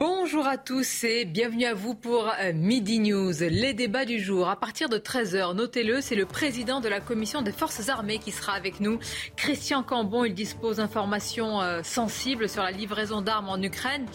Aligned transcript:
Bonjour 0.00 0.46
à 0.46 0.58
tous 0.58 1.02
et 1.02 1.24
bienvenue 1.24 1.64
à 1.64 1.74
vous 1.74 1.96
pour 1.96 2.28
euh, 2.28 2.52
Midi 2.54 3.00
News. 3.00 3.32
Les 3.40 3.74
débats 3.74 4.04
du 4.04 4.20
jour, 4.20 4.48
à 4.48 4.54
partir 4.54 4.88
de 4.88 4.96
13h, 4.96 5.56
notez-le, 5.56 6.00
c'est 6.00 6.14
le 6.14 6.24
président 6.24 6.78
de 6.78 6.88
la 6.88 7.00
commission 7.00 7.42
des 7.42 7.50
forces 7.50 7.88
armées 7.88 8.20
qui 8.20 8.30
sera 8.30 8.52
avec 8.52 8.78
nous. 8.78 9.00
Christian 9.34 9.82
Cambon, 9.82 10.24
il 10.24 10.34
dispose 10.34 10.76
d'informations 10.76 11.60
euh, 11.60 11.82
sensibles 11.82 12.48
sur 12.48 12.62
la 12.62 12.70
livraison 12.70 13.22
d'armes 13.22 13.48
en 13.48 13.60
Ukraine. 13.60 14.06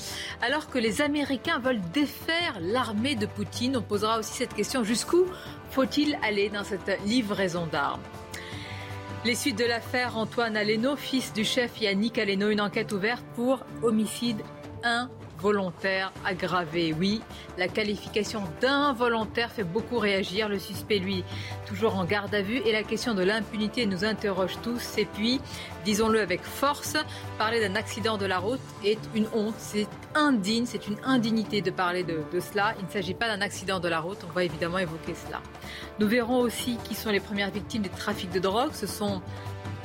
Alors 0.41 0.69
que 0.69 0.77
les 0.77 1.01
Américains 1.01 1.59
veulent 1.59 1.81
défaire 1.93 2.59
l'armée 2.61 3.15
de 3.15 3.25
Poutine, 3.25 3.75
on 3.75 3.81
posera 3.81 4.19
aussi 4.19 4.37
cette 4.37 4.53
question, 4.53 4.85
jusqu'où 4.85 5.25
faut-il 5.71 6.17
aller 6.23 6.47
dans 6.47 6.63
cette 6.63 6.97
livraison 7.05 7.67
d'armes? 7.67 8.03
Les 9.25 9.35
suites 9.35 9.59
de 9.59 9.65
l'affaire 9.65 10.15
Antoine 10.15 10.55
Aleno, 10.55 10.95
fils 10.95 11.33
du 11.33 11.43
chef 11.43 11.81
Yannick 11.81 12.17
Aleno, 12.17 12.51
une 12.51 12.61
enquête 12.61 12.93
ouverte 12.93 13.25
pour 13.35 13.65
homicide 13.81 14.41
1 14.85 15.09
volontaire 15.43 16.13
aggravé. 16.25 16.95
Oui, 16.97 17.21
la 17.57 17.67
qualification 17.67 18.43
d'involontaire 18.61 19.51
fait 19.51 19.65
beaucoup 19.65 19.99
réagir. 19.99 20.47
Le 20.47 20.57
suspect, 20.57 20.99
lui, 20.99 21.25
toujours 21.67 21.97
en 21.97 22.05
garde 22.05 22.33
à 22.33 22.41
vue. 22.41 22.61
Et 22.65 22.71
la 22.71 22.83
question 22.83 23.13
de 23.13 23.23
l'impunité 23.23 23.85
nous 23.85 24.05
interroge 24.05 24.57
tous. 24.63 24.97
Et 24.97 25.03
puis, 25.03 25.41
disons-le 25.83 26.21
avec 26.21 26.41
force, 26.43 26.95
parler 27.37 27.59
d'un 27.59 27.75
accident 27.75 28.17
de 28.17 28.25
la 28.25 28.39
route 28.39 28.61
est 28.85 28.99
une 29.13 29.27
honte. 29.33 29.55
C'est 29.57 29.87
indigne, 30.15 30.65
c'est 30.65 30.87
une 30.87 30.97
indignité 31.03 31.61
de 31.61 31.71
parler 31.71 32.03
de, 32.03 32.21
de 32.31 32.39
cela. 32.39 32.73
Il 32.79 32.85
ne 32.85 32.91
s'agit 32.91 33.13
pas 33.13 33.27
d'un 33.27 33.41
accident 33.41 33.81
de 33.81 33.89
la 33.89 33.99
route. 33.99 34.19
On 34.29 34.33
va 34.33 34.45
évidemment 34.45 34.77
évoquer 34.77 35.13
cela. 35.27 35.41
Nous 35.99 36.07
verrons 36.07 36.39
aussi 36.39 36.77
qui 36.85 36.95
sont 36.95 37.09
les 37.09 37.19
premières 37.19 37.51
victimes 37.51 37.81
du 37.81 37.89
trafic 37.89 38.31
de 38.31 38.39
drogue. 38.39 38.71
Ce 38.71 38.87
sont 38.87 39.21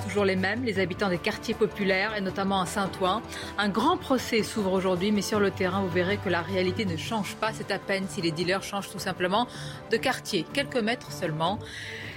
toujours 0.09 0.25
les 0.25 0.37
mêmes, 0.37 0.65
les 0.65 0.79
habitants 0.79 1.11
des 1.11 1.19
quartiers 1.19 1.55
populaires 1.55 2.17
et 2.17 2.23
notamment 2.23 2.63
à 2.63 2.67
Saint-Ouen. 2.67 3.21
Un 3.59 3.69
grand 3.69 3.99
procès 3.99 4.43
s'ouvre 4.43 4.73
aujourd'hui, 4.73 5.13
mais 5.13 5.21
sur 5.21 5.39
le 5.39 5.51
terrain, 5.51 5.83
vous 5.83 5.91
verrez 5.91 6.17
que 6.17 6.31
la 6.31 6.41
réalité 6.41 6.87
ne 6.87 6.97
change 6.97 7.37
pas. 7.37 7.53
C'est 7.53 7.71
à 7.71 7.79
peine 7.79 8.07
si 8.09 8.23
les 8.23 8.31
dealers 8.31 8.63
changent 8.63 8.91
tout 8.91 8.99
simplement 8.99 9.47
de 9.91 9.97
quartier, 9.99 10.47
quelques 10.55 10.79
mètres 10.79 11.13
seulement. 11.13 11.59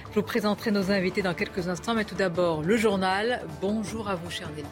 Je 0.08 0.14
vous 0.14 0.22
présenterai 0.22 0.70
nos 0.70 0.90
invités 0.90 1.20
dans 1.20 1.34
quelques 1.34 1.68
instants, 1.68 1.94
mais 1.94 2.04
tout 2.04 2.14
d'abord 2.14 2.62
le 2.62 2.78
journal. 2.78 3.42
Bonjour 3.60 4.08
à 4.08 4.14
vous, 4.14 4.30
chère 4.30 4.48
Nelly. 4.56 4.66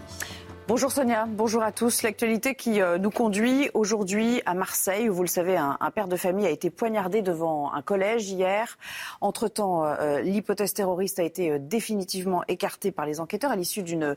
Bonjour 0.71 0.93
Sonia, 0.93 1.27
bonjour 1.27 1.65
à 1.65 1.73
tous. 1.73 2.05
L'actualité 2.05 2.55
qui 2.55 2.81
euh, 2.81 2.97
nous 2.97 3.11
conduit 3.11 3.71
aujourd'hui 3.75 4.41
à 4.47 4.55
Marseille, 4.55 5.09
où 5.09 5.15
vous 5.15 5.25
le 5.25 5.29
savez, 5.29 5.57
un, 5.57 5.77
père 5.93 6.07
de 6.07 6.15
famille 6.15 6.47
a 6.47 6.51
été 6.51 6.71
poignardé 6.71 7.23
devant 7.23 7.73
un 7.73 7.83
collège 7.83 8.31
hier. 8.31 8.79
Entre-temps, 9.21 9.85
euh, 9.85 9.97
euh, 9.99 10.21
l'hypothèse 10.21 10.73
terroriste 10.73 11.19
a 11.19 11.25
été 11.25 11.59
définitivement 11.59 12.45
écartée 12.47 12.93
par 12.93 13.05
les 13.05 13.19
enquêteurs 13.19 13.51
à 13.51 13.57
l'issue 13.57 13.83
d'une 13.83 14.15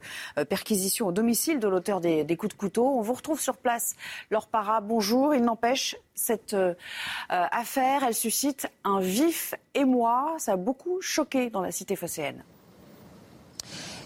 perquisition 0.47 1.07
au 1.07 1.11
domicile 1.11 1.59
de 1.59 1.67
l'auteur 1.67 1.99
des, 1.99 2.37
coups 2.37 2.53
de 2.53 2.59
couteau. 2.59 2.85
On 2.85 3.01
vous 3.01 3.13
retrouve 3.13 3.41
sur 3.41 3.57
place, 3.57 3.95
Laure 4.29 4.45
Para. 4.45 4.79
Bonjour. 4.79 5.33
Il 5.33 5.41
n'empêche, 5.41 5.95
cette 6.13 6.55
affaire, 7.29 8.03
elle 8.03 8.13
suscite 8.13 8.67
un 8.83 8.99
vif 8.99 9.55
émoi. 9.73 10.35
Ça 10.37 10.51
a 10.51 10.57
beaucoup 10.57 11.01
choqué 11.01 11.49
dans 11.49 11.61
la 11.61 11.71
cité 11.71 11.95
phocéenne. 11.95 12.43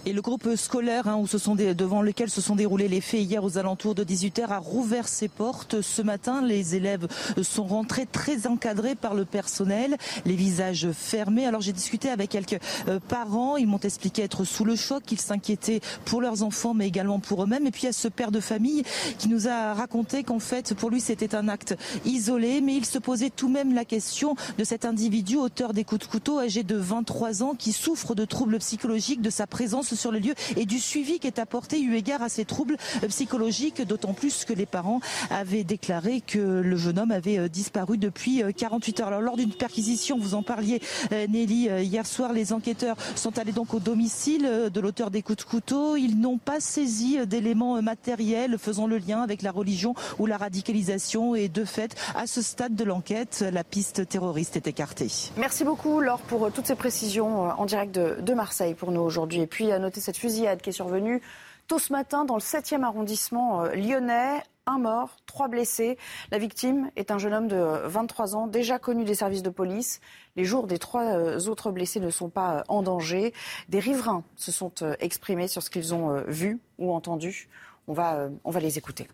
Et 0.08 0.14
le 0.14 0.22
groupe 0.22 0.56
scolaire 0.56 1.10
hein, 1.10 1.18
où 1.18 1.28
ce 1.28 1.38
sont 1.38 1.54
des, 1.54 1.76
devant 1.76 2.02
lequel 2.02 2.30
se 2.30 2.40
sont 2.40 2.56
déroulés 2.56 2.88
les 2.88 3.02
faits 3.02 3.20
hier 3.20 3.44
aux 3.44 3.58
alentours 3.58 3.94
de 3.94 4.06
18h 4.06 4.48
a 4.48 4.58
rouvert 4.58 5.06
ses 5.06 5.28
portes. 5.28 5.82
Ce 5.82 6.02
matin, 6.02 6.42
les 6.42 6.76
élèves 6.76 7.10
sont 7.42 7.66
rentrés 7.66 8.06
très 8.06 8.48
encadrés 8.48 8.96
par 8.96 9.16
le 9.16 9.26
personnel, 9.26 9.98
les 10.24 10.38
visages 10.38 10.88
fermés. 10.94 11.46
Alors 11.46 11.60
j'ai 11.60 11.74
discuté 11.74 12.10
avec 12.10 12.30
quelques 12.30 12.58
euh, 12.88 13.02
parents, 13.06 13.58
ils 13.58 13.68
m'ont 13.68 13.80
expliqué 13.80 14.22
être 14.24 14.46
sous 14.46 14.64
le 14.64 14.78
choc, 14.78 15.04
qu'ils 15.04 15.20
s'inquiétaient 15.20 15.82
pour 16.06 16.22
leurs 16.22 16.42
enfants 16.42 16.74
mais 16.74 16.88
également 16.88 17.20
pour 17.20 17.44
eux-mêmes. 17.44 17.68
Et 17.68 17.72
puis 17.72 17.82
il 17.82 17.88
y 17.88 17.90
a 17.90 17.92
ce 17.92 18.08
père 18.08 18.32
de 18.32 18.40
famille 18.40 18.84
qui 19.20 19.28
nous 19.28 19.50
a 19.50 19.74
raconté 19.74 20.24
qu'en 20.24 20.40
fait 20.40 20.74
pour 20.74 20.90
lui 20.90 21.02
c'était 21.02 21.36
un 21.36 21.50
acte 21.50 21.76
isolé 22.06 22.62
mais 22.62 22.78
il 22.78 22.86
se 22.86 22.98
posait 22.98 23.30
tout 23.30 23.50
de 23.50 23.54
même 23.54 23.76
la 23.76 23.84
question 23.84 24.38
de 24.58 24.64
cet 24.64 24.86
individu 24.86 25.36
auteur 25.36 25.74
des 25.74 25.84
coups 25.84 26.08
de 26.08 26.10
couteau 26.10 26.40
âgé 26.40 26.64
de 26.64 26.78
23 26.78 27.44
ans 27.44 27.56
qui 27.56 27.74
souffre 27.74 28.16
de 28.16 28.24
troubles 28.24 28.60
psychologiques 28.60 29.22
de 29.22 29.30
sa 29.30 29.48
présence 29.48 29.97
sur 29.98 30.12
le 30.12 30.20
lieu 30.20 30.34
et 30.56 30.66
du 30.66 30.80
suivi 30.80 31.20
qui 31.20 31.28
est 31.28 31.40
apporté 31.40 31.82
eu 31.82 31.96
égard 31.96 32.22
à 32.22 32.30
ces 32.30 32.46
troubles 32.46 32.78
euh, 33.04 33.08
psychologiques, 33.08 33.82
d'autant 33.82 34.14
plus 34.14 34.46
que 34.46 34.54
les 34.54 34.66
parents 34.66 35.02
avaient 35.30 35.64
déclaré 35.64 36.22
que 36.22 36.40
le 36.40 36.78
jeune 36.78 37.00
homme 37.00 37.12
avait 37.12 37.40
euh, 37.40 37.50
disparu 37.50 37.98
depuis 37.98 38.44
48 38.56 39.00
euh, 39.00 39.04
heures. 39.04 39.08
Alors 39.10 39.22
lors 39.22 39.38
d'une 39.38 39.54
perquisition, 39.54 40.18
vous 40.18 40.36
en 40.36 40.44
parliez 40.44 40.82
Nelly, 41.12 41.70
hier 41.84 42.06
soir, 42.06 42.34
les 42.34 42.54
enquêteurs 42.54 42.96
sont 43.16 43.38
allés 43.40 43.52
donc 43.52 43.74
au 43.74 43.80
domicile 43.80 44.70
de 44.72 44.80
l'auteur 44.80 45.12
des 45.12 45.22
coups 45.22 45.40
de 45.40 45.50
couteau. 45.50 45.96
Ils 45.96 46.20
n'ont 46.20 46.38
pas 46.38 46.60
saisi 46.60 47.18
d'éléments 47.26 47.82
matériels 47.82 48.58
faisant 48.58 48.88
le 48.88 48.98
lien 48.98 49.22
avec 49.22 49.42
la 49.42 49.52
religion 49.52 49.96
ou 50.20 50.26
la 50.26 50.38
radicalisation 50.38 51.36
et 51.36 51.50
de 51.50 51.66
fait, 51.66 51.96
à 52.16 52.28
ce 52.28 52.42
stade 52.42 52.76
de 52.76 52.84
l'enquête, 52.84 53.44
la 53.52 53.64
piste 53.64 54.08
terroriste 54.08 54.56
est 54.56 54.68
écartée. 54.68 55.10
Merci 55.38 55.64
beaucoup 55.64 56.02
Laure 56.02 56.20
pour 56.20 56.52
toutes 56.52 56.68
ces 56.68 56.76
précisions 56.76 57.50
en 57.50 57.66
direct 57.66 57.96
de, 57.96 58.34
Marseille 58.34 58.76
pour 58.76 58.92
nous 58.92 59.02
aujourd'hui. 59.02 59.42
Et 59.42 59.48
puis 59.48 59.72
à 59.72 59.80
noter 59.88 60.02
cette 60.02 60.18
fusillade 60.18 60.62
qui 60.62 60.70
est 60.70 60.74
survenue 60.74 61.22
tôt 61.68 61.80
ce 61.80 61.92
matin 61.92 62.26
dans 62.26 62.36
le 62.36 62.42
7e 62.42 62.84
arrondissement 62.84 63.64
euh, 63.64 63.76
lyonnais. 63.76 64.42
Un 64.70 64.80
mort, 64.80 65.16
trois 65.26 65.48
blessés. 65.48 65.98
La 66.30 66.40
victime 66.40 66.92
est 66.98 67.10
un 67.10 67.18
jeune 67.18 67.34
homme 67.34 67.48
de 67.48 67.56
23 67.56 68.36
ans, 68.36 68.48
déjà 68.48 68.80
connu 68.80 69.06
des 69.06 69.16
services 69.16 69.42
de 69.42 69.50
police. 69.50 70.02
Les 70.36 70.44
jours 70.44 70.68
des 70.68 70.78
trois 70.78 71.06
euh, 71.06 71.40
autres 71.48 71.72
blessés 71.72 72.02
ne 72.02 72.10
sont 72.10 72.28
pas 72.28 72.58
euh, 72.58 72.64
en 72.68 72.84
danger. 72.84 73.34
Des 73.70 73.80
riverains 73.80 74.26
se 74.36 74.52
sont 74.52 74.74
exprimés 75.00 75.48
sur 75.48 75.64
ce 75.64 75.70
qu'ils 75.70 75.94
ont 75.94 76.22
vu 76.28 76.60
ou 76.80 76.94
entendu. 76.94 77.48
On 77.88 77.94
va, 77.94 78.28
on 78.44 78.52
va 78.52 78.60
les 78.60 78.78
écouter. 78.78 79.08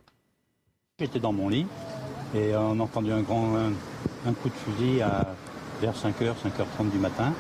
J'étais 0.98 1.20
dans 1.20 1.34
mon 1.34 1.50
lit 1.50 1.68
et 2.34 2.56
on 2.56 2.80
a 2.80 2.84
entendu 2.84 3.12
un 3.12 3.22
grand 3.22 3.56
un, 3.56 4.34
coup 4.34 4.50
de 4.50 4.54
fusil 4.56 5.04
à, 5.04 5.36
vers 5.82 5.94
5h, 5.94 6.34
5h30 6.34 6.90
du 6.90 6.98
matin 6.98 7.32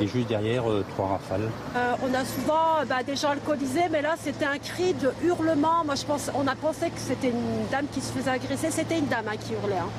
et 0.00 0.06
juste 0.06 0.28
derrière, 0.28 0.68
euh, 0.68 0.84
trois 0.90 1.08
rafales. 1.08 1.48
Euh, 1.76 1.94
on 2.02 2.14
a 2.14 2.24
souvent 2.24 2.84
bah, 2.88 3.02
des 3.02 3.16
gens 3.16 3.30
alcoolisés, 3.30 3.88
mais 3.90 4.02
là, 4.02 4.14
c'était 4.18 4.46
un 4.46 4.58
cri 4.58 4.94
de 4.94 5.12
hurlement. 5.22 5.84
Moi, 5.84 5.94
je 5.94 6.04
pense, 6.04 6.30
on 6.34 6.46
a 6.46 6.54
pensé 6.54 6.90
que 6.90 6.98
c'était 6.98 7.28
une 7.28 7.68
dame 7.70 7.86
qui 7.92 8.00
se 8.00 8.12
faisait 8.12 8.30
agresser. 8.30 8.70
C'était 8.70 8.98
une 8.98 9.06
dame 9.06 9.26
hein, 9.28 9.36
qui 9.38 9.52
hurlait. 9.52 9.76
Hein. 9.76 9.90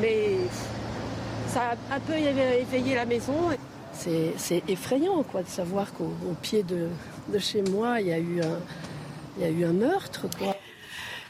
Mais 0.00 0.36
ça 1.48 1.60
a 1.60 1.96
un 1.96 2.00
peu 2.00 2.14
éveillé 2.14 2.94
la 2.94 3.04
maison. 3.04 3.34
C'est 3.92 4.62
effrayant 4.68 5.22
quoi, 5.22 5.42
de 5.42 5.48
savoir 5.48 5.92
qu'au 5.92 6.10
pied 6.40 6.64
de, 6.64 6.88
chez 7.38 7.62
moi, 7.62 8.00
il 8.00 8.08
y 8.08 8.12
a 8.12 8.18
eu 8.18 8.40
un, 8.40 8.58
il 9.36 9.42
y 9.42 9.46
a 9.46 9.50
eu 9.50 9.64
un 9.64 9.72
meurtre. 9.72 10.26
Quoi. 10.38 10.56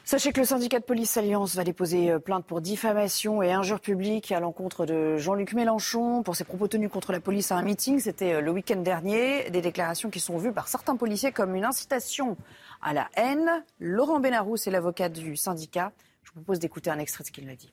Sachez 0.04 0.32
que 0.32 0.40
le 0.40 0.46
syndicat 0.46 0.80
de 0.80 0.84
police 0.84 1.16
Alliance 1.16 1.54
va 1.54 1.62
déposer 1.62 2.10
euh, 2.10 2.18
plainte 2.18 2.44
pour 2.44 2.60
diffamation 2.60 3.40
et 3.40 3.52
injure 3.52 3.80
publique 3.80 4.32
à 4.32 4.40
l'encontre 4.40 4.84
de 4.84 5.16
Jean-Luc 5.16 5.52
Mélenchon 5.52 6.24
pour 6.24 6.34
ses 6.34 6.42
propos 6.42 6.66
tenus 6.66 6.90
contre 6.90 7.12
la 7.12 7.20
police 7.20 7.52
à 7.52 7.56
un 7.56 7.62
meeting. 7.62 8.00
C'était 8.00 8.34
euh, 8.34 8.40
le 8.40 8.50
week-end 8.50 8.80
dernier. 8.82 9.48
Des 9.50 9.62
déclarations 9.62 10.10
qui 10.10 10.18
sont 10.18 10.38
vues 10.38 10.52
par 10.52 10.66
certains 10.66 10.96
policiers 10.96 11.30
comme 11.30 11.54
une 11.54 11.64
incitation 11.64 12.36
à 12.82 12.92
la 12.92 13.08
haine. 13.16 13.48
Laurent 13.78 14.18
Benarous 14.18 14.56
est 14.66 14.70
l'avocat 14.70 15.08
du 15.08 15.37
syndicat. 15.37 15.93
Je 16.25 16.31
vous 16.31 16.40
propose 16.40 16.58
d'écouter 16.58 16.90
un 16.90 16.99
extrait 16.99 17.22
de 17.22 17.28
ce 17.28 17.32
qu'il 17.32 17.49
a 17.49 17.54
dit. 17.54 17.72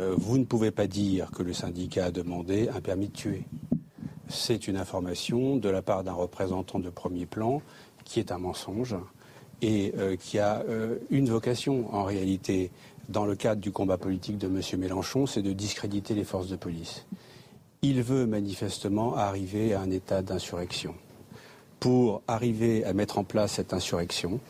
Euh, 0.00 0.16
vous 0.18 0.38
ne 0.38 0.44
pouvez 0.44 0.72
pas 0.72 0.88
dire 0.88 1.30
que 1.30 1.44
le 1.44 1.52
syndicat 1.52 2.06
a 2.06 2.10
demandé 2.10 2.70
un 2.70 2.80
permis 2.80 3.06
de 3.06 3.12
tuer. 3.12 3.44
C'est 4.28 4.66
une 4.66 4.76
information 4.76 5.56
de 5.56 5.68
la 5.68 5.80
part 5.80 6.02
d'un 6.02 6.12
représentant 6.12 6.80
de 6.80 6.90
premier 6.90 7.26
plan 7.26 7.62
qui 8.04 8.18
est 8.18 8.32
un 8.32 8.38
mensonge 8.38 8.96
et 9.62 9.94
euh, 9.96 10.16
qui 10.16 10.38
a 10.38 10.62
euh, 10.68 10.98
une 11.10 11.28
vocation 11.28 11.94
en 11.94 12.04
réalité 12.04 12.70
dans 13.08 13.24
le 13.24 13.36
cadre 13.36 13.60
du 13.60 13.70
combat 13.70 13.96
politique 13.96 14.38
de 14.38 14.48
M. 14.48 14.60
Mélenchon, 14.78 15.26
c'est 15.26 15.42
de 15.42 15.52
discréditer 15.52 16.14
les 16.14 16.24
forces 16.24 16.48
de 16.48 16.56
police. 16.56 17.06
Il 17.82 18.02
veut 18.02 18.26
manifestement 18.26 19.16
arriver 19.16 19.74
à 19.74 19.80
un 19.80 19.90
état 19.90 20.22
d'insurrection. 20.22 20.94
Pour 21.80 22.22
arriver 22.28 22.84
à 22.84 22.92
mettre 22.92 23.18
en 23.18 23.24
place 23.24 23.54
cette 23.54 23.72
insurrection, 23.72 24.40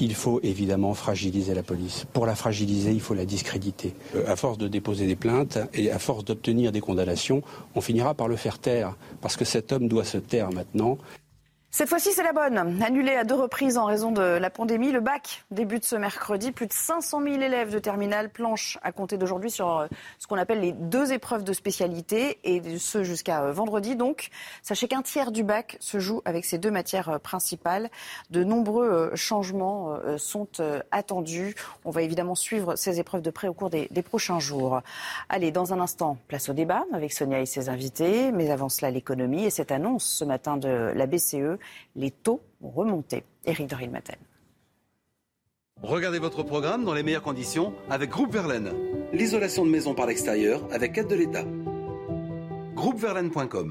il 0.00 0.14
faut 0.14 0.40
évidemment 0.42 0.94
fragiliser 0.94 1.54
la 1.54 1.62
police. 1.62 2.06
Pour 2.12 2.26
la 2.26 2.34
fragiliser, 2.34 2.92
il 2.92 3.00
faut 3.00 3.14
la 3.14 3.24
discréditer. 3.24 3.94
Euh, 4.16 4.24
à 4.26 4.36
force 4.36 4.58
de 4.58 4.68
déposer 4.68 5.06
des 5.06 5.16
plaintes 5.16 5.58
et 5.74 5.90
à 5.90 5.98
force 5.98 6.24
d'obtenir 6.24 6.72
des 6.72 6.80
condamnations, 6.80 7.42
on 7.74 7.80
finira 7.80 8.14
par 8.14 8.28
le 8.28 8.36
faire 8.36 8.58
taire, 8.58 8.96
parce 9.20 9.36
que 9.36 9.44
cet 9.44 9.72
homme 9.72 9.88
doit 9.88 10.04
se 10.04 10.18
taire 10.18 10.50
maintenant. 10.50 10.98
Cette 11.74 11.88
fois-ci, 11.88 12.12
c'est 12.12 12.22
la 12.22 12.34
bonne. 12.34 12.82
Annulé 12.82 13.12
à 13.12 13.24
deux 13.24 13.34
reprises 13.34 13.78
en 13.78 13.86
raison 13.86 14.12
de 14.12 14.20
la 14.20 14.50
pandémie, 14.50 14.92
le 14.92 15.00
bac 15.00 15.42
débute 15.50 15.86
ce 15.86 15.96
mercredi. 15.96 16.52
Plus 16.52 16.66
de 16.66 16.72
500 16.74 17.22
000 17.22 17.36
élèves 17.36 17.72
de 17.72 17.78
terminale 17.78 18.28
planchent 18.28 18.78
à 18.82 18.92
compter 18.92 19.16
d'aujourd'hui 19.16 19.50
sur 19.50 19.78
euh, 19.78 19.86
ce 20.18 20.26
qu'on 20.26 20.36
appelle 20.36 20.60
les 20.60 20.72
deux 20.72 21.14
épreuves 21.14 21.44
de 21.44 21.54
spécialité, 21.54 22.38
et 22.44 22.76
ce 22.76 23.04
jusqu'à 23.04 23.44
euh, 23.44 23.52
vendredi. 23.52 23.96
Donc, 23.96 24.28
sachez 24.62 24.86
qu'un 24.86 25.00
tiers 25.00 25.32
du 25.32 25.44
bac 25.44 25.78
se 25.80 25.98
joue 25.98 26.20
avec 26.26 26.44
ces 26.44 26.58
deux 26.58 26.70
matières 26.70 27.08
euh, 27.08 27.18
principales. 27.18 27.88
De 28.28 28.44
nombreux 28.44 29.10
changements 29.14 29.96
sont 30.18 30.48
attendus. 30.90 31.54
On 31.86 31.90
va 31.90 32.02
évidemment 32.02 32.34
suivre 32.34 32.76
ces 32.76 33.00
épreuves 33.00 33.22
de 33.22 33.30
près 33.30 33.48
au 33.48 33.54
cours 33.54 33.70
des, 33.70 33.88
des 33.90 34.02
prochains 34.02 34.40
jours. 34.40 34.82
Allez, 35.30 35.50
dans 35.50 35.72
un 35.72 35.80
instant, 35.80 36.18
place 36.28 36.50
au 36.50 36.52
débat 36.52 36.84
avec 36.92 37.14
Sonia 37.14 37.40
et 37.40 37.46
ses 37.46 37.70
invités. 37.70 38.30
Mais 38.30 38.50
avant 38.50 38.68
cela, 38.68 38.90
l'économie 38.90 39.44
et 39.44 39.50
cette 39.50 39.72
annonce 39.72 40.04
ce 40.04 40.24
matin 40.26 40.58
de 40.58 40.92
la 40.94 41.06
BCE 41.06 41.58
les 41.96 42.10
taux 42.10 42.42
ont 42.60 42.70
remonté. 42.70 43.24
Éric 43.44 43.68
dorin 43.68 43.88
matin 43.88 44.14
Regardez 45.82 46.20
votre 46.20 46.44
programme 46.44 46.84
dans 46.84 46.94
les 46.94 47.02
meilleures 47.02 47.22
conditions 47.22 47.74
avec 47.90 48.10
Groupe 48.10 48.32
Verlaine. 48.32 48.72
L'isolation 49.12 49.64
de 49.66 49.70
maison 49.70 49.94
par 49.94 50.06
l'extérieur 50.06 50.62
avec 50.70 50.96
aide 50.96 51.08
de 51.08 51.16
l'État. 51.16 51.44
Groupeverlaine.com 52.74 53.70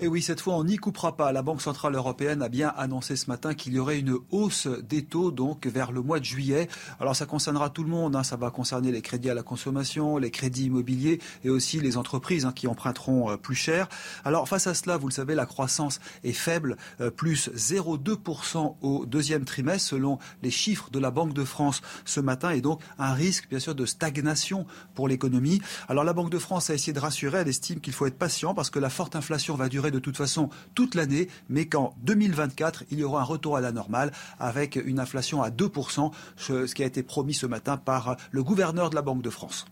Et 0.00 0.06
oui, 0.06 0.22
cette 0.22 0.40
fois, 0.40 0.54
on 0.54 0.62
n'y 0.62 0.76
coupera 0.76 1.16
pas. 1.16 1.32
La 1.32 1.42
Banque 1.42 1.60
Centrale 1.60 1.96
Européenne 1.96 2.40
a 2.40 2.48
bien 2.48 2.72
annoncé 2.76 3.16
ce 3.16 3.26
matin 3.26 3.54
qu'il 3.54 3.74
y 3.74 3.80
aurait 3.80 3.98
une 3.98 4.16
hausse 4.30 4.68
des 4.88 5.04
taux 5.04 5.32
donc 5.32 5.66
vers 5.66 5.90
le 5.90 6.02
mois 6.02 6.20
de 6.20 6.24
juillet. 6.24 6.68
Alors 7.00 7.16
ça 7.16 7.26
concernera 7.26 7.68
tout 7.68 7.82
le 7.82 7.90
monde. 7.90 8.14
Hein. 8.14 8.22
Ça 8.22 8.36
va 8.36 8.52
concerner 8.52 8.92
les 8.92 9.02
crédits 9.02 9.28
à 9.28 9.34
la 9.34 9.42
consommation, 9.42 10.16
les 10.16 10.30
crédits 10.30 10.66
immobiliers 10.66 11.18
et 11.42 11.50
aussi 11.50 11.80
les 11.80 11.96
entreprises 11.96 12.46
hein, 12.46 12.52
qui 12.54 12.68
emprunteront 12.68 13.32
euh, 13.32 13.36
plus 13.36 13.56
cher. 13.56 13.88
Alors 14.24 14.48
face 14.48 14.68
à 14.68 14.74
cela, 14.74 14.98
vous 14.98 15.08
le 15.08 15.12
savez, 15.12 15.34
la 15.34 15.46
croissance 15.46 15.98
est 16.22 16.32
faible, 16.32 16.76
euh, 17.00 17.10
plus 17.10 17.48
0,2% 17.56 18.76
au 18.80 19.04
deuxième 19.04 19.44
trimestre 19.44 19.88
selon 19.88 20.20
les 20.44 20.52
chiffres 20.52 20.90
de 20.90 21.00
la 21.00 21.10
Banque 21.10 21.34
de 21.34 21.44
France 21.44 21.82
ce 22.04 22.20
matin 22.20 22.50
et 22.50 22.60
donc 22.60 22.82
un 23.00 23.14
risque 23.14 23.48
bien 23.48 23.58
sûr 23.58 23.74
de 23.74 23.84
stagnation 23.84 24.64
pour 24.94 25.08
l'économie. 25.08 25.60
Alors 25.88 26.04
la 26.04 26.12
Banque 26.12 26.30
de 26.30 26.38
France 26.38 26.70
a 26.70 26.74
essayé 26.74 26.92
de 26.92 27.00
rassurer. 27.00 27.38
Elle 27.38 27.48
estime 27.48 27.80
qu'il 27.80 27.92
faut 27.92 28.06
être 28.06 28.18
patient 28.18 28.54
parce 28.54 28.70
que 28.70 28.78
la 28.78 28.90
forte 28.90 29.16
inflation 29.16 29.56
va 29.56 29.68
durer 29.68 29.87
de 29.90 29.98
toute 29.98 30.16
façon 30.16 30.50
toute 30.74 30.94
l'année, 30.94 31.28
mais 31.48 31.66
qu'en 31.66 31.94
2024, 32.02 32.84
il 32.90 32.98
y 32.98 33.04
aura 33.04 33.20
un 33.20 33.24
retour 33.24 33.56
à 33.56 33.60
la 33.60 33.72
normale 33.72 34.12
avec 34.38 34.76
une 34.76 35.00
inflation 35.00 35.42
à 35.42 35.50
2%, 35.50 36.12
ce 36.36 36.74
qui 36.74 36.82
a 36.82 36.86
été 36.86 37.02
promis 37.02 37.34
ce 37.34 37.46
matin 37.46 37.76
par 37.76 38.16
le 38.30 38.42
gouverneur 38.42 38.90
de 38.90 38.94
la 38.94 39.02
Banque 39.02 39.22
de 39.22 39.30
France. 39.30 39.66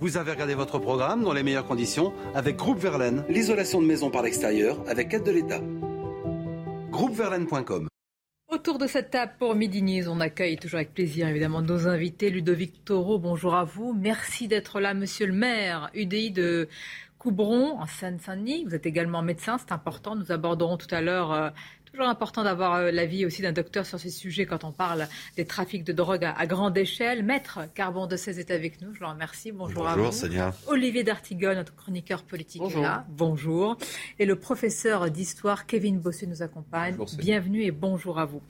Vous 0.00 0.16
avez 0.16 0.32
regardé 0.32 0.54
votre 0.54 0.78
programme 0.78 1.22
dans 1.22 1.32
les 1.32 1.42
meilleures 1.42 1.66
conditions 1.66 2.12
avec 2.34 2.56
Groupe 2.56 2.78
Verlaine, 2.78 3.24
l'isolation 3.28 3.80
de 3.80 3.86
maison 3.86 4.10
par 4.10 4.22
l'extérieur 4.22 4.82
avec 4.88 5.14
aide 5.14 5.22
de 5.22 5.30
l'État. 5.30 5.60
Groupeverlaine.com 6.90 7.88
Autour 8.52 8.78
de 8.78 8.86
cette 8.86 9.10
table 9.10 9.32
pour 9.38 9.54
Midi 9.54 9.80
News, 9.80 10.10
on 10.10 10.20
accueille 10.20 10.56
toujours 10.56 10.78
avec 10.78 10.92
plaisir 10.92 11.26
évidemment 11.26 11.62
nos 11.62 11.88
invités. 11.88 12.28
Ludovic 12.28 12.84
Toro, 12.84 13.18
bonjour 13.18 13.54
à 13.54 13.64
vous. 13.64 13.94
Merci 13.94 14.46
d'être 14.46 14.78
là, 14.78 14.92
monsieur 14.92 15.26
le 15.26 15.32
maire. 15.32 15.88
UDI 15.94 16.32
de 16.32 16.68
Coubron, 17.22 17.78
en 17.78 17.86
Seine-Saint-Denis. 17.86 18.64
Vous 18.64 18.74
êtes 18.74 18.84
également 18.84 19.22
médecin, 19.22 19.56
c'est 19.56 19.70
important. 19.70 20.16
Nous 20.16 20.32
aborderons 20.32 20.76
tout 20.76 20.92
à 20.92 21.00
l'heure. 21.00 21.30
Euh, 21.30 21.50
toujours 21.84 22.08
important 22.08 22.42
d'avoir 22.42 22.74
euh, 22.74 22.90
l'avis 22.90 23.24
aussi 23.24 23.42
d'un 23.42 23.52
docteur 23.52 23.86
sur 23.86 24.00
ces 24.00 24.10
sujets 24.10 24.44
quand 24.44 24.64
on 24.64 24.72
parle 24.72 25.06
des 25.36 25.44
trafics 25.44 25.84
de 25.84 25.92
drogue 25.92 26.24
à, 26.24 26.46
grande 26.46 26.76
échelle. 26.76 27.22
Maître 27.22 27.60
Carbon 27.74 28.08
de 28.08 28.16
16 28.16 28.40
est 28.40 28.50
avec 28.50 28.80
nous. 28.80 28.92
Je 28.92 28.98
vous 28.98 29.06
remercie. 29.06 29.52
Bonjour, 29.52 29.86
à 29.86 29.94
vous. 29.94 30.10
Bonjour, 30.10 30.50
Olivier 30.66 31.04
D'Artigon, 31.04 31.54
notre 31.54 31.76
chroniqueur 31.76 32.24
politique, 32.24 32.60
est 32.60 32.80
là. 32.80 33.06
Bonjour. 33.08 33.78
Et 34.18 34.26
le 34.26 34.34
professeur 34.34 35.08
d'histoire 35.08 35.66
Kevin 35.66 36.00
Bossu 36.00 36.26
nous 36.26 36.42
accompagne. 36.42 36.96
Bienvenue 37.18 37.62
et 37.62 37.70
bonjour 37.70 38.18
à 38.18 38.24
vous. 38.24 38.42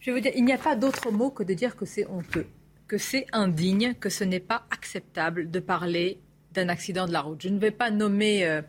Je 0.00 0.10
vais 0.10 0.16
vous 0.16 0.22
dire, 0.24 0.32
il 0.34 0.44
n'y 0.44 0.52
a 0.52 0.58
pas 0.58 0.74
d'autre 0.74 1.12
mot 1.12 1.30
que 1.30 1.44
de 1.44 1.54
dire 1.54 1.76
que 1.76 1.84
c'est 1.86 2.08
honteux, 2.08 2.48
que 2.88 2.98
c'est 2.98 3.26
indigne, 3.32 3.94
que 3.94 4.08
ce 4.08 4.24
n'est 4.24 4.40
pas 4.40 4.66
acceptable 4.72 5.52
de 5.52 5.60
parler 5.60 6.18
d'un 6.54 6.68
accident 6.68 7.06
de 7.06 7.12
la 7.12 7.20
route. 7.20 7.42
Je 7.42 7.48
ne 7.48 7.58
vais 7.58 7.70
pas 7.70 7.90
nommer 7.90 8.44
euh, 8.44 8.62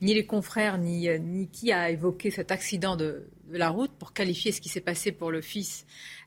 ni 0.00 0.14
les 0.14 0.26
confrères 0.26 0.78
ni, 0.78 1.08
euh, 1.08 1.18
ni 1.18 1.48
qui 1.48 1.72
a 1.72 1.90
évoqué 1.90 2.30
cet 2.30 2.50
accident 2.50 2.96
de, 2.96 3.26
la 3.52 3.68
route 3.68 3.90
pour 3.98 4.12
qualifier 4.12 4.52
ce 4.52 4.60
qui 4.60 4.68
s'est 4.68 4.80
passé 4.80 5.10
pour 5.10 5.32
le 5.32 5.40
fils 5.40 5.84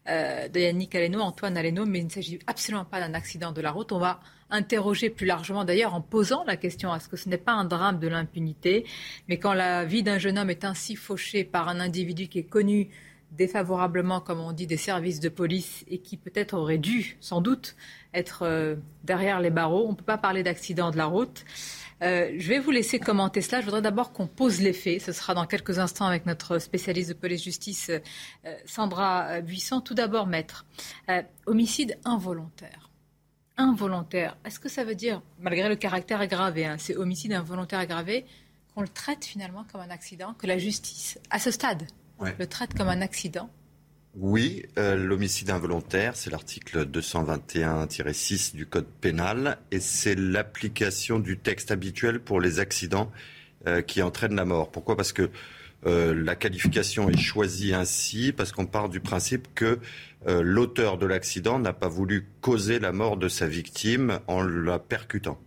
euh, 0.10 0.50
de 0.50 0.60
Yannick 0.60 0.94
Aleno, 0.94 1.22
Antoine 1.22 1.56
Aleno, 1.56 1.86
mais 1.86 2.00
il 2.00 2.06
ne 2.06 2.10
s'agit 2.10 2.40
absolument 2.48 2.84
pas 2.84 3.00
d'un 3.00 3.14
accident 3.14 3.54
de 3.54 3.62
la 3.62 3.72
route. 3.72 3.94
On 3.94 4.00
va 4.00 4.20
interroger 4.50 5.10
plus 5.10 5.26
largement, 5.26 5.64
d'ailleurs, 5.64 5.94
en 5.94 6.02
posant 6.02 6.44
la 6.44 6.58
question 6.58 6.94
est-ce 6.94 7.08
que 7.08 7.16
ce 7.16 7.30
n'est 7.30 7.38
pas 7.38 7.54
un 7.54 7.64
drame 7.64 8.00
de 8.00 8.08
l'impunité 8.08 8.86
Mais 9.30 9.38
quand 9.38 9.54
la 9.54 9.86
vie 9.86 10.04
d'un 10.04 10.18
jeune 10.18 10.38
homme 10.38 10.50
est 10.50 10.66
ainsi 10.66 10.96
fauchée 10.98 11.46
par 11.46 11.70
un 11.70 11.80
individu 11.80 12.28
qui 12.28 12.40
est 12.40 12.44
connu 12.44 12.90
défavorablement, 13.38 14.22
comme 14.22 14.40
on 14.40 14.52
dit, 14.52 14.68
des 14.68 14.78
services 14.78 15.20
de 15.20 15.30
police 15.30 15.84
et 15.88 16.00
qui 16.00 16.18
peut-être 16.18 16.54
aurait 16.54 16.78
dû, 16.78 17.18
sans 17.20 17.42
doute, 17.42 17.76
être 18.14 18.44
euh, 18.44 18.76
derrière 19.04 19.40
les 19.40 19.50
barreaux. 19.50 19.86
On 19.88 19.92
ne 19.92 19.96
peut 19.96 20.04
pas 20.04 20.18
parler 20.18 20.44
d'accident 20.44 20.92
de 20.92 20.98
la 20.98 21.06
route. 21.06 21.46
Euh, 22.02 22.34
je 22.38 22.48
vais 22.50 22.60
vous 22.60 22.72
laisser 22.72 23.00
commenter 23.00 23.42
cela. 23.42 23.62
Je 23.62 23.66
voudrais 23.66 23.82
d'abord 23.82 24.12
qu'on 24.12 24.28
pose 24.28 24.62
les 24.62 24.74
faits. 24.74 25.02
Ce 25.02 25.12
sera 25.12 25.34
dans 25.34 25.46
quelques 25.46 25.80
instants 25.80 26.06
avec 26.06 26.26
notre 26.26 26.60
spécialiste 26.60 27.10
de 27.10 27.14
police-justice, 27.16 27.90
euh, 27.90 28.56
Sandra 28.66 29.42
Buisson. 29.42 29.82
Tout 29.82 29.94
d'abord, 29.94 30.28
maître, 30.28 30.66
homicide 31.46 31.98
involontaire. 32.06 32.90
Involontaire. 33.58 34.38
Est-ce 34.46 34.60
que 34.60 34.70
ça 34.70 34.84
veut 34.84 34.96
dire, 34.96 35.22
malgré 35.40 35.70
le 35.70 35.76
caractère 35.76 36.20
aggravé, 36.20 36.66
hein, 36.66 36.78
c'est 36.80 36.96
homicide 36.96 37.34
involontaire 37.34 37.80
aggravé, 37.80 38.26
qu'on 38.74 38.82
le 38.82 38.88
traite 38.88 39.24
finalement 39.24 39.66
comme 39.72 39.82
un 39.82 39.92
accident, 39.92 40.34
que 40.34 40.48
la 40.48 40.58
justice, 40.58 41.20
à 41.30 41.38
ce 41.38 41.52
stade, 41.52 41.84
le 42.38 42.48
traite 42.48 42.74
comme 42.74 42.90
un 42.90 43.02
accident 43.02 43.50
oui, 44.16 44.64
euh, 44.78 44.96
l'homicide 44.96 45.50
involontaire, 45.50 46.16
c'est 46.16 46.30
l'article 46.30 46.86
221-6 46.86 48.56
du 48.56 48.68
Code 48.68 48.86
pénal 49.02 49.58
et 49.72 49.80
c'est 49.80 50.14
l'application 50.14 51.18
du 51.18 51.40
texte 51.40 51.72
habituel 51.72 52.20
pour 52.20 52.40
les 52.40 52.60
accidents 52.60 53.12
euh, 53.66 53.82
qui 53.82 54.04
entraînent 54.04 54.36
la 54.36 54.46
mort. 54.46 54.70
Pourquoi? 54.70 54.96
Parce 54.96 55.14
que 55.14 55.32
euh, 55.88 56.14
la 56.14 56.36
qualification 56.36 57.10
est 57.10 57.18
choisie 57.18 57.74
ainsi, 57.74 58.34
parce 58.34 58.52
qu'on 58.52 58.68
part 58.68 58.88
du 58.88 59.00
principe 59.00 59.48
que 59.56 59.80
l'auteur 60.26 60.98
de 60.98 61.06
l'accident 61.06 61.60
n'a 61.60 61.74
pas 61.74 61.90
voulu 61.90 62.26
causer 62.40 62.80
la 62.80 62.94
mort 62.94 63.18
de 63.18 63.28
sa 63.28 63.46
victime 63.46 64.20
en 64.28 64.42
la 64.42 64.80
percutant. 64.80 65.38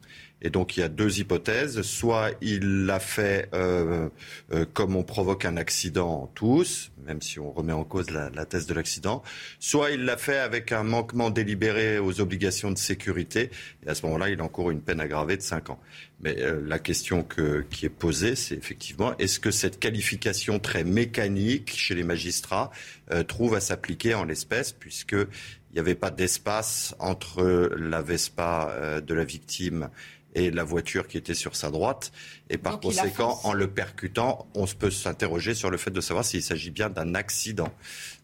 Et 0.42 0.50
donc 0.50 0.76
il 0.76 0.80
y 0.80 0.82
a 0.82 0.88
deux 0.88 1.18
hypothèses. 1.18 1.80
Soit 1.82 2.32
il 2.40 2.84
l'a 2.86 3.00
fait 3.00 3.48
euh, 3.54 4.08
euh, 4.52 4.66
comme 4.72 4.94
on 4.94 5.02
provoque 5.02 5.44
un 5.44 5.56
accident 5.56 6.30
tous, 6.34 6.92
même 7.06 7.22
si 7.22 7.40
on 7.40 7.50
remet 7.50 7.72
en 7.72 7.84
cause 7.84 8.10
la, 8.10 8.30
thèse 8.44 8.66
de 8.66 8.74
l'accident. 8.74 9.22
Soit 9.60 9.92
il 9.92 10.04
l'a 10.04 10.16
fait 10.16 10.38
avec 10.38 10.72
un 10.72 10.82
manquement 10.82 11.30
délibéré 11.30 11.98
aux 11.98 12.20
obligations 12.20 12.70
de 12.70 12.78
sécurité. 12.78 13.50
Et 13.84 13.88
à 13.88 13.94
ce 13.94 14.04
moment-là, 14.06 14.28
il 14.28 14.40
encourt 14.42 14.70
une 14.70 14.82
peine 14.82 15.00
aggravée 15.00 15.36
de 15.36 15.42
5 15.42 15.70
ans. 15.70 15.80
Mais 16.20 16.40
euh, 16.40 16.60
la 16.66 16.78
question 16.78 17.22
que, 17.22 17.64
qui 17.70 17.86
est 17.86 17.90
posée, 17.90 18.36
c'est 18.36 18.56
effectivement, 18.56 19.16
est-ce 19.18 19.40
que 19.40 19.50
cette 19.50 19.78
qualification 19.78 20.58
très 20.58 20.84
mécanique 20.84 21.72
chez 21.74 21.94
les 21.94 22.04
magistrats 22.04 22.70
trouve 23.28 23.54
à 23.54 23.60
s'appliquer 23.60 24.14
en 24.14 24.24
l'espèce, 24.24 24.72
puisque 24.72 25.12
il 25.12 25.74
n'y 25.74 25.78
avait 25.78 25.94
pas 25.94 26.10
d'espace 26.10 26.94
entre 26.98 27.70
la 27.76 28.02
Vespa 28.02 29.00
de 29.00 29.14
la 29.14 29.24
victime 29.24 29.90
et 30.36 30.50
la 30.50 30.64
voiture 30.64 31.08
qui 31.08 31.16
était 31.16 31.34
sur 31.34 31.56
sa 31.56 31.70
droite. 31.70 32.12
Et 32.50 32.58
par 32.58 32.78
conséquent, 32.78 33.40
en 33.42 33.54
le 33.54 33.68
percutant, 33.68 34.46
on 34.54 34.66
peut 34.66 34.90
s'interroger 34.90 35.54
sur 35.54 35.70
le 35.70 35.78
fait 35.78 35.90
de 35.90 36.00
savoir 36.00 36.24
s'il 36.24 36.42
s'agit 36.42 36.70
bien 36.70 36.90
d'un 36.90 37.14
accident. 37.14 37.72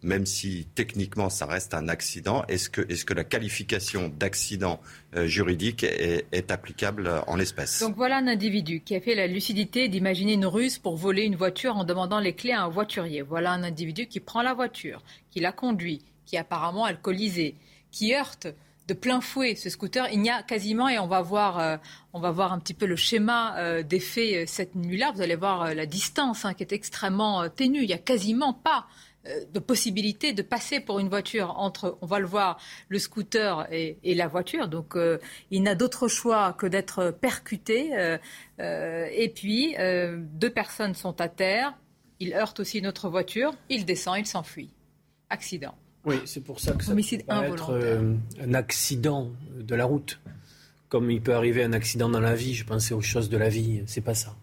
Même 0.02 0.26
si 0.26 0.68
techniquement 0.74 1.30
ça 1.30 1.46
reste 1.46 1.72
un 1.74 1.88
accident, 1.88 2.44
est-ce 2.48 2.68
que, 2.68 2.82
est 2.82 3.04
que 3.04 3.14
la 3.14 3.24
qualification 3.24 4.08
d'accident 4.08 4.80
euh, 5.16 5.26
juridique 5.26 5.84
est, 5.84 6.26
est, 6.32 6.50
applicable 6.50 7.10
en 7.26 7.36
l'espèce? 7.36 7.80
Donc 7.80 7.96
voilà 7.96 8.18
un 8.18 8.26
individu 8.26 8.82
qui 8.84 8.94
a 8.94 9.00
fait 9.00 9.14
la 9.14 9.26
lucidité 9.26 9.88
d'imaginer 9.88 10.34
une 10.34 10.46
ruse 10.46 10.78
pour 10.78 10.96
voler 10.96 11.22
une 11.22 11.36
voiture 11.36 11.76
en 11.76 11.84
demandant 11.84 12.20
les 12.20 12.34
clés 12.34 12.52
à 12.52 12.62
un 12.62 12.68
voiturier. 12.68 13.22
Voilà 13.22 13.52
un 13.52 13.62
individu 13.62 14.06
qui 14.06 14.20
prend 14.20 14.42
la 14.42 14.52
voiture, 14.52 15.02
qui 15.30 15.40
la 15.40 15.52
conduit, 15.52 16.04
qui 16.26 16.36
est 16.36 16.40
apparemment 16.40 16.84
alcoolisé, 16.84 17.54
qui 17.90 18.14
heurte 18.14 18.48
de 18.88 18.94
plein 18.94 19.20
fouet 19.20 19.54
ce 19.54 19.70
scooter. 19.70 20.08
Il 20.12 20.20
n'y 20.20 20.30
a 20.30 20.42
quasiment, 20.42 20.88
et 20.88 20.98
on 20.98 21.06
va 21.06 21.22
voir, 21.22 21.58
euh, 21.58 21.76
un 22.14 22.58
petit 22.58 22.74
peu 22.74 22.86
le 22.86 22.96
schéma 22.96 23.56
euh, 23.58 23.82
des 23.82 24.00
faits 24.00 24.34
euh, 24.34 24.44
cette 24.46 24.74
nuit-là. 24.74 25.12
Vous 25.14 25.20
allez 25.20 25.36
voir 25.36 25.74
la 25.74 25.86
distance 25.86 26.44
hein, 26.44 26.54
qui 26.54 26.62
est 26.62 26.72
extrêmement 26.72 27.48
ténue. 27.48 27.82
Il 27.82 27.86
n'y 27.86 27.92
a 27.92 27.98
quasiment 27.98 28.52
pas 28.52 28.86
de 29.52 29.60
possibilité 29.60 30.32
de 30.32 30.42
passer 30.42 30.80
pour 30.80 30.98
une 30.98 31.08
voiture 31.08 31.56
entre, 31.56 31.96
on 32.00 32.06
va 32.06 32.18
le 32.18 32.26
voir, 32.26 32.58
le 32.88 32.98
scooter 32.98 33.68
et, 33.70 34.14
la 34.16 34.26
voiture. 34.26 34.66
Donc 34.66 34.96
il 35.52 35.62
n'a 35.62 35.76
d'autre 35.76 36.08
choix 36.08 36.54
que 36.54 36.66
d'être 36.66 37.12
percuté. 37.12 37.92
et 38.58 39.32
puis 39.32 39.76
deux 39.78 40.50
personnes 40.50 40.94
sont 40.94 41.20
à 41.20 41.28
terre. 41.28 41.78
Il 42.18 42.34
heurte 42.34 42.58
aussi 42.58 42.80
une 42.80 42.88
autre 42.88 43.08
voiture. 43.08 43.52
Il 43.68 43.84
descend, 43.84 44.18
il 44.18 44.26
s'enfuit. 44.26 44.72
Accident. 45.30 45.76
Oui, 46.04 46.16
c'est 46.24 46.42
pour 46.42 46.58
ça 46.58 46.72
que 46.72 46.84
ça 46.84 46.94
peut 46.94 47.00
être 47.00 47.70
euh, 47.70 48.14
un 48.40 48.54
accident 48.54 49.30
de 49.56 49.74
la 49.74 49.84
route. 49.84 50.20
comme 50.88 51.10
il 51.10 51.22
peut 51.22 51.34
arriver 51.34 51.62
un 51.62 51.72
accident 51.72 52.08
dans 52.08 52.20
la 52.20 52.34
vie, 52.34 52.54
je 52.54 52.64
pensais 52.64 52.92
aux 52.92 53.00
choses 53.00 53.30
de 53.30 53.36
la 53.36 53.48
vie. 53.48 53.82
C'est 53.86 54.00
pas 54.00 54.14
ça. 54.14 54.36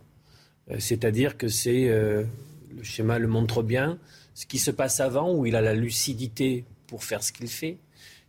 Euh, 0.72 0.78
c'est-à-dire 0.80 1.38
que 1.38 1.48
c'est 1.48 1.88
le 1.90 2.84
schéma 2.84 3.20
le 3.20 3.28
montre 3.28 3.62
bien. 3.62 4.00
Ce 4.34 4.46
qui 4.46 4.58
se 4.58 4.72
passe 4.72 5.00
avant, 5.02 5.34
où 5.34 5.46
il 5.46 5.56
a 5.56 5.62
la 5.62 5.74
lucidité 5.74 6.64
pour 6.88 7.04
faire 7.04 7.24
ce 7.24 7.34
qu'il 7.34 7.50
fait, 7.50 7.78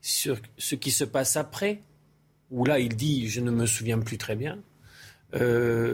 sur 0.02 0.38
ce 0.58 0.75
qui 0.75 0.90
se 0.90 1.04
passe 1.04 1.37
après, 1.37 1.80
où 2.50 2.64
là 2.64 2.80
il 2.80 2.96
dit 2.96 3.28
je 3.28 3.40
ne 3.40 3.52
me 3.52 3.64
souviens 3.64 4.00
plus 4.00 4.18
très 4.18 4.34
bien. 4.34 4.58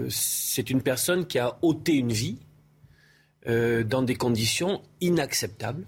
c'est 0.09 0.71
une 0.71 0.81
personne 0.81 1.27
qui 1.27 1.39
a 1.39 1.59
ôté 1.61 1.93
une 1.93 2.13
vie 2.13 2.39
dans 3.47 4.03
des 4.03 4.15
conditions 4.15 4.83
inacceptables 5.03 5.85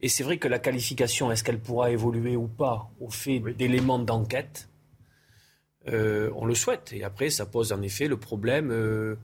et 0.00 0.08
c'est 0.08 0.22
vrai 0.22 0.38
que 0.38 0.48
la 0.48 0.58
qualification, 0.58 1.30
est-ce 1.32 1.42
qu'elle 1.42 1.60
pourra 1.60 1.90
évoluer 1.90 2.36
ou 2.36 2.46
pas 2.46 2.90
au 3.00 3.10
fait 3.10 3.38
d'éléments 3.38 3.98
d'enquête 3.98 4.68
euh, 5.88 6.30
On 6.36 6.44
le 6.44 6.54
souhaite. 6.54 6.92
Et 6.92 7.04
après, 7.04 7.30
ça 7.30 7.46
pose 7.46 7.72
en 7.72 7.80
effet 7.80 8.06
le 8.06 8.18
problème 8.18 8.70
euh, 8.70 9.16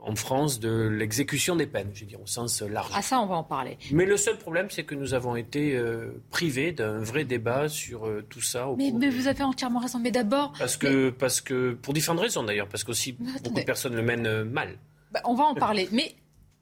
en 0.00 0.14
France 0.14 0.60
de 0.60 0.88
l'exécution 0.88 1.56
des 1.56 1.66
peines, 1.66 1.90
je 1.94 2.00
veux 2.00 2.06
dire, 2.06 2.20
au 2.20 2.26
sens 2.26 2.62
large. 2.62 2.92
Ah 2.94 3.02
ça, 3.02 3.20
on 3.20 3.26
va 3.26 3.34
en 3.34 3.42
parler. 3.44 3.78
Mais 3.90 4.04
le 4.04 4.16
seul 4.16 4.38
problème, 4.38 4.68
c'est 4.70 4.84
que 4.84 4.94
nous 4.94 5.14
avons 5.14 5.34
été 5.36 5.74
euh, 5.74 6.12
privés 6.30 6.72
d'un 6.72 6.98
vrai 6.98 7.24
débat 7.24 7.68
sur 7.68 8.08
tout 8.28 8.40
ça. 8.40 8.68
mais, 8.76 8.92
vous 8.92 9.26
avez 9.26 9.42
entièrement 9.42 9.80
raison. 9.80 9.98
Mais 9.98 10.12
d'abord... 10.12 10.52
Parce 10.58 10.76
que, 10.76 11.10
parce 11.10 11.40
que, 11.40 11.72
pour 11.72 11.94
différentes 11.94 12.20
raisons 12.20 12.44
d'ailleurs, 12.44 12.68
parce 12.68 12.84
qu'aussi 12.84 13.12
beaucoup 13.12 13.58
de 13.58 13.64
personnes 13.64 13.96
le 13.96 14.02
mènent 14.02 14.44
mal. 14.44 14.78
Bah, 15.10 15.20
on 15.24 15.34
va 15.34 15.44
en 15.44 15.54
parler. 15.54 15.88
Mais 15.92 16.14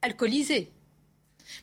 alcoolisé, 0.02 0.70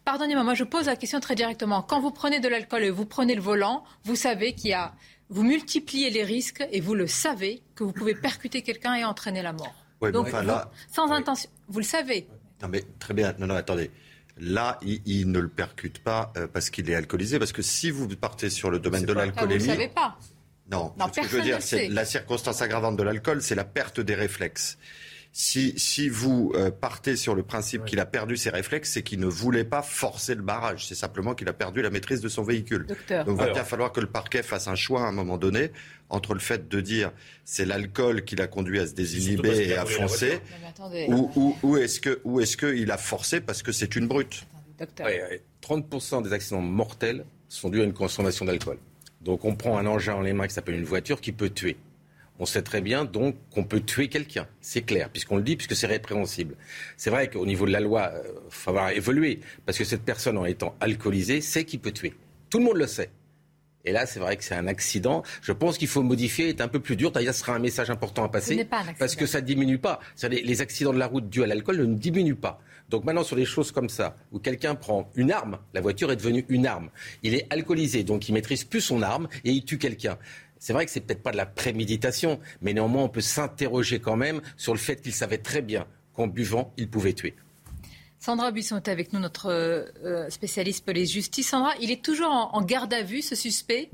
Pardonnez-moi, 0.05 0.43
moi 0.43 0.53
je 0.53 0.63
pose 0.63 0.85
la 0.85 0.95
question 0.95 1.19
très 1.19 1.35
directement. 1.35 1.81
Quand 1.81 1.99
vous 1.99 2.11
prenez 2.11 2.39
de 2.39 2.47
l'alcool 2.47 2.83
et 2.83 2.89
vous 2.89 3.05
prenez 3.05 3.35
le 3.35 3.41
volant, 3.41 3.83
vous 4.03 4.15
savez 4.15 4.53
qu'il 4.53 4.71
y 4.71 4.73
a, 4.73 4.93
vous 5.29 5.43
multipliez 5.43 6.09
les 6.09 6.23
risques 6.23 6.65
et 6.71 6.81
vous 6.81 6.95
le 6.95 7.07
savez 7.07 7.61
que 7.75 7.83
vous 7.83 7.93
pouvez 7.93 8.15
percuter 8.15 8.61
quelqu'un 8.61 8.95
et 8.95 9.03
entraîner 9.03 9.41
la 9.41 9.53
mort. 9.53 9.75
Donc, 10.01 10.29
sans 10.91 11.11
intention, 11.11 11.49
vous 11.67 11.79
le 11.79 11.85
savez. 11.85 12.27
Non 12.61 12.67
mais 12.69 12.83
très 12.99 13.13
bien. 13.13 13.33
Non 13.39 13.47
non 13.47 13.55
attendez. 13.55 13.91
Là, 14.39 14.77
il, 14.83 15.31
ne 15.31 15.39
le 15.39 15.49
percute 15.49 15.97
pas 15.99 16.31
euh, 16.37 16.47
parce 16.47 16.69
qu'il 16.69 16.89
est 16.91 16.95
alcoolisé. 16.95 17.39
Parce 17.39 17.51
que 17.51 17.63
si 17.63 17.89
vous 17.89 18.07
partez 18.07 18.51
sur 18.51 18.69
le 18.69 18.77
domaine 18.77 19.03
de 19.03 19.13
l'alcoolémie, 19.13 19.63
vous 19.63 19.69
ne 19.69 19.73
savez 19.73 19.87
pas. 19.87 20.17
Non, 20.69 20.93
non 20.97 21.07
ce 21.11 21.21
que 21.21 21.27
je 21.27 21.37
veux 21.37 21.41
dire, 21.41 21.61
c'est 21.61 21.87
la 21.87 22.05
circonstance 22.05 22.61
aggravante 22.61 22.97
de 22.97 23.03
l'alcool, 23.03 23.41
c'est 23.41 23.55
la 23.55 23.63
perte 23.63 23.99
des 23.99 24.15
réflexes. 24.15 24.77
Si, 25.39 26.09
vous 26.09 26.51
euh, 26.55 26.71
partez 26.71 27.15
sur 27.15 27.35
le 27.35 27.43
principe 27.43 27.85
qu'il 27.85 27.99
a 27.99 28.07
perdu 28.07 28.37
ses 28.37 28.49
réflexes, 28.49 28.93
c'est 28.93 29.03
qu'il 29.03 29.19
ne 29.19 29.27
voulait 29.27 29.65
pas 29.65 29.83
forcer 29.83 30.33
le 30.33 30.41
barrage. 30.41 30.87
C'est 30.87 30.95
simplement 30.95 31.35
qu'il 31.35 31.47
a 31.47 31.53
perdu 31.53 31.83
la 31.83 31.91
maîtrise 31.91 32.21
de 32.21 32.27
son 32.27 32.41
véhicule. 32.41 32.87
Donc 32.87 33.27
il 33.27 33.35
va 33.35 33.51
bien 33.51 33.63
falloir 33.63 33.91
que 33.91 33.99
le 33.99 34.07
parquet 34.07 34.41
fasse 34.41 34.67
un 34.67 34.73
choix 34.73 35.01
à 35.01 35.05
un 35.05 35.11
moment 35.11 35.37
donné 35.37 35.71
entre 36.09 36.33
le 36.33 36.39
fait 36.39 36.67
de 36.67 36.81
dire 36.81 37.11
c'est 37.45 37.65
l'alcool 37.65 38.25
qui 38.25 38.35
l'a 38.35 38.47
conduit 38.47 38.79
à 38.79 38.87
se 38.87 38.93
désinhiber 38.93 39.69
et 39.69 39.77
à 39.77 39.85
foncer, 39.85 40.39
ou, 41.07 41.77
est-ce 41.77 41.99
que 41.99 42.19
ou 42.23 42.41
est-ce 42.41 42.57
qu'il 42.57 42.89
a 42.89 42.97
forcé 42.97 43.39
parce 43.39 43.61
que 43.61 43.71
c'est 43.71 43.95
une 43.95 44.07
brute? 44.07 44.43
30% 45.61 46.23
des 46.23 46.33
accidents 46.33 46.61
mortels 46.61 47.25
sont 47.47 47.69
dus 47.69 47.81
à 47.81 47.83
une 47.83 47.93
consommation 47.93 48.43
d'alcool. 48.43 48.79
Donc 49.21 49.45
on 49.45 49.55
prend 49.55 49.77
un 49.77 49.85
engin 49.85 50.15
en 50.15 50.21
les 50.21 50.33
mains 50.33 50.47
qui 50.47 50.55
s'appelle 50.55 50.75
une 50.75 50.83
voiture 50.83 51.21
qui 51.21 51.31
peut 51.31 51.51
tuer 51.51 51.77
on 52.39 52.45
sait 52.45 52.61
très 52.61 52.81
bien 52.81 53.05
donc 53.05 53.35
qu'on 53.51 53.63
peut 53.63 53.81
tuer 53.81 54.07
quelqu'un. 54.07 54.47
C'est 54.61 54.81
clair, 54.81 55.09
puisqu'on 55.09 55.37
le 55.37 55.43
dit, 55.43 55.55
puisque 55.55 55.75
c'est 55.75 55.87
répréhensible. 55.87 56.55
C'est 56.95 57.09
vrai 57.09 57.29
qu'au 57.29 57.45
niveau 57.45 57.65
de 57.65 57.71
la 57.71 57.79
loi, 57.79 58.11
il 58.13 58.27
euh, 58.27 58.33
faut 58.49 58.69
avoir 58.69 58.89
évolué, 58.91 59.39
parce 59.65 59.77
que 59.77 59.83
cette 59.83 60.03
personne, 60.03 60.37
en 60.37 60.45
étant 60.45 60.75
alcoolisée, 60.79 61.41
sait 61.41 61.65
qu'il 61.65 61.79
peut 61.79 61.91
tuer. 61.91 62.13
Tout 62.49 62.59
le 62.59 62.65
monde 62.65 62.77
le 62.77 62.87
sait. 62.87 63.09
Et 63.85 63.93
là, 63.93 64.05
c'est 64.05 64.19
vrai 64.19 64.35
que 64.35 64.43
c'est 64.43 64.55
un 64.55 64.67
accident. 64.67 65.23
Je 65.41 65.53
pense 65.53 65.77
qu'il 65.77 65.87
faut 65.87 66.03
modifier, 66.03 66.49
est 66.49 66.59
un 66.59 66.67
peu 66.67 66.81
plus 66.81 66.97
dur. 66.97 67.11
D'ailleurs, 67.11 67.33
ce 67.33 67.39
sera 67.39 67.53
un 67.53 67.59
message 67.59 67.89
important 67.89 68.25
à 68.25 68.29
passer. 68.29 68.65
Pas 68.65 68.83
parce 68.99 69.15
que 69.15 69.25
ça 69.25 69.39
ne 69.39 69.45
diminue 69.45 69.77
pas. 69.77 70.01
Les, 70.29 70.41
les 70.41 70.61
accidents 70.61 70.91
de 70.91 70.99
la 70.99 71.07
route 71.07 71.29
dus 71.29 71.43
à 71.43 71.47
l'alcool 71.47 71.77
ne 71.77 71.95
diminuent 71.95 72.35
pas. 72.35 72.59
Donc 72.89 73.03
maintenant, 73.03 73.23
sur 73.23 73.35
des 73.35 73.45
choses 73.45 73.71
comme 73.71 73.89
ça, 73.89 74.15
où 74.31 74.39
quelqu'un 74.39 74.75
prend 74.75 75.09
une 75.15 75.31
arme, 75.31 75.57
la 75.73 75.81
voiture 75.81 76.11
est 76.11 76.15
devenue 76.15 76.45
une 76.47 76.65
arme. 76.65 76.89
Il 77.23 77.33
est 77.33 77.45
alcoolisé, 77.49 78.03
donc 78.03 78.29
il 78.29 78.33
maîtrise 78.33 78.63
plus 78.63 78.81
son 78.81 79.01
arme 79.01 79.27
et 79.43 79.51
il 79.51 79.65
tue 79.65 79.77
quelqu'un. 79.77 80.17
C'est 80.59 80.73
vrai 80.73 80.85
que 80.85 80.91
c'est 80.91 81.01
peut-être 81.01 81.23
pas 81.23 81.31
de 81.31 81.37
la 81.37 81.45
préméditation, 81.45 82.39
mais 82.61 82.73
néanmoins 82.73 83.03
on 83.03 83.09
peut 83.09 83.21
s'interroger 83.21 83.99
quand 83.99 84.15
même 84.15 84.41
sur 84.55 84.73
le 84.73 84.79
fait 84.79 85.01
qu'il 85.01 85.13
savait 85.13 85.37
très 85.37 85.61
bien 85.61 85.85
qu'en 86.13 86.27
buvant, 86.27 86.73
il 86.77 86.89
pouvait 86.89 87.13
tuer. 87.13 87.35
Sandra 88.19 88.51
Buisson 88.51 88.77
est 88.77 88.87
avec 88.87 89.13
nous, 89.13 89.19
notre 89.19 89.51
euh, 89.51 90.29
spécialiste 90.29 90.83
police-justice. 90.83 91.49
Sandra, 91.49 91.73
il 91.79 91.91
est 91.91 92.03
toujours 92.03 92.49
en 92.51 92.61
garde 92.61 92.93
à 92.93 93.03
vue, 93.03 93.21
ce 93.21 93.35
suspect? 93.35 93.89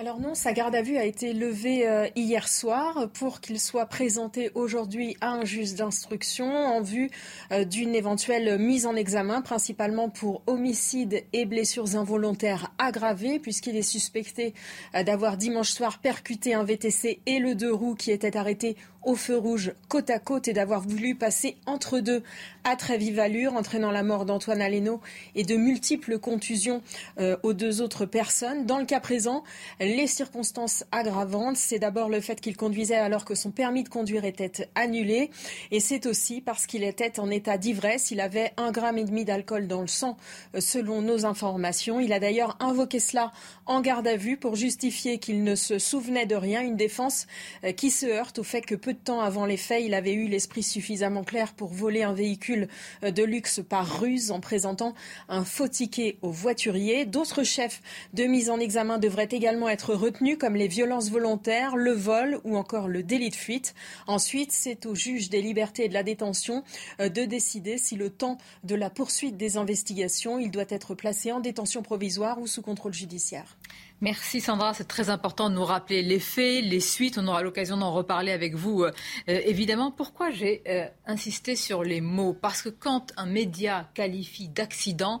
Alors 0.00 0.18
non, 0.18 0.34
sa 0.34 0.54
garde 0.54 0.74
à 0.74 0.80
vue 0.80 0.96
a 0.96 1.04
été 1.04 1.34
levée 1.34 1.86
euh, 1.86 2.08
hier 2.16 2.48
soir 2.48 3.10
pour 3.12 3.42
qu'il 3.42 3.60
soit 3.60 3.84
présenté 3.84 4.50
aujourd'hui 4.54 5.14
à 5.20 5.32
un 5.32 5.44
juge 5.44 5.74
d'instruction 5.74 6.50
en 6.50 6.80
vue 6.80 7.10
euh, 7.52 7.66
d'une 7.66 7.94
éventuelle 7.94 8.58
mise 8.58 8.86
en 8.86 8.96
examen, 8.96 9.42
principalement 9.42 10.08
pour 10.08 10.42
homicide 10.46 11.22
et 11.34 11.44
blessures 11.44 11.96
involontaires 11.96 12.72
aggravées, 12.78 13.40
puisqu'il 13.40 13.76
est 13.76 13.82
suspecté 13.82 14.54
euh, 14.94 15.02
d'avoir 15.02 15.36
dimanche 15.36 15.68
soir 15.68 15.98
percuté 15.98 16.54
un 16.54 16.64
VTC 16.64 17.20
et 17.26 17.38
le 17.38 17.54
deux 17.54 17.74
roues 17.74 17.94
qui 17.94 18.10
étaient 18.10 18.38
arrêtés 18.38 18.78
au 19.02 19.14
feu 19.14 19.36
rouge 19.36 19.72
côte 19.88 20.10
à 20.10 20.18
côte 20.18 20.48
et 20.48 20.52
d'avoir 20.52 20.80
voulu 20.80 21.14
passer 21.14 21.56
entre 21.66 22.00
deux 22.00 22.22
à 22.64 22.76
très 22.76 22.98
vive 22.98 23.18
allure, 23.18 23.54
entraînant 23.54 23.90
la 23.90 24.02
mort 24.02 24.26
d'Antoine 24.26 24.60
Aleno 24.60 25.00
et 25.34 25.44
de 25.44 25.56
multiples 25.56 26.18
contusions 26.18 26.82
euh, 27.18 27.36
aux 27.42 27.54
deux 27.54 27.80
autres 27.80 28.04
personnes. 28.04 28.66
Dans 28.66 28.78
le 28.78 28.84
cas 28.84 29.00
présent, 29.00 29.42
les 29.80 30.06
circonstances 30.06 30.84
aggravantes, 30.92 31.56
c'est 31.56 31.78
d'abord 31.78 32.08
le 32.08 32.20
fait 32.20 32.40
qu'il 32.40 32.56
conduisait 32.56 32.96
alors 32.96 33.24
que 33.24 33.34
son 33.34 33.50
permis 33.50 33.82
de 33.82 33.88
conduire 33.88 34.24
était 34.24 34.68
annulé 34.74 35.30
et 35.70 35.80
c'est 35.80 36.06
aussi 36.06 36.40
parce 36.40 36.66
qu'il 36.66 36.84
était 36.84 37.18
en 37.18 37.30
état 37.30 37.56
d'ivresse. 37.56 38.10
Il 38.10 38.20
avait 38.20 38.52
un 38.56 38.70
gramme 38.70 38.98
et 38.98 39.04
demi 39.04 39.24
d'alcool 39.24 39.66
dans 39.66 39.80
le 39.80 39.86
sang 39.86 40.16
euh, 40.54 40.60
selon 40.60 41.00
nos 41.00 41.24
informations. 41.24 42.00
Il 42.00 42.12
a 42.12 42.20
d'ailleurs 42.20 42.56
invoqué 42.60 43.00
cela 43.00 43.32
en 43.66 43.80
garde 43.80 44.06
à 44.06 44.16
vue 44.16 44.36
pour 44.36 44.56
justifier 44.56 45.18
qu'il 45.18 45.42
ne 45.44 45.54
se 45.54 45.78
souvenait 45.78 46.26
de 46.26 46.36
rien, 46.36 46.60
une 46.60 46.76
défense 46.76 47.26
euh, 47.64 47.72
qui 47.72 47.90
se 47.90 48.06
heurte 48.06 48.38
au 48.38 48.44
fait 48.44 48.62
que 48.62 48.74
peu 48.74 48.89
de 48.92 48.98
temps 48.98 49.20
avant 49.20 49.46
les 49.46 49.56
faits, 49.56 49.82
il 49.84 49.94
avait 49.94 50.12
eu 50.12 50.28
l'esprit 50.28 50.62
suffisamment 50.62 51.24
clair 51.24 51.52
pour 51.54 51.68
voler 51.68 52.02
un 52.02 52.12
véhicule 52.12 52.68
euh, 53.04 53.10
de 53.10 53.22
luxe 53.22 53.60
par 53.68 54.00
ruse 54.00 54.30
en 54.30 54.40
présentant 54.40 54.94
un 55.28 55.44
faux 55.44 55.68
ticket 55.68 56.16
au 56.22 56.30
voiturier. 56.30 57.04
D'autres 57.04 57.42
chefs 57.42 57.82
de 58.14 58.24
mise 58.24 58.50
en 58.50 58.58
examen 58.58 58.98
devraient 58.98 59.28
également 59.30 59.68
être 59.68 59.94
retenus 59.94 60.38
comme 60.38 60.56
les 60.56 60.68
violences 60.68 61.10
volontaires, 61.10 61.76
le 61.76 61.92
vol 61.92 62.40
ou 62.44 62.56
encore 62.56 62.88
le 62.88 63.02
délit 63.02 63.30
de 63.30 63.36
fuite. 63.36 63.74
Ensuite, 64.06 64.52
c'est 64.52 64.86
au 64.86 64.94
juge 64.94 65.30
des 65.30 65.42
libertés 65.42 65.84
et 65.84 65.88
de 65.88 65.94
la 65.94 66.02
détention 66.02 66.64
euh, 67.00 67.08
de 67.08 67.24
décider 67.24 67.78
si 67.78 67.96
le 67.96 68.10
temps 68.10 68.38
de 68.64 68.74
la 68.74 68.90
poursuite 68.90 69.36
des 69.36 69.56
investigations, 69.56 70.38
il 70.38 70.50
doit 70.50 70.64
être 70.68 70.94
placé 70.94 71.32
en 71.32 71.40
détention 71.40 71.82
provisoire 71.82 72.40
ou 72.40 72.46
sous 72.46 72.62
contrôle 72.62 72.94
judiciaire. 72.94 73.59
Merci 74.02 74.40
Sandra, 74.40 74.72
c'est 74.72 74.88
très 74.88 75.10
important 75.10 75.50
de 75.50 75.54
nous 75.56 75.64
rappeler 75.64 76.00
les 76.02 76.20
faits, 76.20 76.64
les 76.64 76.80
suites. 76.80 77.18
On 77.18 77.26
aura 77.26 77.42
l'occasion 77.42 77.76
d'en 77.76 77.92
reparler 77.92 78.32
avec 78.32 78.54
vous, 78.54 78.82
euh, 78.82 78.92
euh, 79.28 79.40
évidemment. 79.44 79.90
Pourquoi 79.90 80.30
j'ai 80.30 80.62
euh, 80.66 80.86
insisté 81.04 81.54
sur 81.54 81.84
les 81.84 82.00
mots? 82.00 82.32
Parce 82.32 82.62
que 82.62 82.70
quand 82.70 83.12
un 83.18 83.26
média 83.26 83.90
qualifie 83.92 84.48
d'accident, 84.48 85.20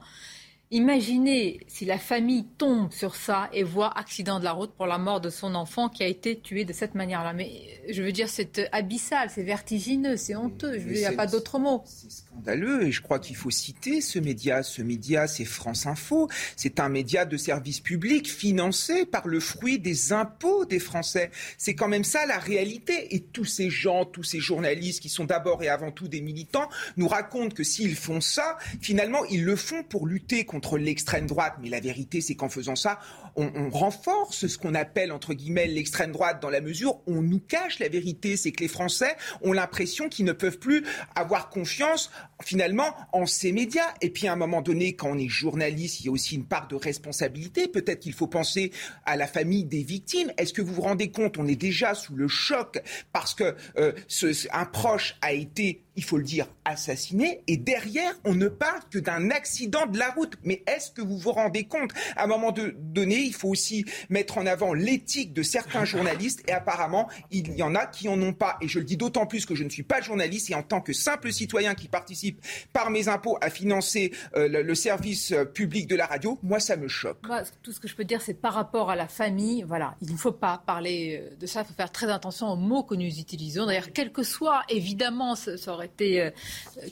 Imaginez 0.72 1.58
si 1.66 1.84
la 1.84 1.98
famille 1.98 2.44
tombe 2.56 2.92
sur 2.92 3.16
ça 3.16 3.50
et 3.52 3.64
voit 3.64 3.98
accident 3.98 4.38
de 4.38 4.44
la 4.44 4.52
route 4.52 4.70
pour 4.76 4.86
la 4.86 4.98
mort 4.98 5.20
de 5.20 5.28
son 5.28 5.56
enfant 5.56 5.88
qui 5.88 6.04
a 6.04 6.06
été 6.06 6.38
tué 6.38 6.64
de 6.64 6.72
cette 6.72 6.94
manière-là. 6.94 7.32
Mais 7.32 7.50
je 7.88 8.00
veux 8.04 8.12
dire, 8.12 8.28
c'est 8.28 8.68
abyssal, 8.70 9.30
c'est 9.34 9.42
vertigineux, 9.42 10.16
c'est 10.16 10.36
honteux. 10.36 10.76
Il 10.78 10.92
n'y 10.92 11.04
a 11.04 11.10
pas 11.10 11.26
d'autre 11.26 11.58
mot. 11.58 11.82
C'est 11.86 12.12
scandaleux 12.12 12.84
et 12.84 12.92
je 12.92 13.02
crois 13.02 13.18
qu'il 13.18 13.34
faut 13.34 13.50
citer 13.50 14.00
ce 14.00 14.20
média. 14.20 14.62
Ce 14.62 14.80
média, 14.80 15.26
c'est 15.26 15.44
France 15.44 15.86
Info. 15.86 16.28
C'est 16.54 16.78
un 16.78 16.88
média 16.88 17.24
de 17.24 17.36
service 17.36 17.80
public 17.80 18.30
financé 18.30 19.06
par 19.06 19.26
le 19.26 19.40
fruit 19.40 19.80
des 19.80 20.12
impôts 20.12 20.66
des 20.66 20.78
Français. 20.78 21.32
C'est 21.58 21.74
quand 21.74 21.88
même 21.88 22.04
ça 22.04 22.26
la 22.26 22.38
réalité. 22.38 23.12
Et 23.16 23.18
tous 23.18 23.44
ces 23.44 23.70
gens, 23.70 24.04
tous 24.04 24.22
ces 24.22 24.38
journalistes 24.38 25.02
qui 25.02 25.08
sont 25.08 25.24
d'abord 25.24 25.64
et 25.64 25.68
avant 25.68 25.90
tout 25.90 26.06
des 26.06 26.20
militants 26.20 26.68
nous 26.96 27.08
racontent 27.08 27.56
que 27.56 27.64
s'ils 27.64 27.96
font 27.96 28.20
ça, 28.20 28.56
finalement, 28.80 29.24
ils 29.24 29.44
le 29.44 29.56
font 29.56 29.82
pour 29.82 30.06
lutter 30.06 30.44
contre 30.44 30.59
contre 30.60 30.76
l'extrême 30.76 31.26
droite. 31.26 31.54
Mais 31.62 31.70
la 31.70 31.80
vérité, 31.80 32.20
c'est 32.20 32.34
qu'en 32.34 32.50
faisant 32.50 32.76
ça, 32.76 33.00
on, 33.34 33.70
renforce 33.70 34.46
ce 34.46 34.58
qu'on 34.58 34.74
appelle, 34.74 35.10
entre 35.10 35.32
guillemets, 35.32 35.66
l'extrême 35.66 36.12
droite 36.12 36.42
dans 36.42 36.50
la 36.50 36.60
mesure 36.60 36.96
où 37.06 37.16
on 37.16 37.22
nous 37.22 37.40
cache 37.40 37.78
la 37.78 37.88
vérité. 37.88 38.36
C'est 38.36 38.52
que 38.52 38.60
les 38.60 38.68
Français 38.68 39.16
ont 39.40 39.54
l'impression 39.54 40.10
qu'ils 40.10 40.26
ne 40.26 40.32
peuvent 40.32 40.58
plus 40.58 40.84
avoir 41.14 41.48
confiance, 41.48 42.10
finalement, 42.42 42.94
en 43.12 43.24
ces 43.24 43.52
médias. 43.52 43.94
Et 44.02 44.10
puis, 44.10 44.28
à 44.28 44.34
un 44.34 44.36
moment 44.36 44.60
donné, 44.60 44.94
quand 44.94 45.08
on 45.10 45.18
est 45.18 45.28
journaliste, 45.28 46.00
il 46.00 46.06
y 46.06 46.08
a 46.10 46.12
aussi 46.12 46.34
une 46.34 46.44
part 46.44 46.68
de 46.68 46.76
responsabilité. 46.76 47.66
Peut-être 47.66 48.00
qu'il 48.00 48.12
faut 48.12 48.26
penser 48.26 48.70
à 49.06 49.16
la 49.16 49.26
famille 49.26 49.64
des 49.64 49.82
victimes. 49.82 50.30
Est-ce 50.36 50.52
que 50.52 50.60
vous 50.60 50.74
vous 50.74 50.82
rendez 50.82 51.10
compte, 51.10 51.38
on 51.38 51.46
est 51.46 51.56
déjà 51.56 51.94
sous 51.94 52.16
le 52.16 52.28
choc 52.28 52.82
parce 53.12 53.34
que 53.34 53.54
euh, 53.78 53.92
ce, 54.08 54.26
un 54.52 54.66
proche 54.66 55.16
a 55.22 55.32
été 55.32 55.84
il 55.96 56.04
faut 56.04 56.16
le 56.16 56.24
dire, 56.24 56.46
assassiné, 56.64 57.42
et 57.46 57.56
derrière, 57.56 58.12
on 58.24 58.34
ne 58.34 58.48
parle 58.48 58.80
que 58.90 58.98
d'un 58.98 59.30
accident 59.30 59.86
de 59.86 59.98
la 59.98 60.10
route. 60.10 60.36
Mais 60.44 60.62
est-ce 60.66 60.90
que 60.90 61.02
vous 61.02 61.18
vous 61.18 61.32
rendez 61.32 61.64
compte 61.64 61.90
À 62.16 62.24
un 62.24 62.26
moment 62.26 62.52
donné, 62.52 63.16
il 63.16 63.34
faut 63.34 63.48
aussi 63.48 63.84
mettre 64.08 64.38
en 64.38 64.46
avant 64.46 64.72
l'éthique 64.72 65.32
de 65.32 65.42
certains 65.42 65.84
journalistes, 65.84 66.42
et 66.48 66.52
apparemment, 66.52 67.08
il 67.30 67.54
y 67.54 67.62
en 67.62 67.74
a 67.74 67.86
qui 67.86 68.08
en 68.08 68.20
ont 68.22 68.32
pas. 68.32 68.56
Et 68.60 68.68
je 68.68 68.78
le 68.78 68.84
dis 68.84 68.96
d'autant 68.96 69.26
plus 69.26 69.46
que 69.46 69.54
je 69.54 69.64
ne 69.64 69.68
suis 69.68 69.82
pas 69.82 70.00
journaliste, 70.00 70.50
et 70.50 70.54
en 70.54 70.62
tant 70.62 70.80
que 70.80 70.92
simple 70.92 71.32
citoyen 71.32 71.74
qui 71.74 71.88
participe 71.88 72.44
par 72.72 72.90
mes 72.90 73.08
impôts 73.08 73.38
à 73.40 73.50
financer 73.50 74.12
euh, 74.36 74.48
le, 74.48 74.74
service 74.74 75.32
euh, 75.32 75.44
public 75.44 75.86
de 75.86 75.96
la 75.96 76.06
radio, 76.06 76.38
moi, 76.42 76.60
ça 76.60 76.76
me 76.76 76.88
choque. 76.88 77.18
tout 77.62 77.72
ce 77.72 77.80
que 77.80 77.88
je 77.88 77.94
peux 77.94 78.04
dire, 78.04 78.22
c'est 78.22 78.34
par 78.34 78.54
rapport 78.54 78.90
à 78.90 78.96
la 78.96 79.08
famille, 79.08 79.64
voilà, 79.66 79.96
il 80.02 80.12
ne 80.12 80.16
faut 80.16 80.32
pas 80.32 80.62
parler 80.64 81.20
euh, 81.22 81.36
de 81.36 81.46
ça, 81.46 81.62
il 81.62 81.66
faut 81.66 81.74
faire 81.74 81.92
très 81.92 82.10
attention 82.10 82.48
aux 82.48 82.56
mots 82.56 82.84
que 82.84 82.94
nous 82.94 83.18
utilisons. 83.18 83.66
D'ailleurs, 83.66 83.92
quel 83.92 84.12
que 84.12 84.22
soit, 84.22 84.62
évidemment, 84.68 85.34
ça, 85.34 85.56
aurait 85.80 85.88
été, 85.88 86.30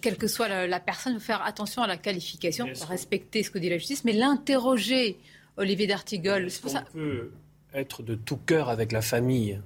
quelle 0.03 0.17
que 0.17 0.27
soit 0.27 0.67
la, 0.67 0.81
personne, 0.81 1.21
faire 1.21 1.43
attention 1.43 1.83
à 1.83 1.87
la 1.87 1.97
qualification, 1.97 2.67
respecter 2.89 3.43
ce 3.43 3.51
que 3.51 3.59
dit 3.59 3.69
la 3.69 3.79
justice, 3.79 4.05
mais 4.05 4.13
l'interroger, 4.13 5.19
Olivier 5.57 5.87
D'Artigol. 5.87 6.51
C'est 6.51 6.61
pour 6.61 6.71
ça. 6.71 6.85
peut 6.93 7.31
être 7.75 8.03
de 8.03 8.15
tout 8.15 8.39
cœur 8.39 8.69
avec 8.69 8.93
la 8.93 9.03
famille? 9.03 9.61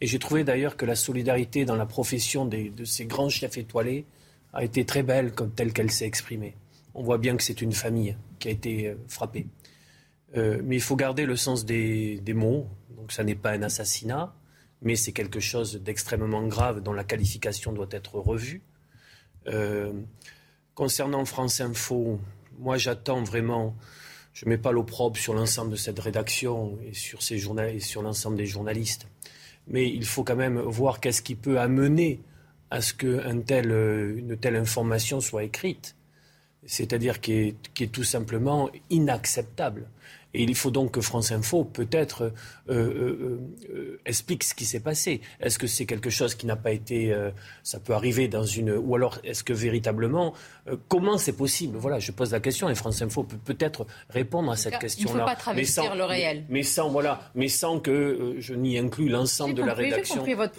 Et 0.00 0.06
j'ai 0.06 0.18
trouvé 0.18 0.44
d'ailleurs 0.44 0.76
que 0.76 0.86
la 0.86 0.94
solidarité 0.94 1.64
dans 1.64 1.76
la 1.76 1.86
profession 1.86 2.46
de 2.46 2.84
ces 2.84 3.06
grands 3.06 3.28
chefs 3.28 3.58
étoilés 3.58 4.06
a 4.52 4.64
été 4.64 4.84
très 4.84 5.02
belle 5.02 5.32
comme 5.32 5.52
telle 5.52 5.72
qu'elle 5.72 5.90
s'est 5.90 6.06
exprimée. 6.06 6.56
On 6.94 7.02
voit 7.02 7.18
bien 7.18 7.36
que 7.36 7.42
c'est 7.42 7.60
une 7.60 7.72
famille 7.72 8.16
qui 8.38 8.48
a 8.48 8.50
été 8.50 8.88
euh, 8.88 8.94
frappée. 9.08 9.46
Euh, 10.36 10.60
mais 10.64 10.76
il 10.76 10.82
faut 10.82 10.96
garder 10.96 11.26
le 11.26 11.36
sens 11.36 11.64
des, 11.64 12.20
mots. 12.34 12.68
Donc 12.96 13.12
ça 13.12 13.24
n'est 13.24 13.34
pas 13.34 13.52
un 13.52 13.62
assassinat, 13.62 14.34
mais 14.82 14.96
c'est 14.96 15.12
quelque 15.12 15.40
chose 15.40 15.80
d'extrêmement 15.82 16.46
grave 16.46 16.82
dont 16.82 16.92
la 16.92 17.04
qualification 17.04 17.72
doit 17.72 17.88
être 17.90 18.16
revue. 18.16 18.62
Euh, 19.48 19.92
concernant 20.74 21.24
France 21.24 21.60
Info, 21.60 22.20
moi 22.58 22.76
j'attends 22.76 23.22
vraiment, 23.22 23.76
je 24.32 24.44
ne 24.44 24.50
mets 24.50 24.58
pas 24.58 24.72
l'opprobre 24.72 25.16
sur 25.16 25.34
l'ensemble 25.34 25.72
de 25.72 25.76
cette 25.76 25.98
rédaction 25.98 26.78
et 26.86 26.94
sur, 26.94 27.22
ces 27.22 27.38
sur 27.80 28.02
l'ensemble 28.02 28.36
des 28.36 28.46
journalistes, 28.46 29.08
mais 29.66 29.88
il 29.88 30.04
faut 30.04 30.24
quand 30.24 30.36
même 30.36 30.58
voir 30.60 31.00
qu'est-ce 31.00 31.22
qui 31.22 31.34
peut 31.34 31.58
amener 31.58 32.20
à 32.70 32.80
ce 32.80 32.92
qu'une 32.94 33.44
une 33.48 34.36
telle 34.36 34.56
information 34.56 35.20
soit 35.20 35.44
écrite. 35.44 35.96
C'est-à-dire 36.66 37.20
qui 37.20 37.54
est, 37.76 37.92
tout 37.92 38.04
simplement 38.04 38.68
inacceptable. 38.90 39.88
Et 40.34 40.42
il 40.42 40.54
faut 40.54 40.70
donc 40.70 40.92
que 40.92 41.00
France 41.00 41.32
Info, 41.32 41.64
peut-être, 41.64 42.32
euh, 42.68 42.74
euh, 42.74 43.40
euh, 43.70 44.00
explique 44.04 44.44
ce 44.44 44.54
qui 44.54 44.66
s'est 44.66 44.80
passé. 44.80 45.22
Est-ce 45.40 45.58
que 45.58 45.66
c'est 45.66 45.86
quelque 45.86 46.10
chose 46.10 46.34
qui 46.34 46.46
n'a 46.46 46.56
pas 46.56 46.72
été. 46.72 47.14
ça 47.62 47.80
peut 47.80 47.94
arriver 47.94 48.28
dans 48.28 48.44
une. 48.44 48.72
Ou 48.72 48.94
alors, 48.94 49.18
est-ce 49.24 49.42
que 49.42 49.52
véritablement. 49.52 50.34
comment 50.88 51.16
c'est 51.16 51.36
possible? 51.36 51.78
Voilà, 51.78 51.98
je 51.98 52.12
pose 52.12 52.32
la 52.32 52.40
question 52.40 52.68
et 52.68 52.74
France 52.74 53.00
Info 53.00 53.24
peut 53.24 53.36
peut-être 53.36 53.86
répondre 54.10 54.50
à 54.50 54.56
cette 54.56 54.78
question-là. 54.78 55.12
Il 55.12 55.16
ne 55.16 55.20
faut 55.20 55.26
pas 55.26 55.36
travestir 55.36 55.94
le 55.94 56.04
réel. 56.04 56.44
Mais 56.48 56.62
sans, 56.62 56.90
voilà, 56.90 57.30
mais 57.34 57.48
sans 57.48 57.80
que 57.80 58.36
je 58.38 58.54
n'y 58.54 58.78
inclue 58.78 59.08
l'ensemble 59.08 59.54
de 59.54 59.62
la 59.62 59.74
rédaction. 59.74 60.16
Compris 60.16 60.34
votre 60.34 60.54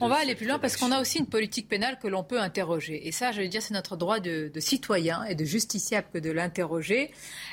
on 0.00 0.08
va 0.08 0.16
aller 0.16 0.34
plus 0.34 0.46
loin 0.46 0.58
parce 0.58 0.76
qu'on 0.76 0.92
a 0.92 1.00
aussi 1.00 1.18
une 1.18 1.26
politique 1.26 1.68
pénale 1.68 1.98
que 2.00 2.08
l'on 2.08 2.22
peut 2.22 2.40
interroger. 2.40 3.06
Et 3.06 3.12
ça, 3.12 3.32
je 3.32 3.40
veux 3.40 3.48
dire, 3.48 3.62
c'est 3.62 3.74
notre 3.74 3.96
droit 3.96 4.20
de, 4.20 4.50
de 4.52 4.60
citoyen 4.60 5.24
et 5.24 5.34
de 5.34 5.44
justiciable 5.44 6.06
que 6.12 6.18
de 6.18 6.30
l'interroger. 6.30 7.10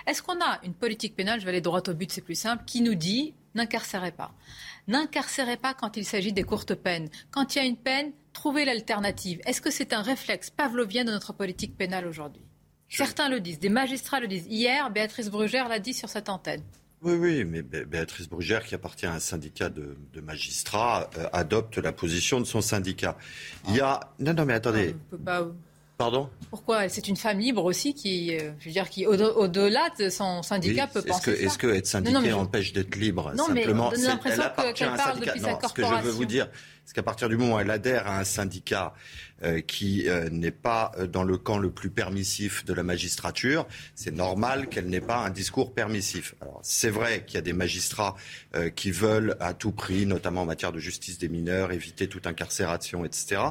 Est-ce 0.08 0.22
qu'on 0.22 0.39
a 0.39 0.60
une 0.63 0.74
politique 0.74 1.15
pénale 1.15 1.35
je 1.39 1.46
vais 1.46 1.51
aller 1.51 1.62
droit 1.62 1.82
au 1.88 1.94
but, 1.94 2.12
c'est 2.12 2.22
plus 2.22 2.39
simple, 2.39 2.63
qui 2.65 2.82
nous 2.82 2.96
dit 2.96 3.34
n'incarcérez 3.56 4.12
pas. 4.12 4.34
N'incarcérez 4.88 5.58
pas 5.58 5.74
quand 5.74 5.98
il 5.98 6.06
s'agit 6.06 6.34
des 6.34 6.44
courtes 6.44 6.75
peines. 6.75 7.10
Quand 7.32 7.56
il 7.56 7.58
y 7.58 7.62
a 7.62 7.65
une 7.65 7.77
peine, 7.77 8.12
trouvez 8.34 8.65
l'alternative. 8.65 9.39
Est-ce 9.46 9.62
que 9.62 9.72
c'est 9.72 9.94
un 9.94 10.01
réflexe 10.01 10.50
pavlovien 10.50 11.06
de 11.06 11.12
notre 11.12 11.34
politique 11.34 11.77
pénale 11.77 12.06
aujourd'hui? 12.06 12.44
Certains 12.89 13.30
le 13.30 13.39
disent, 13.39 13.60
des 13.60 13.70
magistrats 13.70 14.20
le 14.20 14.27
disent. 14.27 14.46
Hier, 14.48 14.92
Béatrice 14.92 15.30
Brugère 15.30 15.68
l'a 15.68 15.80
dit 15.80 15.94
sur 15.94 16.10
cette 16.10 16.30
antenne. 16.30 16.62
Oui, 17.01 17.13
oui, 17.13 17.46
mais 17.46 17.62
Béatrice 17.62 18.30
Brugère, 18.30 18.63
qui 18.63 18.74
appartient 18.74 19.06
à 19.06 19.13
un 19.13 19.20
syndicat 19.20 19.70
de, 19.70 19.96
magistrats, 20.22 21.10
euh, 21.18 21.27
adopte 21.34 21.77
la 21.77 21.92
position 21.92 22.39
de 22.39 22.46
son 22.46 22.62
syndicat. 22.62 23.18
Il 23.68 23.75
y 23.75 23.82
a... 23.82 24.00
Non, 24.20 24.34
non, 24.34 24.46
mais 24.46 24.54
attendez. 24.54 24.96
Ah, 24.96 25.08
peut 25.12 25.18
pas... 25.18 25.48
Pardon 25.97 26.29
Pourquoi 26.49 26.89
C'est 26.89 27.07
une 27.07 27.15
femme 27.15 27.39
libre 27.39 27.63
aussi 27.63 27.93
qui, 27.93 28.35
euh, 28.35 28.51
je 28.59 28.65
veux 28.65 28.71
dire, 28.71 28.89
qui 28.89 29.07
au-delà 29.07 29.89
de 29.97 30.09
son 30.09 30.43
syndicat 30.43 30.88
peut 30.88 31.01
penser 31.01 31.31
que, 31.31 31.41
Est-ce 31.41 31.58
que 31.58 31.67
être 31.67 31.88
syndiqué 31.88 32.34
empêche 32.34 32.73
d'être 32.73 32.95
libre 32.95 33.31
Non, 33.34 33.45
Simplement, 33.45 33.91
mais 33.91 34.05
on 34.05 34.10
l'impression 34.10 34.43
qu'elle 34.73 34.93
parle 34.95 35.19
depuis 35.21 35.39
sa 35.39 35.53
corporation. 35.53 35.69
Ce 35.69 35.73
que 35.73 35.84
je 35.86 36.03
veux 36.03 36.12
vous 36.12 36.25
dire, 36.25 36.49
c'est 36.84 36.93
qu'à 36.93 37.03
partir 37.03 37.29
du 37.29 37.38
moment 37.38 37.55
où 37.55 37.60
elle 37.60 37.71
adhère 37.71 38.08
à 38.08 38.19
un 38.19 38.25
syndicat 38.25 38.93
euh, 39.43 39.62
qui 39.62 40.08
euh, 40.08 40.29
n'est 40.29 40.51
pas 40.51 40.91
dans 41.12 41.23
le 41.23 41.38
camp 41.38 41.58
le 41.58 41.71
plus 41.71 41.89
permissif 41.89 42.65
de 42.65 42.73
la 42.73 42.84
magistrature, 42.84 43.65
c'est 43.95 44.13
normal 44.13 44.67
qu'elle 44.67 44.88
n'ait 44.88 45.01
pas 45.01 45.19
un 45.19 45.29
discours 45.29 45.73
permissif. 45.73 46.36
Alors 46.41 46.60
c'est 46.62 46.89
vrai 46.89 47.23
qu'il 47.25 47.36
y 47.36 47.38
a 47.38 47.41
des 47.41 47.53
magistrats 47.53 48.15
qui 48.75 48.91
veulent 48.91 49.38
à 49.39 49.53
tout 49.53 49.71
prix, 49.71 50.05
notamment 50.05 50.41
en 50.41 50.45
matière 50.45 50.73
de 50.73 50.79
justice 50.79 51.17
des 51.17 51.29
mineurs, 51.29 51.71
éviter 51.71 52.08
toute 52.10 52.27
incarcération, 52.27 53.05
etc. 53.05 53.41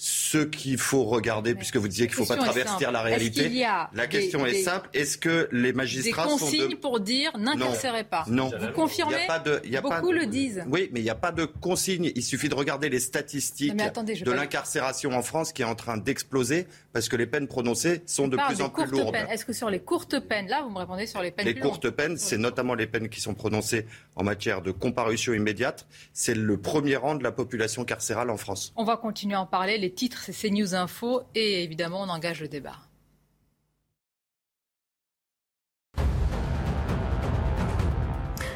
Ce 0.00 0.38
qu'il 0.38 0.78
faut 0.78 1.02
regarder, 1.02 1.56
puisque 1.56 1.76
vous 1.76 1.88
disiez 1.88 2.06
qu'il 2.06 2.20
ne 2.20 2.24
faut 2.24 2.32
pas 2.32 2.40
traverser 2.40 2.86
la 2.90 3.02
réalité, 3.02 3.50
la 3.92 4.06
question 4.06 4.46
est 4.46 4.62
simple 4.62 4.88
est-ce 4.92 5.18
que 5.18 5.48
les 5.52 5.72
magistrats 5.72 6.24
des 6.24 6.30
consignes 6.30 6.60
sont 6.62 6.68
de... 6.68 6.74
pour 6.76 7.00
dire 7.00 7.30
n'incarcérez 7.36 8.04
pas 8.04 8.24
Non. 8.28 8.50
Vous 8.60 8.72
confirmez 8.72 9.26
pas 9.26 9.38
de, 9.38 9.60
Beaucoup 9.82 10.12
le 10.12 10.26
disent. 10.26 10.64
Oui, 10.68 10.88
mais 10.92 11.00
il 11.00 11.04
n'y 11.04 11.10
a 11.10 11.14
pas 11.14 11.32
de 11.32 11.44
consignes. 11.44 12.12
Il 12.14 12.22
suffit 12.22 12.48
de 12.48 12.54
regarder 12.54 12.88
les 12.88 13.00
statistiques 13.00 13.74
de 13.76 14.32
l'incarcération 14.32 15.10
en 15.12 15.22
France 15.22 15.52
qui 15.52 15.62
est 15.62 15.66
en 15.66 15.74
train 15.74 15.96
d'exploser 15.96 16.66
parce 16.92 17.08
que 17.08 17.16
les 17.16 17.26
peines 17.26 17.48
prononcées 17.48 18.02
sont 18.06 18.28
de 18.28 18.36
plus 18.36 18.60
en 18.60 18.70
plus 18.70 18.86
lourdes. 18.86 19.16
Est-ce 19.30 19.44
que 19.44 19.52
sur 19.52 19.70
les 19.70 19.80
courtes 19.80 20.20
peines, 20.20 20.48
là, 20.48 20.62
vous 20.62 20.70
me 20.70 20.78
répondez 20.78 21.06
sur 21.06 21.22
les 21.22 21.30
peines 21.30 21.46
Les 21.46 21.58
courtes 21.58 21.90
peines, 21.90 22.16
c'est 22.16 22.38
notamment 22.38 22.74
les 22.74 22.86
peines 22.86 23.08
qui 23.08 23.20
sont 23.20 23.34
prononcées 23.34 23.86
en 24.16 24.24
matière 24.24 24.62
de 24.62 24.70
comparution 24.70 25.32
immédiate. 25.32 25.86
C'est 26.12 26.34
le 26.34 26.56
premier 26.56 26.96
rang 26.96 27.14
de 27.14 27.22
la 27.22 27.32
population 27.32 27.84
carcérale 27.84 28.30
en 28.30 28.36
France. 28.36 28.72
On 28.76 28.84
va 28.84 28.96
continuer 28.96 29.34
à 29.34 29.40
en 29.40 29.46
parler. 29.46 29.78
Les 29.78 29.87
titres, 29.94 30.20
c'est 30.22 30.32
CNews 30.32 30.74
Info 30.74 31.22
et 31.34 31.62
évidemment, 31.62 32.02
on 32.02 32.08
engage 32.08 32.40
le 32.40 32.48
débat. 32.48 32.87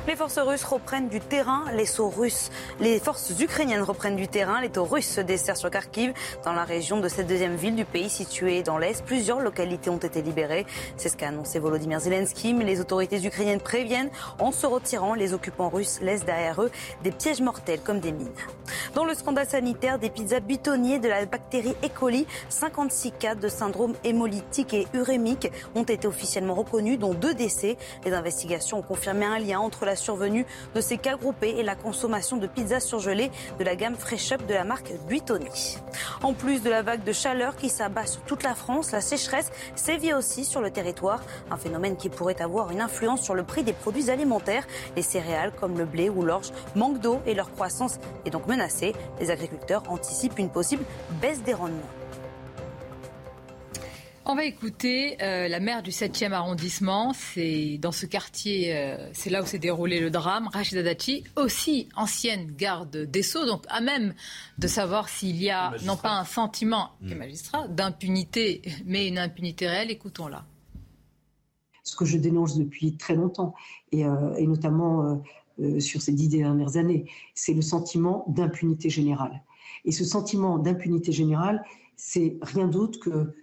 Les 0.09 0.17
forces 0.17 0.41
russes 0.41 0.65
reprennent 0.65 1.09
du 1.09 1.21
terrain, 1.21 1.62
les 1.75 1.87
sauts 1.87 2.09
russes, 2.09 2.51
les 2.81 2.99
forces 2.99 3.33
ukrainiennes 3.38 3.83
reprennent 3.83 4.17
du 4.17 4.27
terrain, 4.27 4.61
les 4.61 4.69
taux 4.69 4.83
russes 4.83 5.07
se 5.07 5.21
desserrent 5.21 5.57
sur 5.57 5.71
Kharkiv, 5.71 6.12
dans 6.45 6.53
la 6.53 6.65
région 6.65 6.99
de 6.99 7.07
cette 7.07 7.29
deuxième 7.29 7.55
ville 7.55 7.77
du 7.77 7.85
pays 7.85 8.11
située 8.11 8.65
dans 8.65 8.79
l'est. 8.79 9.05
Plusieurs 9.05 9.38
localités 9.38 9.91
ont 9.91 9.99
été 9.99 10.21
libérées. 10.21 10.67
C'est 10.97 11.09
ce 11.09 11.17
qu'a 11.17 11.29
annoncé 11.29 11.61
Volodymyr 11.61 12.01
Zelensky, 12.01 12.53
mais 12.53 12.65
les 12.65 12.81
autorités 12.81 13.25
ukrainiennes 13.25 13.61
préviennent, 13.61 14.11
en 14.41 14.51
se 14.51 14.67
retirant, 14.67 15.15
les 15.15 15.35
occupants 15.35 15.69
russes 15.69 16.01
laissent 16.01 16.25
derrière 16.25 16.61
eux 16.61 16.73
des 17.05 17.12
pièges 17.12 17.41
mortels 17.41 17.81
comme 17.81 18.01
des 18.01 18.11
mines. 18.11 18.29
Dans 18.97 19.05
le 19.05 19.15
scandale 19.15 19.47
sanitaire 19.47 20.01
des 20.01 20.11
pizzas 20.11 20.41
butonniers 20.41 20.99
de 20.99 21.09
la 21.09 21.27
bactérie 21.27 21.77
E. 21.85 21.88
coli, 21.88 22.27
56 22.49 23.12
cas 23.12 23.35
de 23.37 23.47
syndrome 23.47 23.95
hémolytique 24.03 24.75
et 24.75 24.88
urémique 24.95 25.49
ont 25.77 25.85
été 25.85 26.09
officiellement 26.09 26.55
reconnus, 26.55 26.99
dont 26.99 27.15
deux 27.15 27.35
décès. 27.35 27.77
Les 28.05 28.12
investigations 28.12 28.81
ont 28.81 28.83
confirmé 28.83 29.27
un 29.27 29.38
lien 29.38 29.61
entre 29.61 29.85
la 29.85 29.91
la 29.92 29.96
survenue 29.96 30.46
de 30.74 30.81
ces 30.81 30.96
cas 30.96 31.16
groupés 31.16 31.55
et 31.59 31.62
la 31.62 31.74
consommation 31.74 32.38
de 32.38 32.46
pizzas 32.46 32.81
surgelées 32.81 33.31
de 33.59 33.64
la 33.64 33.76
gamme 33.76 33.94
Fresh 33.94 34.33
Up 34.33 34.46
de 34.46 34.55
la 34.55 34.64
marque 34.64 34.90
Buitoni. 35.07 35.76
En 36.22 36.33
plus 36.33 36.62
de 36.62 36.70
la 36.70 36.81
vague 36.81 37.05
de 37.05 37.12
chaleur 37.12 37.57
qui 37.57 37.68
s'abat 37.68 38.07
sur 38.07 38.22
toute 38.22 38.42
la 38.42 38.55
France, 38.55 38.92
la 38.92 39.02
sécheresse 39.02 39.50
sévit 39.74 40.14
aussi 40.14 40.46
sur 40.46 40.62
le 40.62 40.70
territoire, 40.70 41.20
un 41.50 41.59
phénomène 41.59 41.96
qui 41.96 42.09
pourrait 42.09 42.40
avoir 42.40 42.70
une 42.70 42.81
influence 42.81 43.20
sur 43.20 43.35
le 43.35 43.42
prix 43.42 43.64
des 43.64 43.74
produits 43.74 44.09
alimentaires. 44.11 44.66
Les 44.96 45.02
céréales 45.02 45.52
comme 45.61 45.76
le 45.76 45.85
blé 45.85 46.09
ou 46.09 46.22
l'orge 46.22 46.52
manquent 46.74 47.00
d'eau 47.00 47.20
et 47.26 47.35
leur 47.35 47.52
croissance 47.52 47.98
est 48.24 48.31
donc 48.31 48.46
menacée. 48.46 48.94
Les 49.20 49.31
agriculteurs 49.31 49.83
anticipent 49.90 50.38
une 50.38 50.48
possible 50.48 50.85
baisse 51.20 51.42
des 51.42 51.52
rendements. 51.52 52.02
On 54.24 54.37
va 54.37 54.44
écouter 54.44 55.20
euh, 55.20 55.48
la 55.48 55.58
maire 55.58 55.82
du 55.82 55.90
7e 55.90 56.30
arrondissement. 56.30 57.12
C'est 57.12 57.76
dans 57.78 57.90
ce 57.90 58.06
quartier, 58.06 58.76
euh, 58.76 59.11
c'est 59.12 59.30
là 59.30 59.42
où 59.42 59.46
s'est 59.46 59.58
déroulé 59.58 59.98
le 59.98 60.11
drame. 60.11 60.48
Rachida 60.52 60.85
Dati, 60.85 61.24
aussi 61.35 61.88
ancienne 61.96 62.52
garde 62.56 62.96
des 62.96 63.22
Sceaux, 63.22 63.44
donc 63.46 63.64
à 63.68 63.80
même 63.80 64.14
de 64.58 64.68
savoir 64.68 65.08
s'il 65.08 65.42
y 65.42 65.50
a 65.50 65.72
non 65.85 65.96
pas 65.96 66.12
un 66.12 66.24
sentiment, 66.24 66.90
mmh. 67.00 67.14
magistrat, 67.14 67.66
d'impunité, 67.66 68.62
mais 68.87 69.08
une 69.08 69.18
impunité 69.18 69.66
réelle. 69.66 69.90
Écoutons-la. 69.90 70.44
Ce 71.82 71.96
que 71.96 72.04
je 72.04 72.16
dénonce 72.16 72.56
depuis 72.56 72.96
très 72.96 73.16
longtemps, 73.16 73.54
et, 73.90 74.06
euh, 74.06 74.37
et 74.37 74.46
notamment 74.46 75.20
sur 75.80 76.00
ces 76.00 76.12
dix 76.12 76.28
dernières 76.28 76.76
années, 76.76 77.11
c'est 77.35 77.54
le 77.54 77.62
sentiment 77.62 78.24
d'impunité 78.28 78.88
générale. 78.88 79.42
Et 79.85 79.90
ce 79.90 80.04
sentiment 80.04 80.58
d'impunité 80.58 81.11
générale, 81.11 81.64
c'est 81.96 82.38
rien 82.40 82.68
d'autre 82.68 83.00
que 83.00 83.35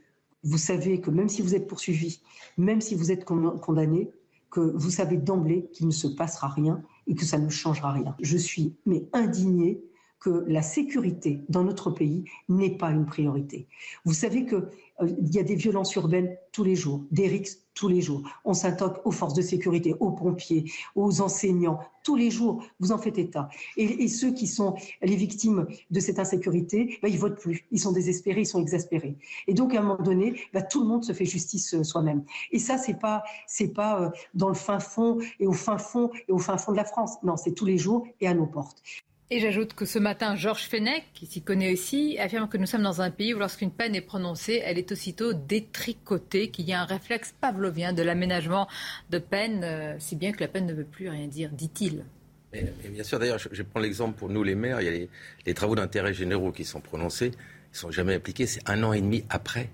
vous 0.44 0.58
savez 0.58 1.02
que 1.02 1.10
même 1.10 1.30
si 1.30 1.42
vous 1.42 1.56
êtes 1.56 1.68
poursuivi, 1.68 2.22
même 2.58 2.82
si 2.82 2.96
vous 2.96 3.12
êtes 3.12 3.26
condamné, 3.26 4.12
que 4.50 4.60
vous 4.60 4.90
savez 4.90 5.18
d'emblée 5.18 5.70
qu'il 5.74 5.88
ne 5.88 5.92
se 5.92 6.08
passera 6.08 6.48
rien 6.48 6.82
et 7.08 7.16
que 7.16 7.26
ça 7.26 7.38
ne 7.38 7.50
changera 7.50 7.92
rien. 7.92 8.16
Je 8.22 8.38
suis 8.38 8.76
mais 8.86 9.08
indignée 9.14 9.84
que 10.20 10.44
la 10.48 10.62
sécurité 10.62 11.42
dans 11.50 11.64
notre 11.64 11.92
pays 11.92 12.26
n'est 12.50 12.78
pas 12.78 12.92
une 12.92 13.06
priorité. 13.06 13.68
Vous 14.06 14.14
savez 14.14 14.46
qu'il 14.46 14.68
euh, 15.02 15.10
y 15.22 15.40
a 15.40 15.44
des 15.44 15.56
violences 15.56 15.94
urbaines 15.96 16.36
tous 16.52 16.64
les 16.64 16.76
jours, 16.76 17.06
des 17.12 17.28
rixes 17.28 17.60
tous 17.80 17.88
les 17.88 18.02
jours. 18.02 18.24
On 18.44 18.54
s'intoque 18.54 19.00
aux 19.06 19.12
forces 19.12 19.34
de 19.34 19.42
sécurité, 19.42 19.96
aux 20.02 20.12
pompiers, 20.12 20.70
aux 20.96 21.22
enseignants, 21.22 21.80
tous 22.04 22.18
les 22.18 22.30
jours. 22.30 22.62
Vous 22.82 22.92
en 22.92 22.98
faites 22.98 23.18
état. 23.18 23.48
Et, 23.78 24.08
ceux 24.10 24.34
qui 24.34 24.48
sont 24.48 24.76
les 25.02 25.16
victimes 25.16 25.66
de 25.90 26.00
cette 26.02 26.20
insécurité, 26.20 27.00
bah, 27.02 27.08
ils 27.08 27.18
votent 27.18 27.40
plus. 27.40 27.66
Ils 27.72 27.80
sont 27.80 27.94
désespérés, 27.94 28.42
ils 28.42 28.46
sont 28.46 28.62
exaspérés. 28.62 29.18
Et 29.48 29.54
donc, 29.54 29.74
à 29.74 29.80
un 29.80 29.84
moment 29.84 30.04
donné, 30.04 30.42
bah, 30.54 30.62
tout 30.62 30.82
le 30.82 30.88
monde 30.88 31.06
se 31.06 31.14
fait 31.14 31.26
justice 31.26 31.74
euh, 31.74 31.84
soi-même. 31.84 32.26
Et 32.52 32.60
ça, 32.60 32.78
c'est 32.78 33.00
pas, 33.00 33.24
c'est 33.48 33.74
pas 33.74 34.02
euh, 34.02 34.10
dans 34.34 34.50
le 34.50 34.56
fin 34.56 34.80
fond 34.80 35.20
et 35.40 35.48
au 35.48 35.54
fin 35.54 35.78
fond 35.78 36.10
et 36.28 36.32
au 36.34 36.40
fin 36.40 36.58
fond 36.58 36.74
de 36.74 36.78
la 36.78 36.86
France. 36.86 37.16
Non, 37.24 37.38
c'est 37.38 37.54
tous 37.54 37.66
les 37.66 37.78
jours 37.78 38.06
et 38.20 38.28
à 38.28 38.34
nos 38.34 38.48
portes. 38.48 38.84
Et 39.32 39.40
j'ajoute 39.40 39.76
que 39.76 39.86
ce 39.86 40.00
matin, 40.00 40.36
Georges 40.36 40.64
Fenech, 40.64 41.04
qui 41.14 41.28
s'y 41.28 41.44
connaît 41.44 41.72
aussi, 41.72 42.18
affirme 42.18 42.50
que 42.50 42.58
nous 42.58 42.66
sommes 42.66 42.82
dans 42.82 43.02
un 43.02 43.12
pays 43.12 43.36
où 43.36 43.38
lorsqu'une 43.38 43.70
peine 43.70 43.94
est 43.94 44.02
prononcée, 44.02 44.60
elle 44.66 44.80
est 44.80 44.92
aussitôt 44.92 45.34
détricotée, 45.34 46.50
qu'il 46.50 46.68
y 46.68 46.74
a 46.74 46.82
un 46.82 46.86
réflexe 46.86 47.36
pavlovien 47.40 47.94
de 47.94 48.02
l'aménagement 48.02 48.68
de 49.12 49.20
peine, 49.20 49.64
euh, 49.64 49.96
si 50.00 50.16
bien 50.16 50.32
que 50.32 50.40
la 50.40 50.48
peine 50.48 50.66
ne 50.66 50.74
veut 50.74 50.84
plus 50.84 51.10
rien 51.10 51.28
dire, 51.28 51.52
dit-il. 51.52 52.06
bien 52.52 53.04
sûr, 53.04 53.20
d'ailleurs, 53.20 53.38
je, 53.38 53.62
prends 53.62 53.80
l'exemple 53.80 54.18
pour 54.18 54.30
nous 54.30 54.42
les 54.42 54.56
maires, 54.56 54.82
il 54.82 54.86
y 54.86 55.04
a 55.04 55.08
les, 55.46 55.54
travaux 55.54 55.76
d'intérêt 55.76 56.12
généraux 56.16 56.52
qui 56.52 56.66
sont 56.66 56.82
prononcés, 56.82 57.28
ils 57.28 57.74
ne 57.74 57.78
sont 57.78 57.92
jamais 57.92 58.16
appliqués, 58.16 58.48
c'est 58.48 58.68
un 58.68 58.82
an 58.82 58.94
et 58.94 59.02
demi 59.02 59.26
après 59.30 59.70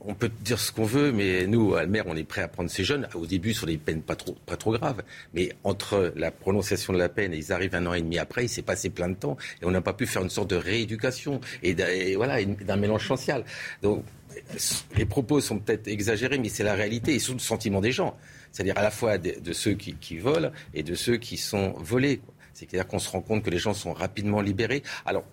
on 0.00 0.14
peut 0.14 0.30
dire 0.40 0.58
ce 0.58 0.72
qu'on 0.72 0.84
veut, 0.84 1.12
mais 1.12 1.46
nous, 1.46 1.74
à 1.74 1.84
on 2.06 2.16
est 2.16 2.24
prêt 2.24 2.42
à 2.42 2.48
prendre 2.48 2.70
ces 2.70 2.84
jeunes, 2.84 3.08
au 3.14 3.26
début, 3.26 3.54
sur 3.54 3.66
des 3.66 3.78
peines 3.78 4.02
pas 4.02 4.16
trop, 4.16 4.72
graves. 4.72 5.02
Mais 5.34 5.52
entre 5.62 6.12
la 6.16 6.30
prononciation 6.30 6.92
de 6.92 6.98
la 6.98 7.08
peine 7.08 7.32
et 7.32 7.38
ils 7.38 7.52
arrivent 7.52 7.74
un 7.74 7.86
an 7.86 7.94
et 7.94 8.02
demi 8.02 8.18
après, 8.18 8.44
il 8.44 8.48
s'est 8.48 8.62
passé 8.62 8.90
plein 8.90 9.08
de 9.08 9.14
temps. 9.14 9.36
Et 9.60 9.64
on 9.64 9.70
n'a 9.70 9.80
pas 9.80 9.92
pu 9.92 10.06
faire 10.06 10.22
une 10.22 10.30
sorte 10.30 10.50
de 10.50 10.56
rééducation 10.56 11.40
et, 11.62 12.16
voilà, 12.16 12.42
d'un 12.44 12.76
mélange 12.76 13.06
social. 13.06 13.44
Donc, 13.82 14.04
les 14.96 15.06
propos 15.06 15.40
sont 15.40 15.58
peut-être 15.58 15.86
exagérés, 15.86 16.38
mais 16.38 16.48
c'est 16.48 16.64
la 16.64 16.74
réalité 16.74 17.14
et 17.14 17.18
sous 17.18 17.34
le 17.34 17.38
sentiment 17.38 17.80
des 17.80 17.92
gens. 17.92 18.16
C'est-à-dire 18.50 18.76
à 18.76 18.82
la 18.82 18.90
fois 18.90 19.16
de, 19.18 19.52
ceux 19.52 19.74
qui, 19.74 19.94
qui, 19.94 20.18
volent 20.18 20.50
et 20.74 20.82
de 20.82 20.94
ceux 20.94 21.16
qui 21.16 21.36
sont 21.36 21.74
volés. 21.78 22.20
C'est-à-dire 22.52 22.86
qu'on 22.86 22.98
se 22.98 23.10
rend 23.10 23.20
compte 23.20 23.44
que 23.44 23.50
les 23.50 23.58
gens 23.58 23.74
sont 23.74 23.92
rapidement 23.92 24.40
libérés. 24.40 24.82
Alors, 25.06 25.24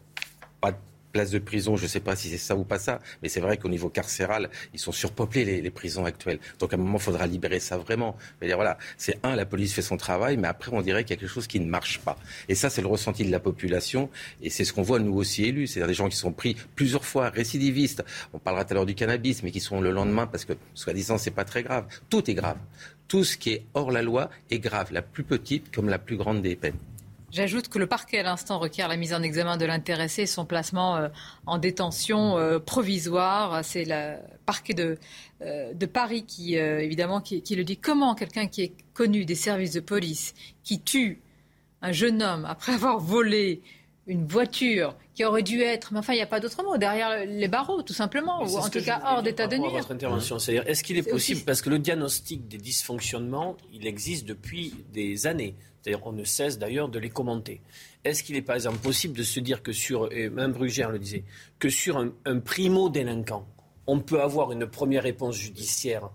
pas 0.61 0.73
place 1.11 1.31
de 1.31 1.39
prison, 1.39 1.75
je 1.75 1.83
ne 1.83 1.87
sais 1.87 1.99
pas 1.99 2.15
si 2.15 2.29
c'est 2.29 2.37
ça 2.37 2.55
ou 2.55 2.63
pas 2.63 2.79
ça, 2.79 2.99
mais 3.21 3.29
c'est 3.29 3.39
vrai 3.39 3.57
qu'au 3.57 3.69
niveau 3.69 3.89
carcéral, 3.89 4.49
ils 4.73 4.79
sont 4.79 4.91
surpeuplés 4.91 5.61
les, 5.61 5.69
prisons 5.71 6.05
actuelles. 6.05 6.39
Donc 6.59 6.73
à 6.73 6.75
un 6.75 6.79
moment, 6.79 6.97
il 6.97 7.03
faudra 7.03 7.27
libérer 7.27 7.59
ça 7.59 7.77
vraiment. 7.77 8.17
dire 8.41 8.55
voilà, 8.55 8.77
c'est 8.97 9.19
un, 9.23 9.35
la 9.35 9.45
police 9.45 9.73
fait 9.73 9.81
son 9.81 9.97
travail, 9.97 10.37
mais 10.37 10.47
après 10.47 10.71
on 10.73 10.81
dirait 10.81 11.03
qu'il 11.03 11.15
y 11.15 11.17
a 11.17 11.19
quelque 11.19 11.31
chose 11.31 11.47
qui 11.47 11.59
ne 11.59 11.69
marche 11.69 11.99
pas. 11.99 12.17
Et 12.47 12.55
ça, 12.55 12.69
c'est 12.69 12.81
le 12.81 12.87
ressenti 12.87 13.23
de 13.23 13.31
la 13.31 13.39
population, 13.39 14.09
et 14.41 14.49
c'est 14.49 14.65
ce 14.65 14.73
qu'on 14.73 14.81
voit 14.81 14.99
nous 14.99 15.15
aussi 15.15 15.45
élus, 15.45 15.67
c'est-à-dire 15.67 15.87
des 15.87 15.93
gens 15.93 16.09
qui 16.09 16.17
sont 16.17 16.31
pris 16.31 16.55
plusieurs 16.75 17.05
fois 17.05 17.29
récidivistes. 17.29 18.03
On 18.33 18.39
parlera 18.39 18.65
tout 18.65 18.71
à 18.71 18.75
l'heure 18.75 18.85
du 18.85 18.95
cannabis, 18.95 19.43
mais 19.43 19.51
qui 19.51 19.59
sont 19.59 19.81
le 19.81 19.91
lendemain 19.91 20.27
parce 20.27 20.45
que 20.45 20.53
soi-disant 20.73 21.17
c'est 21.17 21.31
pas 21.31 21.45
très 21.45 21.63
grave. 21.63 21.85
Tout 22.09 22.29
est 22.29 22.33
grave. 22.33 22.57
Tout 23.07 23.23
ce 23.23 23.37
qui 23.37 23.53
est 23.53 23.65
hors 23.73 23.91
la 23.91 24.01
loi 24.01 24.29
est 24.51 24.59
grave, 24.59 24.91
la 24.91 25.01
plus 25.01 25.23
petite 25.23 25.73
comme 25.73 25.89
la 25.89 25.99
plus 25.99 26.17
grande 26.17 26.41
des 26.41 26.55
peines. 26.55 26.77
J'ajoute 27.31 27.69
que 27.69 27.77
le 27.77 27.87
parquet, 27.87 28.19
à 28.19 28.23
l'instant, 28.23 28.59
requiert 28.59 28.87
la 28.87 28.97
mise 28.97 29.13
en 29.13 29.21
examen 29.21 29.57
de 29.57 29.65
l'intéressé 29.65 30.23
et 30.23 30.25
son 30.25 30.45
placement 30.45 30.97
euh, 30.97 31.09
en 31.45 31.57
détention 31.57 32.37
euh, 32.37 32.59
provisoire. 32.59 33.63
C'est 33.63 33.85
le 33.85 34.17
parquet 34.45 34.73
de, 34.73 34.97
euh, 35.41 35.73
de 35.73 35.85
Paris 35.85 36.25
qui, 36.25 36.55
évidemment, 36.55 37.21
qui, 37.21 37.55
le 37.55 37.63
dit. 37.63 37.77
Comment 37.77 38.15
quelqu'un 38.15 38.47
qui 38.47 38.63
est 38.63 38.73
connu 38.93 39.25
des 39.25 39.35
services 39.35 39.73
de 39.73 39.79
police, 39.79 40.33
qui 40.63 40.81
tue 40.81 41.21
un 41.81 41.91
jeune 41.91 42.21
homme 42.21 42.45
après 42.45 42.73
avoir 42.73 42.99
volé 42.99 43.61
une 44.07 44.25
voiture 44.25 44.95
qui 45.13 45.23
aurait 45.23 45.43
dû 45.43 45.61
être, 45.61 45.93
mais 45.93 45.99
enfin, 45.99 46.13
il 46.13 46.15
n'y 46.15 46.23
a 46.23 46.27
pas 46.27 46.39
d'autre 46.39 46.63
mot, 46.63 46.77
derrière 46.77 47.25
les 47.25 47.47
barreaux, 47.47 47.83
tout 47.83 47.93
simplement, 47.93 48.43
ou 48.43 48.57
en 48.57 48.69
tout 48.69 48.81
cas 48.81 49.01
hors 49.05 49.21
d'état 49.21 49.45
de 49.45 49.57
nuire. 49.57 49.71
Votre 49.71 49.91
intervention, 49.91 50.39
c'est-à-dire, 50.39 50.63
est-ce 50.65 50.83
qu'il 50.83 50.97
est, 50.97 51.07
possible, 51.07 51.41
parce 51.45 51.61
que 51.61 51.69
le 51.69 51.77
diagnostic 51.77 52.47
des 52.47 52.57
dysfonctionnements, 52.57 53.55
il 53.71 53.85
existe 53.85 54.25
depuis 54.25 54.73
des 54.91 55.27
années. 55.27 55.55
C'est-à-dire, 55.81 56.05
on 56.05 56.11
ne 56.11 56.23
cesse 56.23 56.59
d'ailleurs 56.59 56.89
de 56.89 56.99
les 56.99 57.09
commenter. 57.09 57.61
Est-ce 58.03 58.23
qu'il 58.23 58.35
n'est 58.35 58.41
par 58.41 58.55
exemple 58.55 58.79
possible 58.79 59.17
de 59.17 59.23
se 59.23 59.39
dire 59.39 59.63
que 59.63 59.71
sur, 59.71 60.11
et 60.11 60.29
même 60.29 60.51
Brugère 60.51 60.91
le 60.91 60.99
disait, 60.99 61.23
que 61.57 61.69
sur 61.69 61.97
un, 61.97 62.39
primo-délinquant, 62.39 63.47
on 63.87 63.99
peut 63.99 64.21
avoir 64.21 64.51
une 64.51 64.67
première 64.67 65.03
réponse 65.03 65.35
judiciaire 65.35 66.09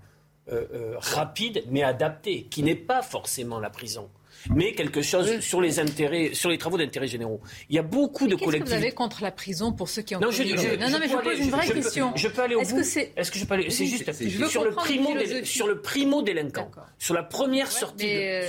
euh, 0.53 0.67
euh, 0.73 0.95
rapide, 0.99 1.65
mais 1.71 1.83
adaptée, 1.83 2.45
qui 2.51 2.63
n'est 2.63 2.75
pas 2.75 3.03
forcément 3.03 3.59
la 3.59 3.71
prison 3.71 4.11
mais 4.51 4.73
quelque 4.73 5.03
chose 5.03 5.41
sur 5.41 5.61
les 5.61 5.81
intérêts, 5.81 6.31
sur 6.35 6.51
les 6.51 6.59
travaux 6.59 6.79
d'intérêt 6.79 7.07
généraux. 7.07 7.41
Il 7.69 7.77
y 7.77 7.79
a 7.79 7.83
beaucoup 7.83 8.27
de 8.27 8.35
collectivités. 8.35 8.59
Qu'est-ce 8.59 8.65
que 8.65 8.77
vous 8.77 8.83
avez 8.83 8.93
contre 8.93 9.23
la 9.23 9.31
prison 9.31 9.73
pour 9.73 9.89
ceux 9.89 10.03
qui 10.03 10.17
ont 10.17 10.21
non, 10.21 10.31
je, 10.31 10.43
non, 10.43 10.91
non, 10.91 10.99
mais 10.99 11.09
je 11.09 11.17
pose 11.17 11.39
une 11.39 11.51
vraie 11.51 11.69
question. 11.69 12.13
je 12.15 12.29
peux 12.29 12.43
aller 12.43 12.55
au 12.55 12.61
Est-ce 12.61 12.75
bout. 12.75 13.11
Est-ce 13.17 13.31
que 13.31 13.39
je 13.39 13.45
peux 13.45 13.55
aller 13.55 13.71
C'est 13.71 13.87
juste 13.87 14.11
sur 14.49 14.65
le 14.65 14.73
primo, 14.73 15.11
sur 15.45 15.67
le 15.67 15.81
primo 15.81 16.23
délinquant, 16.23 16.71
sur 16.99 17.15
la 17.15 17.23
première 17.23 17.71
sortie. 17.71 18.07
De, 18.07 18.43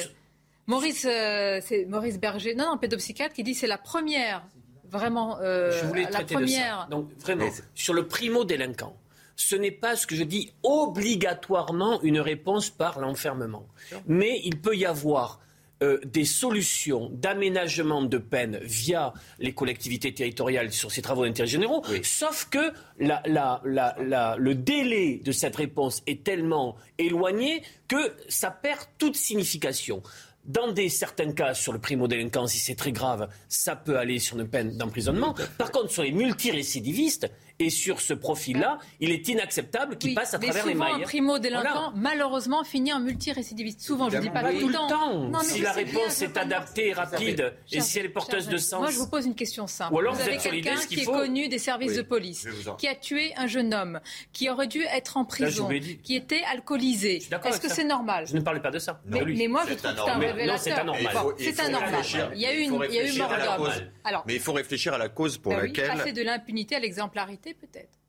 Maurice, 0.68 1.06
euh, 1.10 1.60
c'est 1.64 1.86
Maurice 1.86 2.20
Berger, 2.20 2.56
non, 2.56 2.66
non, 2.72 2.78
pédopsychiatre, 2.78 3.34
qui 3.34 3.44
dit 3.44 3.54
c'est 3.54 3.68
la 3.68 3.78
première, 3.78 4.44
vraiment, 4.90 5.38
euh, 5.42 5.72
je 5.72 5.86
voulais 5.86 6.08
la 6.10 6.24
première. 6.24 6.88
Donc 6.90 7.10
vraiment, 7.20 7.50
sur 7.76 7.94
le 7.94 8.08
primo 8.08 8.46
délinquant, 8.46 8.98
ce 9.36 9.56
n'est 9.56 9.72
pas 9.72 9.96
ce 9.96 10.08
que 10.08 10.16
je 10.16 10.24
dis 10.24 10.54
obligatoirement 10.64 12.02
une 12.02 12.20
réponse 12.20 12.70
par 12.70 13.00
l'enfermement, 13.00 13.68
mais 14.08 14.42
il 14.44 14.60
peut 14.60 14.76
y 14.76 14.86
avoir 14.86 15.40
euh, 15.84 16.00
des 16.06 16.24
solutions 16.24 17.10
d'aménagement 17.12 18.02
de 18.02 18.18
peine 18.18 18.60
via 18.64 19.14
les 19.40 19.54
collectivités 19.54 20.14
territoriales 20.14 20.72
sur 20.72 20.90
ces 20.90 21.02
travaux 21.02 21.26
d'intérêt 21.26 21.50
généraux, 21.50 21.84
sauf 22.02 22.48
que 22.50 22.72
le 22.98 24.54
délai 24.54 25.18
de 25.18 25.34
cette 25.34 25.58
réponse 25.58 26.02
est 26.08 26.24
tellement 26.24 26.78
éloigné 26.98 27.62
que 27.90 28.14
ça 28.30 28.52
perd 28.52 28.80
toute 28.98 29.18
signification. 29.18 30.02
Dans 30.46 30.72
des 30.72 30.90
certains 30.90 31.32
cas, 31.32 31.56
sur 31.56 31.74
le 31.74 31.80
primo-délinquant, 31.80 32.46
si 32.46 32.60
c'est 32.60 32.76
très 32.76 32.92
grave, 32.92 33.30
ça 33.50 33.76
peut 33.76 33.98
aller 33.98 34.20
sur 34.20 34.40
une 34.40 34.48
peine 34.48 34.78
d'emprisonnement. 34.78 35.36
Par 35.58 35.72
contre, 35.72 35.90
sur 35.90 36.04
les 36.04 36.12
multirécidivistes, 36.12 37.30
et 37.60 37.70
sur 37.70 38.02
ce 38.02 38.14
profil-là, 38.14 38.80
il 39.00 39.12
est 39.12 39.28
inacceptable 39.28 39.98
qu'il 39.98 40.14
passe 40.14 40.34
à 40.34 40.40
travers 40.40 40.66
les 40.66 40.74
mailles. 40.74 41.04
un 41.04 41.06
primo-délinquant, 41.06 41.94
malheureusement, 41.96 42.64
finit 42.64 42.94
en 42.94 43.00
multirécidiviste. 43.00 43.82
Souvent, 43.82 44.10
je 44.10 44.18
ne 44.18 44.22
dis 44.22 44.30
pas, 44.30 44.42
tout, 44.52 44.68
le 44.68 44.74
temps. 44.74 45.32
si 45.42 45.62
la 45.62 45.72
réponse 45.72 46.22
est 46.22 46.38
adaptée, 46.38 46.94
rapide, 46.94 47.54
et 47.72 47.80
si 47.80 48.00
elle 48.00 48.08
est 48.08 48.10
porteuse 48.10 48.48
de 48.48 48.58
sens. 48.58 48.82
Moi, 48.82 48.92
je 48.92 48.98
vous 48.98 49.08
pose 49.08 49.26
une 49.26 49.36
question 49.36 49.68
simple. 49.68 49.94
Ou 49.94 50.00
alors, 50.00 50.16
vous, 50.16 50.22
avez 50.22 50.38
quelqu'un 50.38 50.76
qui 50.76 51.02
est 51.02 51.06
connu 51.06 51.48
des 51.48 51.60
services 51.60 51.96
de 51.96 52.02
police, 52.02 52.48
qui 52.78 52.88
a 52.88 52.96
tué 52.96 53.34
un 53.38 53.48
jeune 53.48 53.74
homme, 53.74 54.00
qui 54.34 54.50
aurait 54.50 54.68
dû 54.68 54.84
être 54.84 55.18
en 55.18 55.26
prison, 55.26 55.70
qui 56.04 56.16
était 56.16 56.44
alcoolisé. 56.52 57.18
Est-ce 57.46 57.62
que 57.62 57.70
c'est 57.70 57.84
normal? 57.84 58.26
Je 58.28 58.36
ne 58.36 58.42
parlais 58.42 58.60
pas 58.60 58.72
de 58.72 58.80
ça. 58.80 59.02
Mais, 59.06 59.48
moi, 59.48 59.64
je 59.68 59.76
trouve 59.76 59.94
que 59.94 60.02
c'est 60.04 60.10
un 60.10 60.18
révélateur. 60.18 60.60
c'est 60.60 60.72
anormal. 60.72 61.36
C'est 61.38 61.60
anormal. 61.60 62.02
Il 62.36 62.42
y 62.42 62.46
a 62.46 62.54
eu 62.54 62.68
mort 62.70 63.30
d'homme. 63.30 64.24
Mais 64.26 64.36
il 64.36 64.40
faut 64.40 64.54
réfléchir 64.54 64.94
à 64.94 64.98
la 64.98 65.10
cause 65.10 65.38
pour 65.38 65.54
ben 65.54 65.62
laquelle. 65.62 65.88
Passer 65.88 66.12
de 66.12 66.22
l'impunité 66.22 66.76
à 66.76 66.80
l'exemplarité 66.80 67.45
peut-être. 67.54 68.00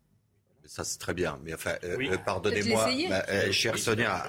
Ça, 0.67 0.85
c'est 0.85 0.99
très 0.99 1.15
bien. 1.15 1.39
Mais 1.45 1.55
enfin, 1.55 1.75
euh, 1.85 1.97
euh, 2.01 2.17
pardonnez-moi, 2.19 2.89
euh, 3.31 3.53
chère 3.53 3.79
Sonia, 3.79 4.25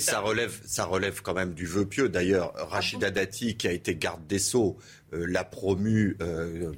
ça, 0.00 0.20
relève, 0.20 0.60
ça 0.64 0.84
relève 0.84 1.22
quand 1.22 1.34
même 1.34 1.54
du 1.54 1.66
vœu 1.66 1.86
pieux. 1.86 2.08
D'ailleurs, 2.08 2.52
ah 2.56 2.64
Rachida 2.64 3.10
Dati, 3.10 3.56
qui 3.56 3.68
a 3.68 3.72
été 3.72 3.94
garde 3.94 4.26
des 4.26 4.38
Sceaux, 4.38 4.76
l'a 5.12 5.44
promue 5.44 6.16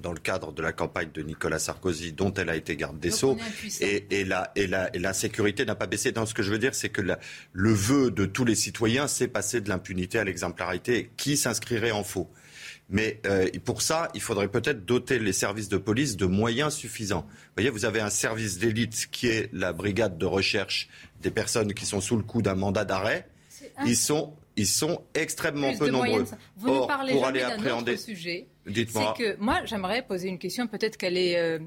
dans 0.02 0.12
le 0.12 0.18
cadre 0.18 0.52
de 0.52 0.62
la 0.62 0.72
campagne 0.72 1.10
de 1.12 1.22
Nicolas 1.22 1.58
Sarkozy, 1.58 2.12
dont 2.12 2.32
elle 2.34 2.50
a 2.50 2.56
été 2.56 2.76
garde 2.76 2.98
des 2.98 3.10
Sceaux. 3.10 3.36
Et, 3.80 4.06
et, 4.10 4.24
la, 4.24 4.52
et, 4.54 4.66
la, 4.66 4.94
et 4.94 4.98
la 4.98 5.12
sécurité 5.12 5.64
n'a 5.64 5.74
pas 5.74 5.86
baissé. 5.86 6.12
Donc, 6.12 6.28
ce 6.28 6.34
que 6.34 6.42
je 6.42 6.50
veux 6.50 6.58
dire, 6.58 6.74
c'est 6.74 6.88
que 6.88 7.02
le 7.52 7.72
vœu 7.72 8.10
de 8.10 8.26
tous 8.26 8.44
les 8.44 8.54
citoyens, 8.54 9.06
c'est 9.06 9.28
passer 9.28 9.60
de 9.60 9.68
l'impunité 9.68 10.18
à 10.18 10.24
l'exemplarité. 10.24 11.10
Qui 11.16 11.36
s'inscrirait 11.36 11.90
en 11.90 12.04
faux 12.04 12.30
mais 12.92 13.20
euh, 13.24 13.48
pour 13.64 13.80
ça, 13.80 14.08
il 14.14 14.20
faudrait 14.20 14.48
peut-être 14.48 14.84
doter 14.84 15.18
les 15.18 15.32
services 15.32 15.70
de 15.70 15.78
police 15.78 16.18
de 16.18 16.26
moyens 16.26 16.74
suffisants. 16.74 17.22
Vous 17.26 17.52
voyez, 17.56 17.70
vous 17.70 17.86
avez 17.86 18.00
un 18.00 18.10
service 18.10 18.58
d'élite 18.58 19.08
qui 19.10 19.28
est 19.28 19.48
la 19.54 19.72
brigade 19.72 20.18
de 20.18 20.26
recherche 20.26 20.90
des 21.22 21.30
personnes 21.30 21.72
qui 21.72 21.86
sont 21.86 22.02
sous 22.02 22.16
le 22.16 22.22
coup 22.22 22.42
d'un 22.42 22.54
mandat 22.54 22.84
d'arrêt. 22.84 23.26
Ils 23.86 23.96
sont, 23.96 24.34
ils 24.56 24.66
sont 24.66 25.02
extrêmement 25.14 25.74
peu 25.74 25.88
nombreux. 25.88 26.26
Vous 26.56 26.68
Or, 26.68 26.82
ne 26.82 26.86
parlez 26.86 27.12
pour 27.14 27.24
jamais 27.24 27.40
d'un 27.40 27.78
autre 27.78 27.96
sujet. 27.96 28.46
Dites-moi. 28.66 29.14
C'est 29.16 29.24
que 29.24 29.36
moi, 29.40 29.64
j'aimerais 29.64 30.02
poser 30.02 30.28
une 30.28 30.38
question, 30.38 30.66
peut-être 30.66 30.98
qu'elle 30.98 31.16
est 31.16 31.38
euh, 31.38 31.60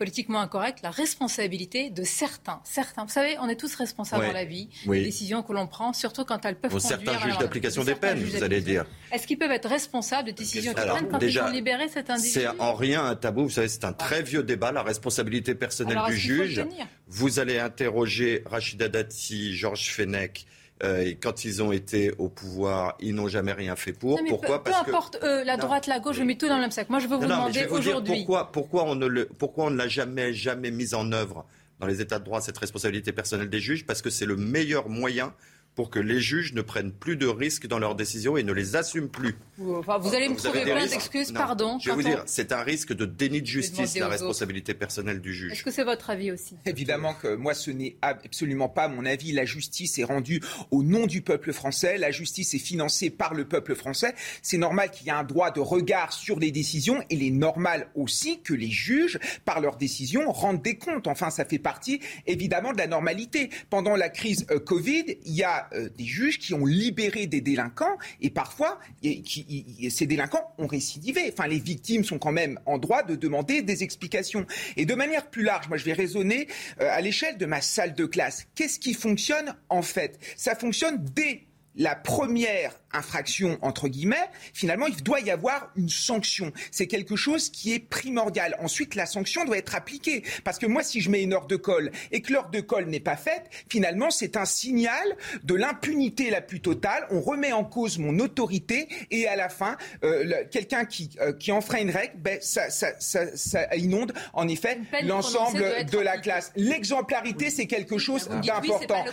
politiquement 0.00 0.40
incorrect, 0.40 0.78
la 0.82 0.90
responsabilité 0.90 1.90
de 1.90 2.04
certains. 2.04 2.62
Certains. 2.64 3.04
Vous 3.04 3.10
savez, 3.10 3.36
on 3.38 3.50
est 3.50 3.56
tous 3.56 3.74
responsables 3.74 4.26
dans 4.26 4.32
la 4.32 4.46
vie 4.46 4.70
des 4.86 5.04
décisions 5.04 5.42
que 5.42 5.52
l'on 5.52 5.66
prend, 5.66 5.92
surtout 5.92 6.24
quand 6.24 6.42
elles 6.46 6.56
peuvent 6.56 6.70
bon, 6.70 6.78
conduire 6.78 7.00
Certains 7.04 7.20
juges 7.20 7.36
d'application 7.36 7.84
des 7.84 7.94
peines, 7.94 8.24
vous 8.24 8.42
allez 8.42 8.62
dire. 8.62 8.86
Est-ce 9.12 9.26
qu'ils 9.26 9.36
peuvent 9.36 9.50
être 9.50 9.68
responsables 9.68 10.28
de 10.28 10.32
décisions 10.32 10.72
qu'ils 10.72 10.86
prennent 10.86 11.08
quand 11.08 11.18
déjà, 11.18 11.42
ils 11.42 11.50
ont 11.50 11.52
libéré 11.52 11.88
cet 11.88 12.08
individu? 12.08 12.32
C'est 12.32 12.48
en 12.48 12.72
rien 12.72 13.04
un 13.04 13.14
tabou. 13.14 13.42
Vous 13.42 13.50
savez, 13.50 13.68
c'est 13.68 13.84
un 13.84 13.92
très 13.92 14.22
vieux 14.22 14.42
débat, 14.42 14.72
la 14.72 14.82
responsabilité 14.82 15.54
personnelle 15.54 16.00
du 16.08 16.16
juge. 16.16 16.64
Vous 17.06 17.38
allez 17.38 17.58
interroger 17.58 18.42
Rachida 18.46 18.88
Dati, 18.88 19.54
Georges 19.54 19.90
Fenech, 19.90 20.46
euh, 20.82 21.02
et 21.02 21.16
quand 21.16 21.44
ils 21.44 21.62
ont 21.62 21.72
été 21.72 22.12
au 22.18 22.28
pouvoir, 22.28 22.96
ils 23.00 23.14
n'ont 23.14 23.28
jamais 23.28 23.52
rien 23.52 23.76
fait 23.76 23.92
pour. 23.92 24.16
Non, 24.16 24.22
mais 24.24 24.30
pourquoi 24.30 24.64
peu, 24.64 24.70
peu 24.70 24.76
importe 24.76 25.18
euh, 25.22 25.44
la 25.44 25.56
droite, 25.56 25.86
la 25.86 26.00
gauche, 26.00 26.16
je 26.16 26.22
mets 26.22 26.36
tout 26.36 26.48
dans 26.48 26.56
le 26.56 26.62
même 26.62 26.70
sac. 26.70 26.88
Moi, 26.88 27.00
je 27.00 27.06
veux 27.06 27.16
vous 27.16 27.22
Non, 27.26 27.36
demander 27.36 27.66
aujourd'hui. 27.66 28.16
pourquoi, 28.18 28.50
pourquoi 28.52 28.84
on 28.84 28.94
ne 28.94 29.06
le, 29.06 29.26
pourquoi 29.26 29.66
on 29.66 29.70
ne 29.70 29.76
l'a 29.76 29.88
jamais, 29.88 30.32
jamais 30.32 30.70
mise 30.70 30.94
en 30.94 31.12
œuvre 31.12 31.44
dans 31.80 31.86
les 31.86 32.00
États 32.00 32.18
de 32.18 32.24
droit 32.24 32.40
cette 32.40 32.58
responsabilité 32.58 33.12
personnelle 33.12 33.50
des 33.50 33.60
juges? 33.60 33.84
Parce 33.84 34.00
que 34.00 34.10
c'est 34.10 34.26
le 34.26 34.36
meilleur 34.36 34.88
moyen 34.88 35.34
pour 35.74 35.90
que 35.90 35.98
les 35.98 36.20
juges 36.20 36.52
ne 36.52 36.62
prennent 36.62 36.92
plus 36.92 37.16
de 37.16 37.26
risques 37.26 37.66
dans 37.66 37.78
leurs 37.78 37.94
décisions 37.94 38.36
et 38.36 38.42
ne 38.42 38.52
les 38.52 38.76
assument 38.76 39.08
plus. 39.08 39.36
Vous, 39.56 39.74
enfin, 39.74 39.98
vous 39.98 40.14
allez 40.14 40.28
me 40.28 40.34
Vous 40.34 40.40
trouver 40.40 40.64
des 40.64 40.72
plein 40.72 40.86
d'excuses, 40.86 41.32
pardon. 41.32 41.78
Je 41.80 41.90
vais 41.90 41.94
vous 41.96 42.02
dire, 42.02 42.22
c'est 42.26 42.52
un 42.52 42.62
risque 42.62 42.92
de 42.92 43.06
déni 43.06 43.40
de 43.40 43.46
justice, 43.46 43.96
la 43.96 44.06
autres. 44.06 44.12
responsabilité 44.12 44.74
personnelle 44.74 45.20
du 45.20 45.32
juge. 45.32 45.52
Est-ce 45.52 45.62
que 45.62 45.70
c'est 45.70 45.84
votre 45.84 46.10
avis 46.10 46.32
aussi? 46.32 46.56
Évidemment 46.66 47.14
que 47.14 47.34
moi, 47.34 47.54
ce 47.54 47.70
n'est 47.70 47.96
absolument 48.02 48.68
pas 48.68 48.88
mon 48.88 49.06
avis. 49.06 49.32
La 49.32 49.44
justice 49.44 49.98
est 49.98 50.04
rendue 50.04 50.40
au 50.70 50.82
nom 50.82 51.06
du 51.06 51.22
peuple 51.22 51.52
français. 51.52 51.98
La 51.98 52.10
justice 52.10 52.54
est 52.54 52.58
financée 52.58 53.10
par 53.10 53.34
le 53.34 53.46
peuple 53.46 53.74
français. 53.74 54.14
C'est 54.42 54.58
normal 54.58 54.90
qu'il 54.90 55.06
y 55.06 55.10
ait 55.10 55.12
un 55.12 55.24
droit 55.24 55.50
de 55.50 55.60
regard 55.60 56.12
sur 56.12 56.38
les 56.38 56.50
décisions. 56.50 57.02
Il 57.10 57.22
est 57.22 57.30
normal 57.30 57.88
aussi 57.94 58.40
que 58.42 58.54
les 58.54 58.70
juges, 58.70 59.18
par 59.44 59.60
leurs 59.60 59.76
décisions, 59.76 60.30
rendent 60.32 60.62
des 60.62 60.76
comptes. 60.76 61.06
Enfin, 61.06 61.30
ça 61.30 61.44
fait 61.44 61.58
partie 61.58 62.00
évidemment 62.26 62.72
de 62.72 62.78
la 62.78 62.86
normalité. 62.86 63.50
Pendant 63.68 63.96
la 63.96 64.08
crise 64.08 64.46
euh, 64.50 64.58
Covid, 64.58 65.04
il 65.24 65.34
y 65.34 65.42
a 65.42 65.59
euh, 65.72 65.88
des 65.96 66.04
juges 66.04 66.38
qui 66.38 66.54
ont 66.54 66.66
libéré 66.66 67.26
des 67.26 67.40
délinquants 67.40 67.96
et 68.20 68.30
parfois, 68.30 68.78
ces 69.02 70.06
délinquants 70.06 70.54
ont 70.58 70.66
récidivé. 70.66 71.32
Enfin, 71.32 71.48
les 71.48 71.58
victimes 71.58 72.04
sont 72.04 72.18
quand 72.18 72.32
même 72.32 72.58
en 72.66 72.78
droit 72.78 73.02
de 73.02 73.14
demander 73.14 73.62
des 73.62 73.82
explications. 73.82 74.46
Et 74.76 74.86
de 74.86 74.94
manière 74.94 75.28
plus 75.30 75.42
large, 75.42 75.68
moi, 75.68 75.76
je 75.76 75.84
vais 75.84 75.92
raisonner 75.92 76.48
euh, 76.80 76.88
à 76.90 77.00
l'échelle 77.00 77.38
de 77.38 77.46
ma 77.46 77.60
salle 77.60 77.94
de 77.94 78.06
classe. 78.06 78.46
Qu'est-ce 78.54 78.78
qui 78.78 78.94
fonctionne 78.94 79.54
en 79.68 79.82
fait? 79.82 80.18
Ça 80.36 80.54
fonctionne 80.54 81.04
dès 81.14 81.46
la 81.76 81.94
première 81.94 82.72
infraction, 82.92 83.56
entre 83.62 83.86
guillemets, 83.86 84.16
finalement, 84.52 84.86
il 84.86 85.00
doit 85.02 85.20
y 85.20 85.30
avoir 85.30 85.70
une 85.76 85.88
sanction. 85.88 86.52
C'est 86.72 86.88
quelque 86.88 87.14
chose 87.14 87.48
qui 87.48 87.72
est 87.72 87.78
primordial. 87.78 88.56
Ensuite, 88.60 88.96
la 88.96 89.06
sanction 89.06 89.44
doit 89.44 89.58
être 89.58 89.76
appliquée. 89.76 90.24
Parce 90.42 90.58
que 90.58 90.66
moi, 90.66 90.82
si 90.82 91.00
je 91.00 91.08
mets 91.08 91.22
une 91.22 91.32
heure 91.32 91.46
de 91.46 91.54
colle 91.54 91.92
et 92.10 92.20
que 92.20 92.32
l'heure 92.32 92.50
de 92.50 92.60
colle 92.60 92.86
n'est 92.86 92.98
pas 92.98 93.16
faite, 93.16 93.44
finalement, 93.68 94.10
c'est 94.10 94.36
un 94.36 94.44
signal 94.44 95.16
de 95.44 95.54
l'impunité 95.54 96.30
la 96.30 96.40
plus 96.40 96.60
totale. 96.60 97.06
On 97.10 97.20
remet 97.20 97.52
en 97.52 97.64
cause 97.64 97.98
mon 97.98 98.18
autorité 98.18 98.88
et 99.12 99.28
à 99.28 99.36
la 99.36 99.48
fin, 99.48 99.76
euh, 100.02 100.44
quelqu'un 100.50 100.84
qui, 100.84 101.10
euh, 101.20 101.32
qui 101.32 101.52
enfreint 101.52 101.80
une 101.80 101.90
règle, 101.90 102.14
ben, 102.16 102.38
ça, 102.40 102.70
ça, 102.70 102.88
ça, 102.98 103.36
ça 103.36 103.76
inonde 103.76 104.12
en 104.32 104.48
effet 104.48 104.80
l'ensemble 105.04 105.64
de 105.86 105.98
la 105.98 106.18
classe. 106.18 106.50
L'exemplarité, 106.56 107.50
c'est 107.50 107.66
quelque 107.66 107.98
chose 107.98 108.28
oui, 108.32 108.48
d'important. 108.48 109.04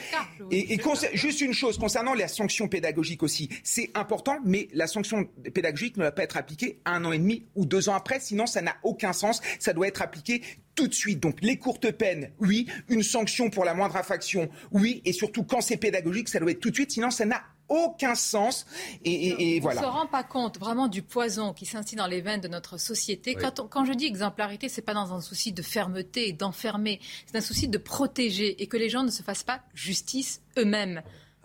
Et, 0.50 0.74
et 0.74 0.82
juste 1.14 1.42
une 1.42 1.54
chose, 1.54 1.78
concernant 1.78 2.16
la 2.16 2.28
sanction 2.28 2.47
pédagogique 2.68 3.24
aussi, 3.24 3.50
c'est 3.64 3.92
important, 3.96 4.38
mais 4.46 4.68
la 4.74 4.88
sanction 4.88 5.26
pédagogique 5.54 5.98
ne 5.98 6.04
va 6.04 6.12
pas 6.12 6.24
être 6.24 6.38
appliquée 6.38 6.80
un 6.86 7.04
an 7.06 7.12
et 7.12 7.18
demi 7.20 7.44
ou 7.56 7.66
deux 7.66 7.90
ans 7.90 7.96
après, 7.96 8.20
sinon 8.20 8.46
ça 8.48 8.62
n'a 8.62 8.76
aucun 8.84 9.14
sens. 9.14 9.42
Ça 9.60 9.74
doit 9.74 9.88
être 9.88 10.02
appliqué 10.02 10.42
tout 10.76 10.88
de 10.88 10.94
suite. 10.94 11.20
Donc 11.20 11.38
les 11.42 11.58
courtes 11.58 11.92
peines, 11.92 12.32
oui. 12.40 12.68
Une 12.90 13.04
sanction 13.04 13.50
pour 13.50 13.66
la 13.66 13.74
moindre 13.74 13.96
infraction, 13.98 14.50
oui. 14.72 15.02
Et 15.06 15.14
surtout 15.14 15.44
quand 15.44 15.62
c'est 15.62 15.78
pédagogique, 15.78 16.30
ça 16.30 16.40
doit 16.40 16.52
être 16.52 16.60
tout 16.60 16.70
de 16.70 16.76
suite, 16.76 16.92
sinon 16.92 17.10
ça 17.12 17.26
n'a 17.26 17.42
aucun 17.70 18.16
sens. 18.16 18.66
Et, 19.04 19.12
et- 19.12 19.56
et 19.56 19.60
On 19.60 19.64
voilà. 19.64 19.82
ne 19.82 19.86
se 19.86 19.92
rend 19.92 20.06
pas 20.08 20.24
compte 20.24 20.58
vraiment 20.58 20.88
du 20.88 21.02
poison 21.02 21.52
qui 21.54 21.66
s'instille 21.66 21.98
dans 21.98 22.08
les 22.08 22.22
veines 22.22 22.40
de 22.40 22.48
notre 22.48 22.78
société. 22.78 23.34
Oui. 23.36 23.42
Quand, 23.42 23.60
on- 23.60 23.68
quand 23.68 23.84
je 23.86 23.92
dis 23.94 24.06
exemplarité, 24.06 24.70
c'est 24.70 24.82
pas 24.84 24.94
dans 24.94 25.14
un 25.14 25.20
souci 25.20 25.52
de 25.52 25.62
fermeté 25.62 26.30
et 26.30 26.34
d'enfermer, 26.34 27.02
c'est 27.26 27.38
un 27.38 27.42
souci 27.42 27.68
de 27.68 27.78
protéger 27.78 28.62
et 28.62 28.68
que 28.68 28.78
les 28.78 28.88
gens 28.90 29.04
ne 29.04 29.12
se 29.12 29.22
fassent 29.24 29.44
pas 29.44 29.62
justice 29.74 30.42
eux-mêmes. 30.58 31.02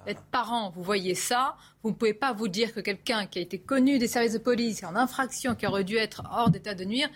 Être 0.07 0.23
parent, 0.33 0.71
vous 0.75 0.83
voyez 0.83 1.15
ça, 1.15 1.55
vous 1.83 1.91
ne 1.91 1.95
pouvez 1.95 2.15
pas 2.15 2.33
vous 2.33 2.49
dire 2.49 2.75
que 2.75 2.81
quelqu'un 2.81 3.27
qui 3.27 3.39
a 3.39 3.43
été 3.43 3.59
connu 3.59 3.99
des 3.99 4.09
services 4.09 4.33
de 4.33 4.39
police 4.39 4.83
en 4.83 4.97
infraction, 4.97 5.55
qui 5.55 5.67
aurait 5.67 5.85
dû 5.85 5.97
être 5.97 6.23
hors 6.33 6.51
d'état 6.51 6.75
de 6.75 6.85
nuire, 6.85 7.09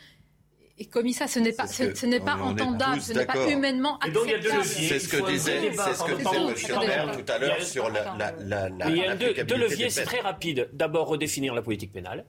ait 0.79 0.85
commis 0.85 1.13
ça. 1.13 1.27
Ce 1.27 1.39
n'est 1.41 1.53
pas, 1.53 1.67
ce 1.67 2.07
n'est 2.07 2.21
pas 2.21 2.37
entendable, 2.37 3.01
ce 3.01 3.13
n'est 3.13 3.27
pas 3.27 3.51
humainement 3.51 3.99
Et 4.07 4.11
donc, 4.13 4.25
il 4.27 4.31
y 4.31 4.35
a 4.35 4.39
deux 4.39 4.51
acceptable. 4.53 4.69
leviers. 4.77 4.89
C'est 4.89 4.99
ce 5.01 5.09
que 5.09 5.27
disait, 5.31 5.73
c'est 5.73 5.95
ce 5.95 6.05
que 6.05 6.15
disait. 6.17 6.37
M. 6.37 7.11
Le 7.17 7.25
tout 7.25 7.33
à 7.33 7.39
l'heure 7.39 7.63
sur 7.63 7.91
la, 7.91 8.17
la, 8.17 8.33
la, 8.39 8.69
la, 8.69 8.87
Mais 8.87 8.93
il 8.93 8.99
y 8.99 9.41
a 9.41 9.45
deux, 9.45 9.57
leviers, 9.57 9.91
c'est 9.91 10.05
très 10.05 10.21
rapide. 10.21 10.69
D'abord, 10.73 11.09
redéfinir 11.09 11.55
la 11.55 11.63
politique 11.63 11.93
pénale. 11.93 12.25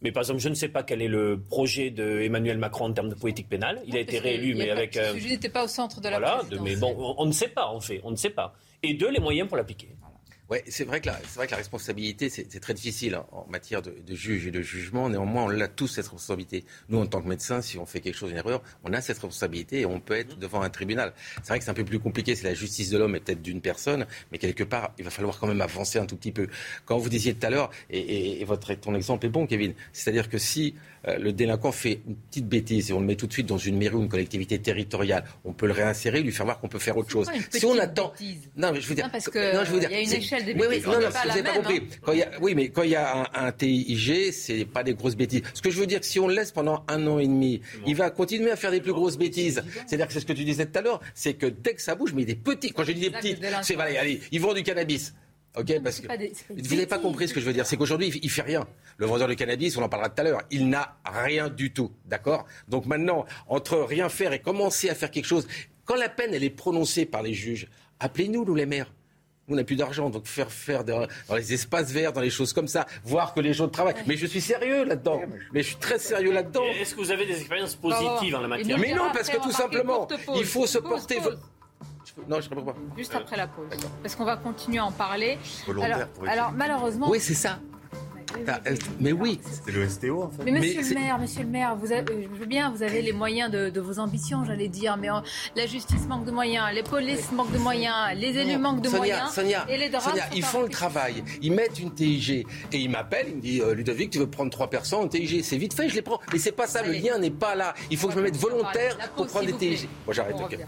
Mais 0.00 0.12
par 0.12 0.22
exemple, 0.22 0.38
je 0.40 0.48
ne 0.48 0.54
sais 0.54 0.68
pas 0.68 0.84
quel 0.84 1.02
est 1.02 1.08
le 1.08 1.40
projet 1.40 1.90
d'Emmanuel 1.90 2.56
Macron 2.58 2.84
en 2.86 2.92
termes 2.92 3.08
de 3.08 3.16
politique 3.16 3.48
pénale. 3.48 3.82
Il 3.84 3.96
a 3.96 4.00
été 4.00 4.18
réélu, 4.20 4.54
mais 4.54 4.70
avec... 4.70 4.94
Ce 4.94 5.00
euh, 5.00 5.12
sujet 5.14 5.30
n'était 5.30 5.48
pas 5.48 5.64
au 5.64 5.68
centre 5.68 6.00
de 6.00 6.08
la 6.08 6.18
voilà, 6.20 6.42
de- 6.48 6.58
mais 6.58 6.76
bon, 6.76 6.94
on, 6.96 7.16
on 7.18 7.26
ne 7.26 7.32
sait 7.32 7.48
pas, 7.48 7.66
en 7.66 7.80
fait, 7.80 8.00
on 8.04 8.12
ne 8.12 8.16
sait 8.16 8.30
pas. 8.30 8.54
Et 8.82 8.94
deux, 8.94 9.10
les 9.10 9.20
moyens 9.20 9.48
pour 9.48 9.56
l'appliquer. 9.56 9.96
Ouais, 10.50 10.64
c'est 10.66 10.84
vrai 10.84 11.00
que 11.02 11.06
la, 11.08 11.20
vrai 11.34 11.46
que 11.46 11.50
la 11.52 11.58
responsabilité, 11.58 12.30
c'est, 12.30 12.44
très 12.60 12.72
difficile 12.72 13.14
hein, 13.14 13.26
en 13.32 13.46
matière 13.50 13.82
de, 13.82 13.90
de 14.06 14.14
juge 14.14 14.46
et 14.46 14.50
de 14.50 14.62
jugement. 14.62 15.10
Néanmoins, 15.10 15.44
on 15.44 15.60
a 15.60 15.68
tous 15.68 15.88
cette 15.88 16.06
responsabilité. 16.06 16.64
Nous, 16.88 16.98
en 16.98 17.06
tant 17.06 17.20
que 17.20 17.28
médecins, 17.28 17.60
si 17.60 17.76
on 17.78 17.84
fait 17.84 18.00
quelque 18.00 18.14
chose, 18.16 18.30
une 18.30 18.38
erreur, 18.38 18.62
on 18.82 18.92
a 18.94 19.00
cette 19.02 19.18
responsabilité 19.18 19.80
et 19.80 19.86
on 19.86 20.00
peut 20.00 20.14
être 20.14 20.38
devant 20.38 20.62
un 20.62 20.70
tribunal. 20.70 21.12
C'est 21.42 21.48
vrai 21.48 21.58
que 21.58 21.64
c'est 21.66 21.70
un 21.70 21.74
peu 21.74 21.84
plus 21.84 21.98
compliqué. 21.98 22.34
C'est 22.34 22.44
la 22.44 22.54
justice 22.54 22.88
de 22.88 22.96
l'homme 22.96 23.14
et 23.14 23.20
peut-être 23.20 23.42
d'une 23.42 23.60
personne, 23.60 24.06
mais 24.32 24.38
quelque 24.38 24.64
part, 24.64 24.94
il 24.98 25.04
va 25.04 25.10
falloir 25.10 25.38
quand 25.38 25.46
même 25.46 25.60
avancer 25.60 25.98
un 25.98 26.06
tout 26.06 26.16
petit 26.16 26.32
peu. 26.32 26.48
Quand 26.86 26.96
vous 26.96 27.10
disiez 27.10 27.34
tout 27.34 27.46
à 27.46 27.50
l'heure, 27.50 27.70
et, 27.90 27.98
et- 27.98 28.40
et 28.40 28.44
votre, 28.44 28.72
ton 28.74 28.94
exemple 28.94 29.26
est 29.26 29.30
bon, 29.30 29.46
Kevin, 29.46 29.74
c'est-à-dire 29.92 30.30
que 30.30 30.38
si 30.38 30.74
euh, 31.06 31.16
le 31.18 31.32
délinquant 31.32 31.72
fait 31.72 32.00
une 32.08 32.16
petite 32.16 32.48
bêtise 32.48 32.90
et 32.90 32.92
on 32.94 33.00
le 33.00 33.06
met 33.06 33.14
tout 33.16 33.26
de 33.26 33.32
suite 33.32 33.46
dans 33.46 33.58
une 33.58 33.76
mairie 33.76 33.94
ou 33.96 34.02
une 34.02 34.08
collectivité 34.08 34.58
territoriale, 34.58 35.24
on 35.44 35.52
peut 35.52 35.66
le 35.66 35.72
réinsérer, 35.72 36.22
lui 36.22 36.32
faire 36.32 36.46
voir 36.46 36.58
qu'on 36.58 36.68
peut 36.68 36.78
faire 36.80 36.96
autre 36.96 37.10
chose. 37.10 37.28
Si 37.50 37.64
on 37.66 37.78
attend, 37.78 38.12
bêtise? 38.18 38.48
Non, 38.56 38.72
mais 38.72 38.80
je 38.80 38.88
veux 38.88 38.94
dire, 38.94 39.04
Non, 39.04 39.10
parce 39.12 39.28
que, 39.28 39.54
non, 39.56 39.64
je 39.64 39.72
veux 39.72 39.82
il 39.82 39.90
y 39.90 39.94
a 39.94 40.00
une 40.00 40.06
c'est- 40.08 40.16
Oui, 40.54 40.60
oui, 40.60 40.68
bêtises, 40.68 40.86
non, 40.86 40.92
c'est 40.92 41.00
non, 41.06 41.10
pas 41.10 41.20
vous 41.22 41.28
n'avez 41.28 41.42
pas 41.42 41.52
compris. 41.54 41.76
hein. 41.76 41.96
Quand 42.02 42.12
il 42.12 42.18
y 42.18 42.22
a, 42.22 42.30
oui, 42.40 42.54
mais 42.54 42.68
quand 42.70 42.82
il 42.82 42.90
y 42.90 42.96
a 42.96 43.16
un, 43.22 43.46
un 43.46 43.52
TIG, 43.52 44.32
c'est 44.32 44.64
pas 44.64 44.82
des 44.84 44.94
grosses 44.94 45.16
bêtises. 45.16 45.42
Ce 45.54 45.62
que 45.62 45.70
je 45.70 45.78
veux 45.78 45.86
dire, 45.86 46.04
si 46.04 46.18
on 46.20 46.28
le 46.28 46.34
laisse 46.34 46.52
pendant 46.52 46.84
un 46.88 47.06
an 47.06 47.18
et 47.18 47.26
demi, 47.26 47.60
il 47.86 47.94
va 47.96 48.10
continuer 48.10 48.50
à 48.50 48.56
faire 48.56 48.70
des 48.70 48.80
plus 48.80 48.92
grosses 48.92 49.18
bêtises. 49.18 49.62
C'est-à-dire 49.86 50.06
que 50.06 50.12
c'est 50.12 50.20
ce 50.20 50.26
que 50.26 50.32
tu 50.32 50.44
disais 50.44 50.66
tout 50.66 50.78
à 50.78 50.82
l'heure, 50.82 51.00
c'est 51.14 51.34
que 51.34 51.46
dès 51.46 51.74
que 51.74 51.82
ça 51.82 51.94
bouge, 51.94 52.12
mais 52.14 52.24
des 52.24 52.34
petits, 52.36 52.72
quand 52.72 52.84
je 52.84 52.92
dis 52.92 53.00
des 53.00 53.10
petits, 53.10 53.36
c'est 53.62 53.74
voilà, 53.74 54.00
allez, 54.00 54.20
ils 54.32 54.40
vendent 54.40 54.56
du 54.56 54.62
cannabis. 54.62 55.14
Ok, 55.56 55.72
parce 55.82 55.98
que 56.00 56.06
des- 56.18 56.32
vous 56.50 56.74
n'avez 56.74 56.86
pas 56.86 56.98
compris 56.98 57.26
ce 57.26 57.34
que 57.34 57.40
je 57.40 57.46
veux 57.46 57.52
dire. 57.54 57.66
C'est 57.66 57.76
qu'aujourd'hui, 57.76 58.08
il, 58.14 58.24
il 58.24 58.30
fait 58.30 58.42
rien. 58.42 58.68
Le 58.98 59.06
vendeur 59.06 59.26
de 59.26 59.34
cannabis, 59.34 59.76
on 59.76 59.82
en 59.82 59.88
parlera 59.88 60.08
tout 60.10 60.20
à 60.20 60.24
l'heure, 60.24 60.42
il 60.50 60.68
n'a 60.68 60.98
rien 61.04 61.48
du 61.48 61.72
tout, 61.72 61.90
d'accord? 62.04 62.46
Donc 62.68 62.86
maintenant, 62.86 63.24
entre 63.48 63.78
rien 63.78 64.08
faire 64.08 64.32
et 64.32 64.38
commencer 64.40 64.88
à 64.90 64.94
faire 64.94 65.10
quelque 65.10 65.24
chose, 65.24 65.48
quand 65.84 65.96
la 65.96 66.08
peine 66.10 66.32
elle 66.34 66.44
est 66.44 66.50
prononcée 66.50 67.06
par 67.06 67.22
les 67.22 67.32
juges, 67.34 67.66
appelez-nous, 67.98 68.44
nous 68.44 68.54
les 68.54 68.66
maires. 68.66 68.92
Nous, 69.48 69.54
on 69.54 69.56
n'a 69.56 69.64
plus 69.64 69.76
d'argent, 69.76 70.10
donc 70.10 70.26
faire 70.26 70.50
faire 70.52 70.84
dans, 70.84 71.06
dans 71.28 71.36
les 71.36 71.52
espaces 71.54 71.90
verts, 71.90 72.12
dans 72.12 72.20
les 72.20 72.30
choses 72.30 72.52
comme 72.52 72.68
ça, 72.68 72.86
voir 73.04 73.32
que 73.32 73.40
les 73.40 73.54
gens 73.54 73.68
travaillent. 73.68 73.94
Mais 74.06 74.16
je 74.16 74.26
suis 74.26 74.40
sérieux 74.42 74.84
là-dedans. 74.84 75.22
Mais 75.52 75.62
je 75.62 75.68
suis 75.68 75.76
très 75.76 75.98
sérieux 75.98 76.32
là-dedans. 76.32 76.64
Est-ce 76.64 76.94
que 76.94 77.00
vous 77.00 77.10
avez 77.10 77.24
des 77.26 77.38
expériences 77.38 77.74
positives 77.74 78.34
en 78.36 78.40
la 78.40 78.48
matière 78.48 78.78
Mais 78.78 78.94
non, 78.94 79.10
parce 79.12 79.28
que 79.30 79.38
tout 79.42 79.52
simplement, 79.52 80.06
il 80.36 80.44
faut 80.44 80.66
se 80.66 80.78
Pause, 80.78 80.90
porter. 80.90 81.16
pause. 81.16 81.38
Non, 82.28 82.40
je 82.40 82.50
ne 82.54 82.60
pas. 82.60 82.74
Juste 82.96 83.14
après 83.14 83.36
la 83.36 83.46
pause. 83.46 83.68
Parce 84.02 84.16
qu'on 84.16 84.24
va 84.24 84.36
continuer 84.36 84.78
à 84.78 84.84
en 84.86 84.92
parler. 84.92 85.38
Volontaire 85.66 85.96
alors, 85.96 86.08
pour 86.08 86.28
alors, 86.28 86.52
malheureusement. 86.52 87.08
Oui, 87.10 87.20
c'est 87.20 87.34
ça. 87.34 87.58
Euh, 88.36 88.76
Mais 89.00 89.12
oui. 89.12 89.40
C'est 89.64 89.72
le 89.72 89.88
STO 89.88 90.22
en 90.24 90.30
fait. 90.30 90.42
Mais 90.44 90.52
monsieur 90.52 90.82
le 90.82 90.94
maire, 91.00 91.18
monsieur 91.18 91.42
le 91.42 91.48
maire, 91.48 91.76
vous 91.76 91.92
avez, 91.92 92.28
je 92.32 92.38
veux 92.38 92.46
bien, 92.46 92.70
vous 92.70 92.82
avez 92.82 93.02
les 93.02 93.12
moyens 93.12 93.50
de, 93.50 93.70
de 93.70 93.80
vos 93.80 93.98
ambitions, 93.98 94.44
j'allais 94.44 94.68
dire, 94.68 94.96
mais 94.96 95.08
la 95.56 95.66
justice 95.66 96.06
manque 96.08 96.24
de 96.24 96.30
moyens, 96.30 96.66
les 96.74 96.82
polices 96.82 97.30
manquent 97.32 97.52
de 97.52 97.58
moyens, 97.58 97.94
les 98.16 98.36
élus 98.38 98.54
Non. 98.54 98.58
manquent 98.58 98.82
de 98.82 98.88
Sonia, 98.88 98.98
moyens. 98.98 99.30
Sonia, 99.32 99.66
et 99.68 99.76
les 99.78 99.90
Sonia, 100.00 100.24
ils 100.34 100.42
font 100.42 100.62
le 100.62 100.68
travail. 100.68 101.22
Ils 101.42 101.52
mettent 101.52 101.78
une 101.78 101.92
TIG. 101.94 102.46
Et 102.72 102.78
ils 102.78 102.90
m'appellent, 102.90 103.28
ils 103.28 103.36
me 103.36 103.40
disent 103.40 103.62
euh, 103.62 103.74
Ludovic, 103.74 104.10
tu 104.10 104.18
veux 104.18 104.28
prendre 104.28 104.50
3% 104.56 104.94
en 104.96 105.08
TIG 105.08 105.42
C'est 105.42 105.56
vite 105.56 105.74
fait, 105.74 105.88
je 105.88 105.94
les 105.94 106.02
prends. 106.02 106.20
Mais 106.32 106.38
c'est 106.38 106.52
pas 106.52 106.66
ça, 106.66 106.82
le 106.82 106.92
lien 106.92 107.18
n'est 107.18 107.30
pas 107.30 107.54
là. 107.54 107.74
Il 107.90 107.96
faut 107.96 108.08
que 108.08 108.14
je 108.14 108.18
me 108.18 108.24
mette 108.24 108.36
volontaire 108.36 108.96
pour 109.16 109.26
prendre 109.26 109.46
des 109.46 109.54
TIG. 109.54 109.88
Moi, 110.06 110.14
j'arrête, 110.14 110.36
ok. 110.38 110.58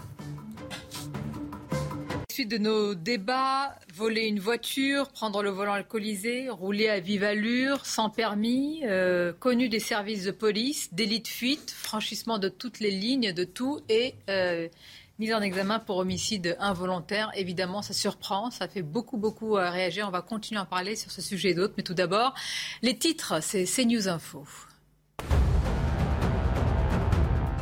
Suite 2.31 2.47
de 2.47 2.57
nos 2.57 2.95
débats, 2.95 3.75
voler 3.93 4.21
une 4.21 4.39
voiture, 4.39 5.09
prendre 5.09 5.43
le 5.43 5.49
volant 5.49 5.73
alcoolisé, 5.73 6.49
rouler 6.49 6.87
à 6.87 7.01
vive 7.01 7.25
allure, 7.25 7.85
sans 7.85 8.09
permis, 8.09 8.83
euh, 8.85 9.33
connu 9.33 9.67
des 9.67 9.81
services 9.81 10.23
de 10.23 10.31
police, 10.31 10.93
délit 10.93 11.19
de 11.19 11.27
fuite, 11.27 11.71
franchissement 11.71 12.39
de 12.39 12.47
toutes 12.47 12.79
les 12.79 12.89
lignes, 12.89 13.33
de 13.33 13.43
tout 13.43 13.81
et 13.89 14.15
euh, 14.29 14.69
mise 15.19 15.33
en 15.33 15.41
examen 15.41 15.79
pour 15.79 15.97
homicide 15.97 16.55
involontaire. 16.61 17.31
Évidemment, 17.35 17.81
ça 17.81 17.93
surprend, 17.93 18.49
ça 18.49 18.69
fait 18.69 18.81
beaucoup, 18.81 19.17
beaucoup 19.17 19.57
euh, 19.57 19.69
réagir. 19.69 20.07
On 20.07 20.11
va 20.11 20.21
continuer 20.21 20.59
à 20.59 20.63
en 20.63 20.67
parler 20.67 20.95
sur 20.95 21.11
ce 21.11 21.21
sujet 21.21 21.49
et 21.49 21.53
d'autres. 21.53 21.73
Mais 21.75 21.83
tout 21.83 21.93
d'abord, 21.93 22.33
les 22.81 22.97
titres, 22.97 23.43
c'est 23.43 23.65
CNews 23.65 24.07
Info. 24.07 24.45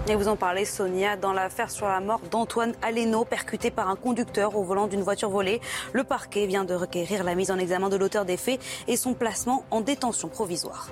Et 0.09 0.15
vous 0.15 0.27
en 0.27 0.35
parlez, 0.35 0.65
Sonia, 0.65 1.17
dans 1.17 1.33
l'affaire 1.33 1.69
sur 1.69 1.87
la 1.87 1.99
mort 1.99 2.19
d'Antoine 2.31 2.73
Aleno, 2.81 3.25
percuté 3.25 3.69
par 3.69 3.91
un 3.91 3.95
conducteur 3.95 4.55
au 4.55 4.63
volant 4.63 4.87
d'une 4.87 5.03
voiture 5.03 5.29
volée. 5.29 5.61
Le 5.93 6.03
parquet 6.03 6.47
vient 6.47 6.65
de 6.65 6.73
requérir 6.73 7.23
la 7.23 7.35
mise 7.35 7.51
en 7.51 7.59
examen 7.59 7.89
de 7.89 7.95
l'auteur 7.95 8.25
des 8.25 8.35
faits 8.35 8.59
et 8.87 8.97
son 8.97 9.13
placement 9.13 9.65
en 9.69 9.81
détention 9.81 10.27
provisoire. 10.27 10.89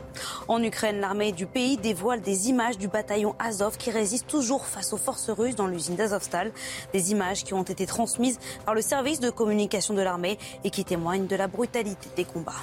En 0.48 0.62
Ukraine, 0.62 1.00
l'armée 1.00 1.32
du 1.32 1.48
pays 1.48 1.78
dévoile 1.78 2.22
des 2.22 2.50
images 2.50 2.78
du 2.78 2.88
bataillon 2.90 3.34
Azov 3.40 3.78
qui 3.78 3.90
résiste 3.90 4.28
toujours 4.28 4.68
face 4.68 4.94
aux 4.94 4.98
forces 4.98 5.32
russes 5.32 5.56
dans 5.56 5.66
l'usine 5.66 5.96
d'Azovstal. 5.96 6.52
Des 6.94 7.12
images 7.12 7.44
qui 7.44 7.56
ont 7.56 7.64
été 7.64 7.88
transmises 7.88 8.38
par 8.66 8.76
le 8.76 8.84
service 8.84 9.20
de 9.20 9.32
communication 9.32 9.96
de 9.96 10.04
l'armée 10.04 10.38
et 10.64 10.70
qui 10.70 10.86
témoignent 10.86 11.26
de 11.26 11.36
la 11.36 11.48
brutalité 11.48 12.08
des 12.16 12.26
combats. 12.26 12.54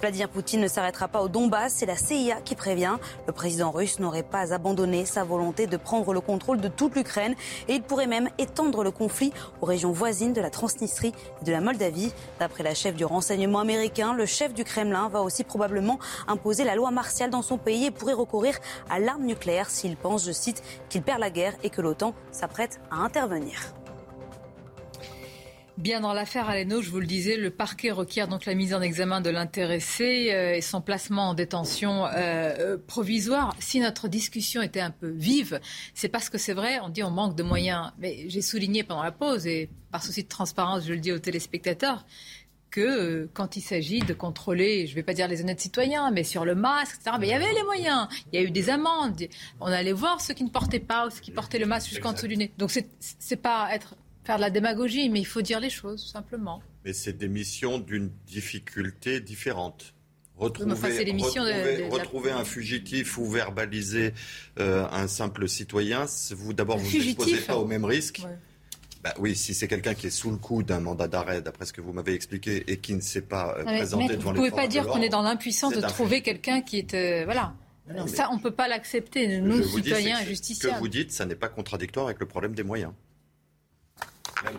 Vladimir 0.00 0.28
Poutine 0.28 0.60
ne 0.60 0.68
s'arrêtera 0.68 1.08
pas 1.08 1.22
au 1.22 1.28
Donbass, 1.28 1.74
c'est 1.76 1.86
la 1.86 1.96
CIA 1.96 2.40
qui 2.44 2.54
prévient. 2.54 2.96
Le 3.26 3.32
président 3.32 3.70
russe 3.70 3.98
n'aurait 3.98 4.22
pas 4.22 4.52
abandonné 4.52 5.04
sa 5.04 5.24
volonté 5.24 5.66
de 5.66 5.76
prendre 5.76 6.12
le 6.12 6.20
contrôle 6.20 6.60
de 6.60 6.68
toute 6.68 6.94
l'Ukraine 6.94 7.34
et 7.68 7.74
il 7.74 7.82
pourrait 7.82 8.06
même 8.06 8.28
étendre 8.38 8.82
le 8.84 8.90
conflit 8.90 9.32
aux 9.60 9.66
régions 9.66 9.92
voisines 9.92 10.32
de 10.32 10.40
la 10.40 10.50
Transnistrie 10.50 11.12
et 11.42 11.44
de 11.44 11.52
la 11.52 11.60
Moldavie. 11.60 12.12
D'après 12.38 12.62
la 12.62 12.74
chef 12.74 12.94
du 12.94 13.04
renseignement 13.04 13.60
américain, 13.60 14.14
le 14.14 14.26
chef 14.26 14.54
du 14.54 14.64
Kremlin 14.64 15.08
va 15.08 15.22
aussi 15.22 15.44
probablement 15.44 15.98
imposer 16.28 16.64
la 16.64 16.74
loi 16.74 16.90
martiale 16.90 17.30
dans 17.30 17.42
son 17.42 17.58
pays 17.58 17.86
et 17.86 17.90
pourrait 17.90 18.12
recourir 18.12 18.56
à 18.88 18.98
l'arme 18.98 19.24
nucléaire 19.24 19.70
s'il 19.70 19.96
pense, 19.96 20.24
je 20.26 20.32
cite, 20.32 20.62
qu'il 20.88 21.02
perd 21.02 21.20
la 21.20 21.30
guerre 21.30 21.54
et 21.62 21.70
que 21.70 21.80
l'OTAN 21.80 22.14
s'apprête 22.32 22.80
à 22.90 22.96
intervenir. 22.96 23.79
Bien 25.80 26.00
dans 26.02 26.12
l'affaire 26.12 26.46
Aleno, 26.46 26.82
je 26.82 26.90
vous 26.90 27.00
le 27.00 27.06
disais, 27.06 27.38
le 27.38 27.48
parquet 27.48 27.90
requiert 27.90 28.28
donc 28.28 28.44
la 28.44 28.54
mise 28.54 28.74
en 28.74 28.82
examen 28.82 29.22
de 29.22 29.30
l'intéressé 29.30 30.28
euh, 30.30 30.54
et 30.54 30.60
son 30.60 30.82
placement 30.82 31.30
en 31.30 31.34
détention 31.34 32.04
euh, 32.04 32.10
euh, 32.16 32.76
provisoire. 32.86 33.56
Si 33.60 33.80
notre 33.80 34.06
discussion 34.06 34.60
était 34.60 34.82
un 34.82 34.90
peu 34.90 35.08
vive, 35.08 35.58
c'est 35.94 36.10
parce 36.10 36.28
que 36.28 36.36
c'est 36.36 36.52
vrai, 36.52 36.80
on 36.80 36.90
dit 36.90 37.02
on 37.02 37.10
manque 37.10 37.34
de 37.34 37.42
moyens. 37.42 37.92
Mais 37.98 38.28
j'ai 38.28 38.42
souligné 38.42 38.84
pendant 38.84 39.02
la 39.02 39.10
pause 39.10 39.46
et 39.46 39.70
par 39.90 40.02
souci 40.02 40.22
de 40.22 40.28
transparence, 40.28 40.84
je 40.84 40.92
le 40.92 40.98
dis 40.98 41.12
aux 41.12 41.18
téléspectateurs, 41.18 42.04
que 42.70 43.30
quand 43.32 43.56
il 43.56 43.62
s'agit 43.62 44.00
de 44.00 44.12
contrôler, 44.12 44.86
je 44.86 44.92
ne 44.92 44.96
vais 44.96 45.02
pas 45.02 45.14
dire 45.14 45.28
les 45.28 45.40
honnêtes 45.40 45.62
citoyens, 45.62 46.10
mais 46.10 46.24
sur 46.24 46.44
le 46.44 46.54
masque, 46.54 46.98
etc., 47.00 47.16
il 47.22 47.28
y 47.28 47.32
avait 47.32 47.54
les 47.54 47.64
moyens. 47.64 48.06
Il 48.30 48.38
y 48.38 48.44
a 48.44 48.46
eu 48.46 48.50
des 48.50 48.68
amendes. 48.68 49.18
On 49.60 49.66
allait 49.66 49.92
voir 49.92 50.20
ceux 50.20 50.34
qui 50.34 50.44
ne 50.44 50.50
portaient 50.50 50.78
pas 50.78 51.06
ou 51.06 51.10
ceux 51.10 51.20
qui 51.20 51.30
portaient 51.30 51.58
le 51.58 51.64
masque 51.64 51.88
jusqu'en 51.88 52.12
dessous 52.12 52.28
du 52.28 52.36
nez. 52.36 52.52
Donc 52.58 52.70
c'est 52.98 53.36
pas 53.36 53.74
être 53.74 53.94
faire 54.24 54.36
de 54.36 54.42
la 54.42 54.50
démagogie, 54.50 55.08
mais 55.08 55.20
il 55.20 55.26
faut 55.26 55.42
dire 55.42 55.60
les 55.60 55.70
choses, 55.70 56.10
simplement. 56.10 56.62
Mais 56.84 56.92
c'est 56.92 57.12
des 57.12 57.28
missions 57.28 57.78
d'une 57.78 58.10
difficulté 58.26 59.20
différente. 59.20 59.94
Retrouver, 60.36 60.72
retrouver, 61.90 62.30
un 62.30 62.44
fugitif 62.44 63.18
ou 63.18 63.26
verbaliser 63.28 64.14
euh, 64.58 64.88
un 64.90 65.06
simple 65.06 65.46
citoyen, 65.46 66.06
vous 66.30 66.54
d'abord 66.54 66.78
vous 66.78 66.98
n'exposez 66.98 67.42
pas 67.42 67.56
au 67.56 67.66
même 67.66 67.84
risque. 67.84 68.22
Bah 69.02 69.14
oui, 69.18 69.36
si 69.36 69.52
c'est 69.52 69.68
quelqu'un 69.68 69.94
qui 69.94 70.06
est 70.06 70.10
sous 70.10 70.30
le 70.30 70.38
coup 70.38 70.62
d'un 70.62 70.80
mandat 70.80 71.08
d'arrêt, 71.08 71.42
d'après 71.42 71.66
ce 71.66 71.72
que 71.72 71.80
vous 71.80 71.92
m'avez 71.92 72.14
expliqué, 72.14 72.70
et 72.70 72.78
qui 72.78 72.94
ne 72.94 73.00
s'est 73.00 73.22
pas 73.22 73.54
euh, 73.58 73.64
présenté 73.64 74.16
devant 74.16 74.32
les 74.32 74.38
Vous 74.38 74.44
ne 74.44 74.50
pouvez 74.50 74.62
pas 74.62 74.68
dire 74.68 74.86
qu'on 74.86 75.00
est 75.00 75.08
dans 75.10 75.22
l'impuissance 75.22 75.74
de 75.74 75.80
trouver 75.80 76.22
quelqu'un 76.22 76.62
qui 76.62 76.78
est... 76.78 76.94
Euh, 76.94 77.24
voilà. 77.24 77.54
ça, 78.06 78.28
on 78.30 78.36
ne 78.36 78.42
peut 78.42 78.50
pas 78.50 78.68
l'accepter, 78.68 79.40
nous, 79.40 79.62
citoyens, 79.62 80.22
justiciables. 80.24 80.74
Ce 80.74 80.78
que 80.78 80.80
vous 80.80 80.88
dites, 80.88 81.12
ça 81.12 81.24
n'est 81.24 81.34
pas 81.34 81.48
contradictoire 81.48 82.06
avec 82.06 82.20
le 82.20 82.26
problème 82.26 82.54
des 82.54 82.62
moyens. 82.62 82.92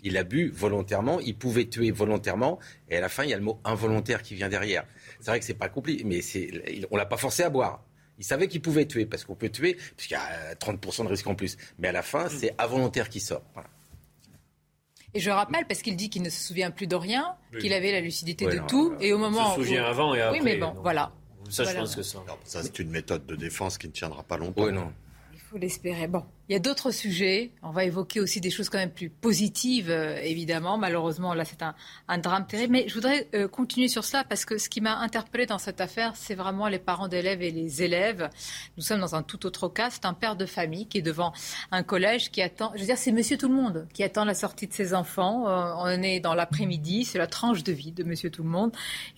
Il 0.03 0.17
a 0.17 0.25
bu 0.25 0.51
volontairement. 0.51 1.21
Il 1.21 1.37
pouvait 1.37 1.67
tuer 1.67 1.91
volontairement. 1.91 2.59
Et 2.91 2.97
à 2.97 3.01
la 3.01 3.09
fin, 3.09 3.25
il 3.25 3.31
y 3.31 3.35
a 3.35 3.37
le 3.37 3.43
mot 3.43 3.61
involontaire 3.65 4.23
qui 4.23 4.35
vient 4.35 4.49
derrière. 4.49 4.85
C'est 5.21 5.31
vrai 5.31 5.39
que 5.39 5.45
c'est 5.45 5.55
pas 5.55 5.69
compliqué, 5.69 6.05
mais 6.05 6.21
on 6.91 6.97
l'a 6.97 7.07
pas 7.07 7.17
forcé 7.17 7.43
à 7.43 7.51
boire. 7.51 7.83
Il 8.19 8.25
savait 8.25 8.49
qu'il 8.49 8.63
pouvait 8.63 8.87
tuer, 8.87 9.07
parce 9.07 9.25
qu'on 9.25 9.35
peut 9.35 9.51
tuer, 9.51 9.75
puisqu'il 9.97 10.15
y 10.15 10.17
a 10.17 10.55
30% 10.55 11.05
de 11.05 11.09
risque 11.09 11.27
en 11.27 11.35
plus. 11.35 11.57
Mais 11.79 11.89
à 11.89 11.93
la 11.93 12.03
fin, 12.03 12.29
c'est 12.29 12.55
involontaire 12.59 13.09
qui 13.09 13.21
sort. 13.21 13.43
Et 15.15 15.21
je 15.21 15.31
rappelle, 15.31 15.67
parce 15.67 15.83
qu'il 15.83 15.97
dit 15.97 16.11
qu'il 16.11 16.23
ne 16.23 16.31
se 16.31 16.47
souvient 16.47 16.71
plus 16.71 16.87
de 16.87 16.97
rien, 16.97 17.37
qu'il 17.61 17.73
avait 17.73 17.93
la 17.93 18.01
lucidité 18.01 18.47
de 18.47 18.59
tout, 18.67 18.95
et 19.01 19.13
au 19.13 19.19
moment 19.19 19.53
il 19.53 19.57
se 19.57 19.65
souvient 19.65 19.85
avant 19.85 20.15
et 20.15 20.21
après. 20.21 20.39
Oui, 20.39 20.45
mais 20.45 20.57
bon, 20.57 20.75
voilà. 20.83 21.13
Ça, 21.49 21.65
je 21.65 21.77
pense 21.77 21.95
que 21.95 22.03
ça. 22.03 22.19
ça, 22.45 22.63
c'est 22.63 22.79
une 22.81 22.91
méthode 22.91 23.25
de 23.25 23.37
défense 23.37 23.79
qui 23.79 23.87
ne 23.87 23.93
tiendra 23.93 24.23
pas 24.25 24.37
longtemps. 24.37 24.65
Oui, 24.65 24.73
non. 24.73 24.93
Il 25.33 25.39
faut 25.39 25.57
l'espérer. 25.59 26.09
Bon, 26.09 26.25
il 26.49 26.53
y 26.53 26.57
a 26.57 26.61
d'autres 26.61 26.93
sujets. 26.93 27.51
On 27.63 27.71
va 27.71 27.85
évoquer 27.85 28.21
aussi 28.21 28.41
des 28.41 28.51
choses 28.51 28.69
quand 28.69 28.79
même 28.79 28.93
plus 28.93 29.11
positives, 29.11 29.91
euh, 29.91 30.17
évidemment. 30.23 30.79
Malheureusement, 30.79 31.35
là, 31.35 31.45
c'est 31.45 31.63
un, 31.63 32.19
drame 32.19 32.47
terrible. 32.47 32.73
Mais 32.73 32.89
je 32.89 32.95
voudrais 32.95 33.29
euh, 33.35 33.49
continuer 33.49 33.89
sur 33.89 34.05
cela 34.05 34.23
parce 34.23 34.45
que 34.45 34.57
ce 34.57 34.69
qui 34.69 34.81
m'a 34.81 34.97
interpellé 34.99 35.47
dans 35.47 35.59
cette 35.59 35.81
affaire, 35.81 36.13
c'est 36.15 36.37
vraiment 36.37 36.69
les 36.69 36.79
parents 36.79 37.09
d'élèves 37.09 37.43
et 37.43 37.51
les 37.51 37.83
élèves. 37.83 38.31
Nous 38.77 38.83
sommes 38.83 39.01
dans 39.01 39.17
un 39.17 39.23
tout 39.23 39.45
autre 39.45 39.69
cas. 39.69 39.91
C'est 39.91 40.05
un 40.05 40.15
père 40.15 40.37
de 40.37 40.47
famille 40.47 40.87
qui 40.87 40.99
est 40.99 41.03
devant 41.03 41.33
un 41.73 41.83
collège 41.83 42.31
qui 42.31 42.43
attend. 42.43 42.71
Je 42.75 42.81
veux 42.81 42.87
dire, 42.87 42.99
c'est 42.99 43.13
Monsieur 43.13 43.37
Tout 43.37 43.49
le 43.49 43.55
Monde 43.55 43.89
qui 43.93 44.05
attend 44.05 44.25
la 44.25 44.35
sortie 44.35 44.69
de 44.69 44.73
ses 44.73 44.95
enfants. 44.95 45.49
Euh, 45.49 45.73
on 45.79 46.03
est 46.03 46.21
dans 46.21 46.35
l'après-midi. 46.35 47.05
C'est 47.05 47.19
la 47.19 47.27
tranche 47.27 47.65
de 47.65 47.73
vie 47.73 47.91
de 47.91 48.05
Monsieur 48.05 48.31
Tout 48.31 48.45
le 48.45 48.51
Monde 48.51 48.71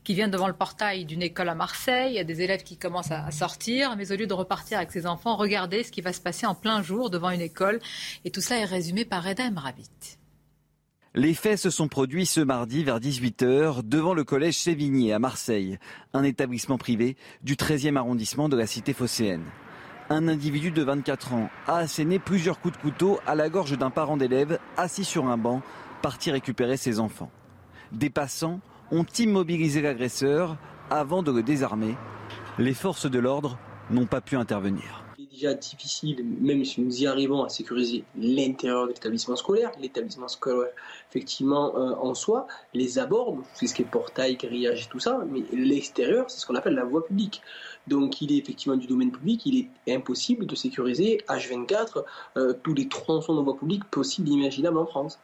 qui 0.03 0.14
vient 0.14 0.29
devant 0.29 0.49
le 0.49 0.55
portail 0.55 1.05
d'une 1.05 1.23
école 1.23 1.51
à 1.51 1.55
Marseille. 1.55 2.12
Il 2.12 2.17
y 2.17 2.21
a 2.21 2.25
des 2.25 2.41
élèves 2.41 2.62
qui 2.62 2.79
commencent 2.79 3.11
à, 3.11 3.31
sortir, 3.31 3.95
mais 3.97 4.11
au 4.11 4.17
lieu 4.17 4.27
de 4.27 4.33
repartir 4.33 4.79
avec 4.79 4.91
ses 4.91 5.07
enfants, 5.07 5.37
regardez 5.37 5.85
ce 5.85 5.93
qui 5.93 6.01
va 6.01 6.14
se 6.14 6.21
passer 6.21 6.47
en 6.47 6.55
plein 6.55 6.83
jour 6.83 7.11
devant 7.18 7.31
une 7.31 7.40
école. 7.40 7.81
Et 8.24 8.31
tout 8.31 8.40
ça 8.40 8.59
est 8.59 8.64
résumé 8.64 9.04
par 9.04 9.24
Reda 9.24 9.50
Mrabit. 9.50 9.90
Les 11.14 11.35
faits 11.35 11.59
se 11.59 11.70
sont 11.70 11.88
produits 11.88 12.26
ce 12.26 12.40
mardi 12.40 12.85
vers 12.85 13.00
18h 13.00 13.83
devant 13.83 14.14
le 14.14 14.22
collège 14.24 14.59
Sévigné 14.59 15.12
à 15.12 15.18
Marseille, 15.18 15.78
un 16.12 16.22
établissement 16.22 16.78
privé 16.78 17.16
du 17.42 17.57
13e 17.57 17.96
arrondissement 17.96 18.48
de 18.48 18.57
la 18.57 18.66
cité 18.66 18.92
phocéenne. 18.92 19.44
Un 20.11 20.28
individu 20.28 20.70
de 20.70 20.83
24 20.83 21.35
ans 21.35 21.50
a 21.66 21.78
asséné 21.78 22.18
plusieurs 22.18 22.61
coups 22.61 22.76
de 22.76 22.81
couteau 22.81 23.18
à 23.26 23.35
la 23.35 23.48
gorge 23.48 23.76
d'un 23.76 23.90
parent 23.90 24.16
d'élève 24.16 24.59
assis 24.76 25.04
sur 25.04 25.26
un 25.26 25.37
banc, 25.37 25.62
parti 26.02 26.31
récupérer 26.31 26.76
ses 26.76 27.00
enfants. 27.00 27.33
Des 27.90 28.11
passants 28.11 28.61
ont 28.92 29.07
immobilisé 29.18 29.83
l'agresseur 29.83 30.57
avant 30.88 31.22
de 31.22 31.33
le 31.33 31.42
désarmer. 31.42 31.96
Les 32.59 32.74
forces 32.74 33.11
de 33.11 33.18
l'ordre 33.18 33.59
n'ont 33.90 34.07
pas 34.07 34.20
pu 34.20 34.37
intervenir 34.37 35.08
difficile, 35.46 36.24
même 36.40 36.64
si 36.64 36.81
nous 36.81 37.03
y 37.03 37.07
arrivons 37.07 37.44
à 37.44 37.48
sécuriser 37.48 38.05
l'intérieur 38.16 38.85
de 38.85 38.92
l'établissement 38.92 39.37
scolaire, 39.37 39.70
l'établissement 39.81 40.29
scolaire, 40.29 40.72
effectivement, 41.11 41.77
euh, 41.77 41.94
en 41.94 42.14
soi, 42.14 42.46
les 42.74 42.98
abords, 42.98 43.38
c'est 43.55 43.66
ce 43.66 43.74
qui 43.74 43.83
est 43.83 43.90
portail, 43.90 44.37
grillage 44.37 44.85
et 44.85 44.88
tout 44.88 44.98
ça, 44.98 45.20
mais 45.31 45.42
l'extérieur, 45.53 46.31
c'est 46.31 46.40
ce 46.40 46.46
qu'on 46.46 46.55
appelle 46.55 46.74
la 46.74 46.85
voie 46.85 47.07
publique. 47.07 47.42
Donc 47.87 48.20
il 48.20 48.33
est 48.33 48.38
effectivement 48.38 48.77
du 48.77 48.87
domaine 48.87 49.11
public, 49.11 49.46
il 49.46 49.68
est 49.87 49.94
impossible 49.94 50.46
de 50.46 50.55
sécuriser 50.55 51.22
H24 51.29 52.05
euh, 52.37 52.53
tous 52.62 52.74
les 52.74 52.88
tronçons 52.88 53.37
de 53.37 53.40
voie 53.40 53.57
publique 53.57 53.85
possibles 53.85 54.29
et 54.29 54.33
imaginables 54.33 54.79
en 54.79 54.87
France. 54.87 55.18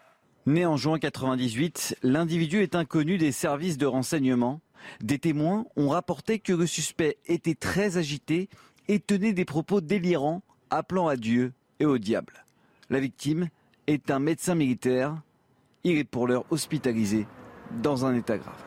Né 0.47 0.67
en 0.67 0.77
juin 0.77 0.99
98, 0.99 1.97
l'individu 2.03 2.63
est 2.63 2.75
inconnu 2.75 3.17
des 3.19 3.33
services 3.33 3.79
de 3.79 3.87
renseignement. 3.87 4.61
Des 5.01 5.19
témoins 5.19 5.65
ont 5.77 5.89
rapporté 5.89 6.39
que 6.39 6.53
le 6.53 6.67
suspect 6.67 7.17
était 7.27 7.55
très 7.55 7.97
agité 7.97 8.51
et 8.89 9.01
tenait 9.01 9.33
des 9.33 9.45
propos 9.45 9.81
délirants 9.81 10.43
appelant 10.71 11.09
à 11.09 11.17
Dieu 11.17 11.53
et 11.81 11.87
au 11.87 11.99
diable. 11.99 12.45
La 12.91 13.01
victime 13.01 13.49
est 13.87 14.11
un 14.11 14.19
médecin 14.19 14.55
militaire. 14.55 15.15
Il 15.85 15.99
est 15.99 16.05
pour 16.05 16.27
l'heure 16.27 16.45
hospitalisé 16.51 17.27
dans 17.83 18.05
un 18.07 18.15
état 18.15 18.39
grave. 18.39 18.63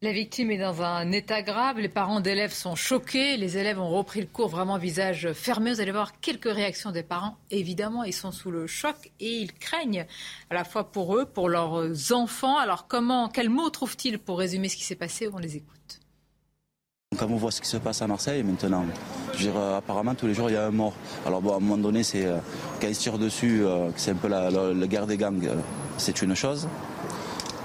La 0.00 0.12
victime 0.12 0.52
est 0.52 0.58
dans 0.58 0.80
un 0.82 1.10
état 1.10 1.42
grave, 1.42 1.80
les 1.80 1.88
parents 1.88 2.20
d'élèves 2.20 2.52
sont 2.52 2.76
choqués, 2.76 3.36
les 3.36 3.58
élèves 3.58 3.80
ont 3.80 3.88
repris 3.88 4.20
le 4.20 4.28
cours 4.28 4.46
vraiment 4.46 4.78
visage 4.78 5.32
fermé. 5.32 5.72
Vous 5.72 5.80
allez 5.80 5.90
voir 5.90 6.20
quelques 6.20 6.52
réactions 6.52 6.92
des 6.92 7.02
parents. 7.02 7.36
Évidemment, 7.50 8.04
ils 8.04 8.12
sont 8.12 8.30
sous 8.30 8.52
le 8.52 8.68
choc 8.68 9.10
et 9.18 9.38
ils 9.38 9.52
craignent 9.52 10.06
à 10.50 10.54
la 10.54 10.62
fois 10.62 10.92
pour 10.92 11.16
eux, 11.16 11.24
pour 11.24 11.48
leurs 11.48 12.12
enfants. 12.12 12.58
Alors 12.58 12.86
comment, 12.86 13.28
quels 13.28 13.50
mots 13.50 13.70
trouvent-ils 13.70 14.20
pour 14.20 14.38
résumer 14.38 14.68
ce 14.68 14.76
qui 14.76 14.84
s'est 14.84 14.94
passé? 14.94 15.28
On 15.32 15.38
les 15.38 15.56
écoute. 15.56 15.97
Quand 17.18 17.26
on 17.30 17.36
voit 17.36 17.50
ce 17.50 17.60
qui 17.60 17.68
se 17.68 17.78
passe 17.78 18.00
à 18.00 18.06
Marseille 18.06 18.44
maintenant, 18.44 18.84
je 19.36 19.48
euh, 19.48 19.78
apparemment 19.78 20.14
tous 20.14 20.28
les 20.28 20.34
jours 20.34 20.50
il 20.50 20.52
y 20.52 20.56
a 20.56 20.66
un 20.66 20.70
mort. 20.70 20.92
Alors 21.26 21.42
bon, 21.42 21.52
à 21.52 21.56
un 21.56 21.60
moment 21.60 21.76
donné, 21.76 22.04
c'est 22.04 22.26
euh, 22.26 22.36
quand 22.80 22.86
ils 22.86 22.94
se 22.94 23.00
tirent 23.00 23.18
dessus, 23.18 23.64
euh, 23.64 23.88
c'est 23.96 24.12
un 24.12 24.14
peu 24.14 24.28
la, 24.28 24.50
guerre 24.86 25.06
des 25.06 25.16
gangs, 25.16 25.48
c'est 25.96 26.22
une 26.22 26.36
chose. 26.36 26.68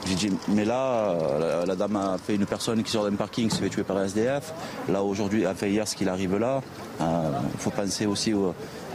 J'ai 0.08 0.16
dit, 0.16 0.32
mais 0.48 0.66
là, 0.66 1.16
la, 1.68 1.76
dame 1.76 1.96
a 1.98 2.18
fait 2.18 2.36
une 2.36 2.46
personne 2.46 2.82
qui 2.84 2.92
sort 2.92 3.04
d'un 3.04 3.16
parking, 3.16 3.50
se 3.50 3.58
fait 3.62 3.70
tuer 3.70 3.84
par 3.84 3.98
un 3.98 4.06
SDF. 4.06 4.54
Là, 4.90 5.04
aujourd'hui, 5.04 5.46
a 5.46 5.54
fait 5.54 5.70
hier 5.70 5.88
ce 5.88 5.96
qu'il 5.96 6.10
arrive 6.10 6.38
là. 6.38 6.62
Il 7.00 7.60
faut 7.60 7.70
penser 7.70 8.06
aussi 8.06 8.34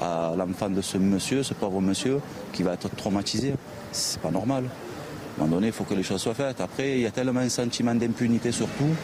à 0.03 0.35
l'enfant 0.37 0.69
de 0.69 0.83
ce 0.83 0.99
monsieur, 0.99 1.43
ce 1.43 1.55
pauvre 1.55 1.81
monsieur, 1.81 2.21
qui 2.53 2.63
va 2.63 2.75
être 2.75 2.95
traumatisé. 2.95 3.55
C'est 3.91 4.21
pas 4.21 4.31
normal. 4.31 4.65
À 4.65 5.43
un 5.43 5.45
moment 5.45 5.57
donné, 5.57 5.69
il 5.69 5.73
faut 5.73 5.85
que 5.85 5.95
les 5.95 6.03
choses 6.03 6.21
soient 6.21 6.35
faites. 6.35 6.61
Après, 6.61 6.97
il 6.97 7.01
y 7.01 7.07
a 7.07 7.11
tellement 7.11 7.41
un 7.41 7.49
sentiment 7.49 7.95
d'impunité 7.95 8.53
surtout 8.53 8.95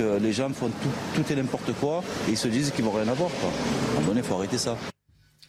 que 0.00 0.18
les 0.18 0.32
gens 0.32 0.50
font 0.50 0.70
tout, 1.14 1.32
et 1.32 1.36
n'importe 1.36 1.72
quoi 1.74 2.02
et 2.26 2.32
ils 2.32 2.38
se 2.38 2.48
disent 2.48 2.70
qu'ils 2.70 2.84
vont 2.84 2.92
rien 2.92 3.08
avoir. 3.08 3.30
À 3.30 3.34
un 3.36 3.94
moment 3.94 4.06
donné, 4.08 4.20
il 4.20 4.26
faut 4.26 4.34
arrêter 4.34 4.58
ça. 4.58 4.76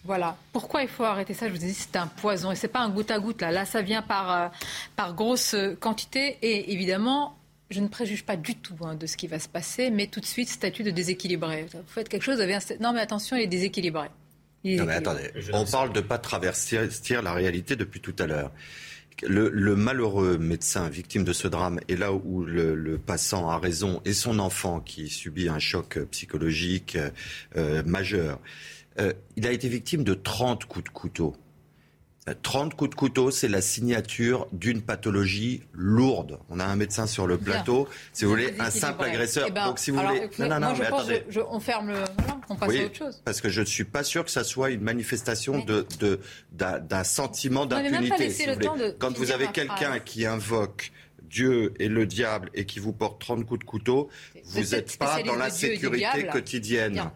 Voilà. 0.03 0.35
Pourquoi 0.51 0.81
il 0.81 0.89
faut 0.89 1.03
arrêter 1.03 1.33
ça? 1.33 1.47
Je 1.47 1.53
vous 1.53 1.63
ai 1.63 1.67
dit, 1.67 1.73
c'est 1.73 1.95
un 1.95 2.07
poison. 2.07 2.51
Et 2.51 2.55
c'est 2.55 2.67
pas 2.67 2.79
un 2.79 2.89
goutte 2.89 3.11
à 3.11 3.19
goutte, 3.19 3.41
là. 3.41 3.51
Là, 3.51 3.65
ça 3.65 3.81
vient 3.81 4.01
par, 4.01 4.31
euh, 4.31 4.47
par 4.95 5.13
grosse 5.13 5.55
quantité. 5.79 6.37
Et 6.41 6.73
évidemment, 6.73 7.37
je 7.69 7.79
ne 7.79 7.87
préjuge 7.87 8.23
pas 8.25 8.35
du 8.35 8.55
tout 8.55 8.75
hein, 8.81 8.95
de 8.95 9.05
ce 9.05 9.15
qui 9.15 9.27
va 9.27 9.39
se 9.39 9.47
passer, 9.47 9.89
mais 9.89 10.07
tout 10.07 10.19
de 10.19 10.25
suite, 10.25 10.49
statut 10.49 10.83
de 10.83 10.91
déséquilibré. 10.91 11.67
Vous 11.71 11.79
faites 11.87 12.09
quelque 12.09 12.23
chose, 12.23 12.35
vous 12.35 12.41
avez 12.41 12.55
un... 12.55 12.61
Non, 12.79 12.93
mais 12.93 13.01
attention, 13.01 13.37
il 13.37 13.43
est 13.43 13.47
déséquilibré. 13.47 14.09
Non, 14.63 14.85
mais 14.85 14.93
attendez, 14.93 15.31
on 15.53 15.65
parle 15.65 15.91
de 15.91 16.01
ne 16.01 16.05
pas 16.05 16.19
traverser 16.19 16.87
la 17.23 17.33
réalité 17.33 17.75
depuis 17.75 17.99
tout 17.99 18.15
à 18.19 18.27
l'heure. 18.27 18.51
Le, 19.23 19.75
malheureux 19.75 20.37
médecin 20.37 20.89
victime 20.89 21.23
de 21.23 21.33
ce 21.33 21.47
drame 21.47 21.79
est 21.87 21.95
là 21.95 22.11
où 22.11 22.43
le, 22.43 22.97
passant 22.97 23.49
a 23.49 23.57
raison 23.57 24.01
et 24.05 24.13
son 24.13 24.39
enfant 24.39 24.79
qui 24.79 25.09
subit 25.09 25.47
un 25.47 25.59
choc 25.59 25.99
psychologique 26.09 26.97
euh, 27.55 27.83
majeur. 27.83 28.39
Euh, 28.99 29.13
il 29.35 29.47
a 29.47 29.51
été 29.51 29.69
victime 29.69 30.03
de 30.03 30.13
30 30.13 30.65
coups 30.65 30.85
de 30.85 30.89
couteau. 30.89 31.35
30 32.43 32.75
coups 32.75 32.91
de 32.91 32.95
couteau, 32.95 33.31
c'est 33.31 33.47
la 33.47 33.61
signature 33.61 34.47
d'une 34.51 34.81
pathologie 34.83 35.63
lourde. 35.73 36.39
On 36.49 36.59
a 36.59 36.65
un 36.65 36.75
médecin 36.75 37.07
sur 37.07 37.25
le 37.25 37.37
plateau, 37.37 37.87
si 38.13 38.25
vous 38.25 38.31
voulez, 38.31 38.53
un 38.59 38.69
simple 38.69 39.05
agresseur. 39.05 39.45
Eh 39.47 39.51
ben, 39.51 39.65
Donc 39.65 39.79
si 39.79 39.89
vous 39.89 39.99
voulez, 39.99 40.29
non, 40.37 40.47
non, 40.47 40.59
non, 40.59 40.73
mais 40.77 40.85
attendez. 40.85 41.23
on 41.49 41.59
ferme 41.59 41.89
le, 41.89 42.03
on 42.49 42.55
passe 42.55 42.75
à 42.75 42.85
autre 42.85 42.95
chose. 42.95 43.21
Parce 43.25 43.41
que 43.41 43.49
je 43.49 43.61
ne 43.61 43.65
suis 43.65 43.85
pas 43.85 44.03
sûr 44.03 44.23
que 44.23 44.29
ça 44.31 44.43
soit 44.43 44.69
une 44.69 44.81
manifestation 44.81 45.65
de 45.65 45.87
d'un 46.51 47.03
sentiment 47.03 47.65
d'impunité. 47.65 48.29
Si 48.29 48.45
Quand 48.99 49.17
vous 49.17 49.31
avez 49.31 49.47
quelqu'un 49.47 49.99
qui 49.99 50.25
invoque 50.25 50.91
Dieu 51.23 51.73
et 51.79 51.87
le 51.87 52.05
diable 52.05 52.51
et 52.53 52.65
qui 52.65 52.79
vous 52.79 52.93
porte 52.93 53.19
30 53.19 53.45
coups 53.45 53.61
de 53.61 53.65
couteau, 53.65 54.09
vous 54.45 54.61
n'êtes 54.61 54.97
pas 54.97 55.23
dans 55.23 55.35
la 55.35 55.49
sécurité 55.49 56.27
quotidienne. 56.31 57.09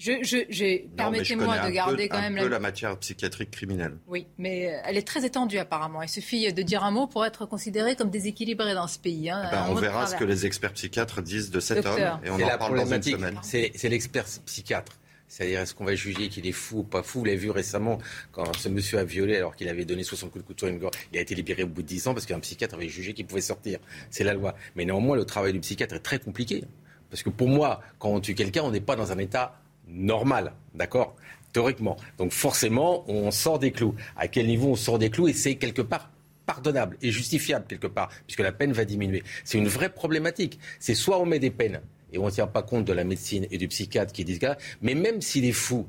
Je, 0.00 0.86
permettez-moi 0.96 1.58
de 1.58 1.70
garder 1.70 2.08
quand 2.08 2.20
même 2.20 2.38
un 2.38 2.42
peu 2.42 2.48
la... 2.48 2.58
matière 2.58 2.96
psychiatrique 2.98 3.50
criminelle. 3.50 3.98
Oui, 4.06 4.26
mais 4.38 4.72
euh, 4.72 4.78
elle 4.84 4.96
est 4.96 5.06
très 5.06 5.26
étendue 5.26 5.58
apparemment. 5.58 6.00
Il 6.02 6.08
suffit 6.08 6.50
de 6.52 6.62
dire 6.62 6.82
un 6.82 6.90
mot 6.90 7.06
pour 7.06 7.24
être 7.26 7.44
considéré 7.44 7.96
comme 7.96 8.08
déséquilibré 8.08 8.72
dans 8.72 8.86
ce 8.86 8.98
pays. 8.98 9.28
Hein, 9.28 9.42
eh 9.46 9.50
ben, 9.50 9.66
on 9.68 9.74
verra 9.74 10.06
ce 10.06 10.16
que 10.16 10.24
les 10.24 10.46
experts 10.46 10.72
psychiatres 10.72 11.20
disent 11.22 11.50
de 11.50 11.60
cet 11.60 11.84
homme 11.84 12.00
et 12.24 12.30
on 12.30 12.34
en 12.34 12.58
parle 12.58 12.78
dans 12.78 12.92
une 12.92 13.02
semaine. 13.02 13.38
C'est 13.42 13.88
l'expert 13.88 14.24
psychiatre. 14.46 14.92
C'est-à-dire, 15.28 15.60
est-ce 15.60 15.76
qu'on 15.76 15.84
va 15.84 15.94
juger 15.94 16.28
qu'il 16.28 16.44
est 16.48 16.52
fou 16.52 16.78
ou 16.78 16.82
pas 16.82 17.04
fou? 17.04 17.20
Vous 17.20 17.24
l'avez 17.26 17.36
vu 17.36 17.50
récemment, 17.50 17.98
quand 18.32 18.56
ce 18.56 18.68
monsieur 18.68 18.98
a 18.98 19.04
violé 19.04 19.36
alors 19.36 19.54
qu'il 19.54 19.68
avait 19.68 19.84
donné 19.84 20.02
60 20.02 20.32
coups 20.32 20.42
de 20.42 20.46
couteau 20.46 20.66
à 20.66 20.70
une 20.70 20.80
gorge, 20.80 20.96
il 21.12 21.18
a 21.18 21.20
été 21.20 21.36
libéré 21.36 21.62
au 21.62 21.68
bout 21.68 21.82
de 21.82 21.86
10 21.86 22.08
ans 22.08 22.14
parce 22.14 22.26
qu'un 22.26 22.40
psychiatre 22.40 22.74
avait 22.74 22.88
jugé 22.88 23.14
qu'il 23.14 23.26
pouvait 23.26 23.40
sortir. 23.40 23.78
C'est 24.10 24.24
la 24.24 24.34
loi. 24.34 24.56
Mais 24.74 24.84
néanmoins, 24.84 25.16
le 25.16 25.24
travail 25.24 25.52
du 25.52 25.60
psychiatre 25.60 25.94
est 25.94 26.00
très 26.00 26.18
compliqué. 26.18 26.64
Parce 27.10 27.22
que 27.22 27.30
pour 27.30 27.48
moi, 27.48 27.80
quand 28.00 28.08
on 28.08 28.20
tue 28.20 28.34
quelqu'un, 28.34 28.62
on 28.62 28.72
n'est 28.72 28.80
pas 28.80 28.96
dans 28.96 29.12
un 29.12 29.18
état 29.18 29.59
normal, 29.90 30.52
d'accord 30.74 31.16
Théoriquement. 31.52 31.96
Donc 32.18 32.30
forcément, 32.32 33.04
on 33.10 33.30
sort 33.32 33.58
des 33.58 33.72
clous. 33.72 33.94
À 34.16 34.28
quel 34.28 34.46
niveau 34.46 34.68
on 34.68 34.76
sort 34.76 34.98
des 34.98 35.10
clous 35.10 35.28
Et 35.28 35.32
c'est 35.32 35.56
quelque 35.56 35.82
part 35.82 36.10
pardonnable 36.46 36.96
et 37.02 37.10
justifiable 37.10 37.64
quelque 37.68 37.86
part, 37.86 38.10
puisque 38.26 38.40
la 38.40 38.52
peine 38.52 38.72
va 38.72 38.84
diminuer. 38.84 39.22
C'est 39.44 39.58
une 39.58 39.68
vraie 39.68 39.88
problématique. 39.88 40.58
C'est 40.78 40.94
soit 40.94 41.20
on 41.20 41.26
met 41.26 41.38
des 41.38 41.50
peines 41.50 41.80
et 42.12 42.18
on 42.18 42.26
ne 42.26 42.30
tient 42.30 42.46
pas 42.46 42.62
compte 42.62 42.84
de 42.84 42.92
la 42.92 43.04
médecine 43.04 43.46
et 43.50 43.58
du 43.58 43.68
psychiatre 43.68 44.12
qui 44.12 44.24
disent 44.24 44.40
mais 44.82 44.94
même 44.94 45.20
s'il 45.20 45.44
est 45.44 45.52
fou, 45.52 45.86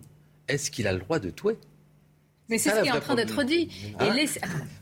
est-ce 0.47 0.69
qu'il 0.69 0.87
a 0.87 0.93
le 0.93 0.99
droit 0.99 1.19
de 1.19 1.29
tuer? 1.29 1.57
Mais 2.49 2.57
c'est 2.57 2.69
ce 2.69 2.81
qui 2.81 2.89
est 2.89 2.91
en 2.91 2.99
train 2.99 3.15
d'être 3.15 3.43
dit. 3.43 3.69
Hein 3.99 4.13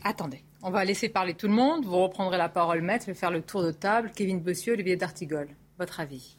attendez, 0.02 0.42
on 0.62 0.70
va 0.70 0.84
laisser 0.84 1.08
parler 1.08 1.34
tout 1.34 1.46
le 1.46 1.54
monde. 1.54 1.84
Vous 1.84 1.96
reprendrez 1.96 2.36
la 2.36 2.48
parole, 2.48 2.82
maître. 2.82 3.04
Je 3.06 3.12
vais 3.12 3.18
faire 3.18 3.30
le 3.30 3.42
tour 3.42 3.62
de 3.62 3.70
table. 3.70 4.10
Kevin 4.14 4.40
Bossieux, 4.40 4.72
Olivier 4.72 4.96
D'Artigol. 4.96 5.48
Votre 5.78 6.00
avis? 6.00 6.36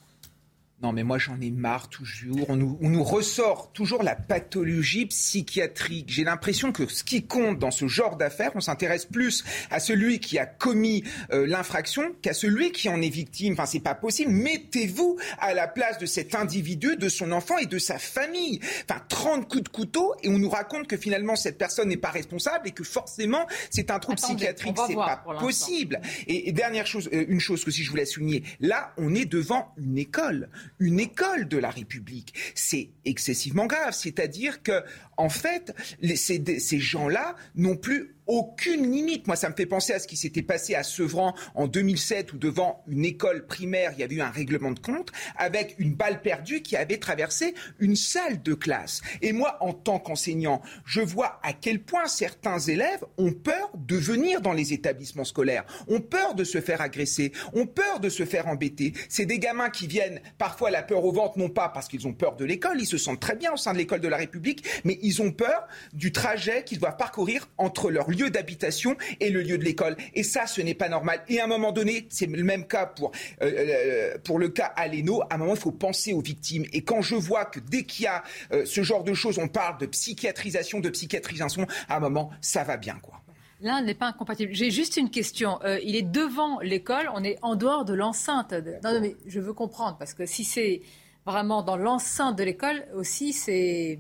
Non, 0.82 0.94
mais 0.94 1.04
moi 1.04 1.20
j'en 1.20 1.40
ai 1.40 1.52
marre 1.52 1.90
toujours. 1.90 2.50
On 2.50 2.56
nous, 2.56 2.78
on 2.82 2.90
nous, 2.90 3.04
ressort 3.04 3.72
toujours 3.72 4.02
la 4.02 4.16
pathologie 4.16 5.06
psychiatrique. 5.06 6.08
J'ai 6.10 6.24
l'impression 6.24 6.72
que 6.72 6.88
ce 6.88 7.04
qui 7.04 7.24
compte 7.24 7.60
dans 7.60 7.70
ce 7.70 7.88
genre 7.88 8.16
d'affaires, 8.16 8.52
on 8.56 8.62
s'intéresse 8.62 9.06
plus 9.06 9.44
à 9.70 9.80
celui 9.80 10.20
qui 10.20 10.40
a 10.40 10.48
commis 10.48 11.04
euh, 11.32 11.46
l'infraction 11.46 12.16
qu'à 12.24 12.34
celui 12.34 12.72
qui 12.72 12.90
en 12.90 13.00
est 13.00 13.10
victime. 13.10 13.54
Enfin, 13.54 13.68
c'est 13.68 13.80
pas 13.80 13.94
possible. 13.94 14.32
Mettez-vous 14.32 15.18
à 15.40 15.54
la 15.54 15.68
place 15.68 16.00
de 16.00 16.08
cet 16.08 16.34
individu, 16.34 16.96
de 16.96 17.10
son 17.10 17.32
enfant 17.32 17.60
et 17.60 17.68
de 17.68 17.78
sa 17.78 18.00
famille. 18.00 18.60
Enfin, 18.90 19.02
30 19.08 19.48
coups 19.48 19.64
de 19.64 19.70
couteau 19.70 20.16
et 20.24 20.30
on 20.30 20.40
nous 20.40 20.50
raconte 20.50 20.88
que 20.88 20.98
finalement 20.98 21.36
cette 21.36 21.60
personne 21.60 21.90
n'est 21.90 21.98
pas 21.98 22.10
responsable 22.10 22.68
et 22.68 22.72
que 22.72 22.84
forcément 22.84 23.46
c'est 23.70 23.92
un 23.92 24.00
trouble 24.00 24.18
psychiatrique. 24.18 24.78
C'est 24.88 24.96
pas 24.96 25.24
possible. 25.40 26.02
Et, 26.26 26.50
et, 26.50 26.52
dernière 26.52 26.88
chose, 26.88 27.08
euh, 27.14 27.26
une 27.28 27.40
chose 27.40 27.64
que 27.64 27.70
si 27.70 27.84
je 27.84 27.92
voulais 27.92 28.06
souligner, 28.06 28.44
là 28.60 28.94
on 28.98 29.14
est 29.14 29.26
devant 29.26 29.74
une 29.78 30.00
école 30.00 30.50
une 30.80 31.00
école 31.00 31.48
de 31.48 31.58
la 31.58 31.70
République. 31.70 32.34
C'est 32.56 32.90
excessivement 33.06 33.68
grave. 33.68 33.94
C'est-à-dire 33.94 34.64
que, 34.64 34.84
en 35.18 35.30
fait, 35.30 35.74
ces, 36.16 36.80
gens-là 36.80 37.36
n'ont 37.56 37.78
plus 37.78 38.16
aucune 38.28 38.92
limite. 38.92 39.28
Moi, 39.28 39.36
ça 39.36 39.50
me 39.50 39.56
fait 39.56 39.66
penser 39.66 39.94
à 39.94 40.00
ce 40.00 40.08
qui 40.08 40.18
s'était 40.18 40.42
passé 40.42 40.76
à 40.76 40.84
Sevran 40.84 41.34
en 41.56 41.68
2007 41.68 42.34
où 42.34 42.38
devant 42.38 42.84
une 42.88 43.06
école 43.06 43.46
primaire, 43.46 43.92
il 43.94 44.00
y 44.00 44.04
avait 44.04 44.16
eu 44.16 44.22
un 44.22 44.30
règlement 44.30 44.72
de 44.72 44.80
compte 44.80 45.12
avec 45.38 45.76
une 45.80 45.94
balle 45.94 46.22
perdue 46.22 46.62
qui 46.62 46.76
avait 46.76 46.98
traversé 46.98 47.54
une 47.80 47.96
salle 47.96 48.42
de 48.42 48.54
classe. 48.54 49.02
Et 49.22 49.34
moi, 49.34 49.58
en 49.62 49.74
tant 49.74 50.00
qu'enseignant, 50.00 50.62
je 50.86 51.02
vois 51.02 51.40
à 51.44 51.54
quel 51.54 51.82
point 51.82 52.06
certains 52.08 52.60
élèves 52.60 53.04
ont 53.18 53.34
peur 53.34 53.72
de 53.76 53.96
venir 53.96 54.42
dans 54.42 54.54
les 54.54 54.74
établissements 54.74 55.26
scolaires, 55.26 55.66
ont 55.88 56.02
peur 56.02 56.36
de 56.36 56.44
se 56.44 56.62
faire 56.62 56.82
agresser, 56.82 57.32
ont 57.54 57.66
peur 57.66 58.00
de 58.00 58.10
se 58.10 58.26
faire 58.26 58.48
embêter. 58.48 58.94
C'est 59.10 59.26
des 59.26 59.40
gamins 59.40 59.70
qui 59.70 59.88
viennent 59.88 60.22
parfois 60.38 60.72
la 60.72 60.84
peur 60.84 61.04
au 61.06 61.12
ventre, 61.12 61.38
non 61.38 61.50
pas 61.50 61.70
parce 61.70 61.88
qu'ils 61.88 62.08
ont 62.08 62.14
peur 62.14 62.36
de 62.36 62.46
l'école, 62.46 62.80
ils 62.80 62.88
se 62.88 62.98
sentent 62.98 63.20
très 63.20 63.36
bien 63.36 63.54
au 63.54 63.58
sein 63.58 63.74
de 63.74 63.78
l'école 63.78 64.02
de 64.02 64.08
la 64.08 64.18
République, 64.18 64.66
mais 64.84 65.00
ils 65.02 65.22
ont 65.22 65.32
peur 65.32 65.68
du 65.94 66.12
trajet 66.12 66.64
qu'ils 66.64 66.80
doivent 66.80 66.98
parcourir 66.98 67.50
entre 67.58 67.90
leur 67.90 68.10
lieu 68.12 68.30
d'habitation 68.30 68.96
et 69.20 69.30
le 69.30 69.42
lieu 69.42 69.58
de 69.58 69.64
l'école. 69.64 69.96
Et 70.14 70.24
ça, 70.24 70.46
ce 70.48 70.62
n'est 70.62 70.74
pas 70.74 70.90
normal. 70.90 71.24
Et 71.28 71.40
à 71.40 71.46
un 71.46 71.48
moment 71.48 71.72
donné, 71.72 72.08
c'est 72.10 72.28
le 72.28 72.44
même 72.44 72.68
cas 72.68 72.86
pour, 72.86 73.12
euh, 73.42 73.52
euh, 73.52 74.18
pour 74.24 74.40
le 74.40 74.50
cas 74.50 74.72
Aleno. 74.76 75.22
À 75.30 75.36
un 75.36 75.38
moment, 75.38 75.56
il 75.56 75.60
faut 75.60 75.72
penser 75.72 76.14
aux 76.14 76.22
victimes. 76.22 76.66
Et 76.74 76.84
quand 76.84 77.02
je 77.02 77.16
vois 77.16 77.46
que 77.46 77.60
dès 77.60 77.84
qu'il 77.84 78.06
y 78.06 78.08
a 78.08 78.24
euh, 78.52 78.66
ce 78.66 78.84
genre 78.84 79.04
de 79.04 79.14
choses, 79.14 79.40
on 79.40 79.48
parle 79.48 79.78
de 79.80 79.86
psychiatrisation, 79.86 80.80
de 80.80 80.90
psychiatrisation, 80.90 81.66
à 81.90 81.98
un 81.98 82.00
moment, 82.00 82.32
ça 82.42 82.64
va 82.64 82.78
bien, 82.78 82.98
quoi. 83.02 83.22
L'un 83.64 83.84
n'est 83.84 83.94
pas 83.94 84.08
incompatible. 84.08 84.56
J'ai 84.56 84.72
juste 84.72 84.98
une 84.98 85.12
question. 85.12 85.60
il 85.84 85.96
est 85.96 86.02
devant 86.02 86.60
l'école, 86.62 87.12
on 87.14 87.24
est 87.24 87.38
en 87.44 87.56
dehors 87.56 87.86
de 87.86 87.94
l'enceinte. 87.94 88.54
Non, 88.84 88.94
non, 88.94 89.02
mais 89.02 89.16
je 89.28 89.40
veux 89.40 89.54
comprendre, 89.54 89.98
parce 90.00 90.16
que 90.16 90.26
si 90.26 90.44
c'est 90.44 90.82
vraiment 91.28 91.62
dans 91.62 91.78
l'enceinte 91.78 92.36
de 92.36 92.44
l'école 92.44 92.84
aussi, 92.96 93.34
c'est 93.34 94.00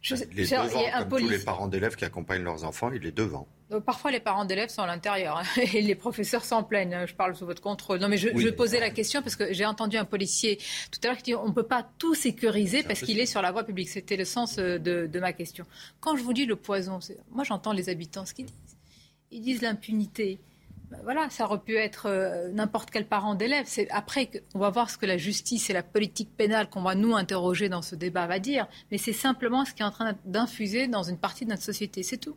je, 0.00 0.14
il 0.32 0.40
est 0.40 0.50
devant, 0.50 1.08
comme 1.08 1.20
tous 1.20 1.28
les 1.28 1.38
parents 1.38 1.66
d'élèves 1.66 1.96
qui 1.96 2.04
accompagnent 2.04 2.44
leurs 2.44 2.64
enfants, 2.64 2.90
il 2.92 3.04
est 3.04 3.12
devant. 3.12 3.48
parfois, 3.84 4.10
les 4.10 4.20
parents 4.20 4.44
d'élèves 4.44 4.68
sont 4.68 4.82
à 4.82 4.86
l'intérieur 4.86 5.38
hein, 5.38 5.60
et 5.74 5.82
les 5.82 5.94
professeurs 5.94 6.44
s'en 6.44 6.62
plaignent. 6.62 6.94
Hein, 6.94 7.06
je 7.06 7.14
parle 7.14 7.34
sous 7.34 7.46
votre 7.46 7.62
contrôle. 7.62 7.98
Non, 7.98 8.08
mais 8.08 8.16
je, 8.16 8.28
je 8.36 8.48
posais 8.48 8.80
la 8.80 8.90
question 8.90 9.22
parce 9.22 9.36
que 9.36 9.52
j'ai 9.52 9.66
entendu 9.66 9.96
un 9.96 10.04
policier 10.04 10.58
tout 10.90 11.00
à 11.04 11.08
l'heure 11.08 11.16
qui 11.16 11.24
dit 11.24 11.34
on 11.34 11.48
ne 11.48 11.52
peut 11.52 11.64
pas 11.64 11.88
tout 11.98 12.14
sécuriser 12.14 12.82
parce 12.82 13.00
qu'il 13.00 13.18
est 13.18 13.26
sur 13.26 13.42
la 13.42 13.50
voie 13.50 13.64
publique. 13.64 13.88
C'était 13.88 14.16
le 14.16 14.24
sens 14.24 14.58
euh, 14.58 14.78
de, 14.78 15.06
de, 15.06 15.20
ma 15.20 15.32
question. 15.32 15.64
Quand 16.00 16.16
je 16.16 16.22
vous 16.22 16.32
dis 16.32 16.46
le 16.46 16.56
poison, 16.56 17.00
moi 17.30 17.44
j'entends 17.44 17.72
les 17.72 17.88
habitants 17.88 18.24
ce 18.24 18.34
qu'ils 18.34 18.46
disent. 18.46 18.76
Ils 19.30 19.42
disent 19.42 19.62
l'impunité. 19.62 20.38
Ben 20.90 20.98
voilà, 21.02 21.28
ça 21.28 21.44
aurait 21.44 21.60
pu 21.60 21.76
être 21.76 22.06
euh, 22.06 22.50
n'importe 22.50 22.90
quel 22.90 23.06
parent 23.06 23.34
d'élève. 23.34 23.66
C'est 23.68 23.90
après 23.90 24.26
qu'on 24.26 24.58
va 24.58 24.70
voir 24.70 24.88
ce 24.88 24.96
que 24.96 25.06
la 25.06 25.18
justice 25.18 25.68
et 25.68 25.72
la 25.72 25.82
politique 25.82 26.34
pénale 26.36 26.70
qu'on 26.70 26.82
va 26.82 26.94
nous 26.94 27.14
interroger 27.14 27.68
dans 27.68 27.82
ce 27.82 27.94
débat 27.94 28.26
va 28.26 28.38
dire. 28.38 28.66
Mais 28.90 28.98
c'est 28.98 29.12
simplement 29.12 29.64
ce 29.64 29.74
qui 29.74 29.82
est 29.82 29.86
en 29.86 29.90
train 29.90 30.16
d'infuser 30.24 30.88
dans 30.88 31.02
une 31.02 31.18
partie 31.18 31.44
de 31.44 31.50
notre 31.50 31.62
société. 31.62 32.02
C'est 32.02 32.16
tout. 32.18 32.36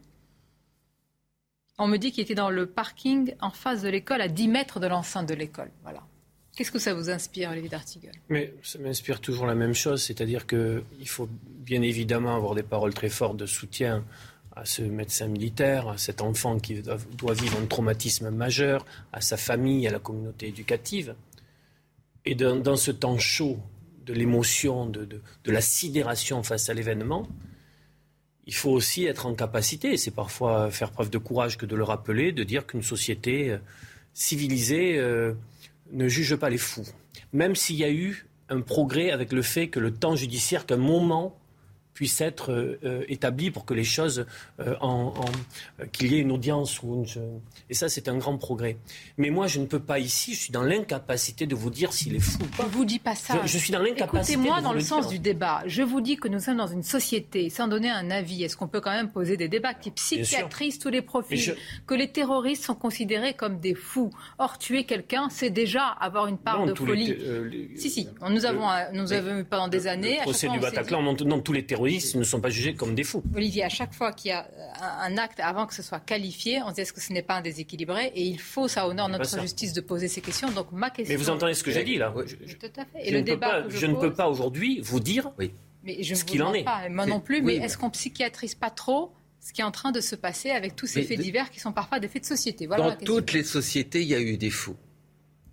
On 1.77 1.87
me 1.87 1.97
dit 1.97 2.11
qu'il 2.11 2.23
était 2.23 2.35
dans 2.35 2.49
le 2.49 2.65
parking 2.65 3.33
en 3.39 3.51
face 3.51 3.81
de 3.81 3.89
l'école, 3.89 4.21
à 4.21 4.27
10 4.27 4.47
mètres 4.49 4.79
de 4.79 4.87
l'enceinte 4.87 5.27
de 5.27 5.33
l'école. 5.33 5.71
Voilà. 5.83 6.03
Qu'est-ce 6.55 6.71
que 6.71 6.79
ça 6.79 6.93
vous 6.93 7.09
inspire, 7.09 7.49
Olivier 7.51 7.69
D'Artigol? 7.69 8.11
Mais 8.27 8.53
ça 8.61 8.77
m'inspire 8.77 9.21
toujours 9.21 9.45
la 9.45 9.55
même 9.55 9.73
chose, 9.73 10.03
c'est-à-dire 10.03 10.45
qu'il 10.45 11.07
faut 11.07 11.29
bien 11.47 11.81
évidemment 11.81 12.35
avoir 12.35 12.55
des 12.55 12.63
paroles 12.63 12.93
très 12.93 13.09
fortes 13.09 13.37
de 13.37 13.45
soutien 13.45 14.03
à 14.55 14.65
ce 14.65 14.81
médecin 14.81 15.27
militaire, 15.27 15.87
à 15.87 15.97
cet 15.97 16.21
enfant 16.21 16.59
qui 16.59 16.81
doit 16.81 17.33
vivre 17.33 17.57
un 17.61 17.65
traumatisme 17.65 18.29
majeur, 18.29 18.85
à 19.13 19.21
sa 19.21 19.37
famille, 19.37 19.87
à 19.87 19.91
la 19.91 19.99
communauté 19.99 20.47
éducative. 20.47 21.15
Et 22.25 22.35
dans, 22.35 22.75
ce 22.75 22.91
temps 22.91 23.17
chaud 23.17 23.57
de 24.05 24.13
l'émotion, 24.13 24.85
de, 24.85 25.21
la 25.45 25.61
sidération 25.61 26.43
face 26.43 26.69
à 26.69 26.73
l'événement, 26.73 27.27
il 28.45 28.53
faut 28.53 28.71
aussi 28.71 29.05
être 29.05 29.25
en 29.25 29.33
capacité, 29.35 29.97
c'est 29.97 30.11
parfois 30.11 30.69
faire 30.71 30.91
preuve 30.91 31.09
de 31.09 31.17
courage 31.17 31.57
que 31.57 31.65
de 31.65 31.75
le 31.75 31.83
rappeler, 31.83 32.31
de 32.31 32.43
dire 32.43 32.65
qu'une 32.65 32.81
société 32.81 33.51
euh, 33.51 33.57
civilisée 34.13 34.97
euh, 34.97 35.33
ne 35.93 36.07
juge 36.07 36.35
pas 36.35 36.49
les 36.49 36.57
fous. 36.57 36.87
Même 37.33 37.55
s'il 37.55 37.77
y 37.77 37.83
a 37.83 37.91
eu 37.91 38.27
un 38.49 38.61
progrès 38.61 39.11
avec 39.11 39.31
le 39.31 39.41
fait 39.41 39.69
que 39.69 39.79
le 39.79 39.93
temps 39.93 40.15
judiciaire, 40.15 40.65
qu'un 40.65 40.77
moment 40.77 41.37
puisse 41.93 42.21
être 42.21 42.51
euh, 42.51 42.79
euh, 42.83 43.03
établi 43.09 43.51
pour 43.51 43.65
que 43.65 43.73
les 43.73 43.83
choses, 43.83 44.25
euh, 44.59 44.75
en, 44.81 45.13
qu'il 45.91 46.11
y 46.11 46.15
ait 46.15 46.19
une 46.19 46.31
audience. 46.31 46.81
Ou 46.83 47.05
Et 47.69 47.73
ça, 47.73 47.89
c'est 47.89 48.07
un 48.07 48.17
grand 48.17 48.37
progrès. 48.37 48.77
Mais 49.17 49.29
moi, 49.29 49.47
je 49.47 49.59
ne 49.59 49.65
peux 49.65 49.79
pas 49.79 49.99
ici, 49.99 50.33
je 50.33 50.39
suis 50.39 50.51
dans 50.51 50.63
l'incapacité 50.63 51.45
de 51.45 51.55
vous 51.55 51.69
dire 51.69 51.93
s'il 51.93 52.15
est 52.15 52.19
fou 52.19 52.39
Je 52.57 52.63
ne 52.63 52.67
vous 52.69 52.85
dis 52.85 52.99
pas 52.99 53.15
ça. 53.15 53.41
Je, 53.45 53.57
suis 53.57 53.71
dans 53.71 53.81
l'incapacité. 53.81 54.33
Écoutez-moi 54.33 54.61
dans 54.61 54.73
le, 54.73 54.79
sens 54.81 55.09
du 55.09 55.19
débat. 55.19 55.63
Je 55.65 55.83
vous 55.83 56.01
dis 56.01 56.17
que 56.17 56.27
nous 56.27 56.39
sommes 56.39 56.57
dans 56.57 56.67
une 56.67 56.83
société, 56.83 57.49
sans 57.49 57.67
donner 57.67 57.89
un 57.89 58.09
avis. 58.09 58.43
Est-ce 58.43 58.55
qu'on 58.55 58.67
peut 58.67 58.81
quand 58.81 58.91
même 58.91 59.11
poser 59.11 59.37
des 59.37 59.47
débats 59.47 59.73
qui 59.73 59.91
psychiatrisent 59.91 60.79
tous 60.79 60.89
les 60.89 61.01
profils 61.01 61.55
Que 61.87 61.93
les 61.93 62.11
terroristes 62.11 62.63
sont 62.63 62.75
considérés 62.75 63.33
comme 63.33 63.59
des 63.59 63.75
fous. 63.75 64.11
Or, 64.39 64.57
tuer 64.57 64.85
quelqu'un, 64.85 65.27
c'est 65.29 65.49
déjà 65.49 65.85
avoir 65.85 66.27
une 66.27 66.37
part 66.37 66.65
de 66.65 66.73
folie. 66.73 67.15
si, 67.75 67.89
si. 67.89 68.07
Nous 68.29 68.45
avons, 68.45 68.67
nous 68.93 69.13
avons 69.13 69.39
eu 69.39 69.43
pendant 69.43 69.67
des 69.67 69.87
années. 69.87 70.17
Le 70.19 70.23
procès 70.23 70.47
du 70.47 70.59
Bataclan, 70.59 71.01
non, 71.01 71.41
tous 71.41 71.53
les 71.53 71.65
terroristes 71.65 71.80
ne 71.85 72.23
sont 72.23 72.41
pas 72.41 72.49
jugés 72.49 72.73
comme 72.73 72.95
des 72.95 73.03
fous. 73.03 73.23
Olivier, 73.35 73.63
à 73.63 73.69
chaque 73.69 73.93
fois 73.93 74.11
qu'il 74.13 74.29
y 74.29 74.33
a 74.33 74.47
un 75.01 75.17
acte, 75.17 75.39
avant 75.39 75.67
que 75.67 75.73
ce 75.73 75.83
soit 75.83 75.99
qualifié, 75.99 76.61
on 76.63 76.69
se 76.69 76.75
dit 76.75 76.81
est-ce 76.81 76.93
que 76.93 77.01
ce 77.01 77.13
n'est 77.13 77.21
pas 77.21 77.35
un 77.35 77.41
déséquilibré 77.41 78.11
Et 78.15 78.23
il 78.23 78.39
faut, 78.39 78.67
ça 78.67 78.87
honore 78.87 79.09
notre 79.09 79.39
justice 79.39 79.73
de 79.73 79.81
poser 79.81 80.07
ces 80.07 80.21
questions. 80.21 80.51
Donc 80.51 80.71
ma 80.71 80.89
question. 80.89 81.13
Mais 81.13 81.21
vous 81.21 81.29
entendez 81.29 81.53
ce 81.53 81.63
que 81.63 81.71
j'ai 81.71 81.83
dit 81.83 81.97
là 81.97 82.13
Tout 82.13 82.67
à 82.77 82.85
fait. 82.85 83.07
Et 83.07 83.11
je 83.11 83.15
le 83.15 83.21
débat. 83.21 83.67
je, 83.69 83.85
ne 83.85 83.95
peux 83.95 84.13
pas 84.13 84.29
aujourd'hui 84.29 84.79
vous 84.81 84.99
dire 84.99 85.31
oui. 85.37 85.51
mais 85.83 86.03
je 86.03 86.15
ce 86.15 86.23
qu'il 86.23 86.43
en 86.43 86.53
est. 86.53 86.63
Pas, 86.63 86.89
moi 86.89 87.05
non 87.05 87.19
plus. 87.19 87.41
Mais 87.41 87.55
est-ce 87.55 87.77
qu'on 87.77 87.89
psychiatrise 87.89 88.55
pas 88.55 88.69
trop 88.69 89.11
ce 89.39 89.53
qui 89.53 89.61
est 89.61 89.65
en 89.65 89.71
train 89.71 89.91
de 89.91 90.01
se 90.01 90.15
passer 90.15 90.51
avec 90.51 90.75
tous 90.75 90.87
ces 90.87 91.03
faits 91.03 91.19
divers 91.19 91.49
qui 91.49 91.59
sont 91.59 91.71
parfois 91.73 91.99
des 91.99 92.07
faits 92.07 92.23
de 92.23 92.27
société? 92.27 92.67
Voilà 92.67 92.91
Dans 92.91 93.05
toutes 93.05 93.33
les 93.33 93.43
sociétés, 93.43 94.01
il 94.01 94.07
y 94.07 94.15
a 94.15 94.19
eu 94.19 94.37
des 94.37 94.51
fous. 94.51 94.75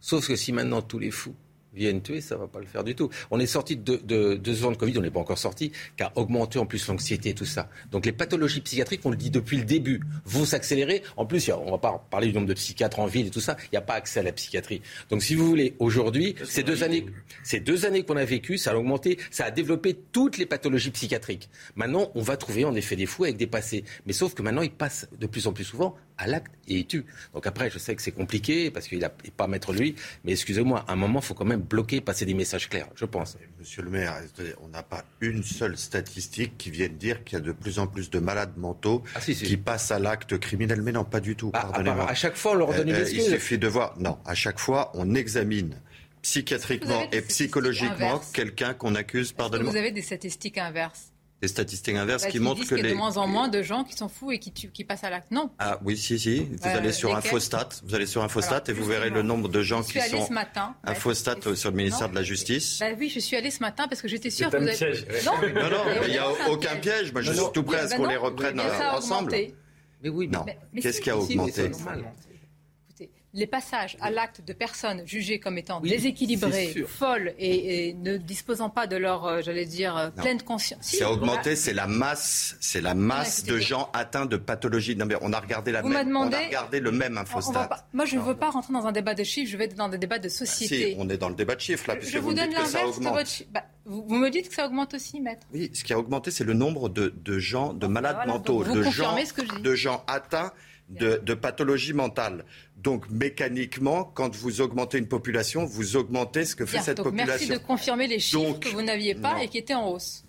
Sauf 0.00 0.28
que 0.28 0.36
si 0.36 0.52
maintenant 0.52 0.82
tous 0.82 0.98
les 0.98 1.10
fous 1.10 1.34
viennent 1.74 2.02
tuer, 2.02 2.20
ça 2.20 2.34
ne 2.34 2.40
va 2.40 2.46
pas 2.46 2.60
le 2.60 2.66
faire 2.66 2.84
du 2.84 2.94
tout. 2.94 3.10
On 3.30 3.38
est 3.40 3.46
sorti 3.46 3.76
de, 3.76 3.96
deux 4.36 4.64
ans 4.64 4.70
de 4.70 4.76
Covid, 4.76 4.98
on 4.98 5.02
n'est 5.02 5.10
pas 5.10 5.20
encore 5.20 5.38
sorti, 5.38 5.72
car 5.96 6.12
augmenté 6.16 6.58
en 6.58 6.66
plus 6.66 6.86
l'anxiété 6.88 7.30
et 7.30 7.34
tout 7.34 7.44
ça. 7.44 7.68
Donc 7.90 8.06
les 8.06 8.12
pathologies 8.12 8.60
psychiatriques, 8.60 9.00
on 9.04 9.10
le 9.10 9.16
dit 9.16 9.30
depuis 9.30 9.56
le 9.56 9.64
début, 9.64 10.00
vont 10.24 10.44
s'accélérer. 10.44 11.02
En 11.16 11.26
plus, 11.26 11.50
on 11.50 11.66
ne 11.66 11.70
va 11.70 11.78
pas 11.78 12.06
parler 12.10 12.28
du 12.28 12.34
nombre 12.34 12.46
de 12.46 12.54
psychiatres 12.54 12.98
en 13.00 13.06
ville 13.06 13.26
et 13.26 13.30
tout 13.30 13.40
ça, 13.40 13.56
il 13.64 13.68
n'y 13.72 13.78
a 13.78 13.82
pas 13.82 13.94
accès 13.94 14.20
à 14.20 14.22
la 14.22 14.32
psychiatrie. 14.32 14.82
Donc 15.10 15.22
si 15.22 15.34
vous 15.34 15.46
voulez, 15.46 15.74
aujourd'hui, 15.78 16.34
ces 16.44 16.62
deux 16.62 16.82
années, 16.82 17.06
ces 17.42 17.60
deux 17.60 17.86
années 17.86 18.02
qu'on 18.04 18.16
a 18.16 18.24
vécues, 18.24 18.58
ça 18.58 18.72
a 18.72 18.76
augmenté, 18.76 19.18
ça 19.30 19.44
a 19.44 19.50
développé 19.50 19.94
toutes 20.12 20.38
les 20.38 20.46
pathologies 20.46 20.90
psychiatriques. 20.90 21.48
Maintenant, 21.76 22.10
on 22.14 22.22
va 22.22 22.36
trouver 22.36 22.64
en 22.64 22.74
effet 22.74 22.96
des 22.96 23.06
fous 23.06 23.24
avec 23.24 23.36
des 23.36 23.46
passés. 23.46 23.84
Mais 24.06 24.12
sauf 24.12 24.34
que 24.34 24.42
maintenant, 24.42 24.62
ils 24.62 24.70
passent 24.70 25.08
de 25.18 25.26
plus 25.26 25.46
en 25.46 25.52
plus 25.52 25.64
souvent 25.64 25.96
à 26.18 26.26
l'acte 26.26 26.52
et 26.66 26.74
il 26.74 26.86
tue. 26.86 27.06
Donc 27.32 27.46
après, 27.46 27.70
je 27.70 27.78
sais 27.78 27.94
que 27.94 28.02
c'est 28.02 28.12
compliqué 28.12 28.70
parce 28.70 28.88
qu'il 28.88 28.98
n'est 28.98 29.30
pas 29.36 29.46
maître 29.46 29.72
lui, 29.72 29.94
mais 30.24 30.32
excusez-moi, 30.32 30.84
à 30.86 30.92
un 30.92 30.96
moment, 30.96 31.20
il 31.20 31.24
faut 31.24 31.34
quand 31.34 31.44
même 31.44 31.62
bloquer, 31.62 32.00
passer 32.00 32.26
des 32.26 32.34
messages 32.34 32.68
clairs, 32.68 32.88
je 32.94 33.04
pense. 33.04 33.36
Monsieur 33.58 33.82
le 33.82 33.90
maire, 33.90 34.14
on 34.62 34.68
n'a 34.68 34.82
pas 34.82 35.04
une 35.20 35.42
seule 35.42 35.76
statistique 35.76 36.58
qui 36.58 36.70
vienne 36.70 36.96
dire 36.96 37.24
qu'il 37.24 37.38
y 37.38 37.40
a 37.40 37.44
de 37.44 37.52
plus 37.52 37.78
en 37.78 37.86
plus 37.86 38.10
de 38.10 38.18
malades 38.18 38.56
mentaux 38.56 39.02
ah, 39.14 39.20
qui 39.20 39.56
passent 39.56 39.90
à 39.90 39.98
l'acte 39.98 40.38
criminel. 40.38 40.82
Mais 40.82 40.92
non, 40.92 41.04
pas 41.04 41.20
du 41.20 41.36
tout. 41.36 41.50
Ah, 41.54 41.62
pardonnez-moi. 41.62 42.08
à 42.08 42.14
chaque 42.14 42.36
fois, 42.36 42.52
on 42.52 42.56
leur 42.56 42.74
donne 42.74 42.88
une 42.88 42.94
euh, 42.94 43.04
euh, 43.04 43.10
Il 43.10 43.22
suffit 43.22 43.58
de 43.58 43.68
voir. 43.68 43.98
Non, 43.98 44.18
à 44.26 44.34
chaque 44.34 44.58
fois, 44.58 44.90
on 44.94 45.14
examine 45.14 45.80
psychiatriquement 46.22 47.04
et 47.12 47.22
psychologiquement 47.22 48.20
quelqu'un 48.32 48.74
qu'on 48.74 48.94
accuse. 48.94 49.32
Pardonnez-moi. 49.32 49.72
Vous 49.72 49.78
avez 49.78 49.92
des 49.92 50.02
statistiques 50.02 50.58
inverses 50.58 51.12
des 51.40 51.48
statistiques 51.48 51.96
inverses 51.96 52.24
bah, 52.24 52.30
qui 52.30 52.40
montrent 52.40 52.66
que 52.66 52.74
y 52.74 52.80
a 52.80 52.88
de 52.88 52.94
moins 52.94 53.16
en 53.16 53.28
moins 53.28 53.48
de 53.48 53.62
gens 53.62 53.84
qui 53.84 53.96
sont 53.96 54.08
fous 54.08 54.32
et 54.32 54.38
qui, 54.38 54.50
qui 54.50 54.84
passent 54.84 55.04
à 55.04 55.10
l'acte. 55.10 55.30
Non. 55.30 55.50
Ah 55.58 55.78
oui, 55.84 55.96
si, 55.96 56.18
si. 56.18 56.40
Vous 56.40 56.68
allez 56.68 56.92
sur 56.92 57.14
Infostat, 57.14 57.68
vous 57.84 57.94
allez 57.94 58.06
sur 58.06 58.22
Infostat 58.22 58.64
et 58.68 58.72
vous 58.72 58.84
verrez 58.84 59.10
le 59.10 59.22
nombre 59.22 59.48
de 59.48 59.62
gens 59.62 59.82
qui 59.82 60.00
sont. 60.00 60.26
Ce 60.26 60.32
matin. 60.32 60.74
Infostat 60.84 61.36
sur 61.54 61.70
le 61.70 61.76
ministère 61.76 62.08
de 62.08 62.14
la 62.14 62.22
Justice. 62.22 62.78
Bah 62.80 62.86
oui, 62.98 63.08
je 63.08 63.20
suis 63.20 63.36
allée 63.36 63.50
ce 63.50 63.60
matin 63.60 63.86
parce 63.88 64.02
que 64.02 64.08
j'étais 64.08 64.30
sûre 64.30 64.50
que 64.50 64.56
vous 64.56 64.68
avez. 64.68 65.24
Non, 65.24 65.32
non, 65.42 65.70
non, 65.70 66.02
il 66.06 66.10
n'y 66.10 66.18
a 66.18 66.28
aucun 66.50 66.76
piège. 66.76 67.12
Moi, 67.12 67.22
je 67.22 67.32
suis 67.32 67.52
tout 67.52 67.62
prêt 67.62 67.80
à 67.80 67.88
ce 67.88 67.96
qu'on 67.96 68.06
les 68.06 68.16
reprenne 68.16 68.60
ensemble. 68.92 69.34
Mais 70.02 70.08
oui, 70.10 70.28
non. 70.28 70.44
Qu'est-ce 70.80 71.00
qui 71.00 71.10
a 71.10 71.18
augmenté 71.18 71.70
les 73.38 73.46
passages 73.46 73.96
à 74.00 74.10
l'acte 74.10 74.42
de 74.44 74.52
personnes 74.52 75.02
jugées 75.06 75.38
comme 75.38 75.58
étant 75.58 75.80
déséquilibrées, 75.80 76.84
folles 76.86 77.34
et, 77.38 77.94
ne 77.94 78.16
disposant 78.16 78.68
pas 78.68 78.86
de 78.86 78.96
leur, 78.96 79.26
euh, 79.26 79.40
j'allais 79.42 79.64
dire, 79.64 79.96
euh, 79.96 80.10
pleine 80.10 80.42
conscience. 80.42 80.80
c'est 80.82 81.04
augmenté, 81.04 81.54
c'est 81.54 81.72
la 81.72 81.86
masse, 81.86 82.56
c'est 82.60 82.80
la 82.80 82.94
masse 82.94 83.44
de 83.44 83.58
gens 83.58 83.90
atteints 83.92 84.26
de 84.26 84.36
pathologies. 84.36 84.96
Non, 84.96 85.06
mais 85.06 85.14
on 85.20 85.32
a 85.32 85.40
regardé 85.40 85.72
la 85.72 85.82
même, 85.82 86.16
on 86.16 86.32
a 86.32 86.38
regardé 86.38 86.80
le 86.80 86.90
même 86.90 87.16
infostat. 87.16 87.68
moi, 87.92 88.04
je 88.04 88.16
ne 88.16 88.22
veux 88.22 88.36
pas 88.36 88.50
rentrer 88.50 88.72
dans 88.72 88.86
un 88.86 88.92
débat 88.92 89.14
de 89.14 89.24
chiffres, 89.24 89.50
je 89.50 89.56
vais 89.56 89.68
dans 89.68 89.88
des 89.88 89.98
débats 89.98 90.18
de 90.18 90.28
société. 90.28 90.92
si, 90.92 90.96
on 90.98 91.08
est 91.08 91.16
dans 91.16 91.28
le 91.28 91.36
débat 91.36 91.54
de 91.54 91.60
chiffres 91.60 91.84
là, 91.88 91.96
puisque 91.96 92.14
je 92.14 92.18
vous, 92.18 92.34
donne 92.34 92.50
l'inverse 92.50 92.98
de 92.98 93.04
votre 93.04 93.30
bah, 93.52 93.64
vous, 93.84 94.16
me 94.16 94.28
dites 94.30 94.48
que 94.48 94.54
ça 94.54 94.66
augmente 94.66 94.94
aussi, 94.94 95.20
maître. 95.20 95.46
Oui, 95.52 95.70
ce 95.72 95.84
qui 95.84 95.92
a 95.92 95.98
augmenté, 95.98 96.30
c'est 96.30 96.44
le 96.44 96.52
nombre 96.54 96.88
de, 96.88 97.38
gens, 97.38 97.72
de 97.72 97.86
malades 97.86 98.26
mentaux, 98.26 98.64
de 98.64 98.82
gens, 98.82 99.16
de 99.62 99.74
gens 99.74 100.04
atteints 100.06 100.52
de, 100.88 101.20
de 101.22 101.34
pathologie 101.34 101.92
mentale. 101.92 102.44
Donc 102.76 103.10
mécaniquement, 103.10 104.04
quand 104.04 104.34
vous 104.34 104.60
augmentez 104.60 104.98
une 104.98 105.08
population, 105.08 105.64
vous 105.64 105.96
augmentez 105.96 106.44
ce 106.44 106.54
que 106.56 106.66
fait 106.66 106.80
cette 106.80 107.02
population. 107.02 107.26
Merci 107.26 107.48
de 107.48 107.58
confirmer 107.58 108.06
les 108.06 108.18
chiffres 108.18 108.58
que 108.58 108.68
vous 108.68 108.82
n'aviez 108.82 109.14
pas 109.14 109.42
et 109.42 109.48
qui 109.48 109.58
étaient 109.58 109.74
en 109.74 109.90
hausse. 109.90 110.24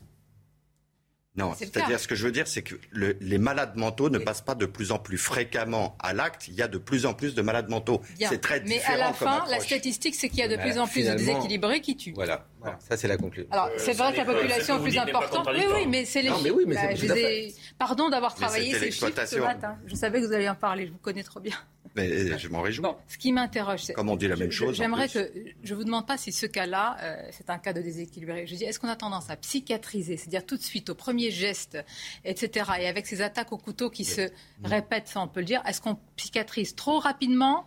Non, 1.35 1.53
c'est-à-dire 1.57 1.99
ce 1.99 2.07
que 2.07 2.15
je 2.15 2.25
veux 2.25 2.33
dire, 2.33 2.47
c'est 2.47 2.63
que 2.63 2.75
les 2.91 3.37
malades 3.37 3.77
mentaux 3.77 4.09
ne 4.09 4.17
passent 4.17 4.41
pas 4.41 4.55
de 4.55 4.65
plus 4.65 4.91
en 4.91 4.99
plus 4.99 5.17
fréquemment 5.17 5.95
à 5.99 6.11
l'acte. 6.11 6.49
Il 6.49 6.55
y 6.55 6.61
a 6.61 6.67
de 6.67 6.77
plus 6.77 7.05
en 7.05 7.13
plus 7.13 7.33
de 7.33 7.41
malades 7.41 7.69
mentaux. 7.69 8.01
C'est 8.19 8.41
très 8.41 8.59
différent. 8.59 8.97
Mais 8.97 9.03
à 9.03 9.07
la 9.07 9.13
fin, 9.13 9.45
la 9.49 9.59
statistique, 9.61 10.15
c'est 10.15 10.27
qu'il 10.27 10.39
y 10.39 10.43
a 10.43 10.49
de 10.49 10.57
plus 10.57 10.77
en 10.77 10.87
plus 10.87 11.07
de 11.07 11.13
déséquilibrés 11.13 11.79
qui 11.79 11.95
tuent. 11.95 12.13
Voilà, 12.13 12.45
ça 12.79 12.97
c'est 12.97 13.07
la 13.07 13.17
conclusion. 13.17 13.49
Alors 13.51 13.69
c'est 13.77 13.93
vrai 13.93 14.11
que 14.11 14.17
la 14.17 14.25
population 14.25 14.77
est 14.77 14.81
plus 14.81 14.97
importante. 14.97 15.47
Oui, 15.53 15.65
oui, 15.73 15.85
mais 15.87 16.05
c'est 16.05 16.21
les 16.21 16.29
chiffres. 16.29 16.57
Bah, 16.67 17.87
pardon 17.87 18.09
d'avoir 18.09 18.35
travaillé 18.35 18.73
ces 18.73 18.91
chiffres 18.91 19.25
ce 19.25 19.39
matin. 19.39 19.77
Je 19.85 19.95
savais 19.95 20.21
que 20.21 20.25
vous 20.25 20.33
alliez 20.33 20.49
en 20.49 20.55
parler. 20.55 20.87
Je 20.87 20.91
vous 20.91 20.97
connais 20.97 21.23
trop 21.23 21.39
bien. 21.39 21.55
Mais 21.95 22.37
je 22.37 22.47
m'en 22.49 22.61
réjouis. 22.61 22.83
Bon, 22.83 22.95
ce 23.07 23.17
qui 23.17 23.31
m'interroge, 23.31 23.83
c'est. 23.83 23.93
Comme 23.93 24.09
on 24.09 24.15
dit 24.15 24.27
la 24.27 24.35
même 24.35 24.51
chose. 24.51 24.75
J'aimerais 24.75 25.09
que. 25.09 25.31
Je 25.63 25.73
ne 25.73 25.77
vous 25.77 25.83
demande 25.83 26.05
pas 26.05 26.17
si 26.17 26.31
ce 26.31 26.45
cas-là, 26.45 26.97
euh, 27.01 27.27
c'est 27.31 27.49
un 27.49 27.57
cas 27.57 27.73
de 27.73 27.81
déséquilibré. 27.81 28.45
Je 28.45 28.55
dis, 28.55 28.63
est-ce 28.63 28.79
qu'on 28.79 28.87
a 28.89 28.95
tendance 28.95 29.29
à 29.29 29.35
psychiatriser, 29.35 30.17
c'est-à-dire 30.17 30.45
tout 30.45 30.57
de 30.57 30.61
suite 30.61 30.89
au 30.89 30.95
premier 30.95 31.31
geste, 31.31 31.77
etc., 32.25 32.69
et 32.79 32.87
avec 32.87 33.07
ces 33.07 33.21
attaques 33.21 33.51
au 33.51 33.57
couteau 33.57 33.89
qui 33.89 34.05
se 34.05 34.29
répètent, 34.63 35.07
ça 35.07 35.21
on 35.21 35.27
peut 35.27 35.39
le 35.39 35.45
dire, 35.45 35.61
est-ce 35.65 35.81
qu'on 35.81 35.97
psychiatrise 36.15 36.75
trop 36.75 36.99
rapidement 36.99 37.65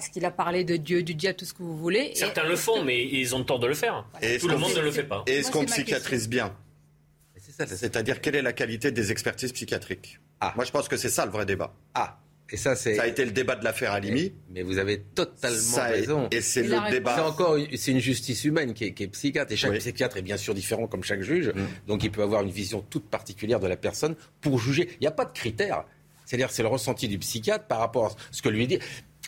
parce 0.00 0.08
qu'il 0.08 0.24
a 0.24 0.30
parlé 0.30 0.64
de 0.64 0.76
Dieu, 0.76 1.02
du 1.02 1.14
diable, 1.14 1.36
tout 1.36 1.44
ce 1.44 1.52
que 1.52 1.62
vous 1.62 1.76
voulez. 1.76 2.12
Certains 2.14 2.48
le 2.48 2.56
font, 2.56 2.82
mais 2.82 3.06
ils 3.06 3.34
ont 3.34 3.44
tort 3.44 3.58
de 3.58 3.66
le 3.66 3.74
faire. 3.74 4.06
Et 4.22 4.38
tout 4.38 4.48
le 4.48 4.56
monde 4.56 4.74
ne 4.74 4.80
le 4.80 4.90
fait 4.90 5.04
pas. 5.04 5.24
Et 5.26 5.40
est-ce 5.40 5.50
qu'on 5.50 5.66
psychiatrise 5.66 6.26
bien 6.26 6.56
C'est-à-dire, 7.36 8.22
quelle 8.22 8.36
est 8.36 8.42
la 8.42 8.54
qualité 8.54 8.92
des 8.92 9.12
expertises 9.12 9.52
psychiatriques 9.52 10.18
ah. 10.40 10.54
Moi, 10.56 10.64
je 10.64 10.70
pense 10.70 10.88
que 10.88 10.96
c'est 10.96 11.10
ça 11.10 11.26
le 11.26 11.32
vrai 11.32 11.44
débat. 11.44 11.74
Ah. 11.92 12.18
Et 12.48 12.56
ça, 12.56 12.76
c'est. 12.76 12.94
Ça 12.94 13.02
a 13.02 13.06
été 13.08 13.26
le 13.26 13.30
débat 13.30 13.56
de 13.56 13.62
l'affaire 13.62 13.92
Alimi. 13.92 14.32
Mais, 14.48 14.62
vous 14.62 14.78
avez 14.78 15.02
totalement 15.14 15.82
raison. 15.82 16.28
Et 16.30 16.40
c'est 16.40 16.62
le 16.62 16.90
débat. 16.90 17.16
C'est 17.16 17.20
encore, 17.20 17.58
c'est 17.76 17.90
une 17.90 18.00
justice 18.00 18.46
humaine 18.46 18.72
qui 18.72 18.84
est, 18.84 18.94
qui 18.94 19.02
est 19.02 19.08
psychiatre. 19.08 19.52
Et 19.52 19.56
chaque 19.56 19.76
psychiatre 19.78 20.16
est 20.16 20.22
bien 20.22 20.38
sûr 20.38 20.54
différent 20.54 20.86
comme 20.86 21.04
chaque 21.04 21.20
juge. 21.20 21.48
Mm. 21.48 21.66
Donc 21.88 22.04
il 22.04 22.10
peut 22.10 22.22
avoir 22.22 22.40
une 22.42 22.50
vision 22.50 22.80
toute 22.80 23.10
particulière 23.10 23.60
de 23.60 23.68
la 23.68 23.76
personne 23.76 24.16
pour 24.40 24.58
juger. 24.58 24.88
Il 24.94 25.02
n'y 25.02 25.06
a 25.06 25.12
pas 25.12 25.26
de 25.26 25.32
critères. 25.32 25.84
C'est-à-dire, 26.24 26.52
c'est 26.52 26.62
le 26.62 26.68
ressenti 26.68 27.08
du 27.08 27.18
psychiatre 27.18 27.66
par 27.66 27.80
rapport 27.80 28.06
à 28.06 28.10
ce 28.30 28.40
que 28.40 28.48
lui 28.48 28.66
dit. 28.66 28.78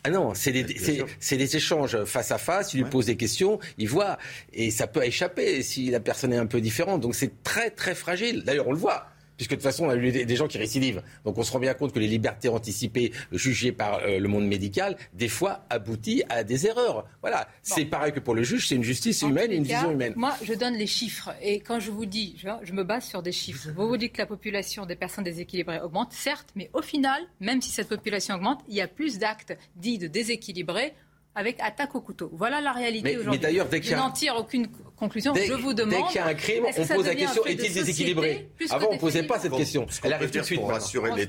Ah 0.04 0.10
non, 0.10 0.34
c'est 0.34 0.50
des, 0.50 1.56
échanges 1.56 2.04
face 2.04 2.32
à 2.32 2.38
face. 2.38 2.74
Il 2.74 2.82
lui 2.82 2.90
pose 2.90 3.06
des 3.06 3.16
questions, 3.16 3.60
il 3.78 3.88
voit, 3.88 4.18
et 4.52 4.72
ça 4.72 4.88
peut 4.88 5.04
échapper 5.04 5.62
si 5.62 5.90
la 5.90 6.00
personne 6.00 6.32
est 6.32 6.38
un 6.38 6.46
peu 6.46 6.60
différente. 6.60 7.00
Donc 7.00 7.14
c'est 7.14 7.42
très 7.44 7.70
très 7.70 7.94
fragile. 7.94 8.42
D'ailleurs, 8.44 8.66
on 8.66 8.72
le 8.72 8.78
voit 8.78 9.11
puisque 9.36 9.50
de 9.50 9.56
toute 9.56 9.64
façon, 9.64 9.86
on 9.86 9.90
a 9.90 9.96
eu 9.96 10.24
des 10.24 10.36
gens 10.36 10.48
qui 10.48 10.58
récidivent. 10.58 11.02
Donc 11.24 11.38
on 11.38 11.42
se 11.42 11.52
rend 11.52 11.58
bien 11.58 11.74
compte 11.74 11.92
que 11.92 11.98
les 11.98 12.06
libertés 12.06 12.48
anticipées 12.48 13.12
jugées 13.32 13.72
par 13.72 14.00
euh, 14.00 14.18
le 14.18 14.28
monde 14.28 14.46
médical, 14.46 14.96
des 15.14 15.28
fois, 15.28 15.64
aboutissent 15.70 16.24
à 16.28 16.44
des 16.44 16.66
erreurs. 16.66 17.06
Voilà. 17.20 17.48
C'est 17.62 17.84
pareil 17.84 18.12
que 18.12 18.20
pour 18.20 18.34
le 18.34 18.42
juge, 18.42 18.68
c'est 18.68 18.74
une 18.74 18.82
justice 18.82 19.22
humaine 19.22 19.52
et 19.52 19.56
une 19.56 19.64
vision 19.64 19.90
humaine. 19.90 20.14
Moi, 20.16 20.34
je 20.42 20.54
donne 20.54 20.74
les 20.74 20.86
chiffres. 20.86 21.30
Et 21.40 21.60
quand 21.60 21.80
je 21.80 21.90
vous 21.90 22.06
dis, 22.06 22.36
je, 22.38 22.72
me 22.72 22.84
base 22.84 23.04
sur 23.04 23.22
des 23.22 23.32
chiffres. 23.32 23.68
Vous 23.76 23.88
vous 23.88 23.96
dites 23.96 24.12
que 24.12 24.22
la 24.22 24.26
population 24.26 24.86
des 24.86 24.96
personnes 24.96 25.24
déséquilibrées 25.24 25.80
augmente, 25.80 26.12
certes, 26.12 26.48
mais 26.56 26.70
au 26.72 26.82
final, 26.82 27.20
même 27.40 27.60
si 27.60 27.70
cette 27.70 27.88
population 27.88 28.34
augmente, 28.34 28.60
il 28.68 28.74
y 28.74 28.80
a 28.80 28.88
plus 28.88 29.18
d'actes 29.18 29.56
dits 29.76 29.98
de 29.98 30.06
déséquilibrés 30.06 30.94
avec 31.34 31.58
attaque 31.60 31.94
au 31.94 32.00
couteau. 32.00 32.30
Voilà 32.32 32.60
la 32.60 32.72
réalité 32.72 33.12
aujourd'hui. 33.16 33.30
Mais 33.32 33.38
d'ailleurs, 33.38 33.66
dès 33.68 33.80
qu'il 33.80 33.90
Je 33.92 33.96
n'en 33.96 34.10
tire 34.10 34.34
aucune 34.36 34.66
conclusion. 34.96 35.34
je 35.34 35.52
vous 35.54 35.72
demande. 35.72 35.90
Dès 35.94 36.02
qu'il 36.08 36.16
y 36.16 36.18
a 36.18 36.26
un 36.26 36.34
crime, 36.34 36.64
on 36.76 36.86
pose 36.86 37.06
la 37.06 37.14
question 37.14 37.44
est-il 37.46 37.72
déséquilibré 37.72 38.50
Avant, 38.70 38.88
on 38.90 38.94
ne 38.94 38.98
posait 38.98 39.22
pas 39.22 39.38
cette 39.38 39.54
question. 39.56 39.86
Elle 40.04 40.12
arrive 40.12 40.30
tout 40.30 40.38
de 40.38 40.44
suite. 40.44 40.60
Pour 40.60 40.70
rassurer 40.70 41.10
les, 41.16 41.28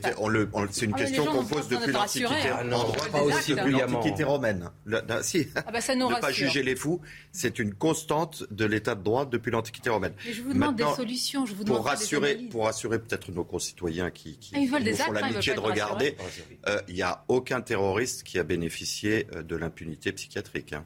c'est 0.71 0.85
une 0.85 0.91
Ah, 0.95 0.97
question 0.99 1.25
qu'on 1.25 1.45
pose 1.45 1.67
depuis 1.69 1.91
l'Antiquité. 1.91 2.49
hein. 2.49 2.69
Pas 3.11 3.21
aussi 3.23 3.53
bruyamment. 3.55 3.93
l'Antiquité 3.99 4.23
romaine. 4.23 4.69
Le- 4.85 5.01
non, 5.07 5.15
si. 5.21 5.47
Ah 5.55 5.71
bah, 5.71 5.81
ça 5.81 5.95
nous 5.95 6.09
ne 6.09 6.15
pas 6.15 6.31
juger 6.31 6.63
les 6.63 6.75
fous, 6.75 6.99
c'est 7.31 7.57
une 7.59 7.73
constante 7.73 8.43
de 8.51 8.65
l'état 8.65 8.95
de 8.95 9.03
droit 9.03 9.25
depuis 9.25 9.51
l'Antiquité 9.51 9.89
romaine. 9.89 10.13
Mais 10.25 10.33
je 10.33 10.41
vous 10.41 10.53
demande 10.53 10.75
des 10.75 10.83
solutions. 10.95 11.45
Je 11.45 11.53
vous 11.53 11.63
pour 11.63 11.75
demande 11.77 11.87
rassurer, 11.87 12.35
pour 12.51 12.65
rassurer 12.65 12.99
peut-être 12.99 13.31
nos 13.31 13.43
concitoyens 13.45 14.11
qui, 14.11 14.37
qui, 14.37 14.51
Ah, 14.55 14.59
ils 14.59 14.69
veulent 14.69 14.79
qui 14.79 14.85
des 14.85 14.91
nous 14.91 14.97
font 14.97 15.03
actes, 15.13 15.23
hein, 15.23 15.29
l'amitié 15.29 15.53
de 15.53 15.59
regarder, 15.59 16.17
euh, 16.67 16.79
il 16.87 16.95
n'y 16.95 17.01
a 17.01 17.23
aucun 17.29 17.61
terroriste 17.61 18.23
qui 18.23 18.37
a 18.37 18.43
bénéficié 18.43 19.27
euh, 19.35 19.41
de 19.43 19.55
l'impunité 19.55 19.92
psychiatrique. 19.97 20.73
hein. 20.73 20.85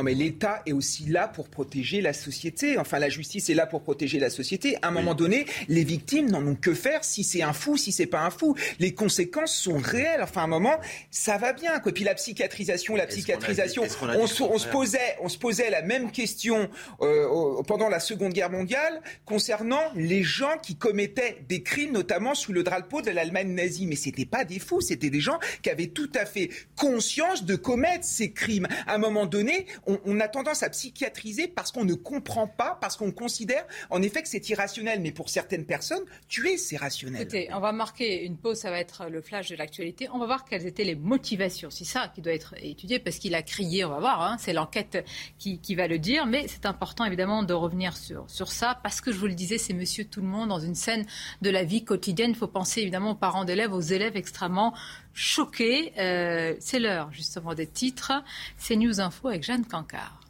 Non, 0.00 0.04
mais 0.04 0.14
l'État 0.14 0.62
est 0.64 0.72
aussi 0.72 1.04
là 1.04 1.28
pour 1.28 1.50
protéger 1.50 2.00
la 2.00 2.14
société. 2.14 2.78
Enfin, 2.78 2.98
la 2.98 3.10
justice 3.10 3.50
est 3.50 3.54
là 3.54 3.66
pour 3.66 3.82
protéger 3.82 4.18
la 4.18 4.30
société. 4.30 4.78
À 4.80 4.88
un 4.88 4.90
moment 4.92 5.14
donné, 5.14 5.44
les 5.68 5.84
victimes 5.84 6.30
n'en 6.30 6.42
ont 6.46 6.54
que 6.54 6.72
faire 6.72 7.04
si 7.04 7.22
c'est 7.22 7.42
un 7.42 7.52
fou, 7.52 7.76
si 7.76 7.92
c'est 7.92 8.06
pas 8.06 8.20
un 8.22 8.30
fou. 8.30 8.54
Les 8.78 8.94
conséquences 8.94 9.54
sont 9.54 9.76
réelles. 9.76 10.22
Enfin, 10.22 10.40
à 10.40 10.44
un 10.44 10.46
moment, 10.46 10.78
ça 11.10 11.36
va 11.36 11.52
bien. 11.52 11.80
Quoi. 11.80 11.92
Puis 11.92 12.04
la 12.04 12.14
psychiatrisation, 12.14 12.96
la 12.96 13.04
dit- 13.04 13.16
psychiatrisation, 13.16 13.82
on, 14.18 14.26
se- 14.26 14.42
on 14.42 14.58
posait, 14.70 15.16
on 15.20 15.28
se 15.28 15.36
posait 15.36 15.68
la 15.68 15.82
même 15.82 16.10
question 16.12 16.70
euh, 17.02 17.62
pendant 17.66 17.90
la 17.90 18.00
Seconde 18.00 18.32
Guerre 18.32 18.50
mondiale 18.50 19.02
concernant 19.26 19.82
les 19.94 20.22
gens 20.22 20.56
qui 20.62 20.76
commettaient 20.76 21.44
des 21.46 21.62
crimes, 21.62 21.92
notamment 21.92 22.34
sous 22.34 22.54
le 22.54 22.62
drapeau 22.62 23.02
de 23.02 23.10
l'Allemagne 23.10 23.52
nazie. 23.52 23.84
Mais 23.86 23.96
c'était 23.96 24.24
pas 24.24 24.46
des 24.46 24.60
fous, 24.60 24.80
c'était 24.80 25.10
des 25.10 25.20
gens 25.20 25.38
qui 25.60 25.68
avaient 25.68 25.88
tout 25.88 26.10
à 26.14 26.24
fait 26.24 26.48
conscience 26.74 27.44
de 27.44 27.54
commettre 27.54 28.04
ces 28.04 28.30
crimes. 28.32 28.66
À 28.86 28.94
un 28.94 28.98
moment 28.98 29.26
donné, 29.26 29.66
on, 29.86 29.89
on 30.04 30.20
a 30.20 30.28
tendance 30.28 30.62
à 30.62 30.70
psychiatriser 30.70 31.48
parce 31.48 31.72
qu'on 31.72 31.84
ne 31.84 31.94
comprend 31.94 32.46
pas, 32.46 32.78
parce 32.80 32.96
qu'on 32.96 33.12
considère 33.12 33.64
en 33.90 34.02
effet 34.02 34.22
que 34.22 34.28
c'est 34.28 34.48
irrationnel. 34.48 35.00
Mais 35.00 35.12
pour 35.12 35.28
certaines 35.28 35.64
personnes, 35.64 36.04
tuer, 36.28 36.56
c'est 36.56 36.76
rationnel. 36.76 37.22
Écoutez, 37.22 37.48
on 37.52 37.60
va 37.60 37.72
marquer 37.72 38.24
une 38.24 38.36
pause, 38.36 38.58
ça 38.58 38.70
va 38.70 38.78
être 38.78 39.06
le 39.08 39.20
flash 39.20 39.48
de 39.48 39.56
l'actualité. 39.56 40.08
On 40.12 40.18
va 40.18 40.26
voir 40.26 40.44
quelles 40.44 40.66
étaient 40.66 40.84
les 40.84 40.94
motivations. 40.94 41.70
C'est 41.70 41.84
ça 41.84 42.10
qui 42.14 42.20
doit 42.20 42.32
être 42.32 42.54
étudié 42.62 42.98
parce 42.98 43.18
qu'il 43.18 43.34
a 43.34 43.42
crié, 43.42 43.84
on 43.84 43.90
va 43.90 43.98
voir, 43.98 44.22
hein. 44.22 44.36
c'est 44.38 44.52
l'enquête 44.52 45.04
qui, 45.38 45.58
qui 45.60 45.74
va 45.74 45.88
le 45.88 45.98
dire. 45.98 46.26
Mais 46.26 46.46
c'est 46.48 46.66
important 46.66 47.04
évidemment 47.04 47.42
de 47.42 47.54
revenir 47.54 47.96
sur, 47.96 48.28
sur 48.28 48.52
ça 48.52 48.78
parce 48.82 49.00
que 49.00 49.12
je 49.12 49.18
vous 49.18 49.26
le 49.26 49.34
disais, 49.34 49.58
c'est 49.58 49.74
monsieur 49.74 50.04
tout 50.04 50.20
le 50.20 50.26
monde 50.26 50.48
dans 50.48 50.60
une 50.60 50.74
scène 50.74 51.06
de 51.42 51.50
la 51.50 51.64
vie 51.64 51.84
quotidienne. 51.84 52.30
Il 52.30 52.36
faut 52.36 52.46
penser 52.46 52.80
évidemment 52.82 53.12
aux 53.12 53.16
parents 53.16 53.44
d'élèves, 53.44 53.72
aux 53.72 53.80
élèves 53.80 54.16
extrêmement 54.16 54.74
choqués. 55.14 55.92
Euh, 55.98 56.54
c'est 56.60 56.78
l'heure 56.78 57.10
justement 57.12 57.54
des 57.54 57.66
titres. 57.66 58.12
C'est 58.56 58.76
News 58.76 59.00
Info 59.00 59.28
avec 59.28 59.42
Jeanne 59.42 59.64
Cancard. 59.64 60.20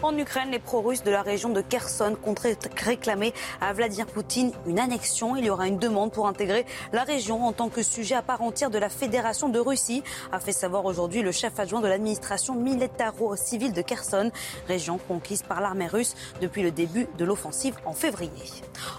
En 0.00 0.16
Ukraine, 0.16 0.52
les 0.52 0.60
pro-russes 0.60 1.02
de 1.02 1.10
la 1.10 1.22
région 1.22 1.48
de 1.48 1.60
Kherson 1.60 2.16
comptent 2.22 2.46
réclamer 2.84 3.34
à 3.60 3.72
Vladimir 3.72 4.06
Poutine 4.06 4.52
une 4.64 4.78
annexion. 4.78 5.34
Il 5.34 5.44
y 5.44 5.50
aura 5.50 5.66
une 5.66 5.80
demande 5.80 6.12
pour 6.12 6.28
intégrer 6.28 6.66
la 6.92 7.02
région 7.02 7.44
en 7.44 7.52
tant 7.52 7.68
que 7.68 7.82
sujet 7.82 8.14
à 8.14 8.22
part 8.22 8.40
entière 8.40 8.70
de 8.70 8.78
la 8.78 8.90
Fédération 8.90 9.48
de 9.48 9.58
Russie, 9.58 10.04
a 10.30 10.38
fait 10.38 10.52
savoir 10.52 10.84
aujourd'hui 10.84 11.22
le 11.22 11.32
chef 11.32 11.58
adjoint 11.58 11.80
de 11.80 11.88
l'administration 11.88 12.54
militaro-civile 12.54 13.72
de 13.72 13.82
Kherson, 13.82 14.30
région 14.68 14.98
conquise 14.98 15.42
par 15.42 15.60
l'armée 15.60 15.88
russe 15.88 16.14
depuis 16.40 16.62
le 16.62 16.70
début 16.70 17.08
de 17.18 17.24
l'offensive 17.24 17.74
en 17.84 17.92
février. 17.92 18.30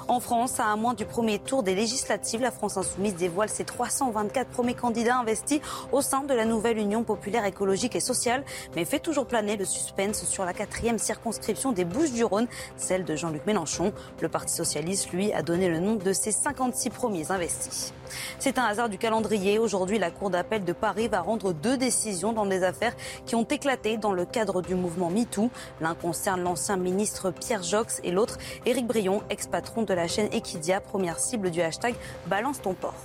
En 0.10 0.20
France, 0.20 0.60
à 0.60 0.66
un 0.66 0.76
mois 0.76 0.96
du 0.96 1.06
premier 1.06 1.40
tour 1.40 1.64
des 1.64 1.76
législatives, 1.76 2.42
la 2.42 2.52
France 2.52 2.76
insoumise 2.76 3.16
dévoile 3.16 3.48
ses 3.48 3.64
324 3.64 4.50
premiers 4.50 4.74
candidats 4.74 5.18
investis 5.18 5.62
au 5.94 6.02
sein 6.02 6.24
de 6.24 6.34
la 6.34 6.44
nouvelle 6.44 6.78
Union 6.78 7.06
populaire 7.06 7.46
écologique 7.46 7.96
et 7.96 8.02
sociale, 8.02 8.44
mais 8.76 8.84
fait 8.84 9.00
toujours 9.00 9.28
planer 9.28 9.56
le 9.56 9.64
suspense 9.64 10.26
sur 10.26 10.44
la 10.44 10.52
quatrième 10.54 10.89
circonscription 10.98 11.72
des 11.72 11.86
Bouches-du-Rhône, 11.86 12.48
celle 12.78 13.06
de 13.06 13.16
Jean-Luc 13.16 13.46
Mélenchon. 13.46 13.94
Le 14.22 14.30
Parti 14.30 14.54
socialiste, 14.54 15.12
lui, 15.12 15.32
a 15.34 15.44
donné 15.44 15.70
le 15.70 15.80
nom 15.80 15.96
de 15.96 16.14
ses 16.14 16.32
56 16.32 16.90
premiers 16.90 17.32
investis. 17.32 17.94
C'est 18.40 18.58
un 18.58 18.64
hasard 18.64 18.90
du 18.90 18.98
calendrier. 18.98 19.60
Aujourd'hui, 19.60 20.00
la 20.00 20.12
Cour 20.12 20.30
d'appel 20.30 20.64
de 20.64 20.74
Paris 20.74 21.08
va 21.08 21.22
rendre 21.22 21.54
deux 21.54 21.78
décisions 21.78 22.34
dans 22.34 22.46
des 22.46 22.64
affaires 22.64 22.96
qui 23.26 23.36
ont 23.36 23.44
éclaté 23.44 23.98
dans 23.98 24.14
le 24.14 24.26
cadre 24.26 24.62
du 24.62 24.76
mouvement 24.76 25.10
MeToo. 25.10 25.50
L'un 25.82 25.94
concerne 25.94 26.42
l'ancien 26.42 26.78
ministre 26.78 27.32
Pierre 27.32 27.64
Jox 27.64 28.00
et 28.04 28.12
l'autre, 28.12 28.38
Éric 28.66 28.88
Brion, 28.88 29.22
ex-patron 29.30 29.84
de 29.84 29.94
la 29.94 30.08
chaîne 30.08 30.30
Equidia, 30.34 30.82
première 30.82 31.20
cible 31.20 31.52
du 31.52 31.62
hashtag 31.62 31.96
Balance 32.28 32.62
ton 32.62 32.74
port. 32.74 32.96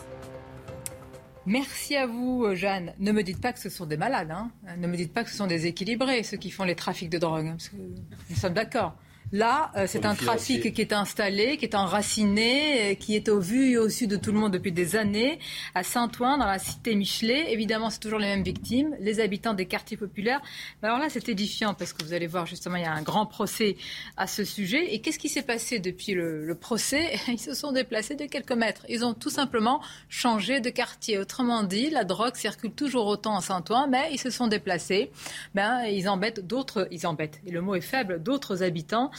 Merci 1.46 1.94
à 1.96 2.06
vous, 2.06 2.44
euh, 2.44 2.54
Jeanne. 2.54 2.94
Ne 2.98 3.12
me 3.12 3.22
dites 3.22 3.40
pas 3.40 3.52
que 3.52 3.58
ce 3.60 3.68
sont 3.68 3.86
des 3.86 3.96
malades. 3.96 4.30
hein. 4.30 4.50
Ne 4.78 4.86
me 4.86 4.96
dites 4.96 5.12
pas 5.12 5.24
que 5.24 5.30
ce 5.30 5.36
sont 5.36 5.46
des 5.46 5.66
équilibrés, 5.66 6.22
ceux 6.22 6.36
qui 6.38 6.50
font 6.50 6.64
les 6.64 6.74
trafics 6.74 7.10
de 7.10 7.18
drogue. 7.18 7.46
hein, 7.46 7.52
parce 7.52 7.68
que 7.68 7.76
nous 7.76 8.36
sommes 8.36 8.54
d'accord. 8.54 8.96
Là, 9.32 9.72
euh, 9.76 9.86
c'est 9.88 10.04
un 10.06 10.14
trafic 10.14 10.72
qui 10.72 10.80
est 10.80 10.92
installé, 10.92 11.56
qui 11.56 11.64
est 11.64 11.74
enraciné, 11.74 12.92
euh, 12.92 12.94
qui 12.94 13.16
est 13.16 13.28
au 13.28 13.40
vu 13.40 13.70
et 13.70 13.78
au 13.78 13.88
su 13.88 14.06
de 14.06 14.16
tout 14.16 14.32
le 14.32 14.38
monde 14.38 14.52
depuis 14.52 14.72
des 14.72 14.96
années. 14.96 15.38
À 15.74 15.82
Saint-Ouen, 15.82 16.38
dans 16.38 16.46
la 16.46 16.58
cité 16.58 16.94
Michelet, 16.94 17.52
évidemment, 17.52 17.90
c'est 17.90 17.98
toujours 17.98 18.18
les 18.18 18.28
mêmes 18.28 18.44
victimes, 18.44 18.94
les 19.00 19.20
habitants 19.20 19.54
des 19.54 19.66
quartiers 19.66 19.96
populaires. 19.96 20.40
Mais 20.82 20.88
alors 20.88 21.00
là, 21.00 21.06
c'est 21.08 21.28
édifiant 21.28 21.74
parce 21.74 21.92
que 21.92 22.04
vous 22.04 22.12
allez 22.12 22.26
voir, 22.26 22.46
justement, 22.46 22.76
il 22.76 22.82
y 22.82 22.86
a 22.86 22.92
un 22.92 23.02
grand 23.02 23.26
procès 23.26 23.76
à 24.16 24.26
ce 24.26 24.44
sujet. 24.44 24.94
Et 24.94 25.00
qu'est-ce 25.00 25.18
qui 25.18 25.28
s'est 25.28 25.42
passé 25.42 25.78
depuis 25.78 26.12
le, 26.12 26.44
le 26.44 26.54
procès? 26.54 27.18
Ils 27.28 27.40
se 27.40 27.54
sont 27.54 27.72
déplacés 27.72 28.14
de 28.14 28.26
quelques 28.26 28.52
mètres. 28.52 28.86
Ils 28.88 29.04
ont 29.04 29.14
tout 29.14 29.30
simplement 29.30 29.80
changé 30.08 30.60
de 30.60 30.70
quartier. 30.70 31.18
Autrement 31.18 31.62
dit, 31.62 31.90
la 31.90 32.04
drogue 32.04 32.36
circule 32.36 32.72
toujours 32.72 33.06
autant 33.06 33.36
à 33.36 33.40
Saint-Ouen, 33.40 33.88
mais 33.88 34.08
ils 34.12 34.20
se 34.20 34.30
sont 34.30 34.46
déplacés. 34.46 35.10
Ben, 35.54 35.84
ils 35.86 36.08
embêtent 36.08 36.46
d'autres, 36.46 36.88
ils 36.90 37.06
embêtent, 37.06 37.40
et 37.46 37.50
le 37.50 37.60
mot 37.60 37.74
est 37.74 37.80
faible, 37.80 38.22
d'autres 38.22 38.62
habitants. 38.62 39.10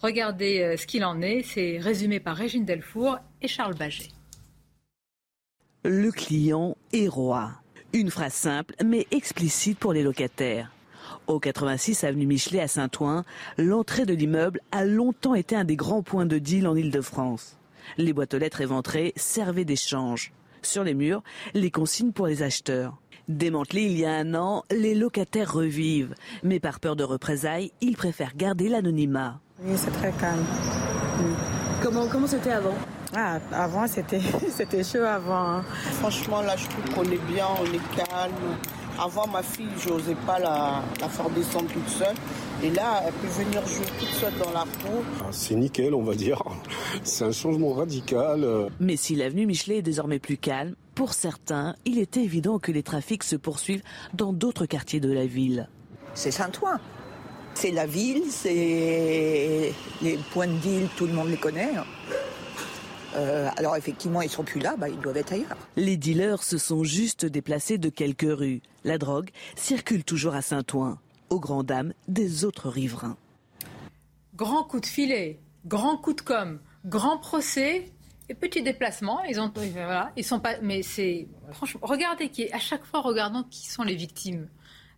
Regardez 0.00 0.60
euh, 0.60 0.76
ce 0.76 0.86
qu'il 0.86 1.04
en 1.04 1.20
est. 1.22 1.42
C'est 1.42 1.78
résumé 1.78 2.20
par 2.20 2.36
Régine 2.36 2.64
Delfour 2.64 3.18
et 3.42 3.48
Charles 3.48 3.74
Baget. 3.74 4.10
Le 5.84 6.10
client 6.10 6.76
est 6.92 7.08
roi. 7.08 7.52
Une 7.92 8.10
phrase 8.10 8.32
simple 8.32 8.74
mais 8.84 9.06
explicite 9.10 9.78
pour 9.78 9.92
les 9.92 10.02
locataires. 10.02 10.70
Au 11.26 11.38
86 11.38 12.04
avenue 12.04 12.26
Michelet 12.26 12.60
à 12.60 12.68
Saint-Ouen, 12.68 13.24
l'entrée 13.56 14.04
de 14.04 14.14
l'immeuble 14.14 14.60
a 14.72 14.84
longtemps 14.84 15.34
été 15.34 15.56
un 15.56 15.64
des 15.64 15.76
grands 15.76 16.02
points 16.02 16.26
de 16.26 16.38
deal 16.38 16.66
en 16.66 16.76
Ile-de-France. 16.76 17.56
Les 17.98 18.12
boîtes 18.12 18.34
aux 18.34 18.38
lettres 18.38 18.60
éventrées 18.60 19.12
servaient 19.16 19.64
d'échange. 19.64 20.32
Sur 20.62 20.84
les 20.84 20.94
murs, 20.94 21.22
les 21.52 21.70
consignes 21.70 22.12
pour 22.12 22.26
les 22.26 22.42
acheteurs. 22.42 22.96
Démantelés 23.28 23.84
il 23.84 23.98
y 23.98 24.04
a 24.04 24.12
un 24.12 24.34
an, 24.34 24.64
les 24.70 24.94
locataires 24.94 25.52
revivent. 25.52 26.14
Mais 26.42 26.60
par 26.60 26.80
peur 26.80 26.96
de 26.96 27.04
représailles, 27.04 27.72
ils 27.80 27.96
préfèrent 27.96 28.36
garder 28.36 28.68
l'anonymat. 28.68 29.40
Oui, 29.62 29.72
c'est 29.76 29.90
très 29.92 30.12
calme. 30.12 30.44
Comment 31.82 32.06
comment 32.08 32.26
c'était 32.26 32.50
avant? 32.52 32.74
Ah, 33.14 33.38
avant, 33.52 33.86
c'était 33.86 34.20
c'était 34.50 34.82
chaud 34.82 35.02
avant. 35.04 35.34
hein. 35.58 35.64
Franchement, 36.00 36.42
là, 36.42 36.56
je 36.56 36.66
trouve 36.66 36.94
qu'on 36.94 37.04
est 37.10 37.24
bien, 37.32 37.46
on 37.60 37.64
est 37.66 37.96
calme. 38.06 38.32
Avant, 38.98 39.26
ma 39.26 39.42
fille, 39.42 39.66
je 39.78 39.88
n'osais 39.88 40.14
pas 40.26 40.38
la, 40.38 40.80
la 41.00 41.08
faire 41.08 41.28
descendre 41.30 41.68
toute 41.72 41.88
seule. 41.88 42.14
Et 42.62 42.70
là, 42.70 43.02
elle 43.06 43.12
peut 43.12 43.26
venir 43.26 43.66
jouer 43.66 43.86
toute 43.98 44.08
seule 44.08 44.32
dans 44.38 44.52
la 44.52 44.60
cour. 44.60 45.02
Ah, 45.20 45.24
C'est 45.32 45.56
nickel, 45.56 45.94
on 45.94 46.02
va 46.04 46.14
dire. 46.14 46.40
C'est 47.02 47.24
un 47.24 47.32
changement 47.32 47.72
radical. 47.72 48.46
Mais 48.78 48.96
si 48.96 49.16
l'avenue 49.16 49.46
Michelet 49.46 49.78
est 49.78 49.82
désormais 49.82 50.20
plus 50.20 50.36
calme, 50.36 50.74
pour 50.94 51.12
certains, 51.12 51.74
il 51.84 51.98
est 51.98 52.16
évident 52.16 52.60
que 52.60 52.70
les 52.70 52.84
trafics 52.84 53.24
se 53.24 53.34
poursuivent 53.34 53.82
dans 54.14 54.32
d'autres 54.32 54.66
quartiers 54.66 55.00
de 55.00 55.12
la 55.12 55.26
ville. 55.26 55.68
C'est 56.14 56.30
Saint-Ouen. 56.30 56.78
C'est 57.54 57.70
la 57.70 57.86
ville, 57.86 58.24
c'est 58.30 59.72
les 60.02 60.18
points 60.32 60.46
de 60.46 60.56
deal, 60.58 60.88
tout 60.96 61.06
le 61.06 61.12
monde 61.12 61.28
les 61.28 61.36
connaît. 61.36 61.72
Euh, 63.16 63.48
alors 63.56 63.76
effectivement, 63.76 64.22
ils 64.22 64.28
sont 64.28 64.42
plus 64.42 64.60
là, 64.60 64.76
bah, 64.76 64.88
ils 64.88 64.98
doivent 64.98 65.16
être 65.16 65.32
ailleurs. 65.32 65.56
Les 65.76 65.96
dealers 65.96 66.42
se 66.42 66.58
sont 66.58 66.82
juste 66.84 67.24
déplacés 67.24 67.78
de 67.78 67.88
quelques 67.88 68.26
rues. 68.28 68.60
La 68.82 68.98
drogue 68.98 69.30
circule 69.56 70.04
toujours 70.04 70.34
à 70.34 70.42
Saint-Ouen, 70.42 70.98
aux 71.30 71.38
grandes 71.40 71.66
dames 71.66 71.94
des 72.08 72.44
autres 72.44 72.68
riverains. 72.68 73.16
Grand 74.34 74.64
coup 74.64 74.80
de 74.80 74.86
filet, 74.86 75.38
grand 75.64 75.96
coup 75.96 76.12
de 76.12 76.20
com, 76.20 76.58
grand 76.84 77.18
procès 77.18 77.86
et 78.28 78.34
petit 78.34 78.62
déplacement. 78.62 79.22
Ils 79.24 79.40
ont, 79.40 79.52
voilà, 79.54 80.10
ils 80.16 80.24
sont 80.24 80.40
pas, 80.40 80.56
mais 80.60 80.82
c'est 80.82 81.28
franchement, 81.52 81.80
regardez 81.84 82.28
qui, 82.30 82.52
à 82.52 82.58
chaque 82.58 82.84
fois, 82.84 83.00
regardons 83.00 83.44
qui 83.44 83.68
sont 83.68 83.84
les 83.84 83.94
victimes. 83.94 84.48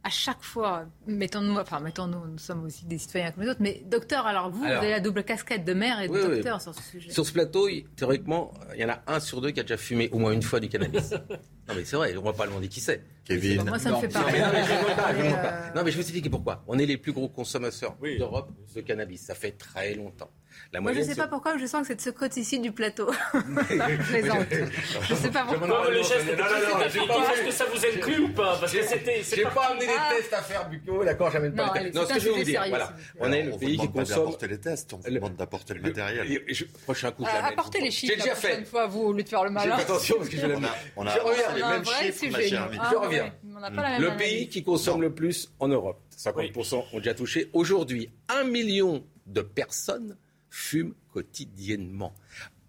À 0.07 0.09
chaque 0.09 0.41
fois, 0.45 0.85
mettons-nous, 1.09 1.57
enfin, 1.59 1.81
mettons-nous, 1.81 2.29
nous 2.29 2.39
sommes 2.39 2.65
aussi 2.65 2.85
des 2.87 2.97
citoyens 2.97 3.33
comme 3.33 3.43
les 3.43 3.49
autres. 3.51 3.61
Mais 3.61 3.83
docteur, 3.87 4.25
alors 4.25 4.51
vous, 4.51 4.63
Alors- 4.63 4.77
vous 4.79 4.85
avez 4.85 4.93
la 4.93 5.01
double 5.01 5.25
casquette 5.25 5.65
de 5.65 5.75
mère 5.75 6.01
et 6.01 6.07
de 6.07 6.13
Oui, 6.13 6.21
oui. 6.23 6.29
docteur 6.37 6.61
sur 6.63 6.73
ce 6.77 6.81
sujet. 6.81 7.11
Sur 7.11 7.27
ce 7.27 7.33
plateau, 7.33 7.69
théoriquement, 7.97 8.55
il 8.75 8.81
y 8.81 8.85
en 8.85 8.89
a 8.91 9.03
un 9.09 9.19
sur 9.19 9.41
deux 9.41 9.51
qui 9.51 9.59
a 9.59 9.65
déjà 9.65 9.77
fumé 9.77 10.09
au 10.13 10.19
moins 10.21 10.31
une 10.31 10.43
fois 10.45 10.61
du 10.61 10.69
cannabis. 10.69 11.11
non 11.69 11.75
mais 11.75 11.85
c'est 11.85 11.97
vrai, 11.97 12.17
on 12.17 12.23
va 12.23 12.33
pas 12.35 12.47
demander 12.47 12.69
qui 12.69 12.79
c'est. 12.81 13.03
Kevin. 13.25 13.65
Moi, 13.65 13.81
ça 13.81 13.91
me 13.91 13.97
fait 13.97 14.07
pas 14.07 14.21
Non, 14.21 14.27
mais, 14.31 14.39
non, 15.29 15.35
pas, 15.43 15.53
Non 15.75 15.83
mais 15.83 15.91
je 15.91 15.97
vais 15.97 16.03
vous 16.03 16.09
expliquer 16.09 16.31
pourquoi. 16.31 16.63
On 16.69 16.79
est 16.79 16.87
les 16.87 16.99
plus 16.99 17.13
gros 17.13 17.29
consommateurs 17.29 17.97
d'Europe 18.01 18.53
de 18.77 18.81
cannabis. 18.83 19.23
Ça 19.23 19.35
fait 19.35 19.51
très 19.59 19.95
longtemps. 19.95 20.31
La 20.73 20.81
Moi, 20.81 20.93
je 20.93 20.99
ne 21.01 21.05
sais 21.05 21.15
pas 21.15 21.29
pourquoi, 21.29 21.57
je 21.59 21.67
sens 21.67 21.83
que 21.83 21.89
c'est 21.89 21.95
de 21.97 22.01
ce 22.01 22.11
côté-ci 22.11 22.59
du 22.59 22.73
plateau. 22.73 23.11
je 23.35 24.11
plaisante. 24.11 24.47
Je 24.51 25.13
ne 25.15 25.19
sais 25.19 25.31
pas 25.31 25.45
pourquoi. 25.45 25.67
Non, 25.69 25.85
le 25.89 25.97
geste 26.03 26.27
Non, 26.27 26.45
non, 26.45 26.69
non, 26.73 26.79
pas 27.07 27.33
Est-ce 27.33 27.43
que 27.45 27.51
ça 27.53 27.65
vous 27.73 27.87
inclut 27.87 28.19
ou 28.25 28.29
pas? 28.31 28.57
Parce 28.59 28.73
que 28.73 28.83
c'était. 28.83 29.23
J'ai 29.23 29.43
parti. 29.43 29.57
pas 29.59 29.67
amené 29.67 29.87
Ah. 29.97 30.11
les 30.13 30.17
tests 30.19 30.33
à 30.33 30.43
faire, 30.43 30.69
Bucco, 30.69 31.05
d'accord, 31.05 31.31
j'amène 31.31 31.55
pas 31.55 31.73
les 31.75 31.85
tests. 31.85 31.95
Non, 31.95 32.07
ce 32.07 32.15
que 32.15 32.21
je 32.21 32.29
vais 32.31 32.35
vous 32.39 32.43
dire, 32.45 32.65
voilà. 32.69 32.93
On 33.21 33.33
est 33.33 33.43
le 33.43 33.53
pays 33.57 33.77
qui 33.79 33.87
pas 33.89 34.01
consomme. 34.01 34.17
d'apporter 34.19 34.49
les 34.49 34.59
tests, 34.61 34.93
on 34.93 34.97
vous 34.99 35.11
demande 35.11 35.37
d'apporter 35.37 35.75
le 35.75 35.81
matériel. 35.81 36.43
Prochain 36.85 37.11
coup, 37.13 37.25
je 37.25 37.31
Euh, 37.31 37.33
l'amène. 37.35 37.53
apportez 37.53 37.81
les 37.81 37.91
chiffres 37.91 38.13
J'ai 38.15 38.21
déjà 38.23 38.35
la 38.35 38.39
prochaine 38.41 38.65
fois, 38.67 38.87
vous, 38.87 39.03
au 39.03 39.13
lieu 39.13 39.23
de 39.23 39.29
faire 39.29 39.45
le 39.45 39.51
malin. 39.51 39.77
attention 39.77 40.17
parce 40.19 40.29
que 40.29 40.37
je 40.37 40.47
a 40.47 40.49
Je 40.49 40.55
reviens. 40.55 40.71
les 41.55 41.63
On 41.63 41.67
a 41.67 41.69
un 41.69 41.75
mêmes 41.77 41.85
chiffres. 41.85 42.25
Ah, 42.81 42.89
Je 42.91 42.97
reviens. 42.97 43.33
pas 43.75 43.99
Le 43.99 44.17
pays 44.17 44.49
qui 44.49 44.63
consomme 44.65 45.01
le 45.03 45.13
plus 45.13 45.51
en 45.61 45.69
Europe, 45.69 46.01
50% 46.17 46.85
ont 46.93 46.99
déjà 46.99 47.15
touché. 47.15 47.51
Aujourd'hui, 47.53 48.11
un 48.29 48.45
million 48.45 49.05
de 49.27 49.43
personnes 49.43 50.17
fument 50.57 50.95
quotidiennement. 51.13 52.15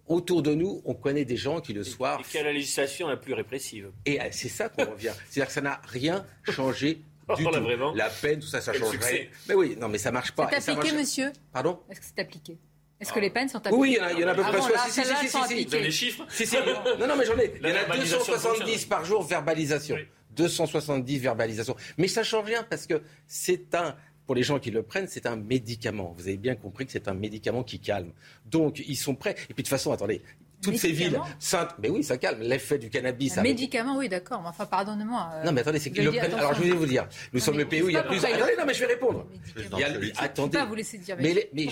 Autour 0.08 0.42
de 0.42 0.54
nous, 0.54 0.82
on 0.86 0.94
connaît 0.94 1.26
des 1.26 1.38
gens 1.38 1.60
qui 1.62 1.74
le 1.74 1.84
soir. 1.84 2.20
Et 2.20 2.24
qui 2.24 2.38
a 2.38 2.44
la 2.44 2.54
législation 2.54 3.08
la 3.08 3.18
plus 3.18 3.34
répressive. 3.34 3.92
Et 4.06 4.22
euh, 4.22 4.26
c'est 4.32 4.50
ça 4.50 4.70
qu'on 4.70 4.86
revient. 4.92 5.12
C'est-à-dire 5.30 5.48
que 5.48 5.54
ça 5.54 5.62
n'a 5.62 5.82
rien 5.88 6.26
changé 6.50 6.96
du 7.38 7.46
Oh 7.46 7.50
là, 7.52 7.58
tout. 7.60 7.64
vraiment 7.64 7.94
La 7.94 8.10
peine, 8.10 8.40
tout 8.40 8.48
ça, 8.48 8.62
ça 8.62 8.72
changerait. 8.74 8.92
succès. 8.92 9.30
Mais 9.50 9.54
oui, 9.56 9.76
non, 9.80 9.88
mais 9.90 9.98
ça 9.98 10.12
marche 10.12 10.32
pas. 10.34 10.48
C'est 10.50 10.72
appliqué, 10.72 10.92
marche- 10.94 10.94
monsieur 10.94 11.32
Pardon 11.52 11.80
Est-ce 11.90 12.00
que 12.00 12.06
c'est 12.16 12.22
appliqué 12.22 12.58
Est-ce 13.02 13.12
que 13.12 13.20
les 13.20 13.30
peines 13.30 13.50
sont 13.50 13.58
appliquées 13.58 13.76
Oui, 13.78 13.98
il 14.14 14.20
y 14.20 14.24
en 14.24 14.28
a, 14.28 14.32
à 14.32 14.36
peu 14.36 14.44
Ah 14.46 14.50
près 14.50 14.58
bon, 14.60 14.64
soit- 14.68 14.76
là, 14.76 14.84
si, 14.90 14.92
si, 14.92 15.02
si, 15.02 15.28
si, 15.28 15.28
si. 15.28 15.66
Vous 15.66 15.76
avez 15.76 15.84
les 15.84 15.92
chiffres 15.92 16.26
Si, 16.30 16.46
si. 16.48 16.56
Non, 17.00 17.08
non, 17.08 17.16
mais 17.18 17.26
j'en 17.26 17.38
ai. 17.38 17.54
Il 17.62 17.68
y 17.68 17.72
en 17.72 17.76
a 17.76 17.80
verbalisation 17.80 18.18
270 18.20 18.60
fonctionne. 18.72 18.90
par 18.90 19.04
jour 19.06 19.24
verbalisation. 19.24 19.98
270 20.32 21.18
verbalisations. 21.20 21.76
Mais 21.98 22.08
ça 22.08 22.24
change 22.24 22.46
rien 22.46 22.64
parce 22.64 22.86
que 22.88 23.02
c'est 23.26 23.74
un. 23.76 23.96
Pour 24.28 24.36
les 24.36 24.44
gens 24.44 24.60
qui 24.60 24.70
le 24.72 24.84
prennent, 24.84 25.08
c'est 25.08 25.26
un 25.26 25.38
médicament. 25.38 26.14
Vous 26.18 26.28
avez 26.28 26.38
bien 26.38 26.56
compris 26.56 26.86
que 26.86 26.92
c'est 26.92 27.08
un 27.08 27.14
médicament 27.16 27.64
qui 27.64 27.80
calme. 27.80 28.12
Donc, 28.46 28.84
ils 28.86 28.96
sont 28.98 29.16
prêts. 29.16 29.32
Et 29.32 29.54
puis, 29.54 29.56
de 29.56 29.62
toute 29.62 29.68
façon, 29.70 29.92
attendez, 29.94 30.22
toutes 30.62 30.76
ces 30.76 30.92
villes 30.92 31.18
saintes. 31.40 31.76
Mais 31.82 31.90
oui, 31.90 32.04
ça 32.04 32.18
calme. 32.18 32.42
L'effet 32.42 32.78
du 32.78 32.90
cannabis. 32.90 33.38
Un 33.38 33.44
médicament, 33.44 33.96
oui, 33.98 34.10
d'accord. 34.10 34.42
Mais 34.42 34.50
enfin, 34.50 34.66
pardonnez-moi. 34.66 35.30
euh, 35.36 35.44
Non, 35.46 35.52
mais 35.54 35.62
attendez, 35.62 35.80
c'est 35.80 35.92
qu'ils 35.92 36.04
le 36.04 36.12
prennent. 36.12 36.34
Alors, 36.34 36.54
je 36.56 36.62
vais 36.64 36.72
vous 36.72 36.86
dire. 36.86 37.08
Nous 37.32 37.40
Non, 37.40 37.46
sommes 37.46 37.58
le 37.58 37.70
pays 37.70 37.82
où 37.84 37.90
il 37.90 37.94
y 37.94 37.98
a 37.98 38.04
plus. 38.04 38.18
Attendez, 38.26 38.56
non, 38.58 38.66
mais 38.68 38.74
je 38.74 38.80
vais 38.82 38.86
répondre. 38.88 39.28
Médicament. 39.56 39.78
Il 39.78 39.80
y 39.80 39.84
a- 39.86 39.94
Je 39.94 40.00
peux 40.00 40.12
Attendez. 40.18 40.58
pas 40.58 40.66
vous 40.66 40.76
laisser 40.76 40.98
dire. 40.98 41.16
Mais, 41.22 41.50
mais 41.54 41.68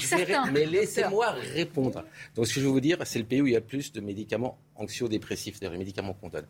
ré- 0.54 0.66
laissez-moi 0.66 1.32
répondre. 1.32 2.06
Donc, 2.36 2.48
ce 2.48 2.54
que 2.56 2.62
je 2.62 2.66
vais 2.68 2.72
vous 2.72 2.80
dire, 2.80 2.98
c'est 3.06 3.20
le 3.20 3.26
pays 3.26 3.42
où 3.42 3.48
il 3.48 3.54
y 3.54 3.58
a 3.58 3.62
plus 3.62 3.92
de 3.92 4.00
médicaments 4.00 4.58
anxio-dépressifs, 4.76 5.56
c'est-à-dire 5.58 5.74
les 5.74 5.80
médicaments 5.80 6.14
qu'on 6.14 6.30
donne. 6.30 6.46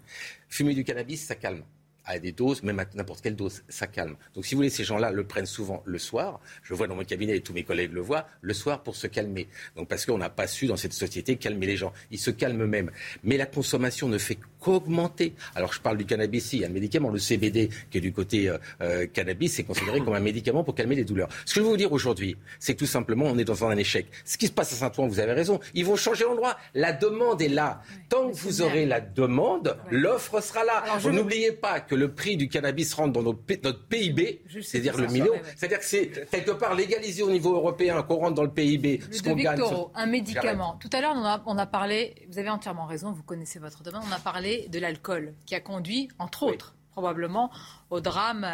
Fumer 0.49 0.75
du 0.75 0.83
cannabis, 0.83 1.25
ça 1.25 1.33
calme. 1.35 1.63
À 2.05 2.19
des 2.19 2.31
doses, 2.31 2.63
même 2.63 2.79
à 2.79 2.85
n'importe 2.93 3.21
quelle 3.21 3.35
dose, 3.35 3.63
ça 3.67 3.87
calme. 3.87 4.15
Donc, 4.33 4.45
si 4.45 4.55
vous 4.55 4.59
voulez, 4.59 4.69
ces 4.69 4.83
gens-là 4.83 5.11
le 5.11 5.23
prennent 5.23 5.45
souvent 5.45 5.81
le 5.85 5.97
soir. 5.97 6.39
Je 6.63 6.73
vois 6.73 6.87
dans 6.87 6.95
mon 6.95 7.03
cabinet, 7.03 7.37
et 7.37 7.41
tous 7.41 7.53
mes 7.53 7.63
collègues 7.63 7.93
le 7.93 8.01
voient, 8.01 8.27
le 8.41 8.53
soir 8.53 8.83
pour 8.83 8.95
se 8.95 9.07
calmer. 9.07 9.47
Donc, 9.75 9.87
parce 9.87 10.05
qu'on 10.05 10.17
n'a 10.17 10.29
pas 10.29 10.47
su, 10.47 10.67
dans 10.67 10.77
cette 10.77 10.93
société, 10.93 11.35
calmer 11.37 11.65
les 11.65 11.77
gens. 11.77 11.93
Ils 12.11 12.19
se 12.19 12.31
calment 12.31 12.65
même. 12.65 12.91
Mais 13.23 13.37
la 13.37 13.45
consommation 13.45 14.07
ne 14.07 14.17
fait 14.17 14.37
qu'augmenter. 14.59 15.33
Alors, 15.55 15.73
je 15.73 15.81
parle 15.81 15.97
du 15.97 16.05
cannabis, 16.05 16.53
il 16.53 16.59
y 16.59 16.63
a 16.63 16.67
un 16.67 16.71
médicament, 16.71 17.09
le 17.09 17.19
CBD, 17.19 17.69
qui 17.89 17.97
est 17.97 18.01
du 18.01 18.13
côté 18.13 18.49
euh, 18.49 18.57
euh, 18.81 19.07
cannabis, 19.07 19.53
c'est 19.53 19.63
considéré 19.63 19.99
comme 19.99 20.13
un 20.13 20.19
médicament 20.19 20.63
pour 20.63 20.75
calmer 20.75 20.95
les 20.95 21.03
douleurs. 21.03 21.29
Ce 21.45 21.53
que 21.53 21.59
je 21.59 21.65
veux 21.65 21.71
vous 21.71 21.77
dire 21.77 21.91
aujourd'hui, 21.91 22.37
c'est 22.59 22.73
que 22.73 22.79
tout 22.79 22.85
simplement, 22.85 23.25
on 23.25 23.37
est 23.37 23.45
dans 23.45 23.63
un 23.65 23.75
échec. 23.77 24.07
Ce 24.23 24.37
qui 24.37 24.47
se 24.47 24.51
passe 24.51 24.73
à 24.73 24.75
Saint-Ouen, 24.75 25.07
vous 25.07 25.19
avez 25.19 25.33
raison, 25.33 25.59
ils 25.73 25.85
vont 25.85 25.95
changer 25.95 26.23
l'endroit. 26.23 26.57
La 26.73 26.93
demande 26.93 27.41
est 27.41 27.47
là. 27.47 27.81
Tant 28.09 28.29
que 28.29 28.35
vous 28.35 28.61
aurez 28.61 28.85
la 28.85 29.01
demande, 29.01 29.77
l'offre 29.89 30.41
sera 30.41 30.63
là. 30.63 30.83
N'oubliez 31.05 31.51
pas 31.51 31.79
que 31.79 31.94
le 31.95 32.13
prix 32.13 32.37
du 32.37 32.47
cannabis 32.47 32.93
rentre 32.93 33.13
dans 33.13 33.23
notre, 33.23 33.41
PIB, 33.87 34.43
c'est-à-dire 34.61 34.97
le 34.97 35.07
million. 35.07 35.33
C'est-à-dire 35.55 35.79
que 35.79 35.85
c'est 35.85 36.29
quelque 36.29 36.51
part 36.51 36.75
légalisé 36.75 37.23
au 37.23 37.31
niveau 37.31 37.53
européen, 37.55 38.01
qu'on 38.03 38.15
rentre 38.15 38.35
dans 38.35 38.43
le 38.43 38.51
PIB, 38.51 39.01
ce 39.11 39.21
qu'on 39.21 39.35
gagne. 39.35 39.61
Un 39.95 40.05
médicament. 40.05 40.77
Tout 40.79 40.89
à 40.93 41.01
l'heure, 41.01 41.15
on 41.15 41.25
a, 41.25 41.43
on 41.45 41.57
a 41.57 41.65
parlé, 41.65 42.15
vous 42.29 42.39
avez 42.39 42.49
entièrement 42.49 42.85
raison, 42.85 43.11
vous 43.11 43.23
connaissez 43.23 43.59
votre 43.59 43.83
domaine, 43.83 44.01
on 44.07 44.11
a 44.11 44.19
parlé 44.19 44.67
de 44.69 44.79
l'alcool, 44.79 45.33
qui 45.45 45.55
a 45.55 45.59
conduit, 45.59 46.09
entre 46.19 46.43
autres, 46.43 46.75
probablement, 46.91 47.51
au 47.89 47.99
drame 47.99 48.45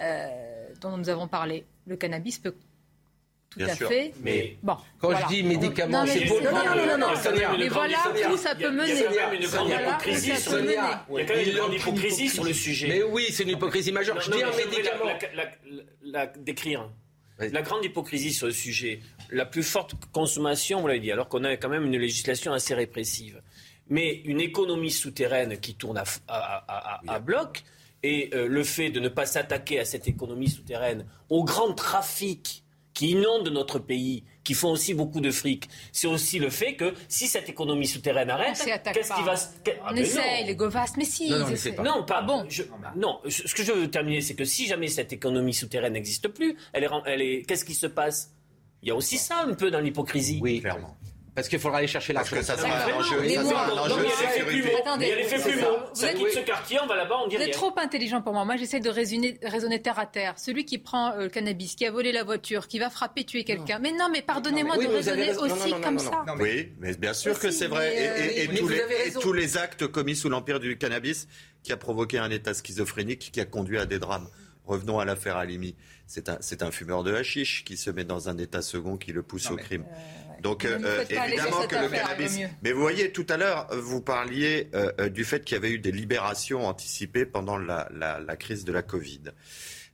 euh, 0.00 0.68
dont 0.80 0.96
nous 0.96 1.08
avons 1.08 1.28
parlé. 1.28 1.66
Le 1.86 1.96
cannabis 1.96 2.38
peut 2.38 2.54
tout 3.50 3.58
Bien 3.60 3.68
à 3.68 3.74
sûr. 3.74 3.88
fait. 3.88 4.12
Mais 4.22 4.56
bon, 4.62 4.74
quand 5.00 5.08
voilà. 5.10 5.20
je 5.22 5.34
dis 5.34 5.42
médicament, 5.42 6.00
Non, 6.00 6.04
mais 6.04 6.18
c'est 6.18 6.26
pour. 6.26 6.40
Non, 6.42 6.50
non, 6.52 6.76
non, 6.76 6.86
non, 6.86 6.98
non, 7.08 7.16
Sonia. 7.16 7.50
Mais 7.58 7.68
voilà 7.68 7.96
où 8.32 8.36
ça 8.36 8.54
peut 8.54 8.70
mener. 8.70 8.92
Il 8.92 8.98
y 8.98 9.02
a 9.18 9.24
quand 9.24 9.30
même 9.30 9.40
une 9.40 9.48
grande 9.48 9.70
hypocrisie. 9.70 10.26
Il 10.26 10.34
y 10.34 10.36
a 10.36 11.24
quand 11.24 11.34
même 11.34 11.48
une 11.48 11.54
grande 11.56 11.74
hypocrisie 11.74 12.28
sur 12.28 12.44
le 12.44 12.52
sujet. 12.52 12.88
Mais 12.88 13.02
oui, 13.02 13.26
c'est 13.30 13.44
une 13.44 13.50
hypocrisie 13.50 13.92
majeure. 13.92 14.20
Je 14.20 14.30
dis 14.30 14.42
un 14.42 14.50
médicament. 14.54 15.04
La, 16.02 16.26
décrire. 16.26 16.90
La 17.38 17.62
grande 17.62 17.84
hypocrisie 17.84 18.32
sur 18.32 18.46
le 18.48 18.52
sujet, 18.52 18.98
la 19.30 19.46
plus 19.46 19.62
forte 19.62 19.94
consommation, 20.12 20.80
vous 20.80 20.88
l'avez 20.88 20.98
dit, 21.00 21.12
alors 21.12 21.28
qu'on 21.28 21.44
a 21.44 21.56
quand 21.56 21.68
même 21.68 21.84
une 21.84 21.96
législation 21.96 22.52
assez 22.52 22.74
répressive, 22.74 23.40
mais 23.88 24.12
une 24.24 24.40
économie 24.40 24.90
souterraine 24.90 25.56
qui 25.60 25.76
tourne 25.76 25.98
à, 25.98 26.02
f- 26.02 26.18
à- 26.26 26.34
à- 26.36 26.94
à- 27.06 27.14
à 27.14 27.18
bloc, 27.20 27.62
et 28.02 28.30
euh, 28.34 28.48
le 28.48 28.64
fait 28.64 28.90
de 28.90 28.98
ne 28.98 29.08
pas 29.08 29.24
s'attaquer 29.24 29.78
à 29.78 29.84
cette 29.84 30.08
économie 30.08 30.48
souterraine, 30.50 31.06
au 31.28 31.44
grand 31.44 31.72
trafic 31.74 32.64
qui 32.98 33.10
inonde 33.10 33.48
notre 33.50 33.78
pays, 33.78 34.24
qui 34.42 34.54
font 34.54 34.70
aussi 34.72 34.92
beaucoup 34.92 35.20
de 35.20 35.30
fric, 35.30 35.68
c'est 35.92 36.08
aussi 36.08 36.40
le 36.40 36.50
fait 36.50 36.74
que 36.74 36.94
si 37.06 37.28
cette 37.28 37.48
économie 37.48 37.86
souterraine 37.86 38.28
arrête, 38.28 38.56
qu'est-ce 38.92 39.12
qui 39.14 39.22
va 39.22 39.36
se... 39.36 39.46
Ah, 39.84 39.90
On 39.90 39.94
non. 39.94 40.02
les 40.44 40.56
Govast, 40.56 40.96
mais 40.96 41.04
si. 41.04 41.30
Non, 41.30 41.46
ils 41.48 41.74
pas. 41.76 41.82
Non, 41.84 42.02
pas 42.04 42.22
bon. 42.22 42.44
Je- 42.48 42.64
non, 42.96 43.20
ce 43.28 43.54
que 43.54 43.62
je 43.62 43.70
veux 43.70 43.88
terminer, 43.88 44.20
c'est 44.20 44.34
que 44.34 44.44
si 44.44 44.66
jamais 44.66 44.88
cette 44.88 45.12
économie 45.12 45.54
souterraine 45.54 45.92
n'existe 45.92 46.26
plus, 46.26 46.56
elle 46.72 46.82
est, 46.82 46.88
elle 47.06 47.22
est, 47.22 47.42
qu'est-ce 47.46 47.64
qui 47.64 47.74
se 47.74 47.86
passe? 47.86 48.32
Il 48.82 48.88
y 48.88 48.90
a 48.90 48.96
aussi 48.96 49.16
ça 49.16 49.44
un 49.46 49.54
peu 49.54 49.70
dans 49.70 49.78
l'hypocrisie. 49.78 50.40
Oui, 50.42 50.60
clairement. 50.60 50.96
Parce 51.38 51.48
qu'il 51.48 51.60
faudra 51.60 51.78
aller 51.78 51.86
chercher 51.86 52.12
Parce 52.14 52.28
l'argent. 52.32 52.40
que 52.40 52.46
ça 52.46 52.56
sera 52.60 52.84
un 52.84 52.94
enjeu, 52.98 53.20
il 53.24 53.30
y 53.30 53.36
a 53.36 53.42
l'effet 53.42 54.44
plumeau. 54.44 54.76
Attendez, 54.80 55.06
il 55.06 55.08
y 55.08 55.12
a 55.12 55.16
l'effet 55.16 55.38
c'est 55.38 55.52
plumeau. 55.52 55.66
Vous 55.94 56.00
quitte 56.06 56.26
êtes- 56.26 56.32
ce 56.34 56.38
quartier, 56.40 56.78
on 56.82 56.86
va 56.88 56.96
là-bas, 56.96 57.14
on 57.24 57.28
dit 57.28 57.36
Vous 57.36 57.42
êtes 57.42 57.52
trop 57.52 57.72
intelligent 57.76 58.22
pour 58.22 58.32
moi. 58.32 58.44
Moi, 58.44 58.56
j'essaie 58.56 58.80
de 58.80 58.90
raisonner, 58.90 59.38
raisonner 59.44 59.80
terre 59.80 60.00
à 60.00 60.06
terre. 60.06 60.34
Celui 60.36 60.64
qui 60.64 60.78
prend 60.78 61.12
euh, 61.12 61.22
le 61.24 61.28
cannabis, 61.28 61.76
qui 61.76 61.86
a 61.86 61.92
volé 61.92 62.10
la 62.10 62.24
voiture, 62.24 62.66
qui 62.66 62.80
va 62.80 62.90
frapper, 62.90 63.22
tuer 63.22 63.44
quelqu'un. 63.44 63.78
Mais 63.78 63.92
non, 63.92 64.08
mais 64.12 64.20
pardonnez-moi 64.22 64.74
Oui, 64.78 64.86
de 64.86 64.90
avez 64.90 64.96
raisonner. 64.98 65.32
Non, 65.32 65.42
aussi 65.42 65.70
non, 65.70 65.76
non, 65.76 65.80
comme 65.80 65.98
ça. 66.00 66.24
Oui, 66.40 66.72
mais 66.80 66.96
bien 66.96 67.14
sûr 67.14 67.38
que 67.38 67.52
c'est 67.52 67.68
vrai. 67.68 67.94
Et- 67.94 68.00
et, 68.02 68.08
euh, 68.08 68.42
et 68.44 68.48
mais 68.48 68.58
tous 68.58 68.68
les, 68.68 68.80
avez 68.80 68.94
et 68.94 69.02
raison. 69.04 69.20
tous 69.20 69.32
les 69.32 69.56
actes 69.58 69.86
commis 69.86 70.16
sous 70.16 70.28
l'empire 70.28 70.58
du 70.58 70.76
cannabis 70.76 71.28
qui 71.62 71.72
a 71.72 71.76
provoqué 71.76 72.18
un 72.18 72.30
état 72.32 72.52
schizophrénique 72.52 73.30
qui 73.32 73.40
a 73.40 73.44
conduit 73.44 73.78
à 73.78 73.86
des 73.86 74.00
drames. 74.00 74.28
Revenons 74.64 74.98
à 74.98 75.04
l'affaire 75.04 75.36
Halimi. 75.36 75.76
C'est 76.06 76.28
un, 76.28 76.36
c'est 76.40 76.62
un 76.62 76.70
fumeur 76.70 77.02
de 77.04 77.14
hashish 77.14 77.64
qui 77.64 77.76
se 77.76 77.90
met 77.90 78.04
dans 78.04 78.28
un 78.28 78.36
état 78.38 78.60
second 78.60 78.96
qui 78.98 79.12
le 79.12 79.22
pousse 79.22 79.50
au 79.50 79.56
crime. 79.56 79.84
Donc 80.42 80.64
euh, 80.64 80.78
évidemment 81.26 81.66
que 81.66 81.74
le 81.74 81.84
affaire, 81.86 82.02
cannabis. 82.08 82.38
Mais 82.62 82.72
vous 82.72 82.80
voyez, 82.80 83.10
tout 83.12 83.26
à 83.28 83.36
l'heure, 83.36 83.66
vous 83.72 84.00
parliez 84.00 84.68
euh, 84.74 84.92
euh, 85.00 85.08
du 85.08 85.24
fait 85.24 85.44
qu'il 85.44 85.54
y 85.56 85.58
avait 85.58 85.70
eu 85.70 85.78
des 85.78 85.92
libérations 85.92 86.66
anticipées 86.66 87.26
pendant 87.26 87.58
la, 87.58 87.88
la- 87.94 88.20
la 88.20 88.36
crise 88.36 88.64
de 88.64 88.72
la 88.72 88.82
Covid. 88.82 89.20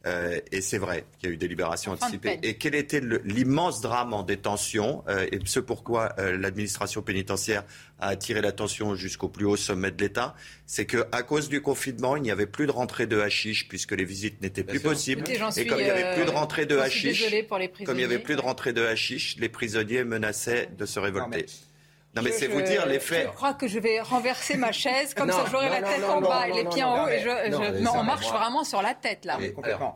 Euh, 0.06 0.40
et 0.52 0.60
c'est 0.60 0.78
vrai 0.78 1.06
qu'il 1.18 1.28
y 1.28 1.32
a 1.32 1.34
eu 1.34 1.38
des 1.38 1.48
libérations 1.48 1.92
anticipées. 1.92 2.38
Et 2.42 2.54
quel 2.54 2.74
était 2.74 3.00
l'immense 3.24 3.80
drame 3.80 4.12
en 4.12 4.22
détention 4.22 5.02
euh, 5.08 5.26
et 5.32 5.38
ce 5.44 5.60
pourquoi 5.60 6.14
euh, 6.18 6.36
l'administration 6.36 7.02
pénitentiaire 7.02 7.64
a 8.00 8.08
attiré 8.08 8.42
l'attention 8.42 8.94
jusqu'au 8.94 9.28
plus 9.28 9.46
haut 9.46 9.56
sommet 9.56 9.90
de 9.90 10.02
l'État, 10.02 10.34
c'est 10.66 10.84
que 10.84 11.06
à 11.12 11.22
cause 11.22 11.48
du 11.48 11.62
confinement, 11.62 12.16
il 12.16 12.22
n'y 12.22 12.30
avait 12.30 12.46
plus 12.46 12.66
de 12.66 12.72
rentrée 12.72 13.06
de 13.06 13.18
hashish 13.18 13.68
puisque 13.68 13.92
les 13.92 14.04
visites 14.04 14.42
n'étaient 14.42 14.64
plus 14.64 14.80
possibles. 14.80 15.24
Et 15.30 15.66
comme 15.66 15.80
il 15.80 15.84
n'y 15.84 15.90
avait 15.90 16.14
plus 16.14 16.24
de 16.26 16.30
rentrée 16.30 16.66
de 16.66 16.76
hashish, 16.76 17.24
comme 17.84 17.96
il 17.96 17.98
n'y 17.98 18.04
avait 18.04 18.18
plus 18.18 18.36
de 18.36 18.40
rentrée 18.40 18.72
de 18.72 18.84
hashish, 18.84 19.36
les 19.38 19.48
prisonniers 19.48 20.04
menaçaient 20.04 20.68
de 20.76 20.84
se 20.84 20.98
révolter. 20.98 21.46
Non 22.16 22.22
mais, 22.22 22.30
Je- 22.30 22.36
c'est 22.36 22.46
vous 22.46 22.62
dire 22.62 22.86
l'effet. 22.86 23.24
Je 23.28 23.34
crois 23.34 23.54
que 23.54 23.66
je 23.66 23.78
vais 23.80 24.00
renverser 24.00 24.56
ma 24.56 24.70
chaise, 24.70 25.14
comme 25.14 25.28
Non, 25.30 25.36
ça 25.36 25.44
j'aurai 25.50 25.68
la 25.68 25.82
tête 25.82 26.00
non, 26.00 26.08
en 26.08 26.20
non, 26.20 26.28
bas 26.28 26.46
et 26.48 26.52
les 26.52 26.64
pieds 26.64 26.82
non, 26.82 26.88
en 26.88 26.94
haut. 26.94 27.06
non, 27.06 27.08
et 27.08 27.18
je, 27.20 27.80
mais 27.82 27.88
on 27.92 28.02
marche 28.04 28.28
vraiment 28.30 28.62
sur 28.62 28.80
la 28.82 28.94
tête, 28.94 29.24
là. 29.24 29.38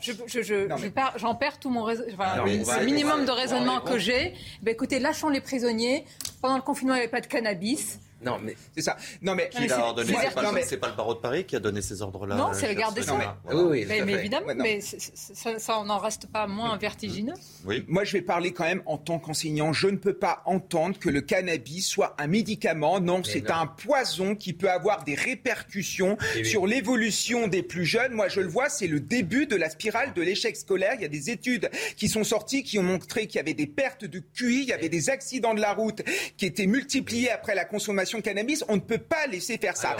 Je, 0.01 0.13
je- 0.43 0.69
J'en 1.17 1.35
perds 1.37 1.59
tout 1.61 1.71
mon 1.71 1.85
raison- 1.85 2.03
enfin, 2.13 2.43
aller 2.45 2.87
minimum 2.87 3.25
de 3.25 3.31
raisonnement 3.31 3.81
que 3.81 3.99
j'ai. 3.99 4.35
Ben, 4.63 4.73
écoutez, 4.73 4.99
lâchons 4.99 5.29
les 5.29 5.41
prisonniers. 5.41 6.05
Pendant 6.43 6.57
le 6.57 6.63
confinement, 6.63 6.95
il 6.95 6.99
n'y 6.99 7.03
avait 7.03 7.11
pas 7.11 7.21
de 7.21 7.27
cannabis. 7.27 7.99
Non, 8.21 8.39
mais 8.43 8.57
c'est 8.75 8.83
ça. 8.83 8.97
Non, 9.23 9.35
mais 9.35 9.49
Qui 9.49 9.67
l'a 9.67 9.79
ordonné 9.81 10.09
c'est- 10.09 10.35
pas, 10.35 10.53
mais- 10.53 10.63
le 10.91 10.97
barreau 10.97 11.15
de 11.15 11.21
Paris 11.21 11.45
qui 11.45 11.55
a 11.57 11.61
donné 11.61 11.81
ces 11.83 12.03
ordres-là. 12.03 12.35
Non, 12.35 12.51
c'est 12.53 12.69
le 12.69 12.75
garde 12.75 12.95
des. 12.95 13.03
Sceaux. 13.03 13.15
Voilà. 13.15 13.39
Oui, 13.53 13.87
oui, 13.89 14.03
mais, 14.05 14.13
évidemment, 14.15 14.47
Ouais, 14.49 14.55
mais 14.55 14.81
ça, 14.81 15.59
ça, 15.59 15.79
on 15.79 15.85
n'en 15.85 15.99
reste 15.99 16.27
pas 16.27 16.47
moins 16.47 16.77
vertigineux. 16.79 17.35
Oui. 17.65 17.85
Moi, 17.87 18.05
je 18.05 18.13
vais 18.15 18.23
parler 18.23 18.53
quand 18.53 18.65
même 18.65 18.83
en 18.87 18.99
tant 18.99 19.19
qu'enseignant. 19.19 19.73
Je 19.73 19.87
ne 19.89 19.97
peux 19.97 20.15
pas 20.15 20.43
entendre 20.47 20.99
que 20.99 21.09
le 21.09 21.21
cannabis 21.21 21.87
soit 21.87 22.15
un 22.19 22.27
médicament. 22.27 23.01
Non, 23.01 23.23
c'est 23.23 23.51
un 23.51 23.67
poison 23.67 24.35
qui 24.35 24.53
peut 24.53 24.71
avoir 24.71 25.05
des 25.05 25.15
répercussions 25.15 26.17
Eh 26.37 26.41
oui. 26.41 26.47
sur 26.47 26.67
l'évolution 26.67 27.47
des 27.49 27.63
plus 27.63 27.85
jeunes. 27.85 28.13
Moi, 28.13 28.29
je 28.29 28.41
le 28.41 28.49
vois, 28.49 28.69
c'est 28.69 28.87
le 28.87 29.01
début 29.01 29.47
de 29.47 29.57
la 29.57 29.71
spirale 29.71 30.13
de 30.15 30.23
l'échec 30.23 30.57
scolaire. 30.57 30.95
Il 30.97 31.03
y 31.03 31.05
a 31.05 31.09
des 31.09 31.31
études 31.31 31.71
qui 31.97 32.09
sont 32.09 32.25
sorties 32.25 32.63
qui 32.63 32.79
ont 32.79 32.83
montré 32.83 33.27
qu'il 33.27 33.37
y 33.37 33.41
avait 33.41 33.55
des 33.55 33.67
pertes 33.67 34.05
de 34.05 34.19
QI, 34.19 34.63
il 34.63 34.69
y 34.69 34.73
avait 34.73 34.89
des 34.89 35.11
accidents 35.11 35.55
de 35.55 35.61
la 35.61 35.73
route 35.73 36.03
qui 36.37 36.47
étaient 36.47 36.67
multipliés 36.67 37.31
après 37.31 37.55
la 37.55 37.65
consommation 37.65 38.08
consommation 38.09 38.21
cannabis. 38.21 38.65
On 38.69 38.77
ne 38.77 38.81
peut 38.81 38.99
pas 38.99 39.27
laisser 39.27 39.59
faire 39.59 39.77
ça. 39.77 39.97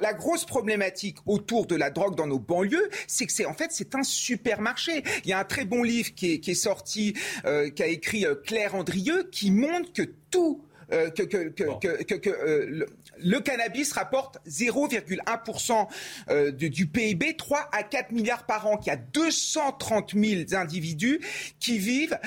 la 0.00 0.12
grosse 0.12 0.44
problématique 0.44 1.16
autour 1.26 1.66
de 1.66 1.76
la 1.76 1.90
drogue 1.90 2.16
dans 2.16 2.26
nos 2.26 2.38
banlieues, 2.38 2.88
c'est 3.06 3.26
que 3.26 3.32
c'est 3.32 3.46
en 3.46 3.54
fait 3.54 3.70
c'est 3.70 3.94
un 3.94 4.02
supermarché. 4.02 5.02
Il 5.24 5.30
y 5.30 5.32
a 5.32 5.38
un 5.38 5.44
très 5.44 5.64
bon 5.64 5.82
livre 5.82 6.14
qui 6.14 6.34
est, 6.34 6.54
sorti, 6.54 7.14
euh, 7.44 7.70
qui 7.70 7.82
a 7.82 7.86
écrit 7.86 8.26
euh, 8.26 8.34
Claire 8.34 8.74
Andrieux, 8.74 9.28
qui 9.30 9.50
montre 9.50 9.92
que 9.92 10.02
tout 10.30 10.62
euh, 10.90 11.10
que, 11.10 11.22
que, 11.22 11.48
que, 11.48 12.14
que 12.14 12.30
euh, 12.30 12.86
le, 13.18 13.40
cannabis 13.40 13.92
rapporte 13.92 14.38
0,1% 14.48 15.86
euh, 16.30 16.50
du 16.50 16.86
PIB, 16.86 17.36
3 17.36 17.68
à 17.72 17.82
4 17.82 18.12
milliards 18.12 18.46
par 18.46 18.66
an, 18.66 18.78
qu'il 18.78 18.90
y 18.90 18.96
a 18.96 18.96
230 18.96 20.14
000 20.14 20.54
individus 20.54 21.20
qui 21.60 21.78
vivent 21.78 22.18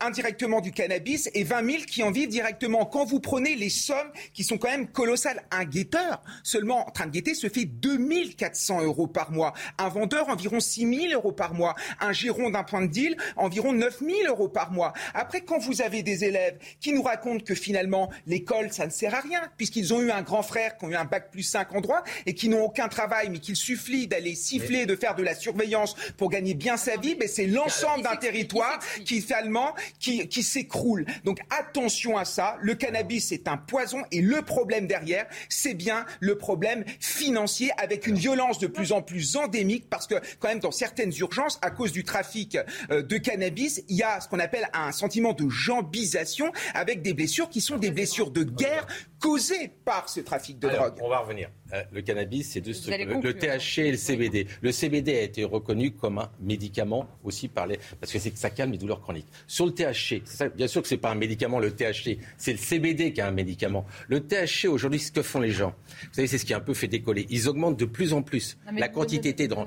indirectement 0.00 0.60
du 0.60 0.72
cannabis 0.72 1.28
et 1.34 1.44
20 1.44 1.70
000 1.70 1.82
qui 1.84 2.02
en 2.02 2.10
vivent 2.10 2.28
directement. 2.28 2.86
Quand 2.86 3.04
vous 3.04 3.20
prenez 3.20 3.54
les 3.54 3.68
sommes 3.68 4.10
qui 4.32 4.42
sont 4.42 4.56
quand 4.56 4.70
même 4.70 4.88
colossales, 4.88 5.42
un 5.50 5.64
guetteur 5.64 6.22
seulement 6.42 6.88
en 6.88 6.90
train 6.90 7.06
de 7.06 7.10
guetter 7.10 7.34
se 7.34 7.48
fait 7.48 7.64
2400 7.64 8.82
euros 8.82 9.06
par 9.06 9.32
mois, 9.32 9.52
un 9.76 9.88
vendeur 9.88 10.28
environ 10.28 10.60
6 10.60 11.08
000 11.08 11.14
euros 11.14 11.32
par 11.32 11.54
mois, 11.54 11.74
un 12.00 12.12
giron 12.12 12.50
d'un 12.50 12.64
point 12.64 12.82
de 12.82 12.90
deal 12.90 13.16
environ 13.36 13.72
9 13.72 13.98
000 14.00 14.12
euros 14.28 14.48
par 14.48 14.72
mois. 14.72 14.92
Après, 15.14 15.42
quand 15.42 15.58
vous 15.58 15.82
avez 15.82 16.02
des 16.02 16.24
élèves 16.24 16.58
qui 16.80 16.92
nous 16.92 17.02
racontent 17.02 17.44
que 17.44 17.54
finalement 17.54 17.97
l'école, 18.26 18.72
ça 18.72 18.86
ne 18.86 18.90
sert 18.90 19.14
à 19.14 19.20
rien, 19.20 19.40
puisqu'ils 19.56 19.92
ont 19.94 20.00
eu 20.00 20.10
un 20.10 20.22
grand 20.22 20.42
frère 20.42 20.76
qui 20.76 20.86
a 20.86 20.88
eu 20.88 20.94
un 20.94 21.04
bac 21.04 21.30
plus 21.30 21.42
5 21.42 21.74
en 21.74 21.80
droit 21.80 22.02
et 22.26 22.34
qui 22.34 22.48
n'ont 22.48 22.62
aucun 22.62 22.88
travail, 22.88 23.28
mais 23.30 23.38
qu'il 23.38 23.56
suffit 23.56 24.06
d'aller 24.06 24.34
siffler, 24.34 24.86
de 24.86 24.96
faire 24.96 25.14
de 25.14 25.22
la 25.22 25.34
surveillance 25.34 25.96
pour 26.16 26.30
gagner 26.30 26.54
bien 26.54 26.76
sa 26.76 26.96
vie, 26.96 27.16
mais 27.18 27.26
c'est 27.26 27.46
l'ensemble 27.46 28.02
d'un 28.04 28.16
territoire 28.16 28.78
qui, 29.04 29.20
finalement, 29.20 29.74
qui, 29.98 30.28
qui 30.28 30.42
s'écroule. 30.42 31.06
Donc 31.24 31.38
attention 31.50 32.16
à 32.16 32.24
ça. 32.24 32.56
Le 32.60 32.74
cannabis, 32.74 33.28
c'est 33.28 33.48
un 33.48 33.56
poison 33.56 34.02
et 34.12 34.20
le 34.20 34.42
problème 34.42 34.86
derrière, 34.86 35.26
c'est 35.48 35.74
bien 35.74 36.04
le 36.20 36.36
problème 36.36 36.84
financier 37.00 37.70
avec 37.78 38.06
une 38.06 38.16
violence 38.16 38.58
de 38.58 38.66
plus 38.66 38.92
en 38.92 39.02
plus 39.02 39.36
endémique 39.36 39.88
parce 39.88 40.06
que 40.06 40.16
quand 40.38 40.48
même 40.48 40.60
dans 40.60 40.70
certaines 40.70 41.12
urgences, 41.16 41.58
à 41.62 41.70
cause 41.70 41.92
du 41.92 42.04
trafic 42.04 42.58
euh, 42.90 43.02
de 43.02 43.16
cannabis, 43.16 43.82
il 43.88 43.96
y 43.96 44.02
a 44.02 44.20
ce 44.20 44.28
qu'on 44.28 44.38
appelle 44.38 44.68
un 44.72 44.92
sentiment 44.92 45.32
de 45.32 45.48
jambisation 45.48 46.52
avec 46.74 47.02
des 47.02 47.14
blessures 47.14 47.48
qui 47.48 47.60
sont 47.60 47.76
des 47.76 47.87
blessures 47.90 48.30
de 48.30 48.42
guerre 48.42 48.86
causées 49.20 49.68
par 49.84 50.08
ce 50.08 50.20
trafic 50.20 50.58
de 50.58 50.68
drogue. 50.68 50.94
On 51.02 51.08
va 51.08 51.18
revenir. 51.18 51.50
Euh, 51.72 51.82
le 51.92 52.02
cannabis, 52.02 52.50
c'est 52.52 52.60
deux 52.60 52.72
trucs. 52.72 52.94
Le, 52.96 53.34
THC 53.34 53.78
et 53.78 53.90
le 53.90 53.96
CBD. 53.96 54.46
Le 54.62 54.72
CBD 54.72 55.16
a 55.16 55.22
été 55.22 55.44
reconnu 55.44 55.92
comme 55.92 56.18
un 56.18 56.30
médicament 56.40 57.08
aussi 57.24 57.48
par 57.48 57.66
les... 57.66 57.78
parce 58.00 58.12
que 58.12 58.18
c'est 58.18 58.30
que 58.30 58.38
ça 58.38 58.50
calme 58.50 58.72
les 58.72 58.78
douleurs 58.78 59.00
chroniques. 59.00 59.26
Sur 59.46 59.66
le 59.66 59.72
THC, 59.72 60.22
bien 60.56 60.66
sûr 60.66 60.80
que 60.82 60.88
c'est 60.88 60.96
pas 60.96 61.10
un 61.10 61.14
médicament 61.14 61.58
le 61.58 61.70
THC, 61.72 62.18
c'est 62.36 62.52
le 62.52 62.58
CBD 62.58 63.12
qui 63.12 63.20
est 63.20 63.24
un 63.24 63.30
médicament. 63.30 63.86
Le 64.08 64.20
THC 64.20 64.66
aujourd'hui, 64.68 64.98
ce 64.98 65.12
que 65.12 65.22
font 65.22 65.40
les 65.40 65.50
gens, 65.50 65.74
vous 66.02 66.14
savez, 66.14 66.26
c'est 66.26 66.38
ce 66.38 66.44
qui 66.44 66.54
a 66.54 66.56
un 66.56 66.60
peu 66.60 66.74
fait 66.74 66.88
décoller. 66.88 67.26
Ils 67.28 67.48
augmentent 67.48 67.78
de 67.78 67.84
plus 67.84 68.12
en 68.12 68.22
plus 68.22 68.58
la 68.72 68.88
quantité 68.88 69.32
de, 69.32 69.46
dans. 69.46 69.66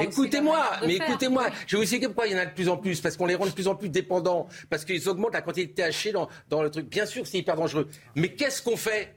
Écoutez-moi, 0.00 0.64
mais 0.86 0.96
écoutez-moi, 0.96 1.46
je 1.66 1.76
vais 1.76 1.78
vous 1.78 1.82
expliquer 1.82 2.06
pourquoi 2.06 2.26
il 2.26 2.32
y 2.32 2.36
en 2.36 2.38
a 2.38 2.46
de 2.46 2.54
plus 2.54 2.68
en 2.68 2.76
plus, 2.76 3.00
parce 3.00 3.16
qu'on 3.16 3.26
les 3.26 3.34
rend 3.34 3.46
de 3.46 3.52
plus 3.52 3.68
en 3.68 3.74
plus 3.74 3.88
dépendants, 3.88 4.48
parce 4.70 4.84
qu'ils 4.84 5.08
augmentent 5.08 5.34
la 5.34 5.42
quantité 5.42 5.66
de 5.66 5.90
THC 5.90 6.12
dans, 6.12 6.28
dans 6.48 6.62
le 6.62 6.70
truc. 6.70 6.88
Bien 6.88 7.06
sûr, 7.06 7.26
c'est 7.26 7.38
hyper 7.38 7.56
dangereux, 7.56 7.88
mais 8.14 8.28
qu'est-ce 8.28 8.62
qu'on 8.62 8.76
fait? 8.76 9.14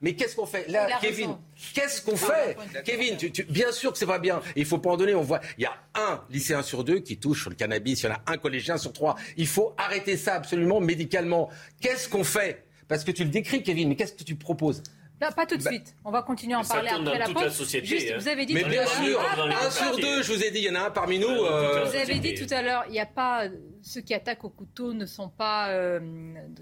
Mais 0.00 0.14
qu'est-ce 0.14 0.36
qu'on 0.36 0.46
fait? 0.46 0.68
Là, 0.68 0.88
Kevin 1.00 1.36
Qu'est-ce 1.74 2.02
qu'on 2.02 2.16
fait 2.16 2.56
Kevin, 2.84 3.16
bien 3.48 3.72
sûr 3.72 3.92
que 3.92 3.98
c'est 3.98 4.06
pas 4.06 4.18
bien. 4.18 4.40
Il 4.54 4.64
faut 4.64 4.78
pas 4.78 4.90
en 4.90 4.96
donner. 4.96 5.14
On 5.14 5.22
voit, 5.22 5.40
il 5.58 5.62
y 5.62 5.66
a 5.66 5.74
un 5.94 6.22
lycéen 6.30 6.62
sur 6.62 6.84
deux 6.84 7.00
qui 7.00 7.16
touche 7.18 7.42
sur 7.42 7.50
le 7.50 7.56
cannabis. 7.56 8.02
Il 8.02 8.06
y 8.06 8.08
en 8.08 8.14
a 8.14 8.22
un 8.26 8.36
collégien 8.36 8.78
sur 8.78 8.92
trois. 8.92 9.16
Il 9.36 9.46
faut 9.48 9.74
arrêter 9.76 10.16
ça 10.16 10.34
absolument 10.34 10.80
médicalement. 10.80 11.50
Qu'est-ce 11.80 12.08
qu'on 12.08 12.24
fait? 12.24 12.64
Parce 12.86 13.04
que 13.04 13.10
tu 13.10 13.24
le 13.24 13.30
décris, 13.30 13.62
Kevin. 13.62 13.88
Mais 13.88 13.96
qu'est-ce 13.96 14.14
que 14.14 14.24
tu 14.24 14.36
proposes? 14.36 14.82
Non, 15.20 15.28
pas 15.34 15.46
tout 15.46 15.56
de 15.56 15.62
bah, 15.62 15.70
suite. 15.70 15.96
On 16.04 16.10
va 16.10 16.22
continuer 16.22 16.54
à 16.54 16.60
en 16.60 16.64
parler 16.64 16.90
après 16.90 17.18
la 17.18 17.28
pause. 17.28 17.68
Juste, 17.82 18.12
hein. 18.12 18.16
vous 18.18 18.28
avez 18.28 18.46
dit 18.46 18.54
mais 18.54 18.64
bien 18.64 18.86
sûr, 18.86 19.20
un 19.20 19.70
sur 19.70 19.96
deux, 19.96 20.22
je 20.22 20.32
vous 20.32 20.44
ai 20.44 20.50
dit, 20.50 20.58
il 20.58 20.64
y 20.64 20.70
en 20.70 20.76
a 20.76 20.86
un 20.86 20.90
parmi 20.90 21.18
nous. 21.18 21.28
Euh, 21.28 21.84
vous 21.84 21.96
avez 21.96 22.20
dit 22.20 22.34
tout 22.34 22.52
à 22.52 22.62
l'heure, 22.62 22.84
il 22.86 22.92
n'y 22.92 23.00
a 23.00 23.06
pas 23.06 23.48
ceux 23.82 24.00
qui 24.00 24.14
attaquent 24.14 24.44
au 24.44 24.50
couteau 24.50 24.92
ne 24.92 25.06
sont 25.06 25.28
pas 25.28 25.70
euh, 25.70 26.00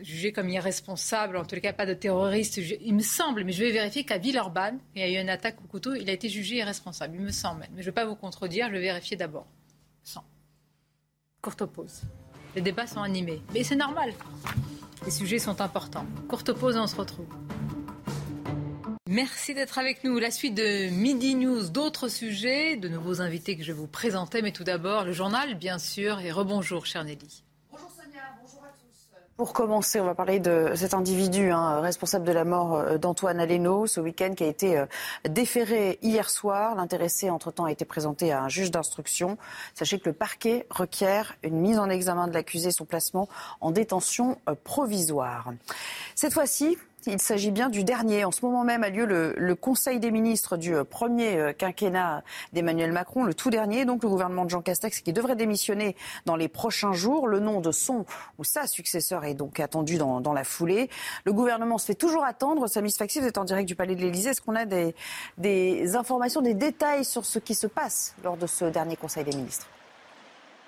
jugés 0.01 0.33
comme 0.33 0.49
irresponsables, 0.49 1.37
en 1.37 1.45
tout 1.45 1.57
cas 1.61 1.73
pas 1.73 1.87
de 1.87 1.95
terroristes. 1.95 2.59
Il 2.81 2.95
me 2.95 3.03
semble, 3.03 3.45
mais 3.45 3.53
je 3.53 3.63
vais 3.63 3.73
vérifier 3.73 4.05
qu'à 4.05 4.19
Villeurbanne, 4.19 4.79
il 4.95 5.03
y 5.03 5.05
a 5.05 5.09
eu 5.09 5.23
une 5.23 5.29
attaque 5.29 5.61
au 5.63 5.69
couteau, 5.69 5.95
il 5.95 6.09
a 6.09 6.13
été 6.13 6.29
jugé 6.29 6.57
irresponsable. 6.57 7.17
Il 7.17 7.23
me 7.23 7.33
semble, 7.33 7.61
mais 7.75 7.83
je 7.83 7.83
ne 7.83 7.85
vais 7.87 7.93
pas 7.93 8.07
vous 8.07 8.17
contredire, 8.17 8.69
je 8.69 8.73
vais 8.73 8.81
vérifier 8.81 9.17
d'abord. 9.17 9.47
Sans. 10.03 10.25
Courte 11.43 11.65
pause. 11.67 12.03
Les 12.55 12.63
débats 12.63 12.87
sont 12.87 13.03
animés, 13.03 13.43
mais 13.53 13.65
c'est 13.65 13.77
normal. 13.77 14.15
Les 15.05 15.11
sujets 15.11 15.39
sont 15.39 15.61
importants. 15.61 16.07
Courte 16.29 16.53
pause, 16.53 16.77
on 16.77 16.87
se 16.87 16.97
retrouve. 16.97 17.29
Merci 19.09 19.55
d'être 19.55 19.79
avec 19.79 20.03
nous. 20.03 20.19
La 20.19 20.33
suite 20.33 20.57
de 20.57 20.91
Midi 20.91 21.37
News, 21.37 21.69
d'autres 21.69 22.09
sujets, 22.09 22.75
de 22.75 22.89
nouveaux 22.89 23.21
invités 23.21 23.57
que 23.57 23.63
je 23.63 23.69
vais 23.71 23.79
vous 23.79 23.87
présenter. 23.87 24.43
Mais 24.43 24.51
tout 24.51 24.65
d'abord, 24.65 25.05
le 25.05 25.13
journal, 25.13 25.55
bien 25.55 25.79
sûr. 25.79 26.19
Et 26.19 26.33
rebonjour, 26.33 26.87
cher 26.87 27.05
Nelly. 27.05 27.45
Bonjour 27.71 27.89
Sonia, 27.93 28.23
bonjour 28.43 28.65
à 28.65 28.71
tous. 28.71 29.09
Pour 29.37 29.53
commencer, 29.53 30.01
on 30.01 30.07
va 30.07 30.17
parler 30.17 30.41
de 30.41 30.73
cet 30.75 30.93
individu 30.93 31.53
hein, 31.53 31.79
responsable 31.83 32.25
de 32.25 32.33
la 32.33 32.45
mort 32.45 32.75
euh, 32.75 32.99
d'Antoine 32.99 33.39
Aleno 33.39 33.87
ce 33.87 34.01
week-end 34.01 34.35
qui 34.35 34.43
a 34.43 34.49
été 34.49 34.77
euh, 34.77 34.87
déféré 35.29 36.01
hier 36.03 36.29
soir. 36.29 36.75
L'intéressé, 36.75 37.31
entre-temps, 37.31 37.67
a 37.67 37.71
été 37.71 37.85
présenté 37.85 38.33
à 38.33 38.43
un 38.43 38.49
juge 38.49 38.73
d'instruction. 38.73 39.39
Sachez 39.75 40.01
que 40.01 40.09
le 40.09 40.15
parquet 40.15 40.67
requiert 40.69 41.37
une 41.45 41.61
mise 41.61 41.79
en 41.79 41.91
examen 41.91 42.27
de 42.27 42.35
l'accusé, 42.35 42.73
son 42.73 42.87
placement 42.87 43.29
en 43.61 43.71
détention 43.71 44.41
euh, 44.49 44.57
provisoire. 44.65 45.53
Cette 46.17 46.33
fois-ci, 46.33 46.77
il 47.07 47.21
s'agit 47.21 47.51
bien 47.51 47.69
du 47.69 47.85
dernier. 47.85 48.25
En 48.25 48.31
ce 48.31 48.45
moment 48.45 48.65
même 48.65 48.83
a 48.83 48.91
lieu 48.91 49.05
le, 49.05 49.55
Conseil 49.55 50.01
des 50.01 50.11
ministres 50.11 50.57
du 50.57 50.75
euh, 50.75 50.85
premier 50.85 51.39
euh, 51.39 51.53
quinquennat 51.53 52.23
d'Emmanuel 52.53 52.93
Macron, 52.93 53.25
le 53.25 53.33
tout 53.33 53.51
dernier, 53.51 53.85
donc 53.85 54.03
le 54.03 54.09
gouvernement 54.09 54.45
de 54.45 54.51
Jean 54.51 54.61
Castex 54.61 55.01
qui 55.01 55.13
devrait 55.13 55.35
démissionner 55.35 55.97
dans 56.27 56.37
les 56.37 56.49
prochains 56.49 56.93
jours. 56.93 57.27
Le 57.27 57.41
nom 57.41 57.61
de 57.61 57.73
son 57.73 58.05
ou 58.39 58.45
sa 58.45 58.67
successeur 58.67 59.25
est 59.25 59.35
donc 59.35 59.61
attendu 59.61 59.97
dans, 59.97 60.33
la 60.33 60.45
foulée. 60.45 60.91
Le 61.25 61.33
gouvernement 61.33 61.79
se 61.79 61.87
fait 61.87 61.95
toujours 61.95 62.25
attendre. 62.25 62.67
Samis 62.67 62.93
Faxi, 62.93 63.21
vous 63.21 63.27
êtes 63.27 63.39
en 63.39 63.45
direct 63.45 63.67
du 63.67 63.75
Palais 63.75 63.95
de 63.95 64.01
l'Élysée. 64.01 64.31
Est-ce 64.31 64.43
qu'on 64.43 64.57
a 64.57 64.67
des, 64.67 64.95
des 65.39 65.97
informations, 65.97 66.43
des 66.43 66.55
détails 66.55 67.05
sur 67.05 67.25
ce 67.25 67.39
qui 67.39 67.55
se 67.55 67.67
passe 67.67 68.15
lors 68.23 68.37
de 68.37 68.47
ce 68.47 68.67
dernier 68.67 68.97
Conseil 68.97 69.25
des 69.25 69.35
ministres? 69.35 69.67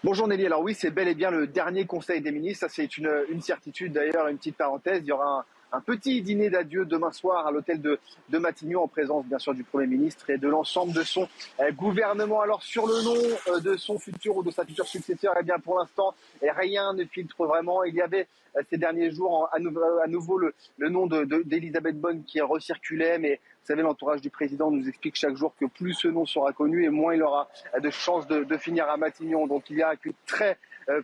Bonjour 0.05 0.29
Nelly, 0.29 0.47
alors 0.47 0.63
oui, 0.63 0.77
c'est 0.79 0.93
bel 0.93 1.09
et 1.09 1.15
bien 1.17 1.33
le 1.33 1.49
dernier 1.49 1.85
Conseil 1.85 2.21
des 2.21 2.31
ministres, 2.31 2.69
ça 2.69 2.73
c'est 2.73 2.97
une, 2.99 3.43
certitude 3.43 3.93
d'ailleurs, 3.93 4.29
une 4.29 4.39
petite 4.39 4.57
parenthèse, 4.57 5.01
il 5.03 5.09
y 5.09 5.13
aura 5.13 5.45
un 5.73 5.81
petit 5.81 6.23
dîner 6.23 6.51
d'adieu 6.51 6.85
demain 6.85 7.13
soir 7.13 7.47
à 7.47 7.51
l'hôtel 7.51 7.81
de, 7.81 7.99
de, 8.31 8.39
Matignon 8.39 8.85
en 8.85 8.89
présence 8.89 9.25
bien 9.27 9.39
sûr 9.39 9.55
du 9.55 9.65
Premier 9.65 9.87
ministre 9.87 10.31
et 10.31 10.39
de 10.39 10.49
l'ensemble 10.49 10.93
de 10.93 11.03
son 11.03 11.29
euh, 11.61 11.71
gouvernement. 11.73 12.41
Alors 12.41 12.63
sur 12.63 12.87
le 12.87 13.03
nom 13.03 13.37
euh, 13.49 13.61
de 13.61 13.77
son 13.77 13.99
futur 13.99 14.37
ou 14.37 14.43
de 14.43 14.51
sa 14.51 14.65
future 14.65 14.87
successeur, 14.87 15.35
eh 15.39 15.43
bien 15.43 15.59
pour 15.59 15.79
l'instant 15.79 16.15
rien 16.43 16.93
ne 16.95 17.05
filtre 17.05 17.45
vraiment. 17.45 17.85
Il 17.85 17.95
y 17.95 18.01
avait 18.01 18.29
euh, 18.57 18.63
ces 18.71 18.79
derniers 18.79 19.11
jours 19.11 19.49
à, 19.53 19.59
nouveau, 19.59 20.39
le, 20.39 20.55
nom 20.89 21.07
d'Elisabeth 21.07 21.97
de, 21.97 22.01
Bonne 22.01 22.25
qui 22.25 22.41
recirculait, 22.41 23.19
mais 23.19 23.35
vous 23.35 23.67
savez 23.67 23.83
l'entourage 23.83 24.23
du 24.23 24.31
président 24.31 24.71
nous 24.71 24.89
explique 24.89 25.17
chaque 25.17 25.37
jour 25.37 25.53
que 25.61 25.67
plus 25.67 25.93
ce 25.95 26.09
nom 26.09 26.25
sera 26.25 26.53
connu 26.53 26.85
et 26.85 26.89
moins 26.89 27.15
il 27.15 27.23
aura 27.23 27.49
de 27.83 27.91
chances 27.91 28.27
de, 28.27 28.45
de 28.45 28.57
finir 28.57 28.89
à 28.89 28.97
Matignon. 28.97 29.47
Donc 29.47 29.69
il 29.69 29.79
y 29.79 29.83
a 29.83 29.95
très 30.27 30.57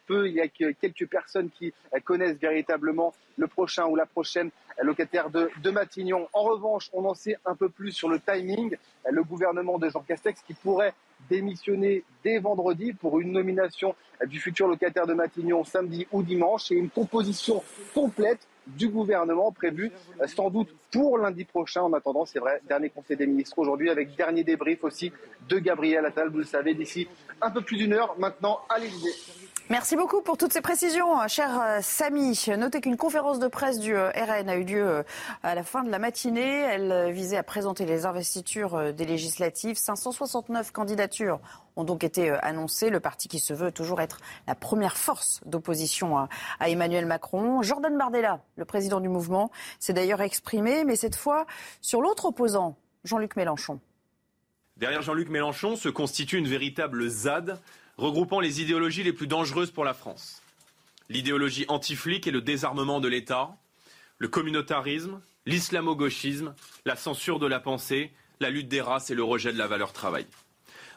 peu. 0.07 0.28
Il 0.28 0.35
y 0.35 0.41
a 0.41 0.49
que 0.49 0.72
quelques 0.72 1.07
personnes 1.07 1.51
qui 1.51 1.72
euh, 1.95 2.01
connaissent 2.01 2.39
véritablement 2.39 3.14
le 3.37 3.47
prochain 3.47 3.87
ou 3.87 3.97
la 3.97 4.07
prochaine 4.07 4.51
locataire 4.82 5.30
de, 5.30 5.70
Matignon. 5.70 6.28
En 6.32 6.43
revanche, 6.43 6.91
on 6.93 7.05
en 7.05 7.14
sait 7.14 7.37
un 7.45 7.55
peu 7.55 7.68
plus 7.68 7.93
sur 7.93 8.09
le 8.09 8.20
timing. 8.20 8.76
Le 9.11 9.22
gouvernement 9.22 9.78
de 9.78 9.89
Jean 9.89 10.01
Castex 10.01 10.41
qui 10.43 10.55
pourrait 10.55 10.95
démissionner 11.28 12.05
dès 12.22 12.39
vendredi 12.39 12.93
pour 12.93 13.20
une 13.20 13.32
nomination 13.32 13.95
du 14.26 14.41
futur 14.41 14.68
locataire 14.68 15.07
de 15.07 15.14
Matignon 15.14 15.64
samedi 15.64 16.07
ou 16.12 16.22
dimanche 16.22 16.70
et 16.70 16.74
une 16.74 16.91
composition 16.91 17.62
complète 17.95 18.47
du 18.66 18.89
gouvernement 18.89 19.53
prévue 19.53 19.93
euh, 20.20 20.26
sans 20.26 20.51
doute 20.51 20.68
pour 20.91 21.18
lundi 21.18 21.45
prochain. 21.45 21.82
En 21.82 21.93
attendant, 21.93 22.24
c'est 22.24 22.39
vrai, 22.39 22.61
dernier 22.66 22.91
conseil 22.91 23.16
des 23.16 23.26
ministres 23.26 23.59
aujourd'hui 23.59 23.91
avec 23.91 24.16
dernier 24.16 24.45
débrief 24.45 24.85
aussi 24.85 25.12
de 25.49 25.59
Gabriel 25.59 26.07
Attal, 26.07 26.30
vous 26.30 26.39
le 26.39 26.45
savez, 26.45 26.74
d'ici 26.74 27.07
un 27.41 27.51
peu 27.51 27.61
plus 27.61 27.76
d'une 27.76 27.93
heure 27.93 28.14
maintenant 28.18 28.61
à 28.68 28.78
l'Élysée. 28.78 29.43
Merci 29.71 29.97
beaucoup 29.97 30.21
pour 30.21 30.37
toutes 30.37 30.53
ces 30.53 30.61
précisions, 30.61 31.23
euh, 31.23 31.27
cher 31.27 31.59
euh, 31.59 31.79
Samy. 31.81 32.39
Notez 32.59 32.83
qu'une 32.83 32.99
conférence 32.99 33.39
de 33.39 33.49
presse 33.49 33.79
du 33.79 33.97
euh, 33.97 34.11
RN 34.11 34.51
a 34.51 34.57
eu 34.57 34.65
lieu 34.65 35.05
à 35.43 35.55
la 35.55 35.62
fin 35.62 35.83
de 35.83 35.91
la 35.91 35.99
matinée. 35.99 36.43
Elle 36.43 37.11
visait 37.12 37.39
à 37.39 37.43
présenter 37.43 37.87
les 37.87 38.05
investitures 38.05 38.93
des 38.93 39.07
législatives. 39.07 39.77
569 39.77 40.71
candidatures 40.71 41.41
ont 41.77 41.85
donc 41.85 42.05
été 42.05 42.29
annoncées. 42.29 42.91
Le 42.91 43.01
parti 43.01 43.27
qui 43.27 43.39
se 43.39 43.55
veut 43.55 43.73
toujours 43.73 44.03
être 44.03 44.19
la 44.47 44.55
première 44.55 44.99
force 44.99 45.41
d'opposition 45.47 46.19
à 46.19 46.69
Emmanuel 46.69 47.07
Macron. 47.07 47.62
Jordan 47.62 47.97
Bardella, 47.97 48.41
le 48.57 48.67
président 48.67 49.01
du 49.01 49.09
mouvement, 49.09 49.51
s'est 49.79 49.95
d'ailleurs 49.95 50.21
exprimé, 50.21 50.85
mais 50.85 50.97
cette 50.97 51.17
fois 51.17 51.47
sur 51.81 52.03
l'autre 52.03 52.27
opposant, 52.27 52.77
Jean-Luc 53.05 53.35
Mélenchon. 53.35 53.81
Derrière 54.77 55.01
Jean-Luc 55.01 55.31
Mélenchon 55.31 55.77
se 55.77 55.89
constitue 55.89 56.37
une 56.37 56.49
véritable 56.49 57.09
ZAD 57.09 57.59
regroupant 57.97 58.40
les 58.40 58.61
idéologies 58.61 59.03
les 59.03 59.12
plus 59.12 59.26
dangereuses 59.26 59.70
pour 59.70 59.84
la 59.84 59.95
France. 59.95 60.42
L'idéologie 61.09 61.64
anti-flic 61.68 62.26
et 62.26 62.30
le 62.30 62.40
désarmement 62.40 63.01
de 63.01 63.09
l'État, 63.09 63.57
le 64.18 64.28
communautarisme, 64.28 65.20
l'islamo-gauchisme, 65.47 66.55
la 66.84 66.97
censure 66.97 67.38
de 67.38 67.47
la 67.47 67.61
pensée, 67.61 68.11
la 68.40 68.51
lutte 68.51 68.68
des 68.68 68.80
races 68.80 69.11
et 69.11 69.14
le 69.14 69.22
rejet 69.22 69.53
de 69.53 69.59
la 69.59 69.66
valeur 69.66 69.92
travail. 69.92 70.26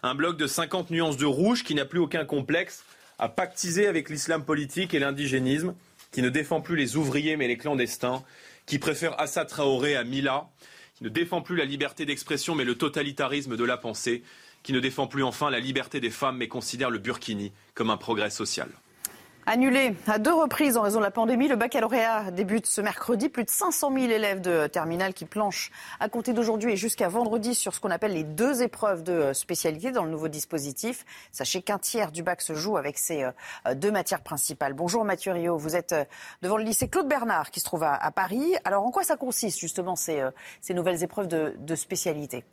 Un 0.03 0.15
bloc 0.15 0.37
de 0.37 0.47
50 0.47 0.91
nuances 0.91 1.17
de 1.17 1.25
rouge 1.25 1.63
qui 1.63 1.75
n'a 1.75 1.85
plus 1.85 1.99
aucun 1.99 2.25
complexe 2.25 2.83
à 3.19 3.29
pactiser 3.29 3.87
avec 3.87 4.09
l'islam 4.09 4.45
politique 4.45 4.93
et 4.93 4.99
l'indigénisme, 4.99 5.75
qui 6.11 6.21
ne 6.21 6.29
défend 6.29 6.61
plus 6.61 6.75
les 6.75 6.95
ouvriers 6.95 7.35
mais 7.35 7.47
les 7.47 7.57
clandestins, 7.57 8.23
qui 8.65 8.79
préfère 8.79 9.19
Assad 9.19 9.47
Traoré 9.47 9.95
à 9.95 10.03
Mila, 10.03 10.47
qui 10.95 11.03
ne 11.03 11.09
défend 11.09 11.41
plus 11.41 11.55
la 11.55 11.65
liberté 11.65 12.05
d'expression 12.05 12.55
mais 12.55 12.63
le 12.63 12.75
totalitarisme 12.75 13.57
de 13.57 13.63
la 13.63 13.77
pensée, 13.77 14.23
qui 14.68 14.74
ne 14.74 14.82
défend 14.82 15.07
plus 15.07 15.24
enfin 15.24 15.49
la 15.49 15.61
liberté 15.61 16.01
des 16.01 16.09
femmes 16.09 16.36
mais 16.36 16.49
considère 16.49 16.89
le 16.89 16.97
burkini 16.97 17.53
comme 17.74 17.89
un 17.89 17.95
progrès 17.95 18.30
social. 18.30 18.68
Annulé 19.45 19.95
à 20.07 20.20
deux 20.20 20.34
reprises 20.34 20.76
en 20.76 20.82
raison 20.82 20.99
de 20.99 21.05
la 21.05 21.09
pandémie, 21.09 21.47
le 21.47 21.55
baccalauréat 21.55 22.32
débute 22.32 22.65
ce 22.65 22.82
mercredi. 22.82 23.30
Plus 23.30 23.45
de 23.45 23.49
500 23.49 23.93
000 23.93 24.11
élèves 24.11 24.41
de 24.41 24.68
terminale 24.68 25.13
qui 25.13 25.24
planchent 25.24 25.72
à 26.01 26.09
compter 26.09 26.34
d'aujourd'hui 26.34 26.74
et 26.74 26.76
jusqu'à 26.76 27.07
vendredi 27.07 27.55
sur 27.55 27.74
ce 27.74 27.80
qu'on 27.80 27.91
appelle 27.91 28.11
les 28.11 28.26
deux 28.26 28.61
épreuves 28.61 29.03
de 29.03 29.32
spécialité 29.32 29.91
dans 29.93 30.03
le 30.03 30.11
nouveau 30.11 30.28
dispositif. 30.28 31.05
Sachez 31.32 31.61
qu'un 31.61 31.80
tiers 31.80 32.11
du 32.11 32.22
bac 32.22 32.41
se 32.41 32.53
joue 32.53 32.76
avec 32.76 32.97
ces 32.97 33.24
euh, 33.24 33.74
deux 33.74 33.91
matières 33.91 34.22
principales. 34.22 34.74
Bonjour 34.74 35.05
Mathieu 35.05 35.32
Rio, 35.32 35.57
vous 35.57 35.78
êtes 35.78 35.93
euh, 35.93 36.03
devant 36.41 36.57
le 36.57 36.65
lycée 36.65 36.89
Claude 36.89 37.07
Bernard 37.07 37.51
qui 37.51 37.61
se 37.61 37.65
trouve 37.65 37.84
à 37.84 38.11
Paris. 38.11 38.53
Alors 38.65 38.84
en 38.84 38.91
quoi 38.91 39.03
ça 39.03 39.15
consiste 39.15 39.59
justement 39.59 39.95
ces, 39.95 40.20
euh, 40.20 40.32
nouvelles 40.72 41.03
épreuves 41.03 41.30
de 41.30 41.76
spécialité? 41.76 42.43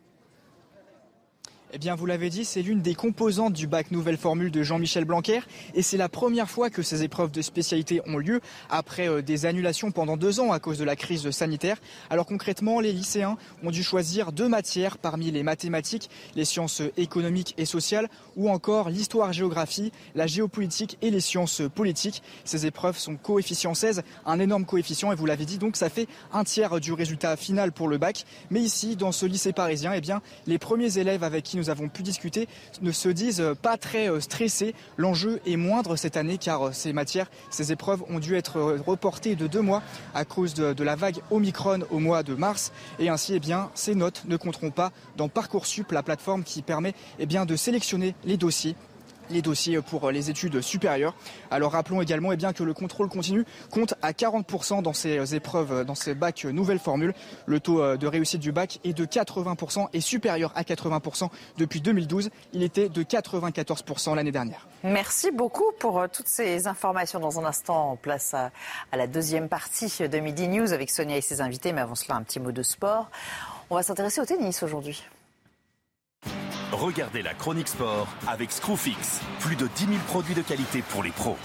Eh 1.75 1.79
bien, 1.79 1.97
vous 1.97 2.07
l'avez 2.07 2.31
dit, 2.31 2.45
c'est 2.45 2.63
l'une 2.63 2.83
des 2.83 2.95
composantes 2.95 3.53
du 3.53 3.67
bac 3.67 3.91
nouvelle 3.91 4.17
formule 4.17 4.53
de 4.53 4.63
Jean-Michel 4.63 5.05
Blanquer. 5.05 5.41
Et 5.75 5.83
c'est 5.83 5.97
la 5.97 6.09
première 6.09 6.49
fois 6.49 6.71
que 6.71 6.83
ces 6.83 7.03
épreuves 7.03 7.33
de 7.33 7.43
spécialité 7.43 8.01
ont 8.07 8.17
lieu 8.17 8.41
après 8.71 9.09
euh, 9.09 9.23
des 9.23 9.45
annulations 9.45 9.91
pendant 9.91 10.17
deux 10.17 10.39
ans 10.39 10.53
à 10.53 10.61
cause 10.61 10.79
de 10.79 10.85
la 10.85 10.95
crise 10.95 11.29
sanitaire. 11.33 11.79
Alors 12.11 12.27
concrètement, 12.27 12.79
les 12.79 12.93
lycéens 12.93 13.37
ont 13.65 13.73
dû 13.73 13.83
choisir 13.83 14.31
deux 14.31 14.49
matières 14.49 14.99
parmi 14.99 15.33
les 15.33 15.43
mathématiques, 15.43 16.11
les 16.37 16.45
sciences 16.45 16.81
économiques 16.97 17.55
et 17.59 17.65
sociales, 17.65 18.09
ou 18.37 18.51
encore 18.51 18.89
l'histoire-géographie, 18.89 19.91
la 20.15 20.29
géopolitique 20.29 20.97
et 21.03 21.11
les 21.11 21.19
sciences 21.19 21.61
politiques. 21.75 22.23
Ces 22.45 22.67
épreuves 22.67 22.99
sont 22.99 23.17
coefficient 23.17 23.75
16, 23.75 24.05
un 24.27 24.39
énorme 24.39 24.65
coefficient, 24.65 25.11
et 25.11 25.17
vous 25.17 25.27
l'avez 25.27 25.45
dit, 25.45 25.59
donc 25.59 25.75
ça 25.75 25.91
fait 25.91 26.07
un 26.33 26.45
tiers 26.45 26.79
du 26.79 26.93
résultat 26.93 27.37
final 27.37 27.73
pour 27.73 27.89
le 27.89 27.99
bac. 27.99 28.27
Mais 28.51 28.61
ici, 28.61 28.95
dans 28.95 29.11
ce 29.11 29.27
lycée 29.27 29.53
parisien, 29.53 29.93
eh 29.93 30.01
bien, 30.01 30.23
les 30.47 30.59
premiers 30.59 30.99
élèves 30.99 31.25
avec 31.25 31.43
qui 31.43 31.57
nous 31.57 31.64
nous 31.65 31.71
avons 31.71 31.89
pu 31.89 32.03
discuter 32.03 32.47
ne 32.83 32.93
se 32.93 33.09
disent 33.09 33.43
pas 33.63 33.79
très 33.79 34.11
euh, 34.11 34.21
stressés. 34.21 34.75
L'enjeu 34.99 35.41
est 35.47 35.57
moindre 35.57 35.97
cette 35.97 36.19
année 36.19 36.37
car 36.37 36.67
euh, 36.67 36.73
ces 36.73 36.93
matières, 36.93 37.31
ces 37.49 37.73
épreuves 37.73 38.03
ont 38.11 38.19
dû 38.19 38.37
être 38.37 38.59
euh, 38.59 38.79
reportées 38.87 39.35
de 39.35 39.47
deux 39.47 39.63
mois 39.63 39.83
à 40.15 40.27
cause 40.27 40.53
de, 40.53 40.85
la 40.85 40.95
vague 40.95 41.21
Omicron 41.31 41.81
au 41.91 42.01
mois 42.01 42.23
de 42.23 42.35
mars. 42.35 42.71
Et 42.99 43.09
ainsi, 43.09 43.35
eh 43.35 43.41
bien, 43.41 43.71
ces 43.75 43.95
notes 43.95 44.25
ne 44.27 44.37
compteront 44.37 44.71
pas 44.71 44.93
dans 45.17 45.31
Parcoursup, 45.31 45.91
la 45.93 46.03
plateforme 46.03 46.45
qui 46.45 46.61
permet 46.61 46.93
eh 47.19 47.27
de 47.27 47.57
sélectionner 47.57 48.15
les 48.25 48.37
dossiers 48.37 48.77
les 49.31 49.43
dossiers 49.43 49.81
pour 49.81 50.11
les 50.11 50.31
études 50.31 50.61
supérieures. 50.61 51.15
Alors 51.51 51.73
rappelons 51.73 52.01
également 52.01 52.33
eh 52.33 52.37
bien, 52.37 52.53
que 52.53 52.63
le 52.63 52.75
contrôle 52.75 53.09
continu 53.09 53.45
compte 53.71 53.95
à 54.03 54.13
40% 54.13 54.83
dans 54.83 54.93
ces 54.93 55.35
épreuves, 55.35 55.85
dans 55.85 55.95
ces 55.95 56.15
bacs 56.15 56.45
nouvelles 56.45 56.79
formules. 56.79 57.15
Le 57.47 57.61
taux 57.61 57.83
euh, 57.83 57.97
de 57.97 58.07
réussite 58.07 58.41
du 58.41 58.53
bac 58.53 58.81
est 58.85 58.93
de 58.93 59.05
80% 59.05 59.89
et 59.93 60.01
supérieur 60.01 60.53
à 60.55 60.63
80% 60.63 61.29
depuis 61.59 61.81
2012. 61.81 62.31
Il 62.53 62.63
était 62.63 62.89
de 62.89 63.03
94% 63.03 64.15
l'année 64.15 64.33
dernière. 64.33 64.67
Merci 64.83 65.31
beaucoup 65.31 65.73
pour 65.79 65.99
euh, 65.99 66.07
toutes 66.13 66.29
ces 66.29 66.67
informations. 66.67 67.21
Dans 67.21 67.39
un 67.41 67.45
instant, 67.45 67.93
on 67.93 67.97
place 67.97 68.35
à 68.35 68.51
la 68.97 69.07
deuxième 69.07 69.49
partie 69.49 69.93
de 70.09 70.19
Midi 70.19 70.49
News 70.49 70.73
avec 70.73 70.91
Sonia 70.91 71.17
et 71.17 71.21
ses 71.21 71.41
invités. 71.41 71.73
Mais 71.73 71.81
avant 71.81 71.95
cela, 71.95 72.17
un 72.17 72.23
petit 72.23 72.41
mot 72.41 72.53
de 72.53 72.63
sport. 72.63 73.11
On 73.71 73.77
va 73.77 73.83
s'intéresser 73.83 74.21
au 74.21 74.25
tennis 74.25 74.63
aujourd'hui. 74.63 75.05
Regardez 76.75 77.23
la 77.23 77.35
chronique 77.35 77.69
sport 77.69 78.09
avec 78.27 78.51
Screwfix. 78.51 79.21
Plus 79.39 79.55
de 79.55 79.69
10 79.69 79.87
000 79.87 79.99
produits 80.09 80.35
de 80.35 80.43
qualité 80.43 80.83
pour 80.83 81.05
les 81.05 81.13
pros. 81.13 81.37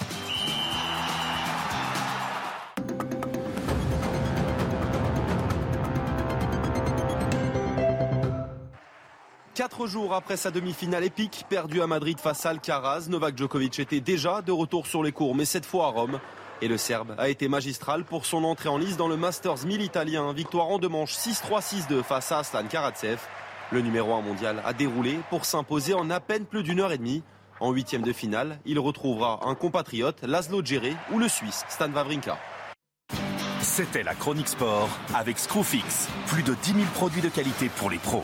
Quatre 9.54 9.86
jours 9.86 10.16
après 10.16 10.36
sa 10.36 10.50
demi-finale 10.50 11.04
épique, 11.04 11.46
perdue 11.48 11.82
à 11.82 11.88
Madrid 11.88 12.20
face 12.20 12.46
à 12.48 12.50
Alcaraz, 12.50 13.08
Novak 13.10 13.38
Djokovic 13.38 13.78
était 13.80 14.00
déjà 14.00 14.42
de 14.42 14.52
retour 14.52 14.88
sur 14.88 15.04
les 15.04 15.12
cours, 15.12 15.36
mais 15.36 15.46
cette 15.46 15.66
fois 15.66 15.86
à 15.86 15.90
Rome. 15.90 16.20
Et 16.62 16.68
le 16.68 16.78
Serbe 16.78 17.14
a 17.20 17.30
été 17.30 17.48
magistral 17.48 18.04
pour 18.04 18.26
son 18.26 18.44
entrée 18.46 18.70
en 18.70 18.78
lice 18.78 18.98
dans 18.98 19.08
le 19.08 19.16
Masters 19.16 19.66
1000 19.66 19.82
italien. 19.82 20.34
Victoire 20.34 20.68
en 20.70 20.80
deux 20.80 20.90
manches 20.90 21.16
6-3, 21.16 21.62
6-2 21.88 22.04
face 22.04 22.32
à 22.32 22.40
Aslan 22.40 22.66
Karatsev. 22.68 23.20
Le 23.72 23.82
numéro 23.82 24.14
1 24.16 24.22
mondial 24.22 24.64
a 24.66 24.74
déroulé 24.74 25.20
pour 25.30 25.46
s'imposer 25.46 25.94
en 25.94 26.10
à 26.10 26.20
peine 26.20 26.46
plus 26.46 26.64
d'une 26.64 26.80
heure 26.80 26.92
et 26.92 26.98
demie. 26.98 27.22
En 27.60 27.72
huitième 27.72 28.02
de 28.02 28.12
finale, 28.12 28.60
il 28.66 28.80
retrouvera 28.80 29.42
un 29.46 29.54
compatriote, 29.54 30.24
Laszlo 30.24 30.64
Djere, 30.64 30.96
ou 31.12 31.20
le 31.20 31.28
Suisse, 31.28 31.66
Stan 31.70 31.92
Wawrinka. 31.92 32.40
C'était 33.62 34.02
la 34.02 34.16
chronique 34.16 34.48
sport 34.48 34.90
avec 35.14 35.38
Screwfix. 35.38 36.08
Plus 36.28 36.42
de 36.42 36.56
10 36.56 36.74
000 36.74 36.86
produits 36.96 37.22
de 37.22 37.30
qualité 37.30 37.70
pour 37.70 37.92
les 37.92 38.00
pros. 38.00 38.24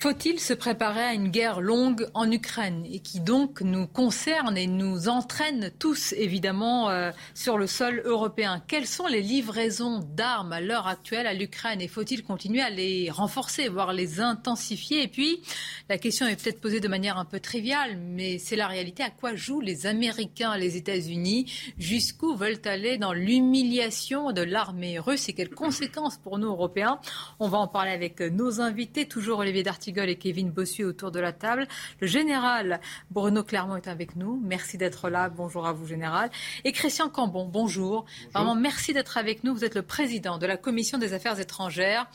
Faut-il 0.00 0.38
se 0.38 0.52
préparer 0.52 1.02
à 1.02 1.12
une 1.12 1.26
guerre 1.26 1.60
longue 1.60 2.06
en 2.14 2.30
Ukraine 2.30 2.86
et 2.88 3.00
qui 3.00 3.18
donc 3.18 3.62
nous 3.62 3.88
concerne 3.88 4.56
et 4.56 4.68
nous 4.68 5.08
entraîne 5.08 5.72
tous 5.76 6.12
évidemment 6.12 6.88
euh, 6.88 7.10
sur 7.34 7.58
le 7.58 7.66
sol 7.66 8.02
européen? 8.04 8.62
Quelles 8.68 8.86
sont 8.86 9.08
les 9.08 9.22
livraisons 9.22 9.98
d'armes 9.98 10.52
à 10.52 10.60
l'heure 10.60 10.86
actuelle 10.86 11.26
à 11.26 11.34
l'Ukraine 11.34 11.80
et 11.80 11.88
faut-il 11.88 12.22
continuer 12.22 12.60
à 12.60 12.70
les 12.70 13.10
renforcer, 13.10 13.66
voire 13.66 13.92
les 13.92 14.20
intensifier? 14.20 15.02
Et 15.02 15.08
puis, 15.08 15.40
la 15.88 15.98
question 15.98 16.28
est 16.28 16.40
peut-être 16.40 16.60
posée 16.60 16.78
de 16.78 16.86
manière 16.86 17.18
un 17.18 17.24
peu 17.24 17.40
triviale, 17.40 17.98
mais 18.00 18.38
c'est 18.38 18.54
la 18.54 18.68
réalité. 18.68 19.02
À 19.02 19.10
quoi 19.10 19.34
jouent 19.34 19.60
les 19.60 19.86
Américains, 19.86 20.56
les 20.56 20.76
États-Unis? 20.76 21.52
Jusqu'où 21.76 22.36
veulent 22.36 22.62
aller 22.66 22.98
dans 22.98 23.12
l'humiliation 23.12 24.30
de 24.30 24.42
l'armée 24.42 25.00
russe 25.00 25.28
et 25.28 25.32
quelles 25.32 25.50
conséquences 25.50 26.18
pour 26.18 26.38
nous 26.38 26.50
Européens? 26.50 27.00
On 27.40 27.48
va 27.48 27.58
en 27.58 27.66
parler 27.66 27.90
avec 27.90 28.20
nos 28.20 28.60
invités, 28.60 29.08
toujours 29.08 29.40
Olivier 29.40 29.64
Darty 29.64 29.87
et 29.96 30.16
Kevin 30.16 30.50
Bossuet 30.50 30.84
autour 30.84 31.10
de 31.10 31.18
la 31.18 31.32
table. 31.32 31.66
Le 32.00 32.06
général 32.06 32.80
Bruno 33.10 33.42
Clermont 33.42 33.76
est 33.76 33.88
avec 33.88 34.16
nous. 34.16 34.40
Merci 34.44 34.76
d'être 34.76 35.08
là. 35.08 35.30
Bonjour 35.30 35.66
à 35.66 35.72
vous, 35.72 35.86
général. 35.86 36.30
Et 36.64 36.72
Christian 36.72 37.08
Cambon, 37.08 37.46
bonjour. 37.46 38.04
Vraiment, 38.34 38.54
merci 38.54 38.92
d'être 38.92 39.16
avec 39.16 39.44
nous. 39.44 39.54
Vous 39.54 39.64
êtes 39.64 39.74
le 39.74 39.82
président 39.82 40.38
de 40.38 40.46
la 40.46 40.56
Commission 40.56 40.98
des 40.98 41.14
affaires 41.14 41.40
étrangères, 41.40 42.06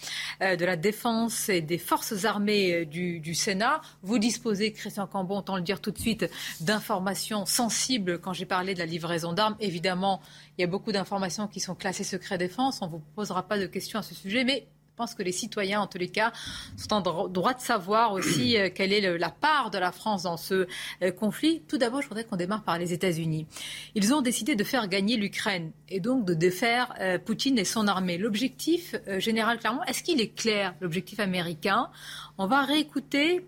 euh, 0.41 0.55
de 0.55 0.65
la 0.65 0.76
défense 0.76 1.49
et 1.49 1.61
des 1.61 1.80
forces 1.80 2.26
armées 2.26 2.74
euh, 2.74 2.86
du, 2.86 3.19
du, 3.19 3.34
Sénat. 3.34 3.82
Vous 4.03 4.19
disposez, 4.19 4.71
Christian 4.71 5.07
Cambon, 5.07 5.39
autant 5.39 5.55
le 5.55 5.63
dire 5.63 5.82
tout 5.82 5.91
de 5.91 5.99
suite, 5.99 6.30
d'informations 6.61 7.45
sensibles 7.45 8.19
quand 8.19 8.34
j'ai 8.34 8.45
parlé 8.45 8.76
de 8.76 8.80
la 8.80 8.86
livraison 8.86 9.34
d'armes. 9.34 9.55
Évidemment, 9.59 10.21
il 10.57 10.61
y 10.61 10.63
a 10.63 10.67
beaucoup 10.67 10.91
d'informations 10.91 11.47
qui 11.47 11.59
sont 11.59 11.74
classées 11.74 12.03
secret 12.03 12.38
défense. 12.38 12.80
On 12.82 12.86
ne 12.86 12.91
vous 12.91 13.01
posera 13.15 13.47
pas 13.47 13.57
de 13.57 13.65
questions 13.65 13.99
à 13.99 14.03
ce 14.03 14.13
sujet, 14.13 14.43
mais 14.43 14.67
je 14.94 14.98
pense 14.98 15.16
que 15.16 15.24
les 15.24 15.32
citoyens, 15.32 15.82
en 15.82 15.88
tous 15.88 15.98
les 15.98 16.10
cas, 16.10 16.32
sont 16.78 16.94
en 16.94 17.28
droit 17.28 17.56
de 17.56 17.60
savoir 17.60 18.14
aussi 18.14 18.60
euh, 18.60 18.70
quelle 18.72 18.94
est 18.94 19.18
la 19.18 19.32
part 19.32 19.72
de 19.72 19.80
la 19.80 19.91
France 19.91 20.22
dans 20.22 20.38
ce 20.38 20.68
euh, 21.02 21.12
conflit. 21.12 21.64
Tout 21.68 21.80
d'abord, 21.80 22.04
je 22.04 22.08
voudrais 22.08 22.26
qu'on 22.26 22.36
démarre 22.36 22.62
par 22.62 22.78
les 22.78 22.94
États-Unis. 22.94 23.48
Ils 23.96 24.14
ont 24.14 24.22
décidé 24.22 24.56
de 24.56 24.64
faire 24.64 24.88
gagner 24.88 25.18
l'Ukraine 25.18 25.72
et 25.89 26.00
donc 26.00 26.26
de 26.26 26.36
défaire 26.36 26.94
euh, 27.00 27.18
Poutine 27.18 27.58
et 27.58 27.66
son 27.66 27.88
armée. 27.88 28.20
L'objectif, 28.20 28.94
général 29.18 29.58
clairement, 29.58 29.84
est-ce 29.86 30.04
qu'il 30.04 30.22
est 30.22 30.36
clair, 30.36 30.76
l'objectif 30.80 31.20
américain? 31.20 31.89
On 32.38 32.46
va 32.46 32.64
réécouter 32.64 33.48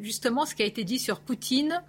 justement 0.00 0.46
ce 0.46 0.54
qui 0.54 0.62
a 0.62 0.66
été 0.66 0.84
dit 0.84 1.00
sur 1.00 1.20
Poutine, 1.20 1.82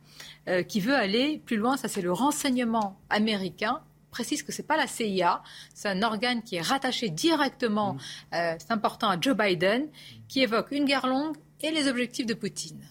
qui 0.67 0.80
veut 0.80 0.95
aller 0.95 1.41
plus 1.45 1.57
loin. 1.57 1.78
Ça, 1.78 1.88
c'est 1.88 2.01
le 2.01 2.11
renseignement 2.11 2.97
américain 3.09 3.82
précise 4.14 4.43
que 4.43 4.51
ce 4.51 4.61
n'est 4.61 4.68
pas 4.68 4.78
la 4.78 4.88
CIA, 4.88 5.41
c'est 5.74 5.89
un 5.89 6.03
organe 6.03 6.43
qui 6.43 6.55
est 6.55 6.61
rattaché 6.61 7.09
directement, 7.09 7.93
mm. 7.93 7.99
euh, 8.36 8.55
c'est 8.59 8.72
important, 8.72 9.09
à 9.09 9.20
Joe 9.20 9.36
Biden, 9.36 9.88
qui 10.28 10.41
évoque 10.41 10.68
une 10.72 10.86
guerre 10.86 11.07
longue 11.07 11.36
et 11.61 11.72
les 11.72 11.88
objectifs 11.88 12.28
de 12.28 12.36
Poutine. 12.36 12.82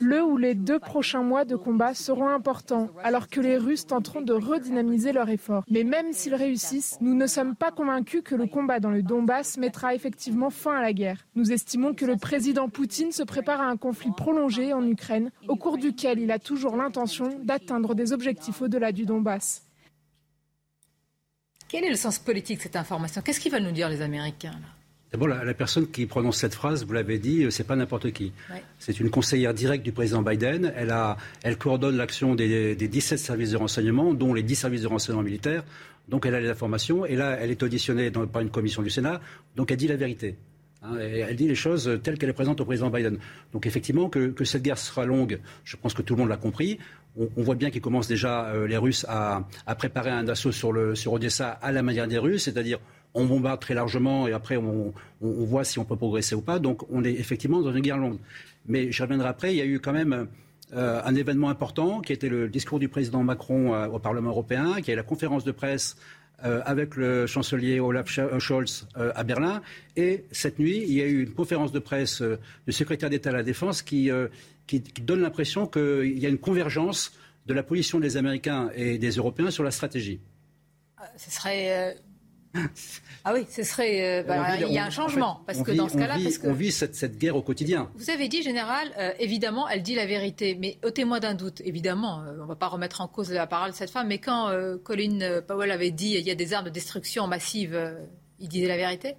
Le 0.00 0.24
ou 0.24 0.38
les 0.38 0.54
deux 0.54 0.78
prochains 0.78 1.22
mois 1.22 1.44
de 1.44 1.54
combat 1.54 1.92
seront 1.92 2.28
importants, 2.28 2.88
alors 3.04 3.28
que 3.28 3.40
les 3.40 3.58
Russes 3.58 3.86
tenteront 3.86 4.22
de 4.22 4.32
redynamiser 4.32 5.12
leur 5.12 5.28
effort. 5.28 5.64
Mais 5.70 5.84
même 5.84 6.12
s'ils 6.12 6.34
réussissent, 6.34 6.96
nous 7.02 7.14
ne 7.14 7.26
sommes 7.26 7.54
pas 7.54 7.70
convaincus 7.70 8.22
que 8.24 8.34
le 8.34 8.46
combat 8.46 8.80
dans 8.80 8.90
le 8.90 9.02
Donbass 9.02 9.58
mettra 9.58 9.94
effectivement 9.94 10.48
fin 10.48 10.76
à 10.78 10.80
la 10.80 10.94
guerre. 10.94 11.26
Nous 11.34 11.52
estimons 11.52 11.92
que 11.92 12.06
le 12.06 12.16
président 12.16 12.70
Poutine 12.70 13.12
se 13.12 13.22
prépare 13.22 13.60
à 13.60 13.66
un 13.66 13.76
conflit 13.76 14.12
prolongé 14.16 14.72
en 14.72 14.84
Ukraine, 14.86 15.30
au 15.46 15.56
cours 15.56 15.76
duquel 15.76 16.18
il 16.18 16.30
a 16.30 16.38
toujours 16.38 16.76
l'intention 16.76 17.28
d'atteindre 17.44 17.94
des 17.94 18.14
objectifs 18.14 18.62
au-delà 18.62 18.92
du 18.92 19.04
Donbass. 19.04 19.65
Quel 21.68 21.84
est 21.84 21.90
le 21.90 21.96
sens 21.96 22.18
politique 22.18 22.58
de 22.58 22.62
cette 22.62 22.76
information? 22.76 23.22
Qu'est-ce 23.22 23.40
qu'ils 23.40 23.52
veulent 23.52 23.62
nous 23.62 23.72
dire 23.72 23.88
les 23.88 24.02
Américains 24.02 24.52
là? 24.52 24.68
D'abord, 25.12 25.28
la, 25.28 25.54
personne 25.54 25.88
qui 25.88 26.04
prononce 26.06 26.36
cette 26.36 26.54
phrase, 26.54 26.84
vous 26.84 26.92
l'avez 26.92 27.18
dit, 27.18 27.44
euh, 27.44 27.50
c'est 27.50 27.64
pas 27.64 27.76
n'importe 27.76 28.10
qui. 28.10 28.32
C'est 28.78 28.98
une 28.98 29.08
conseillère 29.08 29.54
directe 29.54 29.84
du 29.84 29.92
président 29.92 30.20
Biden. 30.20 30.72
Elle, 30.76 30.90
a, 30.90 31.16
elle 31.44 31.56
coordonne 31.56 31.96
l'action 31.96 32.34
des, 32.34 32.74
des, 32.74 32.88
17 32.88 33.18
services 33.18 33.52
de 33.52 33.56
renseignement, 33.56 34.14
dont 34.14 34.34
les 34.34 34.42
10 34.42 34.56
services 34.56 34.82
de 34.82 34.88
renseignement 34.88 35.22
militaires. 35.22 35.62
Donc 36.08 36.26
elle 36.26 36.34
a 36.34 36.40
les 36.40 36.50
informations. 36.50 37.06
Et 37.06 37.14
là, 37.14 37.38
elle 37.40 37.52
est 37.52 37.62
auditionnée 37.62 38.10
dans, 38.10 38.26
par 38.26 38.42
une 38.42 38.50
commission 38.50 38.82
du 38.82 38.90
Sénat. 38.90 39.20
Donc 39.54 39.70
elle 39.70 39.76
dit 39.76 39.88
la 39.88 39.96
vérité. 39.96 40.36
Hein, 40.82 40.96
elle 40.98 41.36
dit 41.36 41.48
les 41.48 41.54
choses 41.54 42.00
telles 42.02 42.18
qu'elles 42.18 42.28
les 42.28 42.34
présente 42.34 42.60
au 42.60 42.64
président 42.64 42.90
Biden. 42.90 43.18
Donc 43.52 43.66
effectivement, 43.66 44.08
que, 44.08 44.44
cette 44.44 44.62
guerre 44.62 44.78
sera 44.78 45.04
longue, 45.04 45.40
je 45.64 45.76
pense 45.76 45.94
que 45.94 46.02
tout 46.02 46.14
le 46.14 46.20
monde 46.20 46.28
l'a 46.28 46.36
compris. 46.36 46.78
On, 47.18 47.42
voit 47.42 47.54
bien 47.54 47.70
qu'ils 47.70 47.80
commencent 47.80 48.08
déjà, 48.08 48.48
euh, 48.48 48.66
les 48.66 48.76
Russes, 48.76 49.06
à, 49.08 49.46
préparer 49.78 50.10
un 50.10 50.28
assaut 50.28 50.52
sur 50.52 51.12
Odessa 51.12 51.50
à 51.50 51.72
la 51.72 51.82
manière 51.82 52.06
des 52.06 52.18
Russes, 52.18 52.44
c'est-à-dire 52.44 52.78
on 53.16 53.24
bombarde 53.24 53.60
très 53.60 53.74
largement 53.74 54.28
et 54.28 54.32
après 54.32 54.56
on, 54.56 54.92
voit 55.20 55.64
si 55.64 55.78
on 55.78 55.84
peut 55.84 55.96
progresser 55.96 56.34
ou 56.34 56.42
pas. 56.42 56.58
Donc 56.58 56.82
on 56.90 57.02
est 57.02 57.12
effectivement 57.12 57.60
dans 57.62 57.72
une 57.72 57.80
guerre 57.80 57.98
longue. 57.98 58.18
Mais 58.66 58.92
je 58.92 59.02
reviendrai 59.02 59.28
après, 59.28 59.54
il 59.54 59.56
y 59.56 59.62
a 59.62 59.64
eu 59.64 59.80
quand 59.80 59.92
même 59.92 60.28
euh, 60.74 61.00
un 61.04 61.14
événement 61.14 61.48
important 61.48 62.00
qui 62.00 62.12
était 62.12 62.28
le 62.28 62.48
discours 62.48 62.78
du 62.78 62.88
président 62.88 63.22
Macron 63.22 63.74
euh, 63.74 63.86
au 63.86 63.98
Parlement 63.98 64.30
européen, 64.30 64.80
qui 64.82 64.90
est 64.90 64.96
la 64.96 65.02
conférence 65.02 65.44
de 65.44 65.52
presse 65.52 65.96
euh, 66.44 66.60
avec 66.64 66.96
le 66.96 67.26
chancelier 67.26 67.80
Olaf 67.80 68.08
Scholz 68.38 68.86
à 68.94 69.24
Berlin. 69.24 69.62
Et 69.96 70.24
cette 70.32 70.58
nuit, 70.58 70.84
il 70.86 70.92
y 70.92 71.02
a 71.02 71.06
eu 71.06 71.22
une 71.22 71.32
conférence 71.32 71.72
de 71.72 71.78
presse 71.78 72.22
du 72.66 72.72
secrétaire 72.72 73.10
d'État 73.10 73.30
à 73.30 73.32
la 73.32 73.42
Défense 73.42 73.82
qui, 73.82 74.10
qui 74.66 74.80
donne 75.00 75.20
l'impression 75.20 75.66
qu'il 75.66 76.18
y 76.18 76.26
a 76.26 76.28
une 76.28 76.38
convergence 76.38 77.12
de 77.46 77.54
la 77.54 77.62
position 77.62 78.00
des 78.00 78.16
Américains 78.16 78.70
et 78.74 78.98
des 78.98 79.10
Européens 79.12 79.50
sur 79.50 79.62
la 79.62 79.70
stratégie. 79.70 80.20
Ce 81.16 81.30
serait 81.30 81.96
ah 83.24 83.32
oui, 83.34 83.46
ce 83.50 83.62
serait. 83.62 84.20
Euh, 84.20 84.22
bah, 84.22 84.56
il 84.56 84.72
y 84.72 84.78
a 84.78 84.84
un 84.84 84.90
changement. 84.90 85.40
parce 85.46 85.62
que 85.62 85.72
dans 85.72 85.88
ce 85.88 85.96
cas-là. 85.96 86.16
On 86.44 86.52
vit 86.52 86.72
cette, 86.72 87.18
guerre 87.18 87.36
au 87.36 87.42
quotidien. 87.42 87.90
Vous 87.94 88.10
avez 88.10 88.28
dit, 88.28 88.42
Général, 88.42 88.88
euh, 88.98 89.12
évidemment, 89.18 89.68
elle 89.68 89.82
dit 89.82 89.94
la 89.94 90.06
vérité. 90.06 90.56
Mais 90.58 90.78
témoin 90.94 91.20
d'un 91.20 91.34
doute, 91.34 91.60
évidemment, 91.64 92.22
euh, 92.22 92.38
on 92.38 92.42
ne 92.42 92.48
va 92.48 92.56
pas 92.56 92.68
remettre 92.68 93.00
en 93.00 93.08
cause 93.08 93.32
la 93.32 93.46
parole 93.46 93.70
de 93.70 93.76
cette 93.76 93.90
femme. 93.90 94.08
Mais 94.08 94.18
quand 94.18 94.50
Colin 94.84 95.40
Powell 95.46 95.70
avait 95.70 95.90
dit 95.90 96.14
il 96.18 96.26
y 96.26 96.30
a 96.30 96.34
des 96.34 96.52
armes 96.52 96.66
de 96.66 96.70
destruction 96.70 97.26
massive, 97.26 97.78
il 98.38 98.48
disait 98.48 98.68
la 98.68 98.76
vérité? 98.76 99.16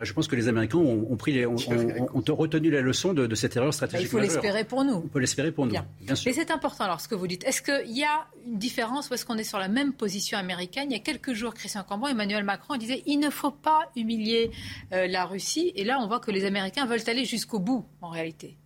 Je 0.00 0.12
pense 0.12 0.28
que 0.28 0.36
les 0.36 0.46
Américains 0.46 0.78
ont, 0.78 1.16
pris 1.16 1.44
ont, 1.44 1.56
retenu 1.56 2.70
la 2.70 2.80
leçon 2.80 3.14
de, 3.14 3.34
cette 3.34 3.56
erreur 3.56 3.74
stratégique. 3.74 4.06
il 4.06 4.10
faut 4.10 4.20
l'espérer 4.20 4.62
pour 4.62 4.84
nous. 4.84 4.94
On 4.94 5.08
peut 5.08 5.18
l'espérer 5.18 5.50
pour 5.50 5.66
nous, 5.66 5.72
bien, 5.72 6.14
sûr. 6.14 6.30
Mais 6.30 6.32
c'est 6.32 6.52
important 6.52 6.84
alors 6.84 7.00
ce 7.00 7.08
que 7.08 7.16
vous 7.16 7.26
dites. 7.26 7.44
Est-ce 7.44 7.62
qu'il 7.62 7.96
y 7.96 8.04
a 8.04 8.28
une 8.46 8.58
différence 8.58 9.10
ou 9.10 9.14
est-ce 9.14 9.26
qu'on 9.26 9.38
est 9.38 9.44
sur 9.44 9.58
la 9.58 9.66
même 9.66 9.92
position 9.92 10.38
américaine? 10.38 10.90
Il 10.90 10.92
y 10.92 11.00
a 11.00 11.02
quelques 11.02 11.32
jours, 11.32 11.52
Christian 11.52 11.82
Cambon, 11.82 12.06
Emmanuel 12.06 12.44
Macron 12.44 12.76
disait 12.76 13.02
il 13.06 13.18
ne 13.18 13.28
faut 13.28 13.50
pas 13.50 13.90
humilier 13.96 14.52
euh, 14.92 15.08
la 15.08 15.24
Russie. 15.24 15.72
Et 15.74 15.82
là, 15.82 15.98
on 16.00 16.06
voit 16.06 16.20
que 16.20 16.30
les 16.30 16.44
Américains 16.44 16.86
veulent 16.86 17.08
aller 17.08 17.24
jusqu'au 17.24 17.58
bout, 17.58 17.84
en 18.00 18.10
réalité. 18.10 18.56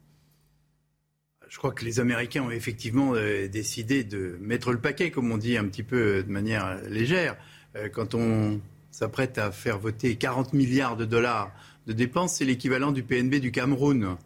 Je 1.49 1.57
crois 1.57 1.73
que 1.73 1.85
les 1.85 1.99
Américains 1.99 2.43
ont 2.43 2.51
effectivement 2.51 3.15
euh, 3.15 3.49
décidé 3.49 4.05
de 4.05 4.39
mettre 4.41 4.73
le 4.73 4.81
paquet, 4.81 5.11
comme 5.11 5.31
on 5.33 5.39
dit 5.39 5.57
un 5.57 5.65
petit 5.65 5.83
peu 5.83 6.23
de 6.23 6.31
manière 6.31 6.79
légère. 6.89 7.37
Euh, 7.77 7.89
quand 7.89 8.15
on 8.15 8.61
s'apprête 8.93 9.39
à 9.39 9.51
faire 9.51 9.79
voter 9.79 10.15
40 10.15 10.53
milliards 10.53 10.97
de 10.97 11.05
dollars 11.05 11.51
de 11.89 11.93
dépenses, 11.93 12.35
c'est 12.35 12.45
l'équivalent 12.45 12.93
du 12.93 13.03
PNB 13.03 13.41
du 13.41 13.51
Cameroun. 13.51 14.17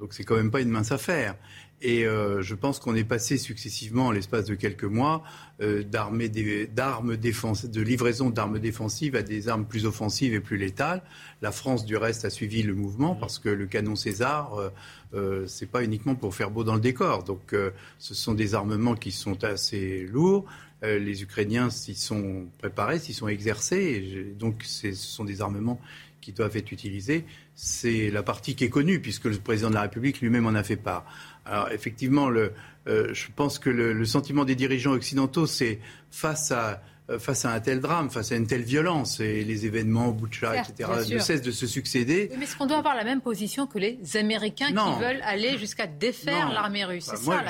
Donc 0.00 0.12
c'est 0.12 0.24
quand 0.24 0.36
même 0.36 0.50
pas 0.50 0.60
une 0.60 0.70
mince 0.70 0.90
affaire. 0.90 1.36
Et 1.82 2.06
euh, 2.06 2.40
je 2.40 2.54
pense 2.54 2.78
qu'on 2.78 2.94
est 2.94 3.04
passé 3.04 3.36
successivement, 3.36 4.06
en 4.06 4.10
l'espace 4.10 4.46
de 4.46 4.54
quelques 4.54 4.84
mois, 4.84 5.22
euh, 5.60 5.82
d'armes 5.82 6.26
de 6.26 7.82
livraison 7.82 8.30
d'armes 8.30 8.58
défensives 8.58 9.14
à 9.14 9.22
des 9.22 9.48
armes 9.48 9.66
plus 9.66 9.84
offensives 9.84 10.32
et 10.32 10.40
plus 10.40 10.56
létales. 10.56 11.02
La 11.42 11.52
France, 11.52 11.84
du 11.84 11.96
reste, 11.98 12.24
a 12.24 12.30
suivi 12.30 12.62
le 12.62 12.74
mouvement 12.74 13.14
parce 13.14 13.38
que 13.38 13.50
le 13.50 13.66
canon 13.66 13.94
César, 13.94 14.54
euh, 14.54 14.70
euh 15.14 15.46
c'est 15.46 15.66
pas 15.66 15.84
uniquement 15.84 16.14
pour 16.14 16.34
faire 16.34 16.50
beau 16.50 16.64
dans 16.64 16.74
le 16.74 16.80
décor. 16.80 17.24
Donc, 17.24 17.54
ce 17.98 18.14
sont 18.14 18.32
des 18.32 18.54
armements 18.54 18.94
qui 18.94 19.12
sont 19.12 19.44
assez 19.44 20.06
lourds. 20.10 20.46
Euh, 20.82 20.98
les 20.98 21.22
Ukrainiens 21.22 21.70
s'y 21.70 21.94
sont 21.94 22.46
préparés, 22.58 22.98
s'y 22.98 23.14
sont 23.14 23.28
exercés. 23.28 24.34
donc, 24.38 24.62
ce 24.64 24.92
sont 24.92 25.24
des 25.24 25.40
armements 25.40 25.80
qui 26.20 26.32
doivent 26.32 26.56
être 26.56 26.72
utilisés. 26.72 27.24
C'est 27.54 28.10
la 28.10 28.22
partie 28.22 28.54
qui 28.54 28.64
est 28.64 28.70
connue, 28.70 29.00
puisque 29.00 29.26
le 29.26 29.36
président 29.36 29.70
de 29.70 29.74
la 29.74 29.82
République 29.82 30.20
lui-même 30.20 30.46
en 30.46 30.54
a 30.54 30.62
fait 30.62 30.76
part. 30.76 31.04
Alors, 31.44 31.70
effectivement, 31.70 32.28
euh, 32.30 32.50
je 32.86 33.26
pense 33.34 33.58
que 33.58 33.70
le, 33.70 34.04
sentiment 34.04 34.44
des 34.44 34.54
dirigeants 34.54 34.92
occidentaux, 34.92 35.46
c'est 35.46 35.78
face 36.10 36.50
à 36.50 36.82
euh, 37.08 37.20
face 37.20 37.44
à 37.44 37.52
un 37.52 37.60
tel 37.60 37.78
drame, 37.78 38.10
face 38.10 38.32
à 38.32 38.36
une 38.36 38.48
telle 38.48 38.64
violence, 38.64 39.20
et 39.20 39.44
les 39.44 39.64
événements, 39.64 40.10
Boucha, 40.10 40.56
etc., 40.56 40.90
ne 41.08 41.18
cessent 41.20 41.40
de 41.40 41.52
se 41.52 41.68
succéder. 41.68 42.32
mais 42.36 42.44
est-ce 42.44 42.56
qu'on 42.56 42.66
doit 42.66 42.78
avoir 42.78 42.96
la 42.96 43.04
même 43.04 43.20
position 43.20 43.68
que 43.68 43.78
les 43.78 44.00
Américains 44.16 44.66
qui 44.66 45.00
veulent 45.00 45.22
aller 45.22 45.56
jusqu'à 45.56 45.86
défaire 45.86 46.52
l'armée 46.52 46.84
russe? 46.84 47.08
Moi, 47.24 47.44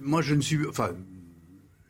moi, 0.00 0.22
je 0.22 0.34
ne 0.34 0.40
suis... 0.40 0.66
Enfin, 0.66 0.92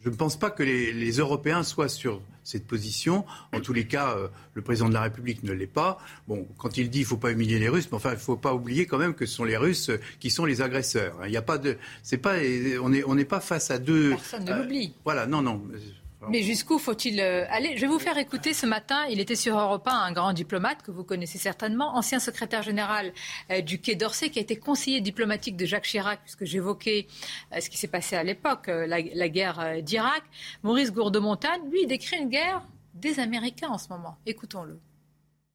je 0.07 0.11
ne 0.12 0.14
pense 0.14 0.38
pas 0.38 0.50
que 0.50 0.62
les, 0.62 1.11
Européens 1.18 1.64
soient 1.64 1.88
sur 1.88 2.22
cette 2.44 2.64
position. 2.64 3.24
En 3.52 3.59
tous 3.59 3.72
les 3.72 3.88
cas, 3.88 4.16
euh, 4.16 4.28
le 4.54 4.62
président 4.62 4.88
de 4.88 4.94
la 4.94 5.00
République 5.00 5.42
ne 5.42 5.52
l'est 5.52 5.66
pas. 5.66 5.98
Bon, 6.28 6.46
quand 6.59 6.76
il 6.76 6.90
dit 6.90 6.98
qu'il 6.98 7.07
ne 7.07 7.09
faut 7.09 7.16
pas 7.16 7.32
humilier 7.32 7.59
les 7.59 7.68
Russes, 7.68 7.88
mais 7.90 7.96
enfin, 7.96 8.11
il 8.11 8.14
ne 8.14 8.20
faut 8.20 8.36
pas 8.36 8.54
oublier 8.54 8.86
quand 8.86 8.98
même 8.98 9.14
que 9.14 9.26
ce 9.26 9.34
sont 9.34 9.42
les 9.42 9.57
Russes 9.57 9.90
euh, 9.90 9.98
qui 10.20 10.30
sont 10.30 10.44
les 10.44 10.62
agresseurs. 10.62 11.16
Il 11.24 11.32
n'y 11.32 11.36
a 11.36 11.42
pas 11.42 11.59
de, 11.59 11.76
c'est 12.04 12.18
pas, 12.18 12.36
on 12.80 12.90
n'est 12.90 13.02
on 13.02 13.16
n'est 13.16 13.24
pas 13.24 13.40
face 13.40 13.72
à 13.72 13.80
deux. 13.80 14.11
Personne 14.11 14.44
ne 14.44 14.54
l'oublie. 14.54 14.94
Euh, 14.94 15.00
voilà, 15.02 15.26
non, 15.26 15.42
non. 15.42 15.61
Mais 16.28 16.42
jusqu'où 16.42 16.78
faut-il 16.78 17.20
euh, 17.20 17.44
aller? 17.50 17.76
Je 17.76 17.82
vais 17.82 17.86
vous 17.86 17.98
faire 17.98 18.18
écouter 18.18 18.52
ce 18.54 18.66
matin, 18.66 19.04
il 19.10 19.20
était 19.20 19.36
sur 19.36 19.58
Europe 19.58 19.86
1, 19.86 19.92
un 19.92 20.12
grand 20.12 20.32
diplomate 20.32 20.82
que 20.82 20.90
vous 20.90 21.04
connaissez 21.04 21.38
certainement, 21.38 21.96
ancien 21.96 22.18
secrétaire 22.18 22.62
général 22.62 23.12
euh, 23.50 23.60
du 23.60 23.80
Quai 23.80 23.94
d'Orsay, 23.94 24.30
qui 24.30 24.38
a 24.38 24.42
été 24.42 24.56
conseiller 24.56 25.00
diplomatique 25.00 25.56
de 25.56 25.66
Jacques 25.66 25.84
Chirac, 25.84 26.20
puisque 26.22 26.44
j'évoquais 26.44 27.06
euh, 27.52 27.60
ce 27.60 27.70
qui 27.70 27.76
s'est 27.76 27.88
passé 27.88 28.16
à 28.16 28.24
l'époque, 28.24 28.66
la, 28.68 29.28
guerre 29.28 29.82
d'Irak. 29.82 30.22
Maurice 30.62 30.92
Gourdemontagne, 30.92 31.62
lui, 31.70 31.86
décrit 31.86 32.16
une 32.18 32.28
guerre 32.28 32.62
des 32.94 33.20
Américains 33.20 33.68
en 33.68 33.78
ce 33.78 33.88
moment. 33.88 34.16
Écoutons-le. 34.26 34.80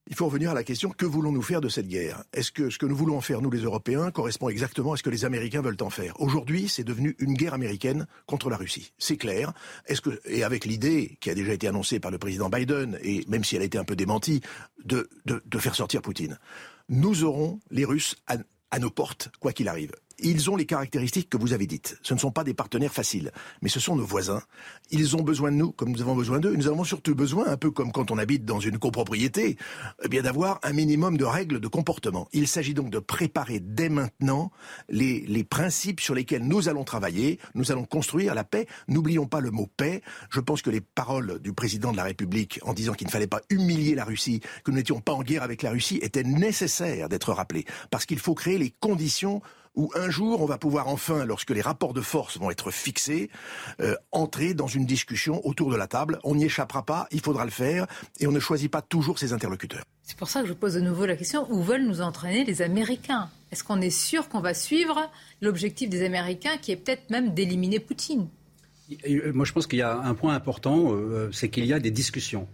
Il 0.08 0.16
faut 0.16 0.26
revenir 0.26 0.52
à 0.52 0.54
la 0.54 0.64
question 0.64 0.90
que 0.90 1.06
voulons-nous 1.06 1.42
faire 1.42 1.62
de 1.62 1.70
cette 1.70 1.88
guerre? 1.88 2.24
Est-ce 2.34 2.52
que 2.52 2.70
ce 2.70 2.78
que 2.78 2.86
nous 2.86 2.96
voulons 2.96 3.18
en 3.18 3.22
faire, 3.22 3.42
nous 3.42 3.52
les 3.52 3.62
Européens, 3.62 4.12
correspond 4.12 4.50
exactement 4.50 4.94
à 4.94 4.98
ce 4.98 5.04
que 5.04 5.10
les 5.10 5.26
Américains 5.26 5.62
veulent 5.62 5.78
en 5.82 5.90
faire? 5.90 6.20
Aujourd'hui, 6.20 6.68
c'est 6.68 6.84
devenu 6.84 7.16
une 7.20 7.34
guerre 7.34 7.54
américaine 7.54 8.08
contre 8.26 8.50
la 8.50 8.58
Russie. 8.58 8.94
C'est 8.98 9.18
clair. 9.18 9.54
Est-ce 9.86 10.02
que 10.02 10.20
et 10.26 10.44
avec 10.44 10.66
l'idée 10.66 11.18
qui 11.22 11.30
a 11.30 11.36
déjà 11.36 11.54
été 11.54 11.68
annoncée 11.68 12.00
par 12.00 12.12
le 12.12 12.18
président 12.18 12.50
Biden 12.50 12.98
et 13.04 13.24
même 13.28 13.44
si 13.44 13.56
elle 13.56 13.62
a 13.62 13.66
été 13.66 13.78
un 13.78 13.84
peu 13.84 13.96
démentie, 13.96 14.42
de 14.84 15.10
de, 15.26 15.60
faire 15.60 15.76
sortir 15.76 16.02
Poutine, 16.02 16.40
nous 16.90 17.24
aurons 17.24 17.60
les 17.70 17.86
Russes 17.86 18.16
à 18.26 18.80
nos 18.80 18.90
portes, 18.90 19.30
quoi 19.40 19.54
qu'il 19.54 19.68
arrive. 19.68 19.92
Ils 20.20 20.50
ont 20.50 20.56
les 20.56 20.66
caractéristiques 20.66 21.30
que 21.30 21.38
vous 21.38 21.54
avez 21.54 21.68
dites. 21.68 21.98
Ce 22.02 22.14
ne 22.14 22.20
sont 22.20 22.32
pas 22.32 22.44
des 22.44 22.54
partenaires 22.54 22.94
faciles, 22.94 23.32
mais 23.62 23.70
ce 23.70 23.80
sont 23.80 23.96
nos 23.96 24.06
voisins. 24.06 24.42
Ils 24.92 25.16
ont 25.16 25.22
besoin 25.22 25.52
de 25.52 25.58
nous 25.58 25.72
comme 25.72 25.92
nous 25.92 26.02
avons 26.02 26.16
besoin 26.16 26.40
d'eux. 26.40 26.56
Nous 26.56 26.68
avons 26.68 26.84
surtout 26.84 27.16
besoin, 27.16 27.48
un 27.48 27.58
peu 27.58 27.72
comme 27.72 27.92
quand 27.92 28.12
on 28.12 28.18
habite 28.18 28.46
dans 28.46 28.60
une 28.60 28.78
copropriété, 28.78 29.58
eh 30.04 30.08
bien 30.08 30.22
d'avoir 30.22 30.60
un 30.64 30.74
minimum 30.74 31.18
de 31.18 31.26
règles 31.26 31.60
de 31.60 31.68
comportement. 31.68 32.28
Il 32.34 32.48
s'agit 32.48 32.74
donc 32.74 32.90
de 32.90 33.00
préparer 33.00 33.60
dès 33.60 33.90
maintenant 33.90 34.52
les, 34.90 35.22
les 35.22 35.44
principes 35.44 36.00
sur 36.00 36.16
lesquels 36.16 36.46
nous 36.46 36.70
allons 36.70 36.84
travailler. 36.84 37.40
Nous 37.56 37.72
allons 37.72 37.86
construire 37.86 38.36
la 38.36 38.44
paix. 38.44 38.68
N'oublions 38.88 39.26
pas 39.26 39.40
le 39.40 39.52
mot 39.52 39.68
paix. 39.78 40.02
Je 40.30 40.40
pense 40.40 40.62
que 40.62 40.70
les 40.70 40.82
paroles 40.82 41.40
du 41.40 41.54
président 41.54 41.92
de 41.92 41.98
la 41.98 42.04
République 42.04 42.60
en 42.64 42.74
disant 42.74 42.94
qu'il 42.94 43.08
ne 43.08 43.12
fallait 43.12 43.28
pas 43.28 43.42
humilier 43.50 43.96
la 43.96 44.06
Russie, 44.06 44.42
que 44.64 44.72
nous 44.72 44.78
n'étions 44.78 45.02
pas 45.02 45.14
en 45.14 45.24
guerre 45.24 45.44
avec 45.44 45.62
la 45.62 45.72
Russie, 45.72 46.00
étaient 46.02 46.24
nécessaires 46.24 47.10
d'être 47.10 47.34
rappelées. 47.34 47.66
Parce 47.90 48.06
qu'il 48.06 48.20
faut 48.20 48.36
créer 48.36 48.58
les 48.58 48.72
conditions 48.72 49.42
où 49.76 49.92
un 49.96 50.10
jour 50.10 50.42
on 50.42 50.46
va 50.46 50.58
pouvoir 50.58 50.88
enfin, 50.88 51.26
lorsque 51.26 51.52
les 51.52 51.62
rapports 51.62 51.94
de 51.94 52.02
force 52.02 52.38
vont 52.38 52.52
être 52.52 52.72
fixés, 52.72 53.30
euh, 53.80 53.96
entrer 54.12 54.54
dans 54.54 54.68
une 54.68 54.86
discussion 54.86 55.46
autour 55.46 55.72
de 55.72 55.76
la 55.76 55.88
table. 55.88 56.20
On 56.24 56.36
n'y 56.36 56.46
échappera 56.46 56.86
pas, 56.86 57.08
il 57.12 57.22
faudra 57.22 57.46
le 57.46 57.52
faire, 57.52 57.88
et 58.20 58.28
on 58.28 58.32
ne 58.32 58.40
choisit 58.40 58.70
pas 58.70 58.82
toujours 58.82 59.20
ses 59.20 59.34
interlocuteurs. 59.34 59.84
C'est 60.04 60.18
pour 60.18 60.30
ça 60.30 60.42
que 60.42 60.48
je 60.48 60.54
pose 60.54 60.74
de 60.74 60.82
nouveau 60.82 61.06
la 61.06 61.16
question, 61.16 61.48
où 61.52 61.62
veulent 61.62 61.86
nous 61.86 62.02
entraîner 62.02 62.44
les 62.44 62.62
Américains? 62.62 63.30
Est-ce 63.52 63.64
qu'on 63.64 63.82
est 63.82 63.90
sûr 63.90 64.30
qu'on 64.30 64.42
va 64.42 64.54
suivre 64.54 65.10
l'objectif 65.42 65.90
des 65.90 66.04
Américains 66.04 66.58
qui 66.62 66.72
est 66.72 66.78
peut-être 66.78 67.10
même 67.10 67.34
d'éliminer 67.34 67.80
Poutine? 67.80 68.28
Euh, 69.08 69.32
Moi 69.34 69.46
je 69.46 69.54
pense 69.54 69.68
qu'il 69.68 69.80
y 69.80 69.84
a 69.84 69.98
un 69.98 70.14
point 70.14 70.36
important, 70.36 70.92
euh, 70.92 71.30
c'est 71.32 71.50
qu'il 71.50 71.66
y 71.66 71.74
a 71.74 71.80
des 71.80 71.92
discussions 71.92 72.48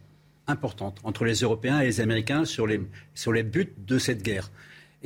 importantes 0.46 1.00
entre 1.04 1.26
les 1.26 1.42
Européens 1.42 1.80
et 1.82 1.86
les 1.86 2.00
Américains 2.00 2.46
sur 2.46 2.68
les, 2.68 2.82
sur 3.14 3.34
les 3.34 3.44
buts 3.44 3.74
de 3.78 3.98
cette 4.00 4.24
guerre. 4.24 4.50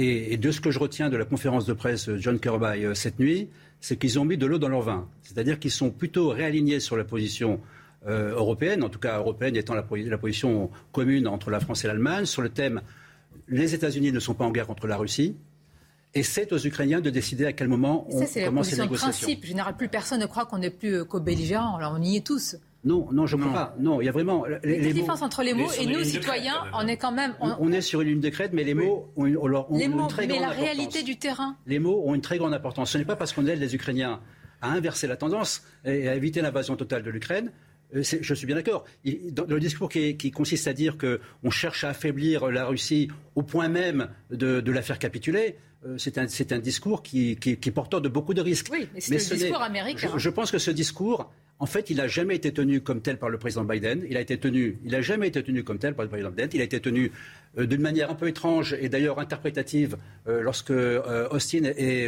Et, 0.03 0.37
de 0.37 0.51
ce 0.51 0.61
que 0.61 0.71
je 0.71 0.79
retiens 0.79 1.09
de 1.09 1.17
la 1.17 1.25
conférence 1.25 1.65
de 1.65 1.73
presse 1.73 2.09
John 2.17 2.39
Kirby 2.39 2.85
euh, 2.85 2.93
cette 2.95 3.19
nuit, 3.19 3.49
c'est 3.79 3.97
qu'ils 3.97 4.17
ont 4.19 4.25
mis 4.25 4.37
de 4.37 4.45
l'eau 4.47 4.57
dans 4.57 4.69
leur 4.69 4.81
vin. 4.81 5.07
C'est-à-dire 5.21 5.59
qu'ils 5.59 5.71
sont 5.71 5.91
plutôt 5.91 6.29
réalignés 6.29 6.79
sur 6.79 6.97
la 6.97 7.03
position 7.03 7.59
euh, 8.07 8.31
européenne, 8.31 8.83
en 8.83 8.89
tout 8.89 8.99
cas 8.99 9.19
européenne 9.19 9.55
étant 9.55 9.75
la, 9.75 9.83
position 9.83 10.71
commune 10.91 11.27
entre 11.27 11.51
la 11.51 11.59
France 11.59 11.83
et 11.83 11.87
l'Allemagne, 11.87 12.25
sur 12.25 12.41
le 12.41 12.49
thème 12.49 12.81
les 13.47 13.75
États-Unis 13.75 14.11
ne 14.11 14.19
sont 14.19 14.33
pas 14.33 14.45
en 14.45 14.51
guerre 14.51 14.67
contre 14.67 14.87
la 14.87 14.97
Russie. 14.97 15.35
Et 16.13 16.23
c'est 16.23 16.51
aux 16.51 16.57
Ukrainiens 16.57 16.99
de 16.99 17.09
décider 17.09 17.45
à 17.45 17.53
quel 17.53 17.67
moment 17.67 18.05
on 18.09 18.25
commence 18.25 18.69
ces 18.69 18.81
négociations. 18.81 19.11
C'est 19.11 19.21
de 19.21 19.25
principe. 19.25 19.45
Général, 19.45 19.77
plus 19.77 19.87
personne 19.87 20.19
ne 20.19 20.25
croit 20.25 20.45
qu'on 20.45 20.57
n'est 20.57 20.69
plus 20.69 20.95
euh, 20.95 21.05
co-belligérants. 21.05 21.77
Alors 21.77 21.93
on 21.97 22.01
y 22.01 22.17
est 22.17 22.25
tous. 22.25 22.57
Non, 22.83 23.07
non, 23.11 23.27
je 23.27 23.35
ne 23.35 23.41
crois 23.41 23.53
pas. 23.53 23.75
Non, 23.79 24.01
il 24.01 24.05
y 24.05 24.09
a 24.09 24.11
vraiment. 24.11 24.45
Les, 24.63 24.79
les 24.79 24.93
différence 24.93 25.21
entre 25.21 25.43
les 25.43 25.53
mots 25.53 25.71
et 25.79 25.85
nous, 25.85 26.03
citoyens, 26.03 26.63
on 26.73 26.87
est 26.87 26.97
quand 26.97 27.11
même. 27.11 27.35
On, 27.39 27.71
est 27.71 27.81
sur 27.81 28.01
une 28.01 28.09
ligne 28.09 28.19
de 28.21 28.29
crête, 28.29 28.51
mais 28.53 28.63
les 28.63 28.73
mots 28.73 29.11
ont, 29.15 29.25
une, 29.25 29.37
les 29.71 29.87
mots, 29.87 30.07
très 30.07 30.25
mais 30.25 30.37
grande 30.37 30.49
la 30.49 30.49
réalité 30.49 31.03
du 31.03 31.17
terrain. 31.17 31.55
Les 31.67 31.79
mots 31.79 32.03
ont 32.05 32.15
une 32.15 32.21
très 32.21 32.37
grande 32.37 32.53
importance. 32.53 32.91
Ce 32.91 32.97
n'est 32.97 33.05
pas 33.05 33.15
parce 33.15 33.33
qu'on 33.33 33.45
aide 33.45 33.59
les 33.59 33.75
Ukrainiens 33.75 34.19
à 34.61 34.71
inverser 34.71 35.07
la 35.07 35.15
tendance 35.15 35.63
et 35.85 36.07
à 36.07 36.15
éviter 36.15 36.41
l'invasion 36.41 36.75
totale 36.75 37.03
de 37.03 37.09
l'Ukraine 37.09 37.51
euh, 37.95 38.03
je 38.03 38.33
suis 38.33 38.45
bien 38.45 38.55
d'accord. 38.55 38.85
Le 39.03 39.59
discours 39.59 39.89
qui, 39.89 40.31
consiste 40.31 40.67
à 40.67 40.73
dire 40.73 40.95
qu'on 40.97 41.49
cherche 41.49 41.83
à 41.83 41.89
affaiblir 41.89 42.49
la 42.49 42.65
Russie 42.65 43.09
au 43.35 43.43
point 43.43 43.67
même 43.67 44.09
de, 44.29 44.71
la 44.71 44.81
faire 44.81 44.99
capituler, 44.99 45.57
euh, 45.85 45.97
c'est 45.97 46.17
un, 46.17 46.59
discours 46.59 47.03
qui, 47.03 47.31
est 47.31 47.71
porteur 47.71 48.01
de 48.01 48.09
beaucoup 48.09 48.33
de 48.33 48.41
risques. 48.41 48.67
Oui, 48.71 48.87
mais 48.93 49.01
c'est 49.01 49.33
le 49.33 49.39
discours 49.39 49.61
américain. 49.61 50.09
je, 50.15 50.29
pense 50.29 50.51
que 50.51 50.59
ce 50.59 50.71
discours 50.71 51.31
en 51.61 51.67
fait, 51.67 51.91
il 51.91 51.97
n'a 51.97 52.07
jamais 52.07 52.35
été 52.35 52.51
tenu 52.51 52.81
comme 52.81 53.01
tel 53.01 53.17
par 53.17 53.29
le 53.29 53.37
président 53.37 53.63
Biden. 53.63 54.03
Il 54.09 54.17
a 54.17 54.21
été 54.21 54.39
tenu, 54.39 54.79
il 54.83 54.93
n'a 54.93 55.01
jamais 55.01 55.27
été 55.27 55.43
tenu 55.43 55.63
comme 55.63 55.77
tel 55.77 55.93
par 55.93 56.03
le 56.03 56.09
président 56.09 56.31
Biden. 56.31 56.49
Il 56.53 56.61
a 56.61 56.63
été 56.63 56.79
tenu 56.79 57.11
euh, 57.55 57.67
d'une 57.67 57.81
manière 57.81 58.09
un 58.09 58.15
peu 58.15 58.27
étrange 58.27 58.75
et 58.81 58.89
d'ailleurs 58.89 59.19
interprétative 59.19 59.95
euh, 60.27 60.41
lorsque 60.41 60.71
euh, 60.71 61.29
Austin 61.29 61.71
et, 61.77 62.07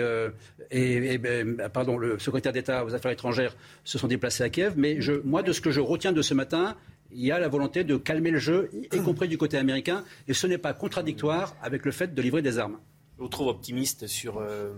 ben, 1.19 1.55
le 1.99 2.17
secrétaire 2.17 2.51
d'État 2.51 2.83
aux 2.83 2.95
Affaires 2.95 3.11
étrangères 3.11 3.55
se 3.83 3.99
sont 3.99 4.07
déplacés 4.07 4.43
à 4.43 4.49
Kiev. 4.49 4.73
Mais 4.75 4.97
moi, 5.23 5.43
de 5.43 5.53
ce 5.53 5.61
que 5.61 5.69
je 5.69 5.81
retiens 5.81 6.13
de 6.13 6.23
ce 6.23 6.33
matin, 6.33 6.75
il 7.11 7.23
y 7.23 7.31
a 7.31 7.37
la 7.37 7.47
volonté 7.47 7.83
de 7.83 7.95
calmer 7.95 8.31
le 8.31 8.39
jeu, 8.39 8.71
y 8.91 8.97
compris 9.01 9.27
du 9.27 9.37
côté 9.37 9.57
américain, 9.59 10.03
et 10.27 10.33
ce 10.33 10.47
n'est 10.47 10.57
pas 10.57 10.73
contradictoire 10.73 11.55
avec 11.61 11.85
le 11.85 11.91
fait 11.91 12.15
de 12.15 12.21
livrer 12.23 12.41
des 12.41 12.57
armes 12.57 12.79
je 13.17 13.21
vous 13.21 13.27
trouve 13.27 13.47
optimiste 13.47 14.07
sur 14.07 14.39
euh, 14.39 14.73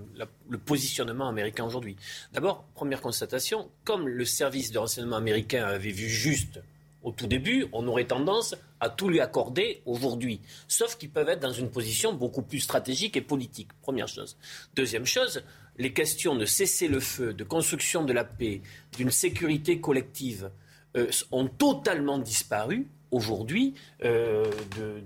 le 0.49 0.57
positionnement 0.57 1.28
américain 1.28 1.66
aujourd'hui. 1.66 1.95
D'abord, 2.34 2.66
première 2.76 3.02
constatation, 3.02 3.70
comme 3.84 4.07
le 4.07 4.26
service 4.26 4.72
de 4.72 4.80
renseignement 4.80 5.16
américain 5.16 5.66
avait 5.66 5.91
vu 5.91 6.10
juste 6.10 6.60
au 7.06 7.12
tout 7.12 7.28
début, 7.28 7.68
on 7.72 7.88
aurait 7.88 8.06
tendance 8.06 8.56
à 8.80 8.90
tout 8.90 9.10
lui 9.10 9.20
accorder 9.20 9.84
aujourd'hui. 9.86 10.41
Sauf 10.68 10.98
qu'ils 10.98 11.12
peuvent 11.12 11.30
être 11.30 11.40
dans 11.40 11.53
une 11.53 11.70
position 11.70 12.14
beaucoup 12.14 12.41
plus 12.41 12.60
stratégique 12.60 13.16
et 13.16 13.22
politique. 13.22 13.70
Première 13.82 14.07
chose. 14.07 14.38
Deuxième 14.76 15.06
chose, 15.06 15.44
les 15.78 15.94
questions 15.94 16.36
de 16.36 16.45
cesser 16.45 16.88
le 16.88 16.99
feu, 16.99 17.34
de 17.34 17.44
construction 17.44 18.03
de 18.03 18.12
la 18.12 18.24
paix, 18.24 18.62
d'une 18.98 19.12
sécurité 19.12 19.80
collective 19.80 20.49
euh, 20.98 21.12
ont 21.32 21.48
totalement 21.48 22.18
disparu 22.18 22.88
aujourd'hui 23.16 23.74
euh, 24.04 24.52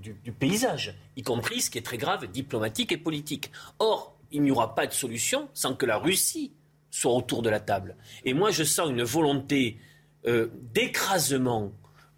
du, 0.02 0.32
paysage, 0.32 0.96
y 1.16 1.22
compris 1.22 1.62
ce 1.62 1.70
qui 1.70 1.78
est 1.78 1.86
très 1.86 1.98
grave, 1.98 2.28
diplomatique 2.28 2.92
et 2.92 2.98
politique. 2.98 3.52
Or, 3.80 4.18
il 4.32 4.42
n'y 4.42 4.52
aura 4.52 4.76
pas 4.76 4.88
de 4.88 4.94
solution 4.94 5.48
sans 5.54 5.76
que 5.76 5.86
la 5.86 5.98
Russie 5.98 6.54
soit 6.92 7.14
autour 7.14 7.42
de 7.42 7.50
la 7.50 7.60
table. 7.60 7.96
Et 8.26 8.34
moi, 8.34 8.52
je 8.52 8.64
sens 8.64 8.90
une 8.90 9.04
volonté 9.04 9.78
euh, 10.26 10.48
d'écrasement 10.74 11.72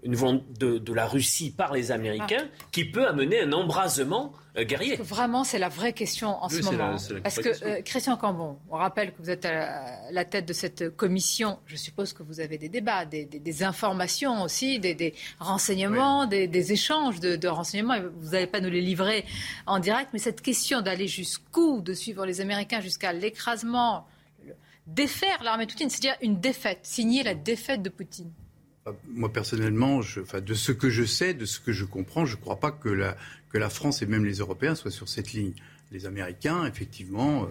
de, 0.04 0.94
la 0.94 1.08
Russie 1.08 1.52
par 1.52 1.74
les 1.74 1.92
Américains 1.92 2.48
ah. 2.48 2.66
qui 2.72 2.86
peut 2.86 3.08
amener 3.08 3.42
un 3.42 3.52
embrasement 3.52 4.34
euh, 4.58 4.66
guerrier. 4.66 4.98
Vraiment, 4.98 5.44
c'est 5.44 5.60
la 5.60 5.70
vraie 5.70 5.94
question 5.94 6.44
en 6.44 6.50
ce 6.50 6.62
moment. 6.62 6.98
Parce 7.24 7.38
que 7.38 7.64
euh, 7.66 7.82
Christian 7.82 8.18
Cambon, 8.18 8.58
on 8.70 8.76
rappelle 8.76 9.14
que 9.14 9.22
vous 9.22 9.30
êtes 9.30 9.46
à 9.46 10.12
la 10.12 10.26
tête 10.26 10.46
de 10.46 10.54
cette 10.54 10.90
commission. 10.96 11.60
Je 11.66 11.78
suppose 11.78 12.12
que 12.12 12.22
vous 12.24 12.40
avez 12.42 12.58
des 12.58 12.68
débats, 12.68 13.06
des, 13.06 13.64
informations 13.64 14.44
aussi, 14.44 14.80
des, 14.80 15.14
renseignements, 15.40 16.26
des, 16.26 16.74
échanges 16.74 17.20
de, 17.20 17.48
renseignements. 17.48 17.96
Vous 18.20 18.32
n'allez 18.32 18.48
pas 18.48 18.60
nous 18.60 18.70
les 18.70 18.82
livrer 18.82 19.26
en 19.66 19.80
direct, 19.80 20.10
mais 20.14 20.20
cette 20.20 20.42
question 20.42 20.82
d'aller 20.82 21.08
jusqu'où, 21.08 21.82
de 21.82 21.94
suivre 21.94 22.26
les 22.26 22.42
Américains 22.42 22.82
jusqu'à 22.82 23.14
l'écrasement, 23.14 24.06
défaire 24.86 25.44
l'armée 25.44 25.66
de 25.66 25.72
Poutine, 25.72 25.90
c'est-à-dire 25.90 26.18
une 26.22 26.40
défaite, 26.40 26.80
signer 26.84 27.24
la 27.24 27.36
défaite 27.36 27.82
de 27.82 27.90
Poutine. 27.90 28.32
Moi, 29.10 29.32
personnellement, 29.32 30.02
je, 30.02 30.22
enfin, 30.22 30.42
de 30.42 30.54
ce 30.56 30.72
que 30.72 30.90
je 30.90 31.04
sais, 31.04 31.34
de 31.34 31.46
ce 31.46 31.60
que 31.60 31.72
je 31.72 31.86
comprends, 31.86 32.26
je 32.26 32.36
ne 32.36 32.42
crois 32.42 32.60
pas 32.60 32.72
que 32.72 32.90
la, 32.90 33.16
que 33.50 33.58
la 33.58 33.70
France 33.70 34.02
et 34.02 34.06
même 34.06 34.26
les 34.26 34.38
Européens 34.38 34.76
soient 34.76 34.92
sur 34.92 35.08
cette 35.08 35.34
ligne. 35.34 35.54
Les 35.92 36.06
Américains, 36.06 36.66
effectivement, 36.66 37.48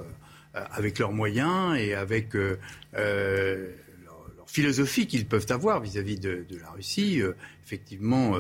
euh, 0.56 0.64
avec 0.72 0.98
leurs 0.98 1.12
moyens 1.12 1.78
et 1.78 1.94
avec 1.94 2.34
euh, 2.34 2.58
euh, 2.96 3.70
leur, 4.04 4.48
philosophie 4.48 5.06
qu'ils 5.06 5.26
peuvent 5.26 5.46
avoir 5.50 5.80
vis-à-vis 5.80 6.18
de, 6.18 6.44
la 6.60 6.70
Russie, 6.70 7.22
effectivement, 7.64 8.36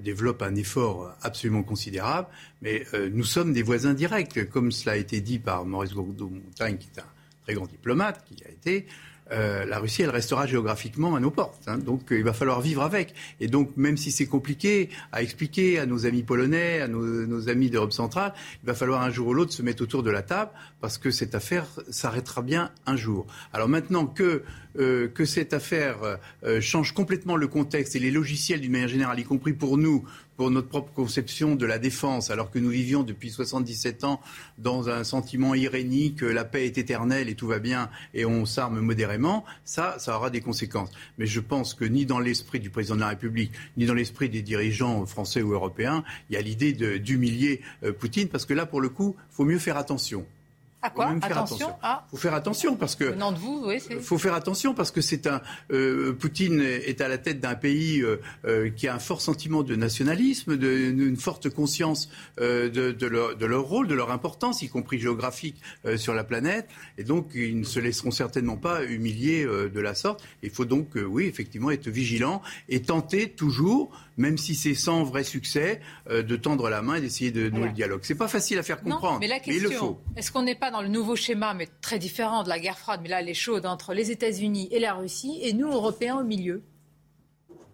développent 0.00 0.42
un 0.42 0.54
effort 0.54 1.16
absolument 1.22 1.62
considérable. 1.62 2.28
Mais 2.60 2.84
nous 3.10 3.24
sommes 3.24 3.54
des 3.54 3.62
voisins 3.62 3.94
directs, 3.94 4.50
comme 4.50 4.70
cela 4.70 4.92
a 4.92 4.96
été 4.96 5.22
dit 5.22 5.38
par 5.38 5.64
Maurice 5.64 5.94
Gourdou-Montagne, 5.94 6.76
qui 6.76 6.90
est 6.94 7.00
un 7.00 7.06
très 7.44 7.54
grand 7.54 7.66
diplomate, 7.66 8.22
qui 8.26 8.44
a 8.44 8.50
été. 8.50 8.86
Euh, 9.32 9.64
la 9.66 9.78
Russie, 9.78 10.02
elle 10.02 10.10
restera 10.10 10.46
géographiquement 10.46 11.14
à 11.14 11.20
nos 11.20 11.30
portes. 11.30 11.62
Hein. 11.66 11.78
donc, 11.78 12.12
euh, 12.12 12.18
il 12.18 12.24
va 12.24 12.32
falloir 12.32 12.60
vivre 12.60 12.82
avec. 12.82 13.14
Et 13.40 13.48
donc, 13.48 13.76
même 13.76 13.96
si 13.96 14.10
c'est 14.10 14.26
compliqué 14.26 14.88
à 15.12 15.22
expliquer 15.22 15.78
à 15.78 15.86
nos 15.86 16.06
amis 16.06 16.22
polonais, 16.22 16.80
à 16.80 16.88
nos, 16.88 17.48
amis 17.48 17.70
d'Europe 17.70 17.92
centrale, 17.92 18.32
il 18.62 18.66
va 18.66 18.74
falloir 18.74 19.02
un 19.02 19.10
jour 19.10 19.28
ou 19.28 19.34
l'autre 19.34 19.52
se 19.52 19.62
mettre 19.62 19.82
autour 19.82 20.02
de 20.02 20.10
la 20.10 20.22
table 20.22 20.50
parce 20.80 20.98
que 20.98 21.10
cette 21.10 21.34
affaire 21.34 21.66
s'arrêtera 21.90 22.42
bien 22.42 22.70
un 22.86 22.96
jour. 22.96 23.26
Alors 23.52 23.68
maintenant 23.68 24.06
que 24.06 24.42
euh, 24.78 25.08
que 25.08 25.24
cette 25.24 25.52
affaire 25.52 26.18
change 26.60 26.92
complètement 26.92 27.36
le 27.36 27.48
contexte 27.48 27.96
et 27.96 27.98
les 27.98 28.10
logiciels 28.10 28.60
d'une 28.60 28.72
manière 28.72 28.88
générale, 28.88 29.18
y 29.20 29.24
compris 29.24 29.52
pour 29.52 29.76
nous, 29.76 30.04
pour 30.38 30.52
notre 30.52 30.68
propre 30.68 30.92
conception 30.92 31.56
de 31.56 31.66
la 31.66 31.80
défense, 31.80 32.30
alors 32.30 32.52
que 32.52 32.60
nous 32.60 32.68
vivions 32.68 33.02
depuis 33.02 33.28
77 33.28 34.04
ans 34.04 34.20
dans 34.56 34.88
un 34.88 35.02
sentiment 35.02 35.56
irénique, 35.56 36.22
la 36.22 36.44
paix 36.44 36.64
est 36.64 36.78
éternelle 36.78 37.28
et 37.28 37.34
tout 37.34 37.48
va 37.48 37.58
bien 37.58 37.90
et 38.14 38.24
on 38.24 38.46
s'arme 38.46 38.78
modérément, 38.78 39.44
ça, 39.64 39.96
ça 39.98 40.16
aura 40.16 40.30
des 40.30 40.40
conséquences. 40.40 40.90
Mais 41.18 41.26
je 41.26 41.40
pense 41.40 41.74
que 41.74 41.84
ni 41.84 42.06
dans 42.06 42.20
l'esprit 42.20 42.60
du 42.60 42.70
président 42.70 42.94
de 42.94 43.00
la 43.00 43.08
République, 43.08 43.50
ni 43.76 43.86
dans 43.86 43.94
l'esprit 43.94 44.28
des 44.28 44.42
dirigeants 44.42 45.04
français 45.06 45.42
ou 45.42 45.52
européens, 45.52 46.04
il 46.30 46.34
y 46.34 46.36
a 46.36 46.40
l'idée 46.40 46.72
d'humilier 46.72 47.60
euh, 47.82 47.92
Poutine, 47.92 48.28
parce 48.28 48.46
que 48.46 48.54
là, 48.54 48.64
pour 48.64 48.80
le 48.80 48.90
coup, 48.90 49.16
il 49.18 49.34
faut 49.34 49.44
mieux 49.44 49.58
faire 49.58 49.76
attention. 49.76 50.24
À 50.80 50.90
quoi 50.90 51.08
Attention. 51.22 51.74
Il 51.82 52.10
faut 52.10 52.16
faire 52.16 52.34
attention 52.34 52.76
parce 52.76 52.94
que. 52.94 53.04
Venant 53.04 53.32
de 53.32 53.38
vous, 53.38 53.64
oui. 53.66 53.78
Il 53.90 54.00
faut 54.00 54.18
faire 54.18 54.34
attention 54.34 54.74
parce 54.74 54.92
que 54.92 55.00
c'est 55.00 55.26
un. 55.26 55.42
Euh, 55.72 56.12
Poutine 56.12 56.60
est 56.60 57.00
à 57.00 57.08
la 57.08 57.18
tête 57.18 57.40
d'un 57.40 57.56
pays 57.56 58.00
euh, 58.00 58.20
euh, 58.44 58.70
qui 58.70 58.86
a 58.86 58.94
un 58.94 59.00
fort 59.00 59.20
sentiment 59.20 59.64
de 59.64 59.74
nationalisme, 59.74 60.56
de, 60.56 60.68
une 60.68 61.16
forte 61.16 61.48
conscience 61.50 62.10
de, 62.38 62.68
de, 62.68 63.06
leur, 63.06 63.36
de, 63.36 63.46
leur, 63.46 63.64
rôle, 63.64 63.88
de 63.88 63.94
leur 63.94 64.12
importance, 64.12 64.62
y 64.62 64.68
compris 64.68 65.00
géographique 65.00 65.60
sur 65.96 66.14
la 66.14 66.22
planète. 66.22 66.68
Et 66.96 67.04
donc, 67.04 67.30
ils 67.34 67.58
ne 67.58 67.64
se 67.64 67.80
laisseront 67.80 68.10
certainement 68.10 68.56
pas 68.56 68.84
humilier 68.84 69.44
de 69.44 69.80
la 69.80 69.94
sorte. 69.94 70.22
Il 70.42 70.50
faut 70.50 70.64
donc, 70.64 70.90
oui, 70.94 71.24
effectivement, 71.24 71.70
être 71.70 71.88
vigilant 71.88 72.42
et 72.68 72.82
tenter 72.82 73.30
toujours 73.30 73.90
même 74.18 74.36
si 74.36 74.54
c'est 74.54 74.74
sans 74.74 75.04
vrai 75.04 75.24
succès, 75.24 75.80
euh, 76.10 76.22
de 76.22 76.36
tendre 76.36 76.68
la 76.68 76.82
main 76.82 76.96
et 76.96 77.00
d'essayer 77.00 77.30
de 77.30 77.48
nouer 77.48 77.68
le 77.68 77.72
dialogue. 77.72 78.00
C'est 78.02 78.16
pas 78.16 78.28
facile 78.28 78.58
à 78.58 78.62
faire 78.62 78.82
comprendre, 78.82 79.18
mais, 79.20 79.28
la 79.28 79.40
question, 79.40 79.68
il 79.68 79.72
le 79.72 79.78
faut. 79.78 79.98
Est-ce 80.16 80.30
qu'on 80.30 80.42
n'est 80.42 80.56
pas 80.56 80.70
dans 80.70 80.82
le 80.82 80.88
nouveau 80.88 81.16
schéma, 81.16 81.54
mais 81.54 81.68
très 81.80 81.98
différent 81.98 82.42
de 82.42 82.48
la 82.48 82.58
guerre 82.58 82.78
froide, 82.78 83.00
mais 83.02 83.08
là, 83.08 83.20
elle 83.20 83.28
est 83.28 83.34
chaude 83.34 83.64
entre 83.64 83.94
les 83.94 84.10
États-Unis 84.10 84.68
et 84.70 84.80
la 84.80 84.92
Russie, 84.92 85.38
et 85.42 85.52
nous, 85.54 85.68
Européens, 85.68 86.18
au 86.18 86.24
milieu? 86.24 86.62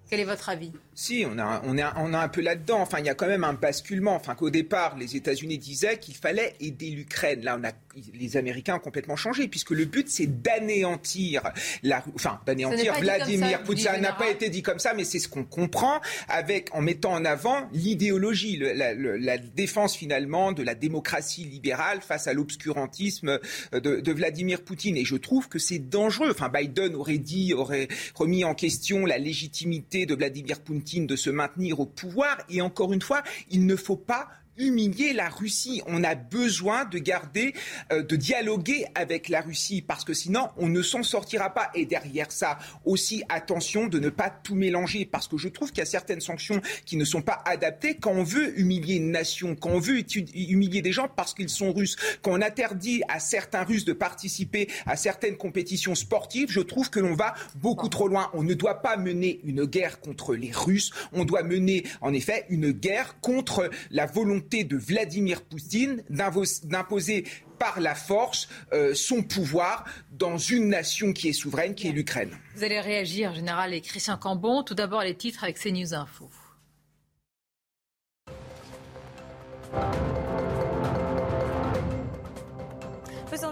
Quel 0.08 0.20
est 0.20 0.24
votre 0.24 0.50
avis? 0.50 0.72
Si, 0.94 1.26
on 1.28 1.38
a, 1.38 1.60
on, 1.64 1.76
on 1.76 2.14
a 2.14 2.18
un 2.18 2.28
peu 2.28 2.40
là-dedans. 2.40 2.80
Enfin, 2.80 2.98
il 3.00 3.06
y 3.06 3.08
a 3.08 3.14
quand 3.14 3.26
même 3.26 3.44
un 3.44 3.54
basculement. 3.54 4.14
Enfin, 4.14 4.34
qu'au 4.34 4.50
départ, 4.50 4.96
les 4.96 5.16
États-Unis 5.16 5.58
disaient 5.58 5.98
qu'il 5.98 6.14
fallait 6.14 6.54
aider 6.60 6.90
l'Ukraine. 6.90 7.42
Là, 7.42 7.58
on 7.60 7.64
a, 7.64 7.72
les 8.12 8.36
Américains 8.36 8.76
ont 8.76 8.80
complètement 8.80 9.16
changé, 9.16 9.48
puisque 9.48 9.70
le 9.70 9.86
but, 9.86 10.08
c'est 10.08 10.26
d'anéantir 10.26 11.50
la, 11.82 12.04
enfin, 12.14 12.40
d'anéantir 12.46 12.94
Vladimir 13.00 13.62
Poutine. 13.62 13.86
Ça 13.86 13.98
n'a 13.98 14.12
pas 14.12 14.30
été 14.30 14.48
dit 14.50 14.62
comme 14.62 14.78
ça, 14.78 14.94
mais 14.94 15.04
c'est 15.04 15.18
ce 15.18 15.28
qu'on 15.28 15.44
comprend 15.44 16.00
avec, 16.28 16.72
en 16.74 16.80
mettant 16.80 17.12
en 17.12 17.24
avant 17.24 17.68
l'idéologie, 17.72 18.58
la, 18.58 19.38
défense 19.38 19.96
finalement 19.96 20.52
de 20.52 20.62
la 20.62 20.74
démocratie 20.74 21.44
libérale 21.44 22.00
face 22.00 22.28
à 22.28 22.32
l'obscurantisme 22.32 23.40
de, 23.72 24.00
de, 24.00 24.12
Vladimir 24.12 24.62
Poutine. 24.62 24.96
Et 24.96 25.04
je 25.04 25.16
trouve 25.16 25.48
que 25.48 25.58
c'est 25.58 25.78
dangereux. 25.78 26.30
Enfin, 26.30 26.48
Biden 26.48 26.94
aurait 26.94 27.18
dit, 27.18 27.52
aurait 27.52 27.88
remis 28.14 28.44
en 28.44 28.54
question 28.54 29.06
la 29.06 29.18
légitimité 29.18 30.06
de 30.06 30.14
Vladimir 30.14 30.60
Poutine 30.60 30.83
de 30.84 31.16
se 31.16 31.30
maintenir 31.30 31.80
au 31.80 31.86
pouvoir. 31.86 32.38
Et 32.48 32.60
encore 32.60 32.92
une 32.92 33.02
fois, 33.02 33.22
il 33.50 33.66
ne 33.66 33.76
faut 33.76 33.96
pas 33.96 34.28
humilier 34.58 35.12
la 35.12 35.28
Russie. 35.28 35.82
On 35.86 36.04
a 36.04 36.14
besoin 36.14 36.84
de 36.84 36.98
garder, 36.98 37.54
euh, 37.92 38.02
de 38.02 38.16
dialoguer 38.16 38.86
avec 38.94 39.28
la 39.28 39.40
Russie 39.40 39.82
parce 39.82 40.04
que 40.04 40.14
sinon 40.14 40.48
on 40.56 40.68
ne 40.68 40.82
s'en 40.82 41.02
sortira 41.02 41.50
pas. 41.50 41.70
Et 41.74 41.86
derrière 41.86 42.30
ça 42.30 42.58
aussi, 42.84 43.22
attention 43.28 43.86
de 43.86 43.98
ne 43.98 44.08
pas 44.08 44.30
tout 44.30 44.54
mélanger 44.54 45.04
parce 45.04 45.28
que 45.28 45.36
je 45.36 45.48
trouve 45.48 45.70
qu'il 45.70 45.78
y 45.78 45.82
a 45.82 45.86
certaines 45.86 46.20
sanctions 46.20 46.60
qui 46.86 46.96
ne 46.96 47.04
sont 47.04 47.22
pas 47.22 47.42
adaptées 47.44 47.96
quand 47.96 48.12
on 48.12 48.22
veut 48.22 48.58
humilier 48.58 48.96
une 48.96 49.10
nation, 49.10 49.54
quand 49.56 49.70
on 49.70 49.80
veut 49.80 50.04
humilier 50.34 50.82
des 50.82 50.92
gens 50.92 51.08
parce 51.08 51.34
qu'ils 51.34 51.48
sont 51.48 51.72
russes, 51.72 51.96
quand 52.22 52.32
on 52.32 52.42
interdit 52.42 53.02
à 53.08 53.18
certains 53.18 53.64
Russes 53.64 53.84
de 53.84 53.92
participer 53.92 54.68
à 54.86 54.96
certaines 54.96 55.36
compétitions 55.36 55.94
sportives, 55.94 56.50
je 56.50 56.60
trouve 56.60 56.90
que 56.90 57.00
l'on 57.00 57.14
va 57.14 57.34
beaucoup 57.56 57.88
trop 57.88 58.08
loin. 58.08 58.30
On 58.34 58.42
ne 58.42 58.54
doit 58.54 58.82
pas 58.82 58.96
mener 58.96 59.40
une 59.44 59.64
guerre 59.64 60.00
contre 60.00 60.34
les 60.34 60.52
Russes, 60.52 60.90
on 61.12 61.24
doit 61.24 61.42
mener 61.42 61.84
en 62.00 62.12
effet 62.12 62.46
une 62.50 62.70
guerre 62.70 63.20
contre 63.20 63.70
la 63.90 64.06
volonté 64.06 64.43
de 64.50 64.76
Vladimir 64.76 65.42
Poutine 65.42 66.04
d'imposer 66.10 67.24
par 67.58 67.80
la 67.80 67.94
force 67.94 68.48
euh, 68.72 68.94
son 68.94 69.22
pouvoir 69.22 69.84
dans 70.12 70.38
une 70.38 70.68
nation 70.68 71.12
qui 71.12 71.28
est 71.28 71.32
souveraine, 71.32 71.74
qui 71.74 71.88
est 71.88 71.92
l'Ukraine. 71.92 72.36
Vous 72.56 72.64
allez 72.64 72.80
réagir, 72.80 73.34
Général 73.34 73.74
et 73.74 73.80
Christian 73.80 74.16
Cambon. 74.16 74.62
Tout 74.62 74.74
d'abord, 74.74 75.02
les 75.02 75.16
titres 75.16 75.44
avec 75.44 75.58
CNews 75.58 75.94
Info. 75.94 76.30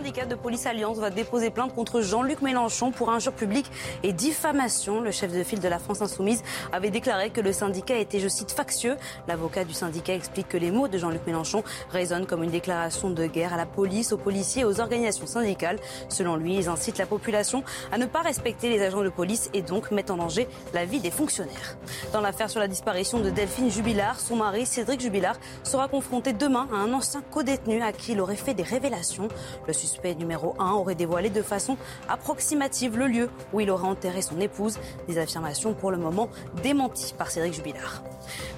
Syndicat 0.02 0.26
de 0.26 0.34
police 0.34 0.66
Alliance 0.66 0.98
va 0.98 1.10
déposer 1.10 1.50
plainte 1.50 1.76
contre 1.76 2.00
Jean-Luc 2.00 2.42
Mélenchon 2.42 2.90
pour 2.90 3.10
injure 3.10 3.32
publique 3.32 3.70
et 4.02 4.12
diffamation. 4.12 5.00
Le 5.00 5.12
chef 5.12 5.32
de 5.32 5.44
file 5.44 5.60
de 5.60 5.68
la 5.68 5.78
France 5.78 6.02
Insoumise 6.02 6.42
avait 6.72 6.90
déclaré 6.90 7.30
que 7.30 7.40
le 7.40 7.52
syndicat 7.52 7.96
était, 7.98 8.18
je 8.18 8.26
cite, 8.26 8.50
factieux. 8.50 8.96
L'avocat 9.28 9.62
du 9.62 9.72
syndicat 9.72 10.14
explique 10.14 10.48
que 10.48 10.56
les 10.56 10.72
mots 10.72 10.88
de 10.88 10.98
Jean-Luc 10.98 11.24
Mélenchon 11.24 11.62
résonnent 11.92 12.26
comme 12.26 12.42
une 12.42 12.50
déclaration 12.50 13.10
de 13.10 13.26
guerre 13.26 13.54
à 13.54 13.56
la 13.56 13.64
police, 13.64 14.12
aux 14.12 14.16
policiers 14.16 14.62
et 14.62 14.64
aux 14.64 14.80
organisations 14.80 15.28
syndicales. 15.28 15.78
Selon 16.08 16.34
lui, 16.34 16.56
ils 16.56 16.68
incitent 16.68 16.98
la 16.98 17.06
population 17.06 17.62
à 17.92 17.96
ne 17.96 18.06
pas 18.06 18.22
respecter 18.22 18.70
les 18.70 18.82
agents 18.82 19.04
de 19.04 19.08
police 19.08 19.50
et 19.54 19.62
donc 19.62 19.92
mettent 19.92 20.10
en 20.10 20.16
danger 20.16 20.48
la 20.74 20.84
vie 20.84 20.98
des 20.98 21.12
fonctionnaires. 21.12 21.76
Dans 22.12 22.20
l'affaire 22.20 22.50
sur 22.50 22.58
la 22.58 22.66
disparition 22.66 23.20
de 23.20 23.30
Delphine 23.30 23.70
Jubilard, 23.70 24.18
son 24.18 24.34
mari 24.34 24.66
Cédric 24.66 25.00
Jubilard 25.00 25.36
sera 25.62 25.86
confronté 25.86 26.32
demain 26.32 26.66
à 26.72 26.78
un 26.78 26.92
ancien 26.92 27.22
codétenu 27.30 27.80
à 27.82 27.92
qui 27.92 28.12
il 28.12 28.20
aurait 28.20 28.34
fait 28.34 28.54
des 28.54 28.64
révélations. 28.64 29.28
Le 29.68 29.72
numéro 30.18 30.54
1 30.58 30.72
aurait 30.72 30.94
dévoilé 30.94 31.30
de 31.30 31.42
façon 31.42 31.76
approximative 32.08 32.98
le 32.98 33.06
lieu 33.06 33.30
où 33.52 33.60
il 33.60 33.70
aurait 33.70 33.88
enterré 33.88 34.22
son 34.22 34.40
épouse. 34.40 34.78
Des 35.08 35.18
affirmations 35.18 35.74
pour 35.74 35.90
le 35.90 35.98
moment 35.98 36.28
démenties 36.62 37.14
par 37.16 37.30
Cédric 37.30 37.54
Jubilard. 37.54 38.02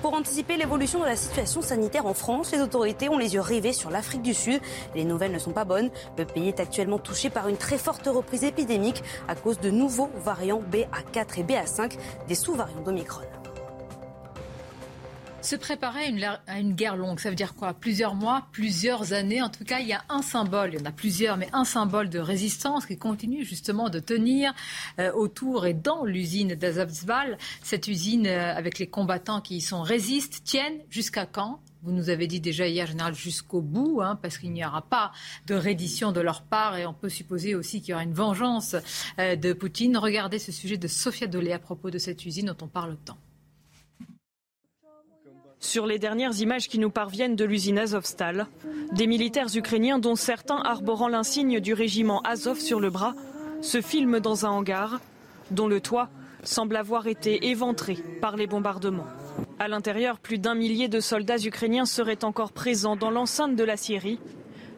Pour 0.02 0.14
anticiper 0.14 0.56
l'évolution 0.56 1.00
de 1.00 1.04
la 1.06 1.16
situation 1.16 1.62
sanitaire 1.62 2.06
en 2.06 2.14
France, 2.14 2.52
les 2.52 2.60
autorités 2.60 3.08
ont 3.08 3.18
les 3.18 3.34
yeux 3.34 3.40
rivés 3.40 3.72
sur 3.72 3.90
l'Afrique 3.90 4.22
du 4.22 4.34
Sud. 4.34 4.60
Les 4.94 5.04
nouvelles 5.04 5.32
ne 5.32 5.38
sont 5.38 5.52
pas 5.52 5.64
bonnes. 5.64 5.90
Le 6.18 6.24
pays 6.24 6.48
est 6.48 6.60
actuellement 6.60 6.98
touché 6.98 7.30
par 7.30 7.48
une 7.48 7.56
très 7.56 7.78
forte 7.78 8.06
reprise 8.06 8.44
épidémique 8.44 9.02
à 9.28 9.34
cause 9.34 9.58
de 9.60 9.70
nouveaux 9.70 10.10
variants 10.24 10.62
BA4 10.70 11.40
et 11.40 11.42
BA5, 11.42 11.96
des 12.28 12.34
sous-variants 12.34 12.82
d'Omicron. 12.82 13.22
Se 15.44 15.56
préparer 15.56 16.06
à 16.46 16.58
une, 16.58 16.72
guerre 16.72 16.96
longue, 16.96 17.20
ça 17.20 17.28
veut 17.28 17.36
dire 17.36 17.54
quoi? 17.54 17.74
Plusieurs 17.74 18.14
mois, 18.14 18.46
plusieurs 18.50 19.12
années. 19.12 19.42
En 19.42 19.50
tout 19.50 19.64
cas, 19.64 19.80
il 19.80 19.86
y 19.86 19.92
a 19.92 20.02
un 20.08 20.22
symbole, 20.22 20.72
il 20.72 20.78
y 20.78 20.82
en 20.82 20.86
a 20.86 20.90
plusieurs, 20.90 21.36
mais 21.36 21.50
un 21.52 21.66
symbole 21.66 22.08
de 22.08 22.18
résistance 22.18 22.86
qui 22.86 22.96
continue 22.96 23.44
justement 23.44 23.90
de 23.90 23.98
tenir 23.98 24.54
euh, 24.98 25.12
autour 25.12 25.66
et 25.66 25.74
dans 25.74 26.06
l'usine 26.06 26.54
d'Azovstal. 26.54 27.36
Cette 27.62 27.88
usine, 27.88 28.26
euh, 28.26 28.56
avec 28.56 28.78
les 28.78 28.86
combattants 28.86 29.42
qui 29.42 29.56
y 29.56 29.60
sont, 29.60 29.82
résistent, 29.82 30.42
tiennent 30.44 30.78
jusqu'à 30.88 31.26
quand? 31.26 31.60
Vous 31.82 31.92
nous 31.92 32.08
avez 32.08 32.26
dit 32.26 32.40
déjà 32.40 32.66
hier, 32.66 32.86
général, 32.86 33.14
jusqu'au 33.14 33.60
bout, 33.60 34.00
hein, 34.00 34.18
parce 34.22 34.38
qu'il 34.38 34.50
n'y 34.50 34.64
aura 34.64 34.80
pas 34.80 35.12
de 35.46 35.54
reddition 35.54 36.10
de 36.10 36.22
leur 36.22 36.40
part 36.40 36.78
et 36.78 36.86
on 36.86 36.94
peut 36.94 37.10
supposer 37.10 37.54
aussi 37.54 37.82
qu'il 37.82 37.90
y 37.90 37.92
aura 37.92 38.02
une 38.02 38.14
vengeance 38.14 38.76
euh, 39.18 39.36
de 39.36 39.52
Poutine. 39.52 39.98
Regardez 39.98 40.38
ce 40.38 40.52
sujet 40.52 40.78
de 40.78 40.88
Sofia 40.88 41.26
Dolé 41.26 41.52
à 41.52 41.58
propos 41.58 41.90
de 41.90 41.98
cette 41.98 42.24
usine 42.24 42.46
dont 42.46 42.64
on 42.64 42.68
parle 42.68 42.96
tant. 43.04 43.18
Sur 45.64 45.86
les 45.86 45.98
dernières 45.98 46.38
images 46.40 46.68
qui 46.68 46.78
nous 46.78 46.90
parviennent 46.90 47.36
de 47.36 47.44
l'usine 47.44 47.78
Azovstal, 47.78 48.48
des 48.92 49.06
militaires 49.06 49.48
ukrainiens 49.56 49.98
dont 49.98 50.14
certains 50.14 50.58
arborant 50.58 51.08
l'insigne 51.08 51.58
du 51.58 51.72
régiment 51.72 52.20
Azov 52.20 52.60
sur 52.60 52.80
le 52.80 52.90
bras 52.90 53.14
se 53.62 53.80
filment 53.80 54.20
dans 54.20 54.44
un 54.44 54.50
hangar 54.50 55.00
dont 55.50 55.66
le 55.66 55.80
toit 55.80 56.10
semble 56.42 56.76
avoir 56.76 57.06
été 57.06 57.48
éventré 57.48 57.96
par 58.20 58.36
les 58.36 58.46
bombardements. 58.46 59.06
À 59.58 59.66
l'intérieur, 59.66 60.18
plus 60.18 60.36
d'un 60.36 60.54
millier 60.54 60.88
de 60.88 61.00
soldats 61.00 61.42
ukrainiens 61.42 61.86
seraient 61.86 62.24
encore 62.24 62.52
présents 62.52 62.94
dans 62.94 63.10
l'enceinte 63.10 63.56
de 63.56 63.64
la 63.64 63.78
Syrie. 63.78 64.20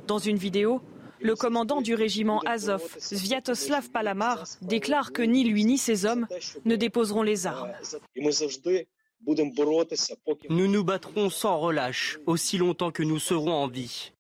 Dans 0.07 0.19
une 0.19 0.37
vidéo, 0.37 0.81
le 1.21 1.35
commandant 1.35 1.81
du 1.81 1.97
régiment 1.97 2.39
Azov, 2.47 2.97
Sviatoslav 2.99 3.91
Palamar, 3.91 4.45
déclare 4.63 5.13
que 5.13 5.23
ni 5.23 5.43
lui 5.43 5.65
ni 5.65 5.79
ses 5.79 6.07
hommes 6.07 6.29
ne 6.65 6.77
déposeront 6.77 7.23
les 7.23 7.49
armes. 7.49 7.73
Nous 10.49 10.69
nous 10.69 10.85
battrons 10.85 11.31
sans 11.31 11.59
relâche 11.59 12.19
aussi 12.27 12.59
longtemps 12.59 12.91
que 12.91 13.03
nous 13.03 13.19
serons 13.19 13.53
en 13.53 13.69
vie. 13.69 14.13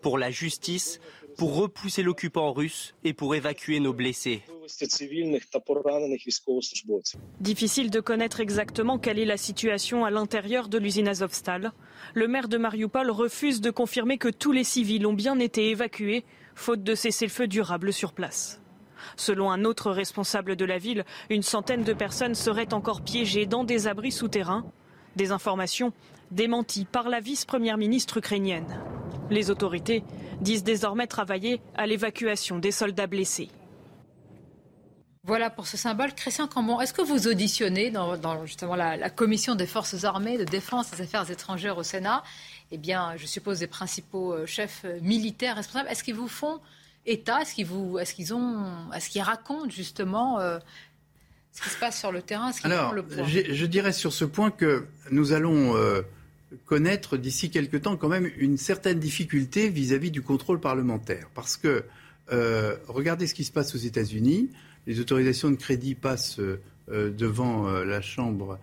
Pour 0.00 0.18
la 0.18 0.30
justice, 0.30 1.00
pour 1.36 1.54
repousser 1.54 2.02
l'occupant 2.02 2.52
russe 2.52 2.94
et 3.04 3.12
pour 3.12 3.34
évacuer 3.34 3.80
nos 3.80 3.92
blessés. 3.92 4.42
Difficile 7.40 7.90
de 7.90 8.00
connaître 8.00 8.40
exactement 8.40 8.98
quelle 8.98 9.18
est 9.18 9.24
la 9.24 9.36
situation 9.36 10.04
à 10.04 10.10
l'intérieur 10.10 10.68
de 10.68 10.78
l'usine 10.78 11.08
Azovstal. 11.08 11.72
Le 12.14 12.28
maire 12.28 12.48
de 12.48 12.56
Mariupol 12.56 13.10
refuse 13.10 13.60
de 13.60 13.70
confirmer 13.70 14.18
que 14.18 14.28
tous 14.28 14.52
les 14.52 14.64
civils 14.64 15.06
ont 15.06 15.12
bien 15.12 15.38
été 15.38 15.70
évacués, 15.70 16.24
faute 16.54 16.82
de 16.82 16.94
cessez-le-feu 16.94 17.46
durable 17.46 17.92
sur 17.92 18.12
place. 18.12 18.60
Selon 19.16 19.50
un 19.50 19.64
autre 19.64 19.90
responsable 19.90 20.56
de 20.56 20.64
la 20.64 20.78
ville, 20.78 21.04
une 21.28 21.42
centaine 21.42 21.84
de 21.84 21.92
personnes 21.92 22.34
seraient 22.34 22.74
encore 22.74 23.02
piégées 23.02 23.46
dans 23.46 23.64
des 23.64 23.86
abris 23.86 24.12
souterrains. 24.12 24.64
Des 25.16 25.32
informations 25.32 25.92
démenties 26.30 26.84
par 26.84 27.08
la 27.08 27.20
vice-première 27.20 27.76
ministre 27.76 28.18
ukrainienne. 28.18 28.80
Les 29.30 29.50
autorités 29.50 30.04
disent 30.40 30.64
désormais 30.64 31.06
travailler 31.06 31.60
à 31.76 31.86
l'évacuation 31.86 32.58
des 32.58 32.72
soldats 32.72 33.06
blessés. 33.06 33.50
Voilà 35.24 35.50
pour 35.50 35.66
ce 35.66 35.76
symbole. 35.76 36.14
Christian 36.14 36.48
Cambon, 36.48 36.80
est-ce 36.80 36.94
que 36.94 37.02
vous 37.02 37.28
auditionnez 37.28 37.90
dans, 37.90 38.46
justement 38.46 38.74
la, 38.74 39.10
commission 39.10 39.54
des 39.54 39.66
forces 39.66 40.04
armées 40.04 40.38
de 40.38 40.44
défense 40.44 40.90
des 40.90 41.02
affaires 41.02 41.30
étrangères 41.30 41.76
au 41.76 41.82
Sénat? 41.82 42.22
Eh 42.70 42.78
bien, 42.78 43.14
je 43.16 43.26
suppose 43.26 43.58
des 43.58 43.66
principaux 43.66 44.32
euh, 44.32 44.46
chefs 44.46 44.82
euh, 44.84 44.98
militaires 45.02 45.56
responsables. 45.56 45.90
Est-ce 45.90 46.02
qu'ils 46.02 46.14
vous 46.14 46.28
font 46.28 46.60
État 47.10 47.42
Est-ce 47.42 47.54
qu'ils 47.54 47.66
vous, 47.66 47.98
est-ce 47.98 48.14
qu'ils 48.14 48.32
ont, 48.32 48.92
est-ce 48.94 49.10
qu'ils 49.10 49.22
racontent 49.22 49.68
justement 49.68 50.38
euh, 50.38 50.58
ce 51.52 51.62
qui 51.62 51.68
se 51.68 51.78
passe 51.78 51.98
sur 51.98 52.12
le 52.12 52.22
terrain 52.22 52.52
Alors, 52.62 52.94
je, 53.26 53.66
dirais 53.66 53.92
sur 53.92 54.12
ce 54.12 54.24
point 54.24 54.50
que 54.50 54.86
nous 55.10 55.32
allons 55.32 55.76
euh, 55.76 56.02
connaître 56.66 57.16
d'ici 57.16 57.50
quelque 57.50 57.76
temps 57.76 57.96
quand 57.96 58.08
même 58.08 58.30
une 58.36 58.56
certaine 58.56 59.00
difficulté 59.00 59.68
vis-à-vis 59.68 60.12
du 60.12 60.22
contrôle 60.22 60.60
parlementaire, 60.60 61.28
parce 61.34 61.56
que 61.56 61.84
euh, 62.32 62.76
regardez 62.86 63.26
ce 63.26 63.34
qui 63.34 63.44
se 63.44 63.52
passe 63.52 63.74
aux 63.74 63.78
États-Unis. 63.78 64.50
Les 64.86 65.00
autorisations 65.00 65.50
de 65.50 65.56
crédit 65.56 65.94
passent 65.94 66.40
devant 66.88 67.68
la 67.68 68.00
Chambre 68.00 68.58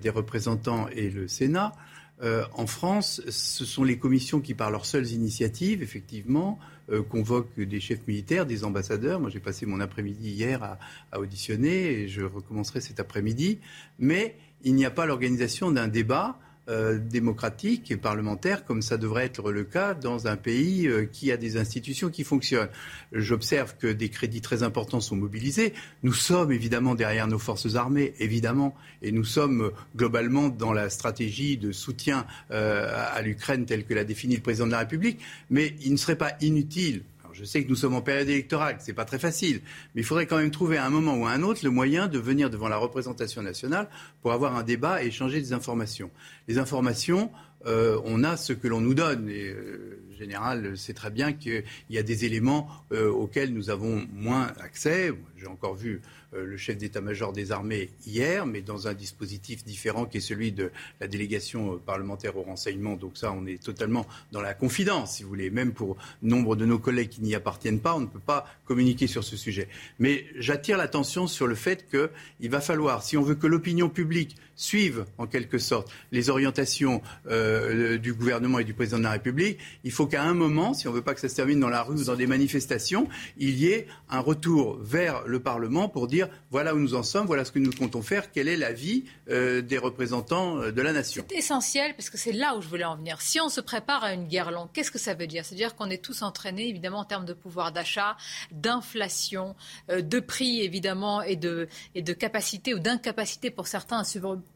des 0.00 0.10
représentants 0.10 0.88
et 0.88 1.10
le 1.10 1.28
Sénat. 1.28 1.72
En 2.22 2.66
France, 2.66 3.20
ce 3.28 3.64
sont 3.64 3.84
les 3.84 3.98
commissions 3.98 4.40
qui, 4.40 4.54
par 4.54 4.70
leurs 4.70 4.86
seules 4.86 5.10
initiatives, 5.10 5.82
effectivement, 5.82 6.58
euh, 6.90 7.02
convoque 7.02 7.58
des 7.58 7.80
chefs 7.80 8.06
militaires, 8.06 8.44
des 8.44 8.62
ambassadeurs. 8.62 9.18
Moi, 9.18 9.30
j'ai 9.30 9.40
passé 9.40 9.64
mon 9.64 9.80
après-midi 9.80 10.28
hier 10.28 10.62
à, 10.62 10.78
à, 11.12 11.18
auditionner 11.18 11.92
et 11.92 12.08
je 12.08 12.20
recommencerai 12.20 12.82
cet 12.82 13.00
après-midi. 13.00 13.58
Mais 13.98 14.36
il 14.64 14.74
n'y 14.74 14.84
a 14.84 14.90
pas 14.90 15.06
l'organisation 15.06 15.70
d'un 15.70 15.88
débat 15.88 16.38
euh, 16.70 16.98
démocratique 16.98 17.90
et 17.90 17.98
parlementaire 17.98 18.64
comme 18.64 18.80
ça 18.80 18.96
devrait 18.96 19.26
être 19.26 19.52
le 19.52 19.64
cas 19.64 19.92
dans 19.92 20.28
un 20.28 20.36
pays 20.38 20.86
euh, 20.86 21.04
qui 21.04 21.30
a 21.30 21.36
des 21.36 21.58
institutions 21.58 22.08
qui 22.08 22.24
fonctionnent. 22.24 22.70
J'observe 23.12 23.76
que 23.76 23.86
des 23.86 24.08
crédits 24.08 24.40
très 24.40 24.62
importants 24.62 25.00
sont 25.00 25.14
mobilisés. 25.14 25.74
Nous 26.02 26.14
sommes 26.14 26.52
évidemment 26.52 26.94
derrière 26.94 27.26
nos 27.26 27.38
forces 27.38 27.74
armées, 27.74 28.14
évidemment, 28.18 28.74
et 29.02 29.12
nous 29.12 29.24
sommes 29.24 29.60
euh, 29.60 29.70
globalement 29.94 30.48
dans 30.48 30.72
la 30.72 30.88
stratégie 30.88 31.58
de 31.58 31.70
soutien 31.70 32.26
à 32.48 33.20
l'Ukraine 33.20 33.66
telle 33.66 33.84
que 33.84 33.92
l'a 33.92 34.04
définie 34.04 34.36
le 34.36 34.42
président 34.42 34.66
de 34.66 34.72
la 34.72 34.78
République. 34.78 35.20
Mais 35.50 35.74
il 35.82 35.92
ne 35.92 35.98
serait 35.98 36.16
pas 36.16 36.32
inutile 36.40 37.02
je 37.34 37.44
sais 37.44 37.62
que 37.62 37.68
nous 37.68 37.76
sommes 37.76 37.94
en 37.94 38.00
période 38.00 38.28
électorale, 38.28 38.76
ce 38.80 38.86
n'est 38.86 38.94
pas 38.94 39.04
très 39.04 39.18
facile, 39.18 39.60
mais 39.94 40.02
il 40.02 40.04
faudrait 40.04 40.26
quand 40.26 40.38
même 40.38 40.50
trouver 40.50 40.76
à 40.76 40.86
un 40.86 40.90
moment 40.90 41.16
ou 41.16 41.26
à 41.26 41.30
un 41.30 41.42
autre 41.42 41.60
le 41.64 41.70
moyen 41.70 42.08
de 42.08 42.18
venir 42.18 42.48
devant 42.48 42.68
la 42.68 42.76
représentation 42.76 43.42
nationale 43.42 43.88
pour 44.22 44.32
avoir 44.32 44.56
un 44.56 44.62
débat 44.62 45.02
et 45.02 45.08
échanger 45.08 45.40
des 45.40 45.52
informations. 45.52 46.10
Les 46.48 46.58
informations, 46.58 47.30
euh, 47.66 48.00
on 48.04 48.24
a 48.24 48.36
ce 48.36 48.52
que 48.52 48.68
l'on 48.68 48.80
nous 48.80 48.94
donne. 48.94 49.28
Euh, 49.28 50.00
général 50.16 50.76
sait 50.76 50.94
très 50.94 51.10
bien 51.10 51.32
qu'il 51.32 51.64
y 51.90 51.98
a 51.98 52.02
des 52.02 52.24
éléments 52.24 52.68
euh, 52.92 53.10
auxquels 53.10 53.52
nous 53.52 53.70
avons 53.70 54.06
moins 54.12 54.52
accès. 54.60 55.12
J'ai 55.36 55.46
encore 55.46 55.74
vu 55.74 56.00
euh, 56.34 56.44
le 56.44 56.56
chef 56.56 56.76
d'état-major 56.78 57.32
des 57.32 57.52
armées 57.52 57.90
hier, 58.06 58.46
mais 58.46 58.60
dans 58.60 58.88
un 58.88 58.94
dispositif 58.94 59.64
différent 59.64 60.04
qui 60.04 60.18
est 60.18 60.20
celui 60.20 60.52
de 60.52 60.70
la 61.00 61.06
délégation 61.06 61.74
euh, 61.74 61.76
parlementaire 61.78 62.36
au 62.36 62.42
renseignement. 62.42 62.96
Donc 62.96 63.16
ça, 63.16 63.32
on 63.32 63.46
est 63.46 63.62
totalement 63.62 64.06
dans 64.32 64.40
la 64.40 64.54
confidence, 64.54 65.16
si 65.16 65.22
vous 65.22 65.28
voulez. 65.28 65.50
Même 65.50 65.72
pour 65.72 65.96
nombre 66.22 66.56
de 66.56 66.64
nos 66.64 66.78
collègues 66.78 67.10
qui 67.10 67.22
n'y 67.22 67.34
appartiennent 67.34 67.80
pas, 67.80 67.94
on 67.94 68.00
ne 68.00 68.06
peut 68.06 68.18
pas 68.18 68.46
communiquer 68.64 69.06
sur 69.06 69.22
ce 69.22 69.36
sujet. 69.36 69.68
Mais 69.98 70.24
j'attire 70.36 70.76
l'attention 70.76 71.26
sur 71.26 71.46
le 71.46 71.54
fait 71.54 71.86
qu'il 71.88 72.50
va 72.50 72.60
falloir, 72.60 73.02
si 73.02 73.16
on 73.16 73.22
veut 73.22 73.34
que 73.34 73.46
l'opinion 73.46 73.88
publique 73.88 74.36
suive 74.56 75.04
en 75.18 75.26
quelque 75.26 75.58
sorte 75.58 75.90
les 76.12 76.30
orientations 76.30 77.02
euh, 77.26 77.98
du 77.98 78.14
gouvernement 78.14 78.58
et 78.58 78.64
du 78.64 78.74
président 78.74 78.98
de 78.98 79.04
la 79.04 79.12
République, 79.12 79.58
il 79.82 79.92
faut 79.92 80.03
faut 80.04 80.10
qu'à 80.10 80.22
un 80.22 80.34
moment, 80.34 80.74
si 80.74 80.86
on 80.86 80.90
ne 80.90 80.96
veut 80.96 81.02
pas 81.02 81.14
que 81.14 81.20
ça 81.20 81.30
se 81.30 81.34
termine 81.34 81.58
dans 81.58 81.70
la 81.70 81.82
rue 81.82 81.94
ou 81.94 82.04
dans 82.04 82.14
des 82.14 82.26
manifestations, 82.26 83.08
il 83.38 83.56
y 83.58 83.68
ait 83.68 83.86
un 84.10 84.20
retour 84.20 84.76
vers 84.82 85.22
le 85.26 85.40
Parlement 85.40 85.88
pour 85.88 86.08
dire 86.08 86.28
voilà 86.50 86.74
où 86.74 86.78
nous 86.78 86.94
en 86.94 87.02
sommes, 87.02 87.26
voilà 87.26 87.46
ce 87.46 87.52
que 87.52 87.58
nous 87.58 87.72
comptons 87.72 88.02
faire, 88.02 88.30
quelle 88.30 88.48
est 88.48 88.58
l'avis 88.58 89.04
euh, 89.30 89.62
des 89.62 89.78
représentants 89.78 90.58
euh, 90.58 90.72
de 90.72 90.82
la 90.82 90.92
nation. 90.92 91.24
C'est 91.30 91.38
essentiel 91.38 91.94
parce 91.96 92.10
que 92.10 92.18
c'est 92.18 92.32
là 92.32 92.54
où 92.54 92.60
je 92.60 92.68
voulais 92.68 92.84
en 92.84 92.96
venir. 92.96 93.22
Si 93.22 93.40
on 93.40 93.48
se 93.48 93.62
prépare 93.62 94.04
à 94.04 94.12
une 94.12 94.28
guerre 94.28 94.50
longue, 94.50 94.68
qu'est-ce 94.74 94.90
que 94.90 94.98
ça 94.98 95.14
veut 95.14 95.26
dire? 95.26 95.42
C'est-à-dire 95.42 95.74
qu'on 95.74 95.88
est 95.88 96.04
tous 96.04 96.20
entraînés 96.20 96.68
évidemment 96.68 96.98
en 96.98 97.06
termes 97.06 97.24
de 97.24 97.32
pouvoir 97.32 97.72
d'achat, 97.72 98.18
d'inflation, 98.52 99.56
euh, 99.88 100.02
de 100.02 100.20
prix 100.20 100.60
évidemment 100.60 101.22
et 101.22 101.36
de, 101.36 101.66
capacité 102.12 102.74
ou 102.74 102.78
d'incapacité 102.78 103.50
pour 103.50 103.68
certains 103.68 104.00
à 104.00 104.04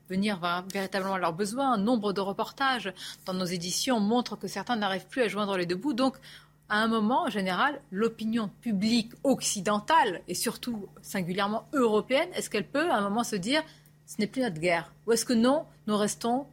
subvenir 0.09 0.41
véritablement 0.73 1.15
à 1.15 1.19
leurs 1.19 1.35
besoins. 1.35 1.75
Un 1.75 1.79
nombre 1.79 2.13
de 2.13 2.21
reportages 2.21 2.93
dans 3.27 3.35
nos 3.35 3.45
éditions 3.45 4.01
montrent 4.01 4.37
que 4.37 4.49
certains 4.49 4.77
n'arrivent 4.77 5.07
plus 5.07 5.23
à 5.23 5.29
joindre 5.29 5.57
les 5.57 5.67
deux 5.67 5.77
bouts. 5.77 5.93
Donc, 5.93 6.17
à 6.71 6.83
un 6.83 6.89
moment, 6.89 7.25
en 7.25 7.31
général, 7.31 7.81
l'opinion 7.91 8.51
publique 8.63 9.13
occidentale 9.25 10.23
et 10.29 10.35
surtout 10.35 10.87
singulièrement 11.03 11.69
européenne, 11.73 12.29
est-ce 12.35 12.51
qu'elle 12.51 12.67
peut 12.67 12.91
à 12.91 12.97
un 12.97 13.03
moment 13.03 13.25
se 13.25 13.37
dire 13.37 13.63
ce 14.07 14.17
n'est 14.19 14.27
plus 14.27 14.43
notre 14.43 14.61
guerre? 14.61 14.93
Ou 15.07 15.13
est-ce 15.13 15.25
que 15.25 15.35
non, 15.35 15.65
nous 15.87 15.97
restons 15.97 16.47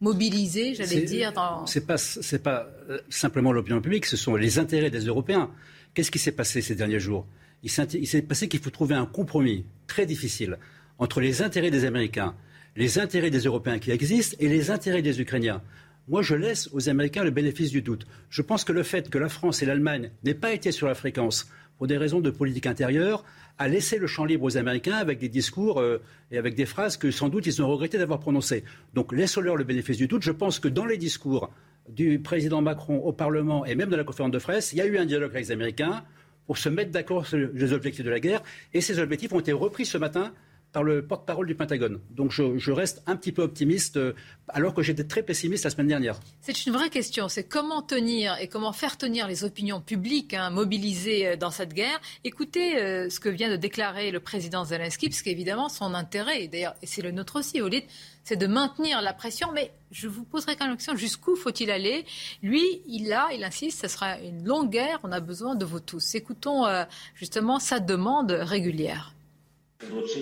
mobilisés, 0.00 0.74
j'allais 0.74 1.02
dire 1.02 1.32
dans... 1.32 1.66
C'est 1.66 1.86
pas, 1.86 1.96
pas 2.42 2.66
euh, 2.90 2.98
simplement 3.08 3.52
l'opinion 3.52 3.80
publique, 3.80 4.06
ce 4.06 4.16
sont 4.16 4.36
les 4.36 4.58
intérêts 4.58 4.90
des 4.90 5.06
Européens. 5.06 5.50
Qu'est-ce 5.94 6.10
qui 6.10 6.18
s'est 6.18 6.32
passé 6.32 6.60
ces 6.60 6.74
derniers 6.74 7.00
jours? 7.00 7.26
Il 7.62 7.70
s'est 7.70 8.22
passé 8.22 8.48
qu'il 8.48 8.60
faut 8.60 8.70
trouver 8.70 8.94
un 8.94 9.06
compromis 9.06 9.64
très 9.86 10.04
difficile 10.04 10.58
entre 10.98 11.20
les 11.20 11.40
intérêts 11.42 11.70
des 11.70 11.86
Américains, 11.86 12.34
les 12.76 12.98
intérêts 12.98 13.30
des 13.30 13.40
Européens 13.40 13.78
qui 13.78 13.90
existent 13.90 14.36
et 14.38 14.48
les 14.48 14.70
intérêts 14.70 15.02
des 15.02 15.20
Ukrainiens. 15.20 15.62
Moi, 16.08 16.22
je 16.22 16.34
laisse 16.34 16.68
aux 16.72 16.88
Américains 16.88 17.24
le 17.24 17.30
bénéfice 17.30 17.70
du 17.70 17.82
doute. 17.82 18.06
Je 18.30 18.42
pense 18.42 18.64
que 18.64 18.72
le 18.72 18.82
fait 18.82 19.10
que 19.10 19.18
la 19.18 19.28
France 19.28 19.62
et 19.62 19.66
l'Allemagne 19.66 20.10
n'aient 20.24 20.34
pas 20.34 20.52
été 20.52 20.70
sur 20.70 20.86
la 20.86 20.94
fréquence 20.94 21.50
pour 21.78 21.86
des 21.86 21.96
raisons 21.96 22.20
de 22.20 22.30
politique 22.30 22.66
intérieure 22.66 23.24
a 23.58 23.68
laissé 23.68 23.98
le 23.98 24.06
champ 24.06 24.24
libre 24.24 24.44
aux 24.44 24.56
Américains 24.56 24.96
avec 24.96 25.18
des 25.18 25.28
discours 25.28 25.80
euh, 25.80 26.02
et 26.30 26.38
avec 26.38 26.54
des 26.54 26.66
phrases 26.66 26.96
que 26.96 27.10
sans 27.10 27.28
doute 27.28 27.46
ils 27.46 27.62
ont 27.62 27.68
regretté 27.68 27.98
d'avoir 27.98 28.20
prononcées. 28.20 28.64
Donc 28.94 29.12
laissons-leur 29.12 29.56
le 29.56 29.64
bénéfice 29.64 29.96
du 29.96 30.06
doute. 30.06 30.22
Je 30.22 30.32
pense 30.32 30.58
que 30.58 30.68
dans 30.68 30.84
les 30.84 30.98
discours 30.98 31.50
du 31.88 32.18
président 32.18 32.62
Macron 32.62 32.98
au 32.98 33.12
Parlement 33.12 33.64
et 33.64 33.74
même 33.74 33.90
de 33.90 33.96
la 33.96 34.04
conférence 34.04 34.32
de 34.32 34.38
presse, 34.38 34.72
il 34.72 34.78
y 34.78 34.80
a 34.80 34.86
eu 34.86 34.98
un 34.98 35.06
dialogue 35.06 35.30
avec 35.30 35.46
les 35.46 35.52
Américains 35.52 36.04
pour 36.46 36.58
se 36.58 36.68
mettre 36.68 36.90
d'accord 36.90 37.26
sur 37.26 37.38
les 37.38 37.72
objectifs 37.72 38.04
de 38.04 38.10
la 38.10 38.20
guerre. 38.20 38.42
Et 38.72 38.80
ces 38.80 38.98
objectifs 38.98 39.32
ont 39.32 39.40
été 39.40 39.52
repris 39.52 39.86
ce 39.86 39.98
matin 39.98 40.32
par 40.76 40.84
le 40.84 41.00
porte-parole 41.00 41.46
du 41.46 41.54
Pentagone. 41.54 42.00
Donc 42.10 42.32
je, 42.32 42.70
reste 42.70 43.02
un 43.06 43.16
petit 43.16 43.32
peu 43.32 43.40
optimiste, 43.40 43.96
euh, 43.96 44.12
alors 44.48 44.74
que 44.74 44.82
j'étais 44.82 45.04
très 45.04 45.22
pessimiste 45.22 45.64
la 45.64 45.70
semaine 45.70 45.86
dernière. 45.86 46.20
C'est 46.42 46.66
une 46.66 46.74
vraie 46.74 46.90
question. 46.90 47.30
C'est 47.30 47.44
comment 47.44 47.80
tenir 47.80 48.36
et 48.42 48.48
comment 48.48 48.74
faire 48.74 48.98
tenir 48.98 49.26
les 49.26 49.42
opinions 49.42 49.80
publiques 49.80 50.34
hein, 50.34 50.50
mobilisées 50.50 51.28
euh, 51.28 51.36
dans 51.36 51.50
cette 51.50 51.72
guerre. 51.72 51.98
Écoutez 52.24 52.76
euh, 52.76 53.08
ce 53.08 53.20
que 53.20 53.30
vient 53.30 53.48
de 53.48 53.56
déclarer 53.56 54.10
le 54.10 54.20
président 54.20 54.66
Zelensky, 54.66 55.08
parce 55.08 55.22
qu'évidemment, 55.22 55.70
son 55.70 55.94
intérêt, 55.94 56.46
d'ailleurs, 56.46 56.74
et 56.82 56.86
c'est 56.86 57.00
le 57.00 57.10
nôtre 57.10 57.36
aussi, 57.36 57.62
Olid, 57.62 57.84
c'est 58.22 58.36
de 58.36 58.46
maintenir 58.46 59.00
la 59.00 59.14
pression. 59.14 59.48
Mais 59.54 59.72
je 59.92 60.08
vous 60.08 60.24
poserai 60.24 60.56
quand 60.56 60.66
même 60.66 60.72
la 60.72 60.76
question 60.76 60.94
jusqu'où 60.94 61.36
faut-il 61.36 61.70
aller? 61.70 62.04
Lui, 62.42 62.82
il 62.86 63.10
a, 63.14 63.28
il 63.32 63.42
insiste, 63.44 63.80
ce 63.80 63.88
sera 63.88 64.18
une 64.18 64.44
longue 64.44 64.68
guerre. 64.68 64.98
On 65.04 65.12
a 65.12 65.20
besoin 65.20 65.54
de 65.54 65.64
vous 65.64 65.80
tous. 65.80 66.14
Écoutons 66.14 66.66
justement 67.14 67.60
sa 67.60 67.80
demande 67.80 68.32
régulière. 68.32 69.15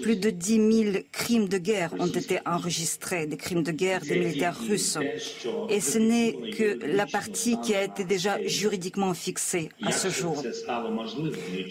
Plus 0.02 0.16
de 0.16 0.30
10 0.30 0.82
000 0.92 0.96
crimes 1.12 1.48
de 1.48 1.58
guerre 1.58 1.94
ont 1.98 2.08
été 2.08 2.40
enregistrés, 2.44 3.26
des 3.26 3.36
crimes 3.36 3.62
de 3.62 3.70
guerre 3.70 4.00
des 4.00 4.18
militaires 4.18 4.58
russes. 4.58 4.98
Et 5.68 5.80
ce 5.80 5.98
n'est 5.98 6.32
que 6.50 6.84
la 6.84 7.06
partie 7.06 7.60
qui 7.60 7.74
a 7.74 7.84
été 7.84 8.04
déjà 8.04 8.44
juridiquement 8.46 9.14
fixée 9.14 9.68
à 9.82 9.92
ce 9.92 10.08
jour. 10.08 10.42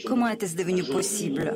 Comment 0.06 0.30
était-ce 0.30 0.56
devenu 0.56 0.84
possible? 0.84 1.54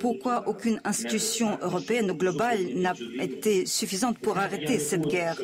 Pourquoi 0.00 0.48
aucune 0.48 0.80
institution 0.84 1.58
européenne 1.62 2.10
ou 2.10 2.14
globale 2.14 2.58
n'a 2.74 2.94
été 3.20 3.66
suffisante 3.66 4.18
pour 4.18 4.38
arrêter 4.38 4.80
cette 4.80 5.06
guerre? 5.06 5.40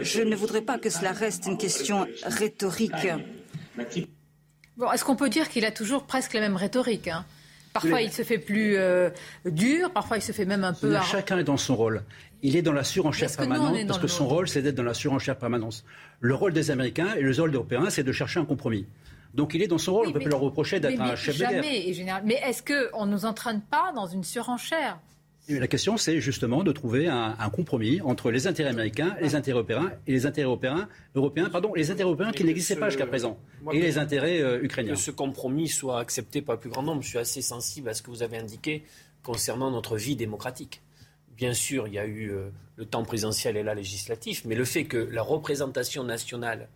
Je 0.00 0.22
ne 0.22 0.36
voudrais 0.36 0.62
pas 0.62 0.78
que 0.78 0.90
cela 0.90 1.12
reste 1.12 1.46
une 1.46 1.56
question 1.56 2.06
rhétorique. 2.24 3.08
Bon, 4.76 4.92
Est-ce 4.92 5.04
qu'on 5.04 5.16
peut 5.16 5.30
dire 5.30 5.48
qu'il 5.48 5.64
a 5.64 5.72
toujours 5.72 6.04
presque 6.04 6.34
la 6.34 6.40
même 6.40 6.56
rhétorique 6.56 7.08
hein? 7.08 7.24
Parfois, 7.80 8.02
il 8.02 8.12
se 8.12 8.22
fait 8.22 8.38
plus 8.38 8.76
euh, 8.76 9.10
dur, 9.44 9.92
parfois, 9.92 10.16
il 10.16 10.22
se 10.22 10.32
fait 10.32 10.44
même 10.44 10.64
un 10.64 10.72
peu. 10.72 10.94
chacun 11.02 11.38
est 11.38 11.44
dans 11.44 11.56
son 11.56 11.76
rôle. 11.76 12.02
Il 12.42 12.54
est 12.56 12.62
dans 12.62 12.72
la 12.72 12.84
surenchère 12.84 13.34
permanente 13.34 13.86
parce 13.86 13.98
que 13.98 14.06
son 14.06 14.28
rôle, 14.28 14.48
c'est 14.48 14.62
d'être 14.62 14.76
dans 14.76 14.82
la 14.82 14.94
surenchère 14.94 15.36
permanente. 15.36 15.84
Le 16.20 16.34
rôle 16.34 16.52
des 16.52 16.70
Américains 16.70 17.14
et 17.16 17.22
le 17.22 17.32
rôle 17.32 17.50
des 17.50 17.56
Européens, 17.56 17.90
c'est 17.90 18.04
de 18.04 18.12
chercher 18.12 18.40
un 18.40 18.44
compromis. 18.44 18.86
Donc 19.34 19.54
il 19.54 19.62
est 19.62 19.66
dans 19.66 19.78
son 19.78 19.92
rôle. 19.92 20.06
on 20.06 20.08
ne 20.08 20.14
peut 20.14 20.20
plus 20.20 20.30
leur 20.30 20.40
reprocher 20.40 20.80
d'être 20.80 21.00
un 21.00 21.16
chef 21.16 21.38
de 21.38 21.44
guerre. 21.44 22.22
Mais 22.24 22.34
est-ce 22.34 22.62
qu'on 22.62 23.06
ne 23.06 23.12
nous 23.12 23.24
entraîne 23.24 23.60
pas 23.60 23.92
dans 23.94 24.06
une 24.06 24.24
surenchère? 24.24 24.98
La 25.48 25.66
question, 25.66 25.96
c'est 25.96 26.20
justement 26.20 26.62
de 26.62 26.72
trouver 26.72 27.08
un, 27.08 27.50
compromis 27.50 28.00
entre 28.02 28.30
les 28.30 28.46
intérêts 28.46 28.70
américains, 28.70 29.16
les 29.20 29.34
intérêts 29.34 29.56
européens 29.56 29.92
et 30.06 30.12
les 30.12 30.26
intérêts 30.26 30.46
européens, 30.46 30.88
européens, 31.14 31.48
pardon, 31.48 31.72
les 31.74 31.90
intérêts 31.90 32.08
européens 32.08 32.32
qui 32.32 32.44
n'existaient 32.44 32.76
pas 32.76 32.90
jusqu'à 32.90 33.06
présent, 33.06 33.38
et 33.72 33.80
les 33.80 33.98
intérêts 33.98 34.40
euh, 34.42 34.62
ukrainiens. 34.62 34.92
Que 34.92 34.98
ce 34.98 35.10
compromis 35.10 35.68
soit 35.68 36.00
accepté 36.00 36.42
par 36.42 36.56
le 36.56 36.60
plus 36.60 36.70
grand 36.70 36.82
nombre, 36.82 37.02
je 37.02 37.08
suis 37.08 37.18
assez 37.18 37.42
sensible 37.42 37.88
à 37.88 37.94
ce 37.94 38.02
que 38.02 38.10
vous 38.10 38.22
avez 38.22 38.36
indiqué 38.36 38.84
concernant 39.22 39.70
notre 39.70 39.96
vie 39.96 40.16
démocratique. 40.16 40.82
Bien 41.36 41.54
sûr, 41.54 41.86
il 41.86 41.94
y 41.94 41.98
a 41.98 42.06
eu 42.06 42.30
euh, 42.30 42.50
le 42.76 42.84
temps 42.84 43.04
présidentiel 43.04 43.56
et 43.56 43.62
la 43.62 43.74
législatif, 43.74 44.44
mais 44.44 44.54
le 44.54 44.64
fait 44.64 44.84
que 44.84 44.98
la 44.98 45.22
représentation 45.22 46.04
nationale 46.04 46.68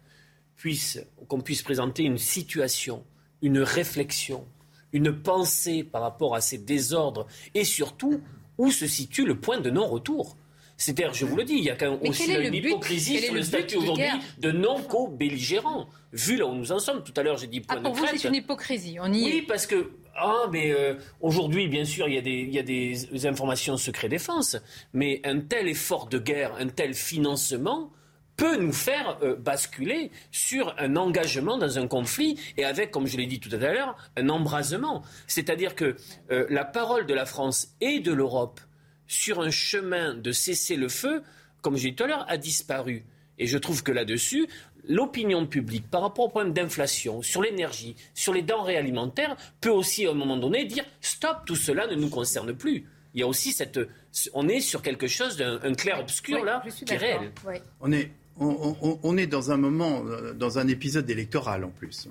puisse, 0.56 0.98
qu'on 1.28 1.40
puisse 1.40 1.62
présenter 1.62 2.04
une 2.04 2.18
situation, 2.18 3.04
une 3.42 3.58
réflexion, 3.58 4.46
une 4.92 5.12
pensée 5.12 5.84
par 5.84 6.02
rapport 6.02 6.34
à 6.34 6.40
ces 6.40 6.58
désordres, 6.58 7.26
et 7.54 7.64
surtout 7.64 8.20
où 8.58 8.70
se 8.70 8.86
situe 8.86 9.24
le 9.24 9.38
point 9.38 9.60
de 9.60 9.70
non-retour? 9.70 10.36
C'est-à-dire, 10.76 11.14
je 11.14 11.24
vous 11.24 11.36
le 11.36 11.44
dis, 11.44 11.54
il 11.54 11.64
y 11.64 11.70
a 11.70 11.76
quand 11.76 11.92
même 11.92 12.00
aussi 12.08 12.32
une 12.32 12.54
hypocrisie 12.54 13.18
sur 13.18 13.34
le, 13.34 13.42
statut 13.42 13.76
aujourd'hui 13.76 14.04
de 14.38 14.50
non-co-belligérant. 14.50 15.88
Vu 16.12 16.36
là 16.36 16.46
où 16.46 16.54
nous 16.54 16.72
en 16.72 16.78
sommes, 16.78 17.04
tout 17.04 17.12
à 17.16 17.22
l'heure 17.22 17.36
j'ai 17.36 17.46
dit 17.46 17.60
point 17.60 17.76
ah, 17.78 17.82
pour 17.82 17.94
vous, 17.94 18.04
c'est 18.06 18.28
une 18.28 18.34
hypocrisie. 18.34 18.96
On 19.00 19.12
y 19.12 19.22
oui, 19.22 19.44
parce 19.46 19.66
que 19.66 19.92
ah, 20.16 20.46
mais 20.50 20.72
euh, 20.72 20.94
aujourd'hui, 21.20 21.68
bien 21.68 21.84
sûr, 21.84 22.08
il 22.08 22.14
y, 22.14 22.18
a 22.18 22.22
des, 22.22 22.40
il 22.40 22.52
y 22.52 22.58
a 22.58 22.62
des 22.62 23.26
informations 23.26 23.76
secret 23.76 24.08
défense, 24.08 24.56
mais 24.92 25.20
un 25.24 25.40
tel 25.40 25.68
effort 25.68 26.06
de 26.08 26.18
guerre, 26.18 26.54
un 26.58 26.68
tel 26.68 26.94
financement, 26.94 27.90
peut 28.42 28.56
nous 28.56 28.72
faire 28.72 29.18
euh, 29.22 29.36
basculer 29.36 30.10
sur 30.32 30.74
un 30.76 30.96
engagement 30.96 31.58
dans 31.58 31.78
un 31.78 31.86
conflit 31.86 32.40
et 32.56 32.64
avec, 32.64 32.90
comme 32.90 33.06
je 33.06 33.16
l'ai 33.16 33.26
dit 33.26 33.38
tout 33.38 33.50
à 33.52 33.56
l'heure, 33.56 33.96
un 34.16 34.28
embrasement. 34.30 35.04
C'est-à-dire 35.28 35.76
que 35.76 35.94
euh, 36.32 36.46
la 36.50 36.64
parole 36.64 37.06
de 37.06 37.14
la 37.14 37.24
France 37.24 37.76
et 37.80 38.00
de 38.00 38.12
l'Europe 38.12 38.60
sur 39.06 39.40
un 39.40 39.52
chemin 39.52 40.14
de 40.14 40.32
cesser 40.32 40.74
le 40.74 40.88
feu, 40.88 41.22
comme 41.60 41.76
je 41.76 41.84
l'ai 41.84 41.90
dit 41.90 41.96
tout 41.96 42.02
à 42.02 42.08
l'heure, 42.08 42.26
a 42.28 42.36
disparu. 42.36 43.04
Et 43.38 43.46
je 43.46 43.58
trouve 43.58 43.84
que 43.84 43.92
là-dessus, 43.92 44.48
l'opinion 44.88 45.46
publique, 45.46 45.88
par 45.88 46.02
rapport 46.02 46.24
au 46.24 46.28
problème 46.28 46.52
d'inflation, 46.52 47.22
sur 47.22 47.42
l'énergie, 47.42 47.94
sur 48.12 48.34
les 48.34 48.42
denrées 48.42 48.76
alimentaires, 48.76 49.36
peut 49.60 49.70
aussi, 49.70 50.04
à 50.04 50.10
un 50.10 50.14
moment 50.14 50.36
donné, 50.36 50.64
dire 50.64 50.84
stop, 51.00 51.42
tout 51.46 51.54
cela 51.54 51.86
ne 51.86 51.94
nous 51.94 52.10
concerne 52.10 52.52
plus. 52.54 52.88
Il 53.14 53.20
y 53.20 53.22
a 53.22 53.28
aussi 53.28 53.52
cette. 53.52 53.78
On 54.34 54.48
est 54.48 54.60
sur 54.60 54.82
quelque 54.82 55.06
chose 55.06 55.36
d'un 55.36 55.74
clair-obscur, 55.74 56.44
là, 56.44 56.64
qui 56.84 56.92
est 56.92 56.96
réel. 56.96 57.30
On 57.80 57.92
est 57.92 58.10
on, 58.38 59.16
est 59.16 59.26
dans 59.26 59.50
un 59.50 59.56
moment, 59.56 60.02
dans 60.36 60.58
un 60.58 60.68
épisode 60.68 61.08
électoral 61.10 61.64
en 61.64 61.70
plus. 61.70 62.08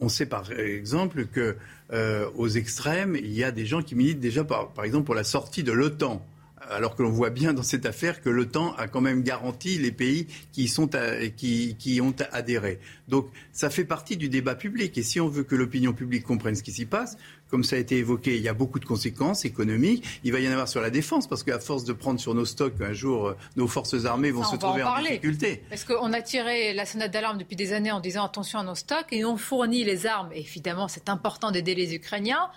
On 0.00 0.08
sait 0.08 0.26
par 0.26 0.50
exemple 0.50 1.26
que 1.26 1.56
euh, 1.92 2.28
aux 2.36 2.48
extrêmes, 2.48 3.16
il 3.16 3.32
y 3.32 3.44
a 3.44 3.50
des 3.50 3.66
gens 3.66 3.82
qui 3.82 3.94
militent 3.94 4.20
déjà 4.20 4.44
par, 4.44 4.72
exemple 4.82 5.04
pour 5.04 5.14
la 5.14 5.24
sortie 5.24 5.62
de 5.62 5.72
l'OTAN 5.72 6.24
alors 6.70 6.94
que 6.94 7.02
l'on 7.02 7.10
voit 7.10 7.30
bien 7.30 7.52
dans 7.52 7.64
cette 7.64 7.86
affaire 7.86 8.22
que 8.22 8.30
l'OTAN 8.30 8.72
a 8.76 8.86
quand 8.86 9.00
même 9.00 9.22
garanti 9.22 9.78
les 9.78 9.90
pays 9.90 10.28
qui, 10.52 10.68
sont 10.68 10.88
qui, 11.36 11.76
qui, 11.76 12.00
ont 12.00 12.14
adhéré. 12.30 12.78
Donc 13.08 13.28
ça 13.52 13.68
fait 13.68 13.84
partie 13.84 14.16
du 14.16 14.28
débat 14.28 14.54
public. 14.54 14.96
Et 14.96 15.02
si 15.02 15.20
on 15.20 15.28
veut 15.28 15.42
que 15.42 15.56
l'opinion 15.56 15.92
publique 15.92 16.24
comprenne 16.24 16.54
ce 16.54 16.62
qui 16.62 16.72
s'y 16.72 16.86
passe, 16.86 17.18
comme 17.52 17.64
ça 17.64 17.76
a 17.76 17.78
été 17.78 17.98
évoqué, 17.98 18.34
il 18.36 18.42
y 18.42 18.48
a 18.48 18.54
beaucoup 18.54 18.78
de 18.78 18.86
conséquences 18.86 19.44
économiques. 19.44 20.06
Il 20.24 20.32
va 20.32 20.40
y 20.40 20.48
en 20.48 20.52
avoir 20.52 20.68
sur 20.68 20.80
la 20.80 20.88
défense, 20.88 21.28
parce 21.28 21.42
qu'à 21.42 21.60
force 21.60 21.84
de 21.84 21.92
prendre 21.92 22.18
sur 22.18 22.34
nos 22.34 22.46
stocks, 22.46 22.72
un 22.80 22.94
jour, 22.94 23.26
euh, 23.26 23.36
nos 23.56 23.68
forces 23.68 24.06
armées 24.06 24.30
vont 24.30 24.42
se 24.42 24.56
trouver 24.56 24.82
en, 24.82 24.98
difficulté. 25.02 25.62
Parce 25.68 25.84
qu'on 25.84 26.14
a 26.14 26.22
tiré 26.22 26.72
la 26.72 26.86
sonnette 26.86 27.12
d'alarme 27.12 27.36
depuis 27.36 27.54
des 27.54 27.74
années 27.74 27.92
en 27.92 28.00
disant 28.00 28.24
attention 28.24 28.58
à 28.58 28.62
nos 28.62 28.74
stocks, 28.74 29.12
et 29.12 29.26
on 29.26 29.36
fournit 29.36 29.84
les 29.84 30.06
armes. 30.06 30.30
Et 30.32 30.40
évidemment, 30.40 30.88
c'est 30.88 31.10
important 31.10 31.50
d'aider 31.50 31.74
les 31.74 31.94
Ukrainiens. 31.94 32.48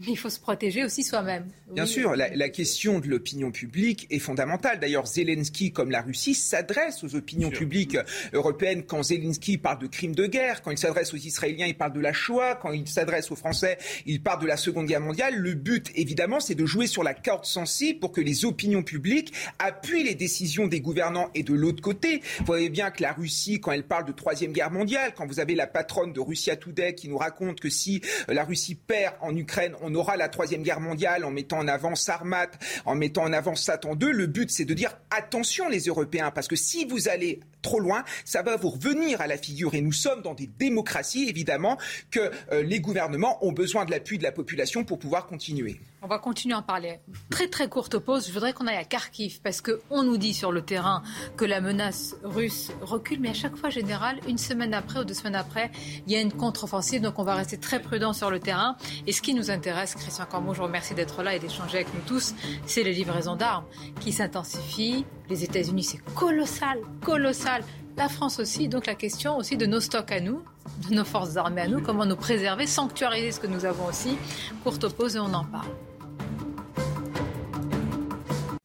Mais 0.00 0.08
il 0.08 0.16
faut 0.16 0.28
se 0.28 0.40
protéger 0.40 0.84
aussi 0.84 1.04
soi-même. 1.04 1.46
Bien 1.70 1.86
sûr, 1.86 2.16
la, 2.16 2.48
question 2.48 2.98
de 2.98 3.06
l'opinion 3.06 3.52
publique 3.52 4.08
est 4.10 4.18
fondamentale. 4.18 4.80
D'ailleurs, 4.80 5.06
Zelensky, 5.06 5.70
comme 5.70 5.92
la 5.92 6.02
Russie, 6.02 6.34
s'adresse 6.34 7.04
aux 7.04 7.14
opinions 7.14 7.50
publiques 7.50 7.96
européennes. 8.32 8.82
Quand 8.82 9.04
Zelensky 9.04 9.56
parle 9.56 9.78
de 9.78 9.86
crimes 9.86 10.14
de 10.14 10.26
guerre, 10.26 10.62
quand 10.62 10.72
il 10.72 10.78
s'adresse 10.78 11.14
aux 11.14 11.18
Israéliens, 11.18 11.66
il 11.66 11.76
parle 11.76 11.92
de 11.92 12.00
la 12.00 12.12
Shoah, 12.12 12.56
quand 12.56 12.72
il 12.72 12.88
s'adresse 12.88 13.30
aux 13.30 13.36
Français, 13.36 13.78
il 14.04 14.20
parle 14.20 14.42
de 14.42 14.48
la 14.48 14.56
Seconde 14.56 14.86
Guerre 14.86 15.00
mondiale. 15.00 15.36
Le 15.36 15.54
but, 15.54 15.92
évidemment, 15.94 16.40
c'est 16.40 16.56
de 16.56 16.66
jouer 16.66 16.88
sur 16.88 17.04
la 17.04 17.14
corde 17.14 17.44
sensible 17.44 18.00
pour 18.00 18.10
que 18.10 18.20
les 18.20 18.44
opinions 18.44 18.82
publiques 18.82 19.32
appuient 19.60 20.02
les 20.02 20.16
décisions 20.16 20.66
des 20.66 20.80
gouvernants. 20.80 21.30
Et 21.36 21.44
de 21.44 21.54
l'autre 21.54 21.82
côté, 21.82 22.20
vous 22.40 22.46
voyez 22.46 22.68
bien 22.68 22.90
que 22.90 23.00
la 23.00 23.12
Russie, 23.12 23.60
quand 23.60 23.70
elle 23.70 23.86
parle 23.86 24.06
de 24.06 24.12
Troisième 24.12 24.52
Guerre 24.52 24.72
mondiale, 24.72 25.12
quand 25.16 25.26
vous 25.26 25.38
avez 25.38 25.54
la 25.54 25.68
patronne 25.68 26.12
de 26.12 26.20
Russia 26.20 26.56
Today 26.56 26.96
qui 26.96 27.08
nous 27.08 27.18
raconte 27.18 27.60
que 27.60 27.70
si 27.70 28.00
la 28.26 28.42
Russie 28.42 28.74
perd 28.74 29.14
en 29.20 29.36
Ukraine, 29.36 29.76
on 29.84 29.94
aura 29.94 30.16
la 30.16 30.28
Troisième 30.28 30.62
Guerre 30.62 30.80
mondiale 30.80 31.24
en 31.24 31.30
mettant 31.30 31.58
en 31.58 31.68
avant 31.68 31.94
Sarmat, 31.94 32.50
en 32.86 32.94
mettant 32.94 33.22
en 33.22 33.32
avant 33.32 33.54
Satan 33.54 33.94
2. 33.94 34.10
Le 34.10 34.26
but, 34.26 34.50
c'est 34.50 34.64
de 34.64 34.74
dire 34.74 34.96
attention 35.10 35.68
les 35.68 35.80
Européens, 35.80 36.30
parce 36.30 36.48
que 36.48 36.56
si 36.56 36.84
vous 36.86 37.08
allez 37.08 37.40
trop 37.62 37.80
loin, 37.80 38.04
ça 38.24 38.42
va 38.42 38.56
vous 38.56 38.70
revenir 38.70 39.20
à 39.20 39.26
la 39.26 39.36
figure. 39.36 39.74
Et 39.74 39.80
nous 39.80 39.92
sommes 39.92 40.22
dans 40.22 40.34
des 40.34 40.46
démocraties, 40.46 41.28
évidemment, 41.28 41.78
que 42.10 42.30
euh, 42.52 42.62
les 42.62 42.80
gouvernements 42.80 43.44
ont 43.44 43.52
besoin 43.52 43.84
de 43.84 43.90
l'appui 43.90 44.18
de 44.18 44.22
la 44.22 44.32
population 44.32 44.84
pour 44.84 44.98
pouvoir 44.98 45.26
continuer. 45.26 45.80
On 46.04 46.06
va 46.06 46.18
continuer 46.18 46.54
à 46.54 46.58
en 46.58 46.62
parler. 46.62 47.00
Très 47.30 47.48
très 47.48 47.66
courte 47.66 47.98
pause. 47.98 48.28
Je 48.28 48.32
voudrais 48.34 48.52
qu'on 48.52 48.66
aille 48.66 48.76
à 48.76 48.84
Kharkiv 48.84 49.40
parce 49.40 49.62
qu'on 49.62 50.02
nous 50.02 50.18
dit 50.18 50.34
sur 50.34 50.52
le 50.52 50.60
terrain 50.60 51.02
que 51.38 51.46
la 51.46 51.62
menace 51.62 52.14
russe 52.22 52.72
recule, 52.82 53.20
mais 53.20 53.30
à 53.30 53.34
chaque 53.34 53.56
fois, 53.56 53.70
général, 53.70 54.20
une 54.28 54.36
semaine 54.36 54.74
après 54.74 55.00
ou 55.00 55.04
deux 55.04 55.14
semaines 55.14 55.34
après, 55.34 55.70
il 56.06 56.12
y 56.12 56.16
a 56.16 56.20
une 56.20 56.30
contre-offensive. 56.30 57.00
Donc 57.00 57.18
on 57.18 57.22
va 57.22 57.34
rester 57.34 57.56
très 57.56 57.80
prudent 57.80 58.12
sur 58.12 58.30
le 58.30 58.38
terrain. 58.38 58.76
Et 59.06 59.12
ce 59.12 59.22
qui 59.22 59.32
nous 59.32 59.50
intéresse, 59.50 59.94
Christian 59.94 60.26
Cambon, 60.26 60.52
je 60.52 60.58
vous 60.58 60.66
remercie 60.66 60.94
d'être 60.94 61.22
là 61.22 61.36
et 61.36 61.38
d'échanger 61.38 61.76
avec 61.78 61.94
nous 61.94 62.02
tous, 62.06 62.34
c'est 62.66 62.82
les 62.82 62.92
livraisons 62.92 63.36
d'armes 63.36 63.64
qui 64.00 64.12
s'intensifient. 64.12 65.06
Les 65.30 65.42
États-Unis, 65.42 65.84
c'est 65.84 66.04
colossal, 66.14 66.80
colossal. 67.00 67.64
La 67.96 68.10
France 68.10 68.40
aussi. 68.40 68.68
Donc 68.68 68.84
la 68.84 68.94
question 68.94 69.38
aussi 69.38 69.56
de 69.56 69.64
nos 69.64 69.80
stocks 69.80 70.12
à 70.12 70.20
nous, 70.20 70.42
de 70.90 70.94
nos 70.94 71.04
forces 71.04 71.38
armées 71.38 71.62
à 71.62 71.68
nous, 71.68 71.80
comment 71.80 72.04
nous 72.04 72.16
préserver, 72.16 72.66
sanctuariser 72.66 73.32
ce 73.32 73.40
que 73.40 73.46
nous 73.46 73.64
avons 73.64 73.86
aussi. 73.86 74.18
Courte 74.64 74.86
pause 74.88 75.16
et 75.16 75.20
on 75.20 75.32
en 75.32 75.44
parle. 75.44 75.68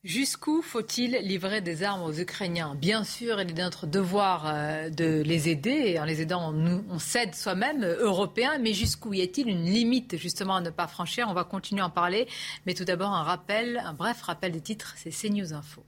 Jusqu'où 0.10 0.64
faut-il 0.64 1.20
livrer 1.22 1.62
des 1.62 1.84
armes 1.84 2.02
aux 2.02 2.12
Ukrainiens? 2.12 2.74
Bien 2.74 3.04
sûr, 3.04 3.40
il 3.40 3.52
est 3.52 3.54
de 3.54 3.62
notre 3.62 3.86
devoir 3.86 4.48
euh, 4.48 4.90
de 4.90 5.22
les 5.22 5.50
aider, 5.50 6.00
en 6.00 6.04
les 6.04 6.24
aidant, 6.24 6.52
on, 6.52 6.84
on 6.90 6.98
cède 6.98 7.36
soi-même, 7.36 7.84
euh, 7.84 8.06
européens, 8.06 8.58
mais 8.58 8.74
jusqu'où 8.74 9.14
Y 9.14 9.22
a-t-il 9.22 9.48
une 9.48 9.66
limite 9.66 10.18
justement 10.18 10.56
à 10.56 10.62
ne 10.62 10.72
pas 10.72 10.88
franchir? 10.88 11.28
On 11.30 11.36
va 11.36 11.44
continuer 11.44 11.84
à 11.84 11.86
en 11.86 11.90
parler, 11.92 12.28
mais 12.66 12.74
tout 12.74 12.86
d'abord 12.86 13.14
un 13.14 13.22
rappel, 13.22 13.84
un 13.86 13.94
bref 13.94 14.24
rappel 14.24 14.52
des 14.52 14.62
titres, 14.62 14.96
c'est 14.98 15.12
CNews 15.12 15.54
Info. 15.54 15.84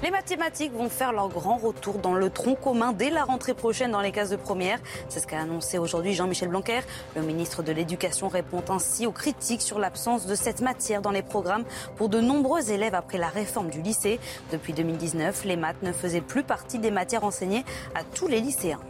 Les 0.00 0.12
mathématiques 0.12 0.72
vont 0.72 0.88
faire 0.88 1.12
leur 1.12 1.28
grand 1.28 1.56
retour 1.56 1.98
dans 1.98 2.14
le 2.14 2.30
tronc 2.30 2.54
commun 2.54 2.92
dès 2.92 3.10
la 3.10 3.24
rentrée 3.24 3.54
prochaine 3.54 3.90
dans 3.90 4.00
les 4.00 4.12
classes 4.12 4.30
de 4.30 4.36
première. 4.36 4.78
C'est 5.08 5.18
ce 5.18 5.26
qu'a 5.26 5.40
annoncé 5.40 5.76
aujourd'hui 5.76 6.14
Jean-Michel 6.14 6.50
Blanquer. 6.50 6.82
Le 7.16 7.22
ministre 7.22 7.64
de 7.64 7.72
l'Éducation 7.72 8.28
répond 8.28 8.62
ainsi 8.68 9.06
aux 9.06 9.12
critiques 9.12 9.60
sur 9.60 9.80
l'absence 9.80 10.24
de 10.26 10.36
cette 10.36 10.60
matière 10.60 11.02
dans 11.02 11.10
les 11.10 11.22
programmes 11.22 11.64
pour 11.96 12.08
de 12.08 12.20
nombreux 12.20 12.70
élèves 12.70 12.94
après 12.94 13.18
la 13.18 13.26
réforme 13.26 13.70
du 13.70 13.82
lycée. 13.82 14.20
Depuis 14.52 14.72
2019, 14.72 15.44
les 15.44 15.56
maths 15.56 15.82
ne 15.82 15.90
faisaient 15.90 16.20
plus 16.20 16.44
partie 16.44 16.78
des 16.78 16.92
matières 16.92 17.24
enseignées 17.24 17.64
à 17.96 18.04
tous 18.04 18.28
les 18.28 18.40
lycéens. 18.40 18.80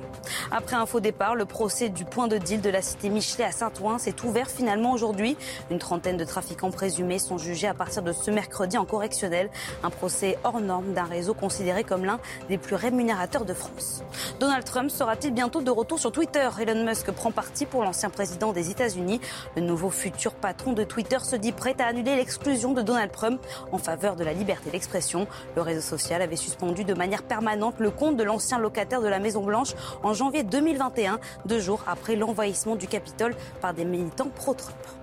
Après 0.51 0.77
un 0.77 0.85
faux 0.85 1.01
départ, 1.01 1.35
le 1.35 1.47
procès 1.47 1.89
du 1.89 2.05
point 2.05 2.29
de 2.29 2.37
deal 2.37 2.61
de 2.61 2.69
la 2.69 2.83
cité 2.83 3.09
Michelet 3.09 3.45
à 3.45 3.53
Saint-Ouen 3.53 3.97
s'est 3.97 4.25
ouvert 4.25 4.51
finalement 4.51 4.93
aujourd'hui. 4.93 5.39
Une 5.71 5.79
trentaine 5.79 6.19
de 6.19 6.25
trafiquants 6.25 6.71
présumés 6.71 7.19
sont 7.19 7.39
jugés 7.39 7.69
à 7.69 7.75
partir 7.75 8.03
de 8.03 8.13
ce 8.13 8.31
mercredi 8.31 8.77
en 8.77 8.85
correctionnel. 8.85 9.49
Un 9.83 9.91
procès 9.91 10.37
hors 10.45 10.61
norme 10.61 10.93
d'un 10.99 11.05
réseau 11.05 11.33
considéré 11.33 11.85
comme 11.85 12.05
l'un 12.05 12.19
des 12.49 12.59
plus 12.59 12.75
rémunérateurs 12.75 13.45
de 13.45 13.55
France. 13.55 14.03
Donald 14.41 14.65
Trump 14.65 14.91
sera-t-il 14.91 15.33
bientôt 15.33 15.61
de 15.61 15.71
retour 15.71 16.01
sur 16.01 16.11
Twitter? 16.11 16.49
Elon 16.61 16.85
Musk 16.85 17.13
prend 17.13 17.31
parti 17.31 17.67
pour 17.67 17.85
l'ancien 17.85 18.11
président 18.11 18.53
des 18.53 18.73
États-Unis. 18.73 19.21
Le 19.55 19.63
nouveau 19.63 19.91
futur 19.91 20.35
patron 20.35 20.73
de 20.73 20.83
Twitter 20.83 21.19
se 21.23 21.37
dit 21.37 21.53
prêt 21.53 21.77
à 21.79 21.87
annuler 21.87 22.17
l'exclusion 22.17 22.73
de 22.73 22.83
Donald 22.83 23.13
Trump 23.13 23.41
en 23.71 23.79
faveur 23.79 24.17
de 24.17 24.25
la 24.25 24.33
liberté 24.33 24.71
d'expression. 24.71 25.29
Le 25.55 25.63
réseau 25.63 25.83
social 25.83 26.21
avait 26.21 26.35
suspendu 26.35 26.83
de 26.83 26.95
manière 26.95 27.23
permanente 27.23 27.77
le 27.79 27.93
compte 27.93 28.17
de 28.17 28.25
l'ancien 28.25 28.59
locataire 28.59 29.01
de 29.01 29.09
la 29.09 29.21
Maison-Blanche 29.21 29.75
en 30.03 30.15
janvier 30.15 30.43
2021, 30.43 31.21
deux 31.47 31.61
jours 31.61 31.85
après 31.87 32.17
l'envahissement 32.17 32.75
du 32.75 32.89
Capitole 32.89 33.37
par 33.61 33.73
des 33.73 33.85
militants 33.85 34.31
pro-Trump. 34.35 34.98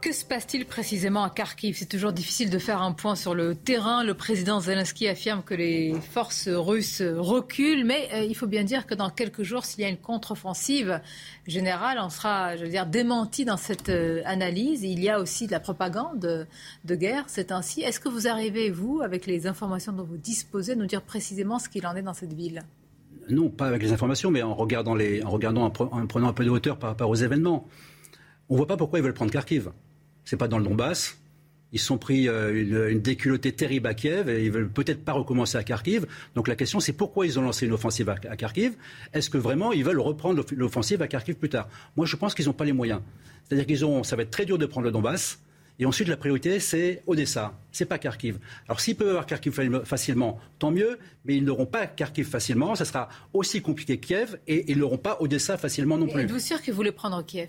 Que 0.00 0.12
se 0.12 0.24
passe-t-il 0.24 0.64
précisément 0.64 1.24
à 1.24 1.30
Kharkiv? 1.30 1.76
C'est 1.76 1.88
toujours 1.88 2.12
difficile 2.12 2.50
de 2.50 2.58
faire 2.58 2.80
un 2.80 2.92
point 2.92 3.16
sur 3.16 3.34
le 3.34 3.56
terrain. 3.56 4.04
Le 4.04 4.14
président 4.14 4.60
Zelensky 4.60 5.08
affirme 5.08 5.42
que 5.42 5.54
les 5.54 5.92
forces 6.12 6.48
russes 6.48 7.02
reculent, 7.02 7.84
mais 7.84 8.08
euh, 8.14 8.22
il 8.22 8.36
faut 8.36 8.46
bien 8.46 8.62
dire 8.62 8.86
que 8.86 8.94
dans 8.94 9.10
quelques 9.10 9.42
jours, 9.42 9.64
s'il 9.64 9.80
y 9.80 9.84
a 9.84 9.88
une 9.88 9.96
contre-offensive 9.96 11.00
générale, 11.48 11.98
on 12.00 12.10
sera, 12.10 12.56
je 12.56 12.64
dire, 12.66 12.86
démenti 12.86 13.44
dans 13.44 13.56
cette 13.56 13.88
euh, 13.88 14.22
analyse. 14.24 14.84
Il 14.84 15.02
y 15.02 15.08
a 15.08 15.18
aussi 15.18 15.48
de 15.48 15.52
la 15.52 15.58
propagande 15.58 16.46
de 16.84 16.94
guerre, 16.94 17.24
c'est 17.26 17.50
ainsi. 17.50 17.80
Est-ce 17.82 17.98
que 17.98 18.08
vous 18.08 18.28
arrivez, 18.28 18.70
vous, 18.70 19.00
avec 19.02 19.26
les 19.26 19.48
informations 19.48 19.92
dont 19.92 20.04
vous 20.04 20.16
disposez, 20.16 20.76
nous 20.76 20.86
dire 20.86 21.02
précisément 21.02 21.58
ce 21.58 21.68
qu'il 21.68 21.84
en 21.88 21.96
est 21.96 22.02
dans 22.02 22.14
cette 22.14 22.34
ville? 22.34 22.62
Non, 23.30 23.50
pas 23.50 23.66
avec 23.66 23.82
les 23.82 23.90
informations, 23.90 24.30
mais 24.30 24.42
en 24.42 24.54
regardant, 24.54 24.92
en, 24.92 25.30
regardant 25.30 25.64
en 25.64 25.70
prenant 26.06 26.28
un 26.28 26.32
peu 26.32 26.44
de 26.44 26.50
hauteur 26.50 26.78
par 26.78 26.90
rapport 26.90 27.10
aux 27.10 27.16
événements. 27.16 27.66
On 28.48 28.54
ne 28.54 28.58
voit 28.58 28.68
pas 28.68 28.76
pourquoi 28.76 29.00
ils 29.00 29.02
veulent 29.02 29.12
prendre 29.12 29.32
Kharkiv 29.32 29.72
c'est 30.28 30.36
pas 30.36 30.46
dans 30.46 30.58
le 30.58 30.64
Donbass. 30.64 31.16
Ils 31.72 31.78
sont 31.78 31.96
pris 31.96 32.28
euh, 32.28 32.90
une, 32.90 33.00
déculottée 33.00 33.52
terrible 33.52 33.86
à 33.86 33.94
Kiev 33.94 34.28
et 34.28 34.44
ils 34.44 34.52
veulent 34.52 34.68
peut-être 34.68 35.02
pas 35.02 35.12
recommencer 35.12 35.56
à 35.56 35.64
Kharkiv. 35.64 36.06
Donc 36.34 36.48
la 36.48 36.54
question, 36.54 36.80
c'est 36.80 36.92
pourquoi 36.92 37.24
ils 37.24 37.38
ont 37.38 37.42
lancé 37.42 37.64
une 37.64 37.72
offensive 37.72 38.10
à, 38.10 38.16
Kharkiv? 38.16 38.74
Est-ce 39.14 39.30
que 39.30 39.38
vraiment 39.38 39.72
ils 39.72 39.84
veulent 39.84 40.00
reprendre 40.00 40.44
l'offensive 40.54 41.00
à 41.00 41.08
Kharkiv 41.08 41.36
plus 41.36 41.48
tard? 41.48 41.68
Moi, 41.96 42.04
je 42.04 42.14
pense 42.16 42.34
qu'ils 42.34 42.44
n'ont 42.44 42.52
pas 42.52 42.66
les 42.66 42.74
moyens. 42.74 43.00
C'est-à-dire 43.44 43.64
qu'ils 43.64 43.86
ont, 43.86 44.02
ça 44.04 44.16
va 44.16 44.22
être 44.22 44.30
très 44.30 44.44
dur 44.44 44.58
de 44.58 44.66
prendre 44.66 44.84
le 44.84 44.90
Donbass. 44.90 45.40
Et 45.78 45.86
ensuite, 45.86 46.08
la 46.08 46.18
priorité, 46.18 46.60
c'est 46.60 47.02
Odessa. 47.06 47.54
C'est 47.72 47.86
pas 47.86 47.98
Kharkiv. 47.98 48.38
Alors, 48.66 48.80
s'ils 48.80 48.96
peuvent 48.96 49.08
avoir 49.08 49.24
Kharkiv 49.24 49.58
facilement, 49.84 50.38
tant 50.58 50.72
mieux. 50.72 50.98
Mais 51.24 51.36
ils 51.36 51.44
n'auront 51.44 51.66
pas 51.66 51.86
Kharkiv 51.86 52.28
facilement. 52.28 52.74
Ça 52.74 52.84
sera 52.84 53.08
aussi 53.32 53.62
compliqué 53.62 53.96
que 53.96 54.06
Kiev. 54.06 54.38
Et 54.46 54.70
ils 54.70 54.78
n'auront 54.78 54.98
pas 54.98 55.16
Odessa 55.20 55.56
facilement 55.56 55.96
non 55.96 56.06
plus. 56.06 56.20
Êtes-vous 56.20 56.38
sûr 56.38 56.60
qu'ils 56.60 56.74
voulaient 56.74 56.92
prendre 56.92 57.24
Kiev? 57.24 57.48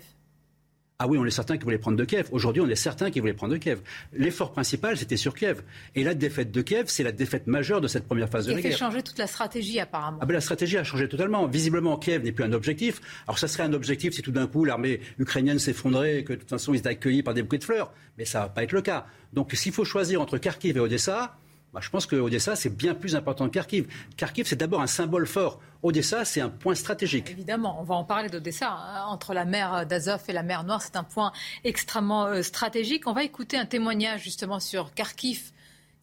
Ah 1.02 1.06
oui, 1.06 1.16
on 1.16 1.24
est 1.24 1.30
certain 1.30 1.56
qu'ils 1.56 1.64
voulaient 1.64 1.78
prendre 1.78 1.96
de 1.96 2.04
Kiev. 2.04 2.28
Aujourd'hui, 2.30 2.60
on 2.60 2.68
est 2.68 2.76
certain 2.76 3.10
qu'ils 3.10 3.22
voulaient 3.22 3.32
prendre 3.32 3.54
de 3.54 3.58
Kiev. 3.58 3.80
L'effort 4.12 4.52
principal, 4.52 4.98
c'était 4.98 5.16
sur 5.16 5.34
Kiev. 5.34 5.62
Et 5.94 6.04
la 6.04 6.12
défaite 6.12 6.52
de 6.52 6.60
Kiev, 6.60 6.84
c'est 6.88 7.02
la 7.02 7.10
défaite 7.10 7.46
majeure 7.46 7.80
de 7.80 7.88
cette 7.88 8.06
première 8.06 8.28
phase 8.28 8.44
de 8.44 8.52
la 8.52 8.60
guerre. 8.60 8.70
Il 8.70 8.74
fait 8.74 8.78
changer 8.78 9.02
toute 9.02 9.16
la 9.16 9.26
stratégie, 9.26 9.80
apparemment. 9.80 10.18
Ah 10.20 10.26
ben, 10.26 10.34
la 10.34 10.42
stratégie 10.42 10.76
a 10.76 10.84
changé 10.84 11.08
totalement. 11.08 11.46
Visiblement, 11.46 11.96
Kiev 11.96 12.22
n'est 12.22 12.32
plus 12.32 12.44
un 12.44 12.52
objectif. 12.52 13.00
Alors, 13.26 13.38
ça 13.38 13.48
serait 13.48 13.62
un 13.62 13.72
objectif 13.72 14.12
si 14.12 14.20
tout 14.20 14.30
d'un 14.30 14.46
coup 14.46 14.66
l'armée 14.66 15.00
ukrainienne 15.18 15.58
s'effondrait 15.58 16.18
et 16.18 16.24
que 16.24 16.34
de 16.34 16.38
toute 16.40 16.50
façon, 16.50 16.74
ils 16.74 16.80
étaient 16.80 16.90
accueillis 16.90 17.22
par 17.22 17.32
des 17.32 17.42
bouquets 17.42 17.58
de 17.58 17.64
fleurs. 17.64 17.94
Mais 18.18 18.26
ça 18.26 18.40
va 18.40 18.48
pas 18.50 18.62
être 18.62 18.72
le 18.72 18.82
cas. 18.82 19.06
Donc, 19.32 19.52
s'il 19.54 19.72
faut 19.72 19.86
choisir 19.86 20.20
entre 20.20 20.36
Kharkiv 20.36 20.76
et 20.76 20.80
Odessa, 20.80 21.39
bah, 21.72 21.80
je 21.80 21.88
pense 21.88 22.06
que 22.06 22.16
Odessa, 22.16 22.56
c'est 22.56 22.74
bien 22.74 22.94
plus 22.94 23.14
important 23.14 23.48
que 23.48 23.54
Kharkiv. 23.54 23.86
Kharkiv, 24.16 24.46
c'est 24.46 24.56
d'abord 24.56 24.80
un 24.80 24.88
symbole 24.88 25.26
fort. 25.26 25.60
Odessa, 25.82 26.24
c'est 26.24 26.40
un 26.40 26.48
point 26.48 26.74
stratégique. 26.74 27.30
Évidemment, 27.30 27.80
on 27.80 27.84
va 27.84 27.94
en 27.94 28.04
parler 28.04 28.28
d'Odessa. 28.28 28.70
Hein. 28.70 29.04
Entre 29.06 29.34
la 29.34 29.44
mer 29.44 29.86
d'Azov 29.86 30.22
et 30.28 30.32
la 30.32 30.42
mer 30.42 30.64
Noire, 30.64 30.82
c'est 30.82 30.96
un 30.96 31.04
point 31.04 31.32
extrêmement 31.62 32.26
euh, 32.26 32.42
stratégique. 32.42 33.06
On 33.06 33.12
va 33.12 33.22
écouter 33.22 33.56
un 33.56 33.66
témoignage 33.66 34.24
justement 34.24 34.58
sur 34.58 34.92
Kharkiv 34.94 35.52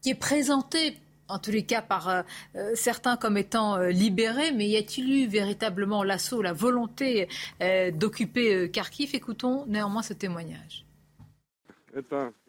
qui 0.01 0.11
est 0.11 0.15
présenté 0.15 0.97
en 1.27 1.37
tous 1.37 1.51
les 1.51 1.65
cas 1.65 1.81
par 1.81 2.07
euh, 2.07 2.21
euh, 2.55 2.71
certains 2.75 3.17
comme 3.17 3.37
étant 3.37 3.77
libéré, 3.79 4.53
mais 4.53 4.69
y 4.69 4.77
a-t-il 4.77 5.11
eu 5.11 5.27
véritablement 5.27 6.01
l'assaut, 6.01 6.41
la 6.41 6.53
volonté 6.53 7.27
d'occuper 7.93 8.71
Kharkiv? 8.71 9.13
Écoutons 9.13 9.65
néanmoins 9.67 10.01
ce 10.01 10.13
témoignage. 10.13 10.85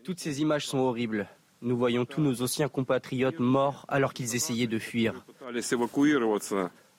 Toutes 0.04 0.20
ces 0.20 0.40
images 0.40 0.66
sont 0.66 0.78
horribles. 0.78 1.26
Nous 1.60 1.76
voyons 1.76 2.04
tous 2.04 2.20
nos 2.20 2.42
anciens 2.42 2.68
compatriotes 2.68 3.40
morts 3.40 3.84
alors 3.88 4.14
qu'ils 4.14 4.34
essayaient 4.36 4.66
de 4.66 4.78
fuir. 4.78 5.24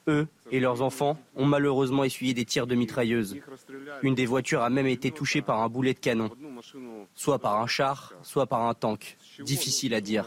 Eux 0.08 0.26
et 0.50 0.60
leurs 0.60 0.82
enfants 0.82 1.18
ont 1.36 1.44
malheureusement 1.44 2.04
essuyé 2.04 2.34
des 2.34 2.44
tirs 2.44 2.66
de 2.66 2.74
mitrailleuses. 2.74 3.36
Une 4.02 4.14
des 4.14 4.26
voitures 4.26 4.62
a 4.62 4.70
même 4.70 4.86
été 4.86 5.10
touchée 5.10 5.42
par 5.42 5.60
un 5.60 5.68
boulet 5.68 5.94
de 5.94 5.98
canon, 5.98 6.30
soit 7.14 7.38
par 7.38 7.60
un 7.60 7.66
char, 7.66 8.14
soit 8.22 8.46
par 8.46 8.62
un 8.62 8.74
tank. 8.74 9.16
Difficile 9.40 9.94
à 9.94 10.00
dire. 10.00 10.24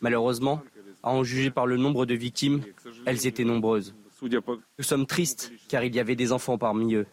Malheureusement, 0.00 0.62
à 1.02 1.10
en 1.10 1.24
juger 1.24 1.50
par 1.50 1.66
le 1.66 1.76
nombre 1.76 2.06
de 2.06 2.14
victimes, 2.14 2.62
elles 3.06 3.26
étaient 3.26 3.44
nombreuses. 3.44 3.94
Nous 4.22 4.84
sommes 4.84 5.06
tristes 5.06 5.52
car 5.68 5.82
il 5.82 5.94
y 5.94 6.00
avait 6.00 6.16
des 6.16 6.32
enfants 6.32 6.58
parmi 6.58 6.94
eux. 6.94 7.06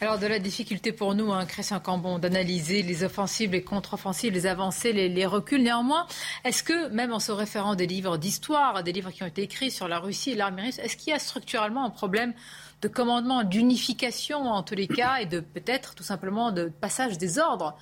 Alors 0.00 0.18
de 0.18 0.26
la 0.26 0.38
difficulté 0.38 0.90
pour 0.92 1.14
nous, 1.14 1.32
hein, 1.32 1.46
Christian 1.46 1.78
Cambon, 1.78 2.18
d'analyser 2.18 2.82
les 2.82 3.04
offensives, 3.04 3.52
les 3.52 3.62
contre-offensives, 3.62 4.32
les 4.32 4.46
avancées, 4.46 4.92
les, 4.92 5.26
reculs. 5.26 5.62
Néanmoins, 5.62 6.06
est-ce 6.44 6.62
que, 6.62 6.88
même 6.88 7.12
en 7.12 7.20
se 7.20 7.30
référant 7.30 7.74
des 7.74 7.86
livres 7.86 8.16
d'histoire, 8.16 8.82
des 8.82 8.92
livres 8.92 9.10
qui 9.10 9.22
ont 9.22 9.26
été 9.26 9.42
écrits 9.42 9.70
sur 9.70 9.86
la 9.86 9.98
Russie 9.98 10.32
et 10.32 10.34
l'armée 10.34 10.62
russe, 10.62 10.78
est-ce 10.78 10.96
qu'il 10.96 11.12
y 11.12 11.14
a 11.14 11.18
structurellement 11.18 11.84
un 11.84 11.90
problème 11.90 12.32
de 12.80 12.88
commandement, 12.88 13.44
d'unification 13.44 14.38
en 14.38 14.62
tous 14.64 14.74
les 14.74 14.88
cas, 14.88 15.18
et 15.18 15.26
de 15.26 15.38
peut-être 15.38 15.94
tout 15.94 16.02
simplement 16.02 16.50
de 16.50 16.64
passage 16.80 17.16
des 17.16 17.38
ordres 17.38 17.76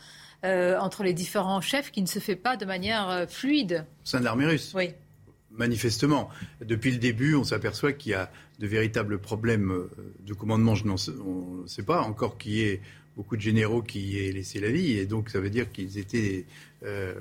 euh, 0.44 0.78
entre 0.78 1.02
les 1.02 1.14
différents 1.14 1.62
chefs 1.62 1.90
qui 1.90 2.02
ne 2.02 2.06
se 2.06 2.18
fait 2.18 2.36
pas 2.36 2.56
de 2.56 2.66
manière 2.66 3.08
euh, 3.08 3.26
fluide? 3.26 3.86
Au 4.04 4.06
sein 4.06 4.20
de 4.20 4.24
l'armée 4.24 4.46
russe? 4.46 4.72
Oui 4.74 4.90
manifestement. 5.60 6.30
Depuis 6.64 6.90
le 6.90 6.96
début, 6.96 7.34
on 7.34 7.44
s'aperçoit 7.44 7.92
qu'il 7.92 8.12
y 8.12 8.14
a 8.14 8.32
de 8.58 8.66
véritables 8.66 9.18
problèmes 9.18 9.70
euh, 9.70 9.90
de 10.26 10.34
commandement. 10.34 10.74
Je 10.74 10.86
n'en 10.86 10.96
sais 10.96 11.82
pas 11.82 12.00
encore 12.00 12.38
qu'il 12.38 12.52
y 12.52 12.62
ait 12.62 12.80
beaucoup 13.16 13.36
de 13.36 13.42
généraux 13.42 13.82
qui 13.82 14.18
aient 14.18 14.32
laissé 14.32 14.58
la 14.58 14.70
vie, 14.70 14.98
et 14.98 15.04
donc 15.04 15.28
ça 15.28 15.38
veut 15.38 15.50
dire 15.50 15.70
qu'ils 15.70 15.98
étaient 15.98 16.46
euh, 16.82 17.12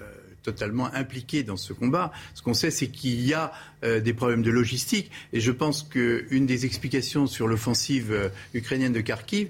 euh, 0.00 0.04
totalement 0.42 0.92
impliqués 0.94 1.42
dans 1.42 1.58
ce 1.58 1.74
combat. 1.74 2.10
Ce 2.34 2.42
qu'on 2.42 2.54
sait, 2.54 2.70
c'est 2.70 2.88
qu'il 2.88 3.20
y 3.20 3.34
a 3.34 3.52
des 3.82 4.14
problèmes 4.14 4.42
de 4.42 4.50
logistique, 4.50 5.10
et 5.34 5.40
je 5.40 5.52
pense 5.52 5.82
qu'une 5.82 6.46
des 6.46 6.64
explications 6.64 7.26
sur 7.26 7.46
l'offensive 7.46 8.30
ukrainienne 8.54 8.94
de 8.94 9.02
Kharkiv, 9.02 9.48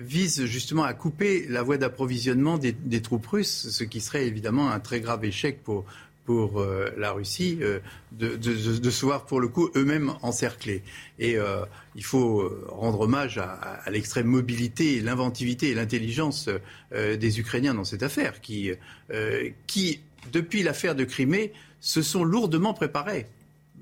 vise 0.00 0.44
justement 0.46 0.84
à 0.84 0.94
couper 0.94 1.46
la 1.48 1.62
voie 1.62 1.76
d'approvisionnement 1.76 2.56
des, 2.58 3.02
troupes 3.02 3.26
russes, 3.26 3.68
ce 3.70 3.84
qui 3.84 4.00
serait 4.00 4.26
évidemment 4.26 4.70
un 4.70 4.80
très 4.80 5.00
grave 5.00 5.24
échec 5.24 5.62
pour, 5.62 5.84
pour 6.24 6.60
euh, 6.60 6.90
la 6.96 7.12
Russie 7.12 7.58
euh, 7.62 7.80
de, 8.12 8.36
de, 8.36 8.90
se 8.90 9.04
voir 9.04 9.26
pour 9.26 9.40
le 9.40 9.48
coup 9.48 9.70
eux-mêmes 9.74 10.12
encerclés. 10.22 10.82
Et 11.18 11.36
euh, 11.36 11.64
il 11.94 12.04
faut 12.04 12.50
rendre 12.68 13.00
hommage 13.00 13.38
à, 13.38 13.52
à 13.52 13.90
l'extrême 13.90 14.26
mobilité, 14.26 15.00
l'inventivité 15.00 15.70
et 15.70 15.74
l'intelligence 15.74 16.48
des 16.92 17.40
Ukrainiens 17.40 17.74
dans 17.74 17.84
cette 17.84 18.02
affaire, 18.02 18.40
qui, 18.40 18.70
qui 19.66 20.00
depuis 20.32 20.62
l'affaire 20.62 20.94
de 20.94 21.04
Crimée, 21.04 21.52
se 21.80 22.02
sont 22.02 22.24
lourdement 22.24 22.74
préparés. 22.74 23.26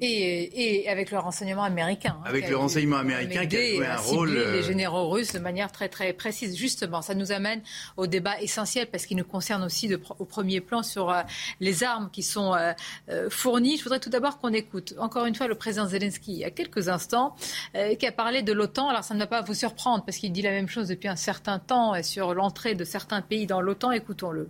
Et, 0.02 0.86
avec 0.88 1.10
le 1.10 1.18
renseignement 1.18 1.62
américain. 1.62 2.16
Hein, 2.20 2.24
avec 2.28 2.48
le 2.48 2.56
renseignement 2.56 2.96
américain 2.96 3.46
qui 3.46 3.56
a 3.56 3.76
joué 3.76 3.86
un 3.86 3.96
rôle. 3.96 4.30
les 4.30 4.38
euh, 4.38 4.62
généraux 4.62 5.08
russes 5.10 5.32
de 5.32 5.38
manière 5.38 5.70
très 5.70 5.88
très 5.88 6.12
précise. 6.12 6.56
Justement, 6.56 7.02
ça 7.02 7.14
nous 7.14 7.32
amène 7.32 7.60
au 7.96 8.06
débat 8.06 8.40
essentiel 8.40 8.86
parce 8.86 9.04
qu'il 9.06 9.16
nous 9.16 9.24
concerne 9.24 9.62
aussi 9.62 9.88
de, 9.88 10.00
au 10.18 10.24
premier 10.24 10.60
plan 10.60 10.82
sur 10.82 11.10
euh, 11.10 11.22
les 11.60 11.84
armes 11.84 12.08
qui 12.10 12.22
sont 12.22 12.54
euh, 12.54 13.28
fournies. 13.28 13.76
Je 13.76 13.84
voudrais 13.84 14.00
tout 14.00 14.10
d'abord 14.10 14.38
qu'on 14.38 14.52
écoute 14.52 14.94
encore 14.98 15.26
une 15.26 15.34
fois 15.34 15.48
le 15.48 15.54
président 15.54 15.86
Zelensky 15.86 16.32
il 16.32 16.38
y 16.38 16.44
a 16.44 16.50
quelques 16.50 16.88
instants 16.88 17.36
qui 17.98 18.06
a 18.06 18.12
parlé 18.12 18.42
de 18.42 18.52
l'OTAN. 18.52 18.88
Alors 18.88 19.04
ça 19.04 19.14
ne 19.14 19.18
va 19.18 19.26
pas 19.26 19.42
vous 19.42 19.54
surprendre 19.54 20.04
parce 20.04 20.16
qu'il 20.18 20.32
dit 20.32 20.42
la 20.42 20.50
même 20.50 20.68
chose 20.68 20.88
depuis 20.88 21.08
un 21.08 21.16
certain 21.16 21.58
temps 21.58 22.02
sur 22.02 22.34
l'entrée 22.34 22.74
de 22.74 22.84
certains 22.84 23.20
pays 23.20 23.46
dans 23.46 23.60
l'OTAN. 23.60 23.90
Écoutons-le. 23.92 24.48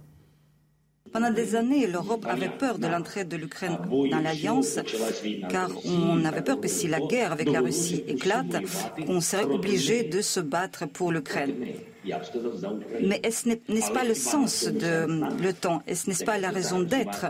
Pendant 1.13 1.31
des 1.31 1.57
années, 1.57 1.87
l'Europe 1.87 2.25
avait 2.29 2.49
peur 2.49 2.79
de 2.79 2.87
l'entrée 2.87 3.25
de 3.25 3.37
l'Ukraine 3.37 3.79
dans 4.11 4.21
l'Alliance, 4.21 4.79
car 5.49 5.71
on 5.85 6.25
avait 6.25 6.43
peur 6.43 6.61
que 6.61 6.69
si 6.69 6.87
la 6.87 7.01
guerre 7.01 7.33
avec 7.33 7.51
la 7.51 7.61
Russie 7.61 8.05
éclate, 8.07 8.57
on 9.09 9.21
serait 9.21 9.45
obligé 9.45 10.05
de 10.05 10.21
se 10.21 10.41
battre 10.41 10.87
pour 10.87 11.11
l'Ukraine. 11.11 11.55
Mais 13.03 13.21
n'est-ce 13.23 13.93
pas 13.93 14.05
le 14.05 14.15
sens 14.15 14.65
de 14.65 15.43
l'OTAN 15.43 15.83
Est-ce 15.87 16.09
n'est-ce 16.09 16.25
pas 16.25 16.39
la 16.39 16.51
raison 16.51 16.81
d'être? 16.81 17.27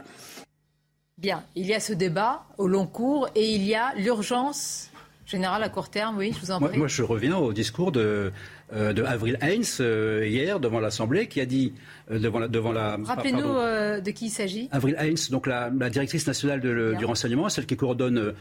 Bien, 1.16 1.44
il 1.54 1.66
y 1.66 1.74
a 1.74 1.80
ce 1.80 1.92
débat 1.92 2.44
au 2.56 2.66
long 2.66 2.86
cours 2.86 3.28
et 3.34 3.54
il 3.54 3.62
y 3.64 3.74
a 3.74 3.94
l'urgence 3.94 4.89
générale 5.30 5.62
à 5.62 5.68
court 5.68 5.88
terme. 5.88 6.18
Oui, 6.18 6.32
je 6.34 6.40
vous 6.40 6.50
en 6.50 6.60
prie. 6.60 6.76
Moi, 6.76 6.88
je 6.88 7.02
reviens 7.02 7.36
au 7.36 7.52
discours 7.52 7.92
de, 7.92 8.32
euh, 8.72 8.92
de 8.92 9.02
Avril 9.02 9.38
Heinz 9.40 9.78
euh, 9.80 10.26
hier 10.26 10.60
devant 10.60 10.80
l'Assemblée 10.80 11.28
qui 11.28 11.40
a 11.40 11.46
dit 11.46 11.72
euh, 12.10 12.18
devant 12.18 12.38
la, 12.40 12.48
devant 12.48 12.72
la 12.72 12.98
Rappelez-nous 13.02 14.00
de 14.02 14.10
qui 14.10 14.26
il 14.26 14.30
s'agit. 14.30 14.68
Avril 14.72 14.96
Heinz, 14.98 15.30
donc 15.30 15.46
la, 15.46 15.70
directrice 15.70 16.26
nationale 16.26 16.60
du 16.60 17.04
renseignement, 17.04 17.48
celle 17.48 17.66
qui 17.66 17.76
coordonne 17.76 18.34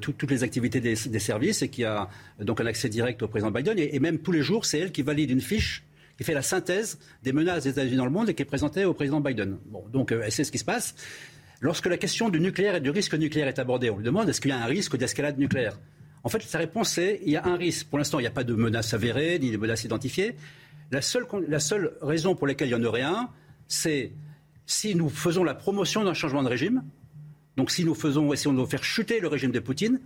toutes 0.00 0.30
les 0.30 0.42
activités 0.42 0.80
des, 0.80 1.18
services 1.18 1.62
et 1.62 1.68
qui 1.68 1.84
a 1.84 2.08
donc 2.40 2.60
un 2.60 2.66
accès 2.66 2.88
direct 2.88 3.22
au 3.22 3.28
président 3.28 3.50
Biden. 3.50 3.78
Et, 3.78 3.98
même 3.98 4.18
tous 4.18 4.32
les 4.32 4.42
jours, 4.42 4.64
c'est 4.64 4.78
elle 4.78 4.92
qui 4.92 5.02
valide 5.02 5.30
une 5.30 5.40
fiche 5.40 5.84
qui 6.16 6.24
fait 6.24 6.34
la 6.34 6.42
synthèse 6.42 6.98
des 7.22 7.32
menaces 7.32 7.64
des 7.64 7.70
États-Unis 7.70 7.96
dans 7.96 8.06
le 8.06 8.10
monde 8.10 8.30
et 8.30 8.34
qui 8.34 8.42
est 8.42 8.46
présentée 8.46 8.84
au 8.84 8.94
président 8.94 9.20
Biden. 9.20 9.58
Bon, 9.66 9.84
donc 9.92 10.12
elle 10.12 10.32
sait 10.32 10.44
ce 10.44 10.52
qui 10.52 10.58
se 10.58 10.64
passe. 10.64 10.94
Lorsque 11.60 11.86
la 11.86 11.96
question 11.96 12.28
du 12.28 12.40
nucléaire 12.40 12.76
et 12.76 12.80
du 12.80 12.90
risque 12.90 13.14
nucléaire 13.14 13.48
est 13.48 13.58
abordée, 13.58 13.90
on 13.90 13.96
lui 13.96 14.04
demande 14.04 14.28
est-ce 14.28 14.40
qu'il 14.40 14.50
y 14.50 14.54
a 14.54 14.58
un 14.58 14.66
risque 14.66 14.96
d'escalade 14.96 15.38
nucléaire? 15.38 15.78
En 16.26 16.28
fait, 16.28 16.42
sa 16.42 16.58
réponse 16.58 16.98
est 16.98 17.20
il 17.24 17.30
y 17.30 17.36
a 17.36 17.46
un 17.46 17.54
risque. 17.54 17.86
Pour 17.86 17.98
l'instant, 17.98 18.18
il 18.18 18.22
n'y 18.22 18.26
a 18.26 18.32
pas 18.32 18.42
de 18.42 18.52
menace 18.52 18.92
avérée, 18.94 19.38
ni 19.38 19.52
de 19.52 19.56
menace 19.58 19.84
identifiée. 19.84 20.34
La 20.90 21.00
seule, 21.00 21.24
la 21.46 21.60
seule 21.60 21.92
raison 22.02 22.34
pour 22.34 22.48
laquelle 22.48 22.66
il 22.66 22.72
y 22.72 22.74
en 22.74 22.82
aurait 22.82 23.02
un, 23.02 23.28
c'est 23.68 24.10
si 24.66 24.96
nous 24.96 25.08
faisons 25.08 25.44
la 25.44 25.54
promotion 25.54 26.02
d'un 26.02 26.14
changement 26.14 26.42
de 26.42 26.48
régime, 26.48 26.82
donc 27.56 27.70
si 27.70 27.84
nous 27.84 27.94
faisons, 27.94 28.32
essayons 28.32 28.54
de 28.54 28.66
faire 28.66 28.82
chuter 28.82 29.20
le 29.20 29.28
régime 29.28 29.52
de 29.52 29.60
Poutine, 29.60 30.00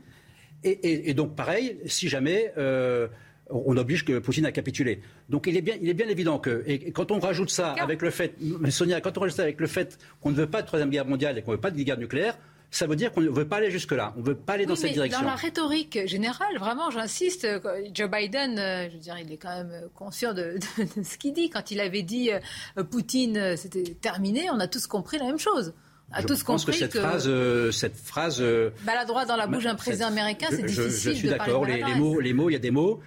et, 0.63 1.15
donc 1.15 1.37
pareil, 1.37 1.79
si 1.87 2.11
jamais 2.11 2.53
euh, 2.59 3.09
on 3.49 3.75
oblige 3.79 4.05
que 4.05 4.19
Poutine 4.19 4.45
à 4.45 4.53
capituler. 4.53 5.01
Donc 5.31 5.47
il 5.47 5.57
est 5.57 5.63
bien, 5.63 5.77
il 5.81 5.89
est 5.89 5.95
bien 5.95 6.09
évident 6.09 6.39
que, 6.39 6.63
et 6.67 6.93
quand 6.93 7.13
on 7.13 7.19
rajoute 7.19 7.49
ça 7.49 7.73
avec 7.79 8.03
le 8.03 8.11
fait, 8.11 8.35
Sonia, 8.69 9.01
quand 9.01 9.17
on 9.17 9.23
rajoute 9.23 9.39
ça 9.39 9.43
avec 9.45 9.59
le 9.59 9.67
fait 9.67 9.99
qu'on 10.21 10.33
ne 10.33 10.37
veut 10.37 10.51
pas 10.51 10.61
de 10.61 10.67
troisième 10.67 10.91
guerre 10.91 11.07
mondiale 11.07 11.39
et 11.39 11.43
qu'on 11.43 11.53
ne 11.53 11.57
veut 11.57 11.63
pas 11.63 11.71
de 11.71 11.83
guerre 11.83 11.99
nucléaire, 11.99 12.37
ça 12.71 12.87
veut 12.87 12.97
dire 12.97 13.13
qu'on 13.13 13.21
ne 13.21 13.29
veut 13.29 13.47
pas 13.47 13.57
aller 13.57 13.71
jusque-là. 13.71 14.15
On 14.17 14.21
ne 14.21 14.25
veut 14.25 14.37
pas 14.37 14.55
aller 14.55 14.67
dans 14.67 14.77
cette 14.77 14.93
direction. 14.93 15.21
Dans 15.21 15.27
la 15.27 15.35
rhétorique 15.35 16.07
générale, 16.07 16.57
vraiment, 16.59 16.91
j'insiste, 16.91 17.47
Joe 17.93 18.09
Biden, 18.09 18.59
euh, 18.59 18.89
je 18.89 18.95
veux 18.95 19.01
dire, 19.01 19.19
il 19.19 19.33
est 19.33 19.37
quand 19.37 19.57
même 19.57 19.89
conscient 19.95 20.33
de, 20.35 20.57
ce 21.03 21.19
qu'il 21.19 21.33
dit. 21.33 21.51
Quand 21.51 21.71
il 21.71 21.81
avait 21.81 22.03
dit 22.03 22.31
euh, 22.31 22.85
Poutine, 22.85 23.37
euh, 23.37 23.57
c'était 23.57 23.83
terminé, 24.01 24.49
on 24.51 24.61
a 24.61 24.69
tous 24.69 24.87
compris 24.87 25.19
la 25.19 25.27
même 25.27 25.39
chose. 25.39 25.75
On 26.13 26.15
a 26.15 26.21
je 26.23 26.27
tous 26.27 26.43
pense 26.45 26.65
que 26.65 26.73
cette 26.73 26.97
phrase, 26.97 27.31
cette 27.73 27.97
phrase 27.97 28.43
maladroit 28.85 29.27
dans 29.27 29.37
la 29.37 29.47
bouche 29.47 29.65
d'un 29.65 29.77
président 29.77 30.09
américain, 30.09 30.49
c'est 30.51 30.65
difficile. 30.65 31.13
Je, 31.13 31.19
suis 31.19 31.29
d'accord. 31.29 31.65
Les, 31.65 31.83
mots, 31.95 32.19
les 32.19 32.33
mots, 32.33 32.51
il 32.51 32.55
y 32.55 32.57
a 32.57 32.61
des 32.61 32.73
mots 32.73 33.01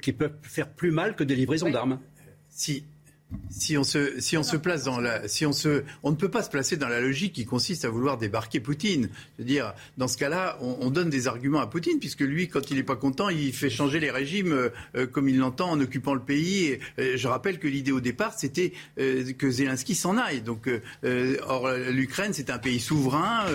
qui 0.00 0.12
peuvent 0.12 0.36
faire 0.42 0.68
plus 0.68 0.92
mal 0.92 1.16
que 1.16 1.24
des 1.24 1.34
livraisons 1.34 1.70
d'armes. 1.70 1.98
Si 2.48 2.84
si 3.50 3.76
on 3.76 3.84
se, 3.84 4.20
si 4.20 4.36
on 4.36 4.42
se 4.42 4.56
place 4.56 4.84
dans 4.84 5.00
la, 5.00 5.28
si 5.28 5.46
on 5.46 5.52
se, 5.52 5.84
on 6.02 6.10
ne 6.10 6.16
peut 6.16 6.30
pas 6.30 6.42
se 6.42 6.50
placer 6.50 6.76
dans 6.76 6.88
la 6.88 7.00
logique 7.00 7.34
qui 7.34 7.44
consiste 7.44 7.84
à 7.84 7.90
vouloir 7.90 8.18
débarquer 8.18 8.60
Poutine. 8.60 9.08
Je 9.38 9.42
veux 9.42 9.48
dire, 9.48 9.74
dans 9.98 10.08
ce 10.08 10.16
cas-là, 10.16 10.58
on, 10.60 10.78
on 10.80 10.90
donne 10.90 11.10
des 11.10 11.26
arguments 11.26 11.60
à 11.60 11.66
Poutine 11.66 11.98
puisque 11.98 12.20
lui, 12.20 12.48
quand 12.48 12.70
il 12.70 12.76
n'est 12.76 12.82
pas 12.82 12.96
content, 12.96 13.28
il 13.28 13.52
fait 13.52 13.70
changer 13.70 14.00
les 14.00 14.10
régimes 14.10 14.52
euh, 14.52 14.70
euh, 14.96 15.06
comme 15.06 15.28
il 15.28 15.38
l'entend 15.38 15.70
en 15.70 15.80
occupant 15.80 16.14
le 16.14 16.20
pays. 16.20 16.78
Euh, 16.98 17.16
je 17.16 17.28
rappelle 17.28 17.58
que 17.58 17.68
l'idée 17.68 17.92
au 17.92 18.00
départ, 18.00 18.34
c'était 18.36 18.72
que 18.96 19.50
Zelensky 19.50 19.94
s'en 19.94 20.16
aille. 20.16 20.40
Donc, 20.42 20.68
or 21.46 21.70
l'Ukraine, 21.90 22.32
c'est 22.32 22.50
un 22.50 22.58
pays 22.58 22.80
souverain, 22.80 23.46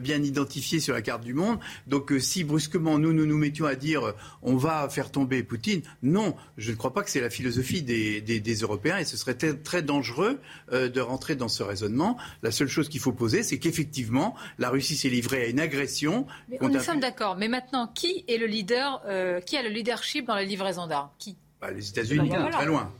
bien 0.00 0.22
identifié 0.22 0.80
sur 0.80 0.94
la 0.94 1.02
carte 1.02 1.22
du 1.22 1.34
monde. 1.34 1.58
Donc, 1.86 2.12
si 2.18 2.44
brusquement 2.44 2.98
nous, 2.98 3.12
nous 3.12 3.26
nous 3.26 3.36
mettions 3.36 3.66
à 3.66 3.74
dire, 3.74 4.14
on 4.42 4.56
va 4.56 4.88
faire 4.88 5.10
tomber 5.10 5.42
Poutine, 5.42 5.82
non, 6.02 6.36
je 6.58 6.70
ne 6.70 6.76
crois 6.76 6.92
pas 6.92 7.02
que 7.02 7.10
c'est 7.10 7.20
la 7.20 7.30
philosophie 7.30 7.82
des 7.82 8.58
Européens 8.60 8.98
ce 9.06 9.16
serait 9.16 9.34
très, 9.34 9.82
dangereux 9.82 10.40
euh, 10.72 10.88
de 10.88 11.00
rentrer 11.00 11.36
dans 11.36 11.48
ce 11.48 11.62
raisonnement. 11.62 12.16
La 12.42 12.50
seule 12.50 12.68
chose 12.68 12.88
qu'il 12.88 13.00
faut 13.00 13.12
poser, 13.12 13.42
c'est 13.42 13.58
qu'effectivement, 13.58 14.34
la 14.58 14.70
Russie 14.70 14.96
s'est 14.96 15.08
livrée 15.08 15.42
à 15.42 15.46
une 15.46 15.60
agression. 15.60 16.26
Mais 16.48 16.58
nous 16.60 16.80
sommes 16.80 17.00
d'accord. 17.00 17.36
Mais 17.36 17.48
maintenant, 17.48 17.86
qui 17.86 18.24
est 18.28 18.38
le 18.38 18.46
leader 18.46 19.02
euh, 19.06 19.40
Qui 19.40 19.56
a 19.56 19.62
le 19.62 19.68
leadership 19.68 20.26
dans 20.26 20.34
la 20.34 20.44
livraison 20.44 20.86
d'armes? 20.86 21.10
Qui? 21.18 21.36
Bah, 21.60 21.70
Les 21.70 21.88
États-unis, 21.88 22.30
ah, 22.34 22.50
très 22.50 22.66
loin. 22.66 22.92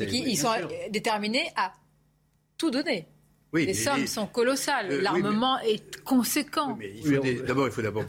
ils 0.00 0.36
sont 0.36 0.50
déterminés 0.90 1.48
à 1.56 1.72
tout 2.58 2.70
donner. 2.70 3.06
les 3.54 3.74
sommes 3.74 4.06
sont 4.06 4.26
colossales. 4.26 4.90
Euh, 4.90 5.00
L'armement 5.00 5.58
est 5.60 6.02
conséquent. 6.02 6.76
D'abord, 7.46 7.66
il 7.66 7.72
faut 7.72 7.82
d'abord. 7.82 8.04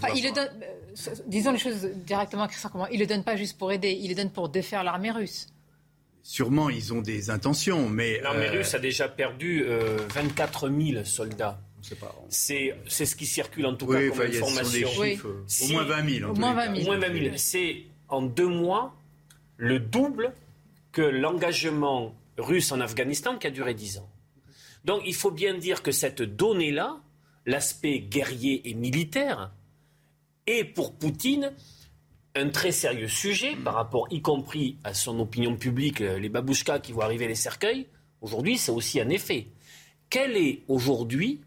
disons 1.27 1.51
les 1.51 1.57
choses 1.59 1.87
directement, 2.05 2.47
Christian. 2.47 2.69
Comment 2.71 2.87
Il 2.87 2.99
le 2.99 3.05
donne 3.05 3.23
pas 3.23 3.35
juste 3.37 3.57
pour 3.57 3.71
aider. 3.71 3.97
Il 4.01 4.09
le 4.09 4.15
donne 4.15 4.31
pour 4.31 4.49
défaire 4.49 4.83
l'armée 4.83 5.11
russe. 5.11 5.47
Sûrement, 6.29 6.69
ils 6.69 6.93
ont 6.93 7.01
des 7.01 7.31
intentions, 7.31 7.89
mais... 7.89 8.21
L'armée 8.21 8.49
euh, 8.49 8.59
russe 8.59 8.75
a 8.75 8.79
déjà 8.79 9.09
perdu 9.09 9.65
24 10.13 10.67
euh, 10.67 10.91
000 10.93 11.03
soldats. 11.03 11.59
C'est 12.29 12.75
ce 12.87 13.15
qui 13.15 13.25
circule 13.25 13.65
en 13.65 13.73
tout 13.73 13.87
cas 13.87 14.07
comme 14.09 14.21
information. 14.21 14.89
Au 14.89 15.67
moins 15.69 15.83
20 15.85 16.09
000. 16.19 16.29
Au 16.29 16.35
moins 16.35 16.53
20 16.53 17.19
000. 17.19 17.35
C'est 17.37 17.77
en 18.09 18.21
deux 18.21 18.47
mois 18.47 18.95
le 19.57 19.79
double 19.79 20.31
que 20.91 21.01
l'engagement 21.01 22.13
russe 22.37 22.71
en 22.71 22.79
Afghanistan 22.79 23.39
qui 23.39 23.47
a 23.47 23.49
duré 23.49 23.73
10 23.73 23.97
ans. 23.97 24.09
Donc 24.85 25.01
il 25.07 25.15
faut 25.15 25.31
bien 25.31 25.57
dire 25.57 25.81
que 25.81 25.91
cette 25.91 26.21
donnée-là, 26.21 26.97
l'aspect 27.47 28.01
guerrier 28.01 28.69
et 28.69 28.75
militaire, 28.75 29.51
est 30.45 30.63
pour 30.63 30.93
Poutine 30.93 31.53
un 32.35 32.49
très 32.49 32.71
sérieux 32.71 33.07
sujet 33.07 33.55
par 33.55 33.73
rapport, 33.73 34.07
y 34.11 34.21
compris 34.21 34.77
à 34.83 34.93
son 34.93 35.19
opinion 35.19 35.55
publique, 35.55 36.01
euh, 36.01 36.19
les 36.19 36.29
babouchkas 36.29 36.79
qui 36.79 36.91
vont 36.91 37.01
arriver 37.01 37.27
les 37.27 37.35
cercueils. 37.35 37.87
Aujourd'hui, 38.21 38.57
c'est 38.57 38.71
aussi 38.71 38.99
un 39.01 39.09
effet. 39.09 39.47
Quelle 40.09 40.37
est 40.37 40.63
aujourd'hui 40.67 41.41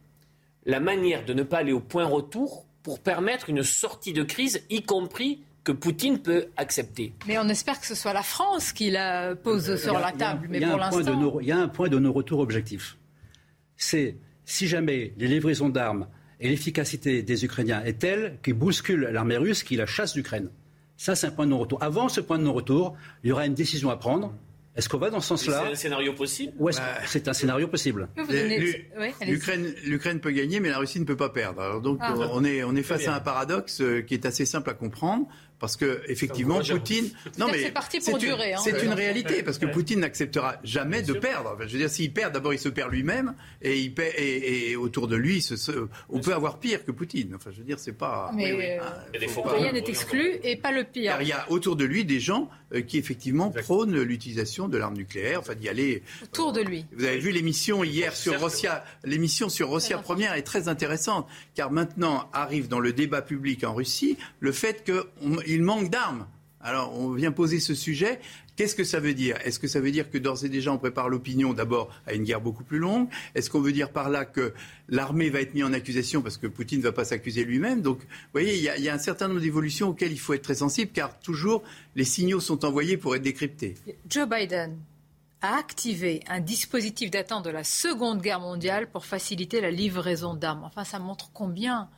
la 0.65 0.81
manière 0.81 1.25
de 1.25 1.35
ne 1.35 1.43
pas 1.43 1.59
aller 1.59 1.73
au 1.73 1.81
point 1.81 2.05
retour 2.05 2.67
pour 2.83 3.01
permettre 3.01 3.51
une 3.51 3.63
sortie 3.63 4.13
de 4.13 4.23
crise, 4.23 4.65
y 4.71 4.83
compris 4.83 5.43
que 5.65 5.73
Poutine 5.73 6.19
peut 6.19 6.47
accepter? 6.57 7.13
Mais 7.27 7.39
on 7.39 7.49
espère 7.49 7.81
que 7.81 7.87
ce 7.87 7.95
soit 7.95 8.13
la 8.13 8.23
France 8.23 8.73
qui 8.73 8.91
la 8.91 9.37
pose 9.37 9.77
sur 9.81 9.99
la 9.99 10.13
table. 10.13 10.49
Mais 10.51 10.61
pour 10.61 10.79
l'instant. 10.79 11.39
Il 11.41 11.47
y 11.47 11.53
a 11.53 11.59
un 11.59 11.69
point 11.69 11.89
de 11.89 11.99
non-retour 11.99 12.41
objectif. 12.41 12.97
C'est 13.77 14.17
si 14.45 14.67
jamais 14.67 15.13
les 15.17 15.29
livraisons 15.29 15.69
d'armes 15.69 16.09
et 16.41 16.49
l'efficacité 16.49 17.23
des 17.23 17.45
Ukrainiens 17.45 17.85
est 17.85 18.01
telle 18.01 18.39
qu'ils 18.43 18.55
bousculent 18.55 19.09
l'armée 19.13 19.37
russe 19.37 19.63
qui 19.63 19.77
la 19.77 19.87
chasse 19.87 20.15
d'Ukraine. 20.15 20.51
Ça, 21.03 21.17
c'est 21.17 21.27
un 21.27 21.31
point 21.33 21.47
de 21.47 21.51
non-retour. 21.51 21.83
Avant 21.83 22.09
ce 22.09 22.21
point 22.21 22.39
de 22.39 22.45
non-retour, 22.45 22.97
il 23.25 23.31
y 23.31 23.33
aura 23.33 23.45
une 23.45 23.55
décision 23.55 23.91
à 23.91 23.97
prendre. 23.97 24.33
Est-ce 24.77 24.89
qu'on 24.89 24.99
va 24.99 25.11
dans 25.11 25.19
ce 25.19 25.31
sens-là 25.31 25.65
C'est 25.65 25.73
un 25.73 25.75
scénario 25.75 26.13
possible 26.13 26.53
Oui, 26.61 26.73
c'est 27.07 27.27
un 27.27 27.33
scénario 27.33 27.67
possible. 27.67 28.09
L'Ukraine 29.85 30.21
peut 30.21 30.31
gagner, 30.31 30.61
mais 30.61 30.69
la 30.69 30.79
Russie 30.79 31.01
ne 31.01 31.05
peut 31.05 31.17
pas 31.17 31.31
perdre. 31.31 31.61
Alors 31.61 31.81
donc, 31.81 31.99
ah. 32.01 32.15
on, 32.31 32.45
est, 32.45 32.63
on 32.63 32.77
est 32.77 32.85
face 32.85 33.09
à 33.09 33.17
un 33.17 33.19
paradoxe 33.21 33.81
euh, 33.81 34.03
qui 34.03 34.15
est 34.15 34.25
assez 34.27 34.47
simple 34.47 34.71
à 34.71 34.75
comprendre. 34.75 35.27
Parce 35.63 35.77
que 35.77 36.03
effectivement, 36.09 36.59
Poutine. 36.59 37.09
Non 37.39 37.47
mais 37.47 37.63
c'est 37.63 37.71
parti 37.71 38.01
pour 38.01 38.19
durer. 38.19 38.55
Hein. 38.55 38.61
C'est 38.65 38.83
une 38.83 38.95
réalité 38.95 39.45
parce 39.45 39.59
que 39.59 39.67
Poutine 39.67 40.01
n'acceptera 40.01 40.57
jamais 40.65 41.03
de 41.03 41.13
perdre. 41.13 41.57
je 41.61 41.73
veux 41.73 41.79
dire, 41.79 41.89
s'il 41.89 42.13
perd, 42.13 42.35
d'abord 42.35 42.53
il 42.53 42.59
se 42.59 42.69
perd 42.69 42.91
lui-même 42.91 43.37
et, 43.63 43.79
il 43.79 43.95
et, 44.19 44.75
autour 44.75 45.07
de 45.07 45.15
lui, 45.15 45.47
on 46.09 46.19
peut 46.19 46.35
avoir 46.35 46.59
pire 46.59 46.85
que 46.85 46.91
Poutine. 46.91 47.37
Enfin, 47.37 47.51
je 47.53 47.59
veux 47.59 47.65
dire, 47.65 47.79
c'est 47.79 47.93
pas. 47.93 48.33
Mais 48.35 48.81
rien 49.15 49.71
n'est 49.71 49.85
exclu 49.87 50.41
et 50.43 50.57
pas 50.57 50.73
le 50.73 50.83
pire. 50.83 51.13
Car 51.13 51.23
il 51.23 51.29
y 51.29 51.33
a 51.33 51.49
autour 51.49 51.77
de 51.77 51.85
lui 51.85 52.05
des 52.05 52.19
gens 52.19 52.51
euh, 52.75 52.81
qui 52.81 52.99
effectivement 52.99 53.51
prônent 53.51 54.03
l'utilisation 54.03 54.67
de 54.67 54.79
l'arme 54.79 54.97
nucléaire, 54.97 55.39
enfin 55.39 55.55
d'y 55.55 55.69
aller. 55.69 56.03
Autour 56.25 56.53
de 56.53 56.63
lui. 56.63 56.87
Vous 56.93 57.05
avez 57.05 57.21
vu 57.21 57.31
l'émission 57.31 57.85
hier 57.85 58.17
sur 58.17 58.43
Russia. 58.43 58.83
L'émission 59.05 59.49
sur 59.49 59.71
Russia 59.71 59.99
première 59.99 60.35
est 60.35 60.43
très 60.43 60.67
intéressante 60.67 61.29
car 61.55 61.71
maintenant 61.71 62.29
arrive 62.33 62.67
dans 62.67 62.81
le 62.81 62.93
débat 62.93 63.23
public 63.23 63.63
en 63.63 63.75
Russie 63.75 64.17
le 64.41 64.51
fait 64.51 64.83
que 64.83 65.07
il 65.53 65.63
manque 65.63 65.91
d'armes. 65.91 66.27
Alors, 66.61 66.97
on 66.97 67.11
vient 67.11 67.33
poser 67.33 67.59
ce 67.59 67.75
sujet. 67.75 68.21
Qu'est-ce 68.55 68.77
que 68.77 68.85
ça 68.85 69.01
veut 69.01 69.15
dire? 69.15 69.37
Est-ce 69.45 69.59
que 69.59 69.67
ça 69.67 69.81
veut 69.81 69.91
dire 69.91 70.11
que 70.11 70.19
d'ores 70.19 70.45
et 70.45 70.49
déjà 70.49 70.73
on 70.73 70.79
prépare 70.79 71.09
l'opinion 71.09 71.55
d'abord 71.55 71.91
à 72.07 72.13
une 72.15 72.23
guerre 72.23 72.41
beaucoup 72.41 72.63
plus 72.63 72.79
longue? 72.79 73.09
Est-ce 73.35 73.51
qu'on 73.51 73.61
veut 73.61 73.73
dire 73.73 73.91
par 73.91 74.11
là 74.11 74.25
que 74.25 74.53
l'armée 74.89 75.31
va 75.31 75.41
être 75.41 75.55
mise 75.55 75.65
en 75.65 75.73
accusation 75.73 76.23
parce 76.23 76.37
que 76.37 76.47
Poutine 76.47 76.79
ne 76.79 76.85
va 76.85 76.93
pas 76.93 77.05
s'accuser 77.05 77.45
lui-même? 77.45 77.83
Donc, 77.83 77.99
vous 78.01 78.07
voyez, 78.33 78.57
il 78.57 78.61
y, 78.61 78.83
y, 78.83 78.89
a 78.89 78.95
un 78.95 78.99
certain 78.99 79.27
nombre 79.27 79.41
d'évolutions 79.41 79.89
auxquelles 79.89 80.13
il 80.13 80.21
faut 80.21 80.35
être 80.35 80.43
très 80.43 80.55
sensible 80.55 80.93
car 80.93 81.19
toujours 81.19 81.65
les 81.97 82.05
signaux 82.05 82.41
sont 82.41 82.65
envoyés 82.65 82.97
pour 82.97 83.17
être 83.17 83.23
décryptés. 83.23 83.75
Joe 84.09 84.29
Biden 84.29 84.79
a 85.41 85.57
activé 85.57 86.23
un 86.29 86.41
dispositif 86.41 87.11
d'attente 87.11 87.45
de 87.45 87.51
la 87.51 87.65
Seconde 87.65 88.23
Guerre 88.23 88.41
mondiale 88.41 88.89
pour 88.89 89.05
faciliter 89.05 89.61
la 89.61 89.73
livraison 89.73 90.35
d'armes. 90.35 90.63
Enfin, 90.63 90.85
ça 90.85 91.01
montre 91.01 91.31
combien 91.33 91.89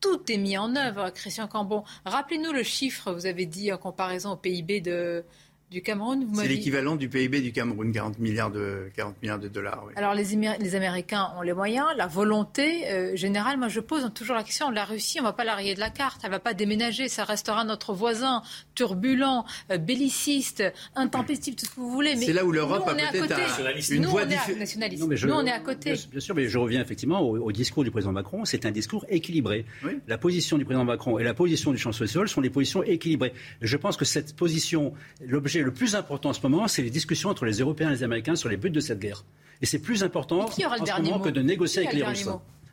tout 0.00 0.30
est 0.30 0.38
mis 0.38 0.56
en 0.56 0.76
œuvre, 0.76 1.10
Christian 1.10 1.46
Cambon. 1.46 1.84
Rappelez-nous 2.04 2.52
le 2.52 2.62
chiffre, 2.62 3.12
vous 3.12 3.26
avez 3.26 3.46
dit 3.46 3.72
en 3.72 3.78
comparaison 3.78 4.32
au 4.32 4.36
PIB 4.36 4.80
de, 4.80 5.24
du 5.70 5.82
Cameroun 5.82 6.26
C'est 6.34 6.48
l'équivalent 6.48 6.96
du 6.96 7.08
PIB 7.08 7.40
du 7.40 7.52
Cameroun, 7.52 7.92
40 7.92 8.18
milliards 8.18 8.50
de, 8.50 8.90
40 8.96 9.22
milliards 9.22 9.38
de 9.38 9.46
dollars. 9.46 9.84
Alors 9.94 10.14
les, 10.14 10.24
les, 10.24 10.74
Américains 10.74 11.28
ont 11.38 11.42
les 11.42 11.52
moyens, 11.52 11.86
la 11.96 12.08
volonté 12.08 12.88
euh, 12.90 13.14
générale. 13.14 13.56
Moi, 13.56 13.68
je 13.68 13.78
pose 13.78 14.10
toujours 14.12 14.34
la 14.34 14.42
question 14.42 14.70
la 14.70 14.84
Russie, 14.84 15.20
on 15.20 15.22
ne 15.22 15.28
va 15.28 15.32
pas 15.32 15.44
la 15.44 15.54
rayer 15.54 15.74
de 15.74 15.80
la 15.80 15.90
carte, 15.90 16.20
elle 16.24 16.30
ne 16.30 16.34
va 16.34 16.40
pas 16.40 16.54
déménager, 16.54 17.08
ça 17.08 17.24
restera 17.24 17.64
notre 17.64 17.92
voisin, 17.94 18.42
turbulent, 18.74 19.44
euh, 19.70 19.78
belliciste, 19.78 20.64
intempestif, 20.96 21.54
tout 21.54 21.66
ce 21.66 21.70
que 21.70 21.80
vous 21.80 21.90
voulez. 21.90 22.16
C'est 22.16 22.32
là 22.32 22.44
où 22.44 22.50
l'Europe 22.50 22.88
a 22.88 22.94
peut-être 22.94 23.32
un, 23.32 23.94
une 23.94 24.06
voix 24.06 24.24
nationaliste. 24.26 25.06
Nous, 25.22 25.32
on 25.32 25.46
est 25.46 25.52
à 25.52 25.60
côté. 25.60 25.94
Bien, 26.10 26.20
sûr, 26.20 26.34
mais 26.34 26.48
je 26.48 26.58
reviens 26.58 26.80
effectivement 26.80 27.20
au, 27.20 27.52
discours 27.52 27.84
du 27.84 27.92
président 27.92 28.12
Macron. 28.12 28.44
C'est 28.44 28.66
un 28.66 28.72
discours 28.72 29.04
équilibré. 29.08 29.64
La 30.08 30.18
position 30.18 30.58
du 30.58 30.64
président 30.64 30.84
Macron 30.84 31.18
et 31.18 31.24
la 31.24 31.34
position 31.34 31.70
du 31.70 31.78
chancelier 31.78 32.08
Scholz 32.08 32.30
sont 32.30 32.40
des 32.40 32.50
positions 32.50 32.82
équilibrées. 32.82 33.32
Je 33.60 33.76
pense 33.76 33.96
que 33.96 34.04
cette 34.04 34.34
position, 34.34 34.94
l'objet 35.20 35.59
le 35.62 35.72
plus 35.72 35.94
important 35.94 36.30
en 36.30 36.32
ce 36.32 36.42
moment, 36.42 36.68
c'est 36.68 36.82
les 36.82 36.90
discussions 36.90 37.30
entre 37.30 37.44
les 37.44 37.58
Européens 37.58 37.88
et 37.88 37.92
les 37.92 38.02
Américains 38.02 38.36
sur 38.36 38.48
les 38.48 38.56
buts 38.56 38.70
de 38.70 38.80
cette 38.80 38.98
guerre. 38.98 39.24
Et 39.62 39.66
c'est 39.66 39.80
plus 39.80 40.02
important 40.02 40.46
en 40.46 40.50
ce 40.50 41.02
moment 41.02 41.20
que 41.20 41.28
de 41.28 41.42
négocier 41.42 41.82
avec 41.82 41.94
les 41.94 42.04
Russes. 42.04 42.28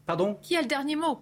Pardon 0.06 0.38
Qui 0.42 0.56
a 0.56 0.62
le 0.62 0.68
dernier 0.68 0.96
mot 0.96 1.22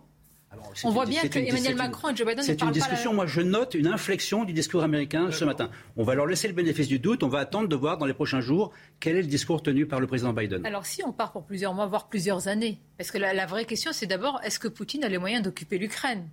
on 0.84 0.92
voit 0.92 1.06
bien 1.06 1.22
que 1.24 1.40
Emmanuel 1.40 1.76
Macron 1.76 2.10
et 2.10 2.16
Joe 2.16 2.28
Biden 2.28 2.44
C'est 2.44 2.62
une 2.62 2.72
discussion. 2.72 3.14
Moi, 3.14 3.26
je 3.26 3.42
note 3.42 3.74
une 3.74 3.88
inflexion 3.88 4.44
du 4.46 4.54
discours 4.54 4.84
américain 4.84 5.32
ce 5.32 5.46
matin. 5.46 5.70
On 5.98 6.04
va 6.04 6.16
leur 6.16 6.26
laisser 6.26 6.48
le 6.48 6.54
bénéfice 6.54 6.88
du 6.88 7.00
doute. 7.00 7.24
On 7.24 7.28
va 7.28 7.40
attendre 7.40 7.68
de 7.68 7.76
voir 7.76 7.98
dans 7.98 8.06
les 8.06 8.14
prochains 8.14 8.42
jours 8.42 8.72
quel 9.00 9.18
est 9.18 9.22
le 9.22 9.28
discours 9.28 9.62
tenu 9.62 9.86
par 9.86 10.00
le 10.00 10.08
président 10.08 10.34
Biden. 10.34 10.66
Alors, 10.66 10.86
si 10.86 11.04
on 11.04 11.12
part 11.12 11.32
pour 11.32 11.44
plusieurs 11.44 11.74
mois, 11.74 11.88
voire 11.88 12.08
plusieurs 12.08 12.48
années, 12.48 12.80
parce 12.98 13.12
que 13.12 13.18
la 13.18 13.46
vraie 13.46 13.66
question, 13.66 13.92
c'est 13.94 14.08
d'abord 14.08 14.40
est-ce 14.44 14.60
que 14.60 14.68
Poutine 14.68 15.04
a 15.04 15.10
les 15.10 15.18
moyens 15.18 15.44
d'occuper 15.44 15.78
l'Ukraine? 15.78 16.30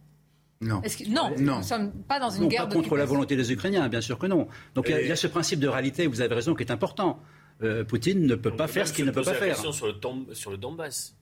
Non. 0.62 0.80
non, 1.08 1.30
nous 1.36 1.56
ne 1.58 1.62
sommes 1.62 1.92
pas 2.08 2.18
dans 2.18 2.30
une 2.30 2.48
guerre. 2.48 2.68
Pas 2.68 2.74
contre 2.74 2.96
la 2.96 3.04
volonté 3.04 3.36
des 3.36 3.52
Ukrainiens, 3.52 3.88
bien 3.88 4.00
sûr 4.00 4.18
que 4.18 4.26
non. 4.26 4.48
Donc 4.74 4.86
il 4.88 5.06
y, 5.06 5.12
a 5.12 5.16
ce 5.16 5.26
principe 5.26 5.60
de 5.60 5.68
réalité, 5.68 6.06
vous 6.06 6.20
avez 6.20 6.34
raison, 6.34 6.54
qui 6.54 6.62
est 6.62 6.72
important. 6.72 7.20
Euh, 7.62 7.84
Poutine 7.84 8.26
ne 8.26 8.34
peut 8.34 8.54
pas 8.56 8.66
faire 8.66 8.88
ce 8.88 8.92
qu'il 8.92 9.04
ne 9.04 9.10
peut 9.10 9.22
pas 9.22 9.34
faire. 9.34 9.56
Sur 9.56 9.86
le, 9.86 10.34
sur 10.34 10.50
le 10.50 10.56
Donbass. 10.56 11.14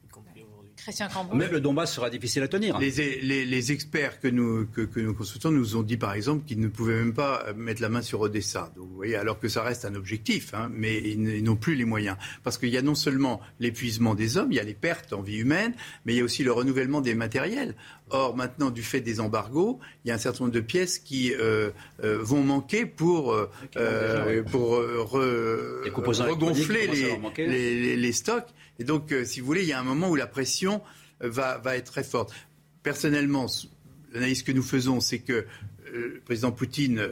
Christian 0.82 1.08
Mais 1.34 1.48
le 1.48 1.60
Donbass 1.60 1.94
sera 1.94 2.10
difficile 2.10 2.42
à 2.42 2.48
tenir. 2.48 2.78
Les, 2.78 3.72
experts 3.72 4.20
que 4.20 4.28
nous, 4.28 4.66
que, 4.66 5.00
nous 5.00 5.14
consultons 5.14 5.50
nous 5.50 5.76
ont 5.76 5.82
dit 5.82 5.96
par 5.96 6.14
exemple 6.14 6.44
qu'ils 6.46 6.60
ne 6.60 6.68
pouvaient 6.68 6.96
même 6.96 7.14
pas 7.14 7.44
mettre 7.56 7.82
la 7.82 7.88
main 7.88 8.02
sur 8.02 8.20
Odessa. 8.20 8.72
Donc, 8.76 8.88
vous 8.88 8.96
voyez, 8.96 9.16
alors 9.16 9.38
que 9.38 9.48
ça 9.48 9.62
reste 9.62 9.84
un 9.84 9.94
objectif, 9.94 10.54
hein, 10.54 10.70
mais 10.72 10.98
ils, 10.98 11.44
n'ont 11.44 11.56
plus 11.56 11.74
les 11.74 11.84
moyens. 11.84 12.16
Parce 12.42 12.58
qu'il 12.58 12.70
y 12.70 12.76
a 12.76 12.82
non 12.82 12.94
seulement 12.94 13.40
l'épuisement 13.58 14.14
des 14.14 14.36
hommes, 14.36 14.52
il 14.52 14.56
y 14.56 14.60
a 14.60 14.64
les 14.64 14.74
pertes 14.74 15.12
en 15.12 15.22
vie 15.22 15.38
humaine, 15.38 15.74
mais 16.04 16.14
il 16.14 16.16
y 16.16 16.20
a 16.20 16.24
aussi 16.24 16.42
le 16.42 16.52
renouvellement 16.52 17.00
des 17.00 17.14
matériels. 17.14 17.74
Or, 18.10 18.36
maintenant, 18.36 18.70
du 18.70 18.82
fait 18.82 19.00
des 19.00 19.20
embargos, 19.20 19.78
il 20.04 20.08
y 20.08 20.10
a 20.10 20.14
un 20.14 20.18
certain 20.18 20.44
nombre 20.44 20.54
de 20.54 20.60
pièces 20.60 20.98
qui 20.98 21.32
euh, 21.32 21.70
euh, 22.02 22.18
vont 22.20 22.42
manquer 22.42 22.84
pour, 22.86 23.32
euh, 23.32 24.42
pour 24.50 24.70
regonfler 25.10 26.88
les, 27.36 27.96
les, 27.96 28.12
stocks. 28.12 28.48
Et 28.80 28.84
donc, 28.84 29.14
si 29.24 29.40
vous 29.40 29.46
voulez, 29.46 29.62
il 29.62 29.68
y 29.68 29.72
a 29.72 29.78
un 29.78 29.84
moment 29.84 30.10
où 30.10 30.16
la 30.16 30.26
pression 30.26 30.82
va, 31.20 31.58
va 31.58 31.76
être 31.76 31.92
très 31.92 32.02
forte. 32.02 32.34
Personnellement, 32.82 33.46
l'analyse 34.12 34.42
que 34.42 34.52
nous 34.52 34.62
faisons, 34.62 35.00
c'est 35.00 35.20
que 35.20 35.46
le 35.92 36.20
président 36.24 36.50
Poutine 36.50 37.06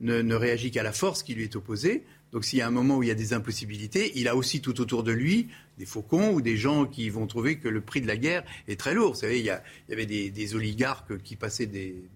ne, 0.00 0.34
réagit 0.34 0.70
qu'à 0.70 0.82
la 0.82 0.92
force 0.92 1.22
qui 1.22 1.34
lui 1.34 1.44
est 1.44 1.56
opposée. 1.56 2.04
Donc 2.32 2.44
s'il 2.44 2.58
y 2.58 2.62
a 2.62 2.66
un 2.66 2.72
moment 2.72 2.98
où 2.98 3.02
il 3.02 3.08
y 3.08 3.12
a 3.12 3.14
des 3.14 3.32
impossibilités, 3.32 4.12
il 4.16 4.28
a 4.28 4.36
aussi 4.36 4.60
tout 4.60 4.80
autour 4.80 5.02
de 5.02 5.12
lui 5.12 5.48
des 5.78 5.86
faucons 5.86 6.32
ou 6.32 6.40
des 6.40 6.56
gens 6.56 6.86
qui 6.86 7.08
vont 7.10 7.26
trouver 7.26 7.58
que 7.58 7.68
le 7.68 7.80
prix 7.80 8.00
de 8.00 8.06
la 8.06 8.16
guerre 8.16 8.44
est 8.66 8.78
très 8.78 8.94
lourd. 8.94 9.12
Vous 9.12 9.20
savez, 9.20 9.38
il 9.38 9.44
y, 9.44 9.92
avait 9.92 10.06
des, 10.06 10.54
oligarques 10.54 11.18
qui 11.22 11.36
passaient 11.36 11.66
du 11.66 12.08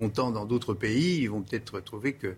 bon 0.00 0.08
temps 0.08 0.30
dans 0.30 0.46
d'autres 0.46 0.74
pays. 0.74 1.22
Ils 1.22 1.30
vont 1.30 1.42
peut-être 1.42 1.80
trouver 1.80 2.14
que 2.14 2.34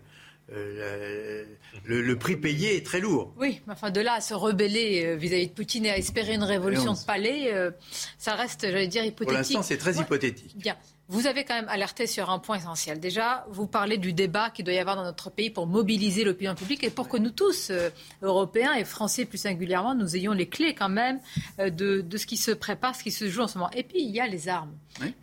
euh, 0.53 1.43
le, 1.83 2.15
prix 2.17 2.37
payé 2.37 2.77
est 2.77 2.85
très 2.85 3.01
lourd. 3.01 3.33
Oui, 3.37 3.61
mais 3.67 3.73
enfin 3.73 3.91
de 3.91 3.99
là 3.99 4.13
à 4.13 4.21
se 4.21 4.33
rebeller 4.33 5.03
euh, 5.05 5.15
vis-à-vis 5.15 5.47
de 5.47 5.53
Poutine 5.53 5.85
et 5.85 5.89
à 5.89 5.97
espérer 5.97 6.35
une 6.35 6.43
révolution 6.43 6.93
de 6.93 7.05
palais, 7.05 7.53
euh, 7.53 7.71
ça 8.17 8.35
reste, 8.35 8.61
j'allais 8.61 8.87
dire, 8.87 9.03
hypothétique. 9.03 9.27
Pour 9.27 9.37
l'instant, 9.37 9.61
c'est 9.61 9.77
très 9.77 9.95
hypothétique. 9.95 10.57
Bien. 10.57 10.77
Vous 11.09 11.25
avez 11.25 11.45
quand 11.45 11.53
même 11.53 11.69
alerté 11.69 12.05
sur 12.05 12.29
un 12.29 12.37
point 12.37 12.57
essentiel. 12.57 12.99
Déjà, 12.99 13.45
vous 13.49 13.65
parlez 13.65 13.97
du 13.97 14.11
débat 14.11 14.49
qu'il 14.49 14.65
doit 14.65 14.73
y 14.73 14.77
avoir 14.77 14.97
dans 14.97 15.05
notre 15.05 15.31
pays 15.31 15.49
pour 15.49 15.65
mobiliser 15.65 16.25
l'opinion 16.25 16.53
publique 16.53 16.83
et 16.83 16.89
pour 16.89 17.07
que 17.07 17.15
nous 17.15 17.29
tous, 17.29 17.69
euh, 17.69 17.89
Européens 18.21 18.73
et 18.73 18.83
Français 18.83 19.23
plus 19.23 19.37
singulièrement, 19.37 19.95
nous 19.95 20.17
ayons 20.17 20.33
les 20.33 20.49
clés 20.49 20.75
quand 20.75 20.89
même 20.89 21.21
euh, 21.59 21.69
de, 21.69 22.17
ce 22.17 22.25
qui 22.25 22.35
se 22.35 22.51
prépare, 22.51 22.93
ce 22.93 23.03
qui 23.03 23.11
se 23.11 23.29
joue 23.29 23.41
en 23.41 23.47
ce 23.47 23.57
moment. 23.57 23.71
Et 23.71 23.83
puis, 23.83 24.01
il 24.01 24.09
y 24.09 24.19
a 24.19 24.27
les 24.27 24.49
armes. 24.49 24.73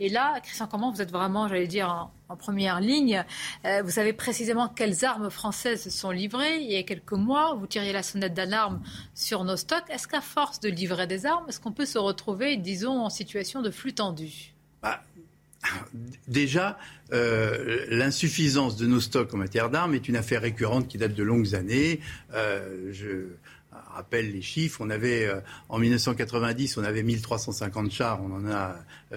Et 0.00 0.08
là, 0.08 0.40
Christian 0.40 0.68
comment 0.68 0.90
vous 0.90 1.02
êtes 1.02 1.10
vraiment, 1.10 1.48
j'allais 1.48 1.66
dire, 1.66 2.10
en, 2.28 2.36
première 2.36 2.80
ligne. 2.80 3.22
Euh, 3.64 3.82
vous 3.82 3.90
savez 3.90 4.12
précisément 4.12 4.68
quelles 4.68 5.04
armes 5.04 5.30
françaises 5.30 5.88
sont 5.94 6.10
livrées. 6.10 6.62
Il 6.62 6.72
y 6.72 6.76
a 6.76 6.82
quelques 6.82 7.12
mois, 7.12 7.54
vous 7.54 7.66
tiriez 7.66 7.92
la 7.92 8.02
sonnette 8.02 8.34
d'alarme 8.34 8.80
sur 9.14 9.44
nos 9.44 9.56
stocks. 9.56 9.84
Est-ce 9.90 10.08
qu'à 10.08 10.20
force 10.20 10.58
de 10.60 10.68
livrer 10.68 11.06
des 11.06 11.26
armes, 11.26 11.44
est-ce 11.48 11.60
qu'on 11.60 11.72
peut 11.72 11.86
se 11.86 11.98
retrouver, 11.98 12.56
disons, 12.56 13.04
en 13.04 13.10
situation 13.10 13.60
de 13.62 13.70
flux 13.70 13.92
tendu? 13.92 14.54
Bah, 14.82 15.00
Déjà, 16.28 16.78
euh, 17.12 17.84
l'insuffisance 17.88 18.76
de 18.76 18.86
nos 18.86 19.00
stocks 19.00 19.32
en 19.34 19.36
matière 19.36 19.70
d'armes 19.70 19.94
est 19.94 20.08
une 20.08 20.16
affaire 20.16 20.42
récurrente 20.42 20.88
qui 20.88 20.98
date 20.98 21.14
de 21.14 21.22
longues 21.22 21.54
années. 21.54 22.00
Euh, 22.34 22.92
rappelle 23.94 24.32
les 24.32 24.42
chiffres. 24.42 24.80
On 24.80 24.90
avait 24.90 25.26
euh, 25.26 25.40
en 25.68 25.78
1990, 25.78 26.76
on 26.76 26.84
avait 26.84 27.02
1350 27.02 27.90
chars, 27.90 28.20
on 28.22 28.32
en 28.34 28.50
a 28.50 28.76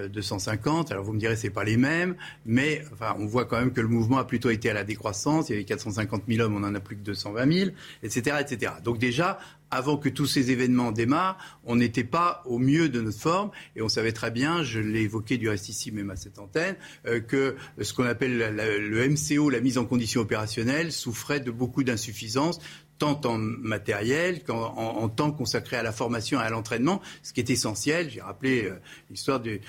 250. 0.10 0.92
Alors 0.92 1.04
vous 1.04 1.14
me 1.14 1.20
direz, 1.20 1.36
c'est 1.36 1.50
pas 1.50 1.64
les 1.64 1.78
mêmes, 1.78 2.16
mais 2.46 2.84
on 3.18 3.26
voit 3.26 3.46
quand 3.46 3.60
même 3.60 3.72
que 3.72 3.82
le 3.82 3.88
mouvement 3.88 4.18
a 4.18 4.26
plutôt 4.26 4.50
été 4.50 4.70
à 4.70 4.74
la 4.74 4.84
décroissance. 4.84 5.50
Il 5.50 5.54
y 5.54 5.56
avait 5.56 5.66
450 5.66 6.24
000 6.28 6.46
hommes, 6.46 6.56
on 6.56 6.64
en 6.64 6.76
a 6.76 6.80
plus 6.80 6.96
que 6.96 7.02
220 7.02 7.52
000, 7.52 7.70
etc., 8.04 8.38
etc. 8.40 8.74
Donc 8.84 9.00
déjà, 9.00 9.40
avant 9.72 9.98
que 9.98 10.10
tous 10.10 10.26
ces 10.26 10.52
événements 10.52 10.92
démarrent, 10.92 11.38
on 11.66 11.76
n'était 11.76 12.04
pas 12.04 12.42
au 12.46 12.58
mieux 12.58 12.90
de 12.90 13.02
notre 13.02 13.20
forme 13.20 13.52
et 13.76 13.82
on 13.82 13.90
savait 13.90 14.12
très 14.12 14.32
bien, 14.32 14.64
je 14.64 14.80
l'ai 14.80 15.02
évoqué 15.02 15.38
du 15.38 15.50
reste 15.50 15.70
ici 15.70 15.92
même 15.92 16.10
à 16.10 16.16
cette 16.16 16.40
antenne, 16.40 16.76
euh, 17.06 17.20
que 17.20 17.56
ce 17.82 17.94
qu'on 17.94 18.06
appelle 18.06 18.38
le 18.56 19.10
MCO, 19.10 19.50
la 19.50 19.60
mise 19.60 19.78
en 19.78 19.86
condition 19.86 20.22
opérationnelle, 20.22 20.92
souffrait 20.92 21.40
de 21.40 21.52
beaucoup 21.52 21.84
d'insuffisances 21.84 22.60
tant 22.98 23.22
en 23.26 23.38
matériel 23.38 24.44
qu'en 24.44 25.10
temps 25.10 25.32
consacré 25.32 25.78
à 25.78 25.84
la 25.84 25.92
formation 25.92 26.40
et 26.40 26.44
à 26.44 26.50
l'entraînement, 26.50 27.02
ce 27.24 27.34
qui 27.34 27.40
est 27.40 27.50
essentiel. 27.50 28.10
J'ai 28.10 28.22
rappelé 28.22 28.72
l'histoire 29.10 29.40
de, 29.40 29.60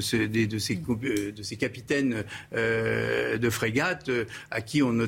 ces, 0.00 1.56
capitaines 1.58 2.24
euh, 2.54 3.38
de 3.38 3.50
frégate 3.50 4.08
euh, 4.08 4.24
à 4.50 4.60
qui 4.60 4.82
on, 4.82 4.98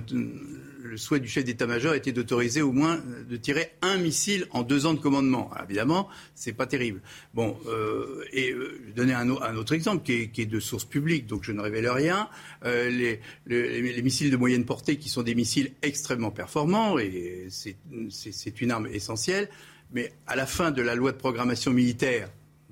le 0.85 0.98
souhait 0.98 1.19
du 1.19 1.28
chef 1.28 1.44
d'état-major 1.44 1.94
était 1.94 2.12
d'autoriser 2.12 2.61
au 2.61 2.70
moins 2.70 3.02
de 3.28 3.36
tirer 3.36 3.73
un 3.81 3.97
missile 3.97 4.47
en 4.51 4.62
deux 4.62 4.85
ans 4.85 4.93
de 4.93 4.98
commandement. 5.01 5.51
Alors, 5.52 5.65
évidemment, 5.65 6.09
c'est 6.35 6.52
pas 6.52 6.66
terrible. 6.66 7.01
Bon, 7.32 7.56
euh, 7.66 8.23
et 8.32 8.52
euh, 8.52 8.78
je 8.82 8.86
vais 8.89 8.93
donner 8.93 9.15
un, 9.15 9.31
autre 9.31 9.73
exemple 9.73 10.05
qui 10.05 10.12
est, 10.12 10.47
de 10.47 10.61
source 10.61 10.85
publique, 10.85 11.27
donc 11.27 11.43
je 11.43 11.52
ne 11.52 11.61
révèle 11.62 11.89
rien. 11.89 12.28
Euh, 12.66 12.90
les, 12.90 13.20
les, 13.47 13.81
les, 13.81 14.02
missiles 14.02 14.31
de 14.31 14.36
moyenne 14.36 14.66
portée, 14.66 14.98
qui 14.98 15.09
sont 15.09 15.23
des 15.23 15.35
missiles 15.35 15.73
extrêmement 15.81 16.31
performants, 16.31 16.98
et 16.98 17.48
c'est 17.48 18.61
une 18.61 18.70
arme 18.70 18.86
essentielle. 18.86 19.48
Mais 19.93 20.12
à 20.27 20.36
la 20.36 20.44
fin 20.44 20.70
de 20.70 20.82
la 20.82 20.94
loi 20.94 21.12
de 21.12 21.16
programmation 21.16 21.73
militaire, 21.73 22.28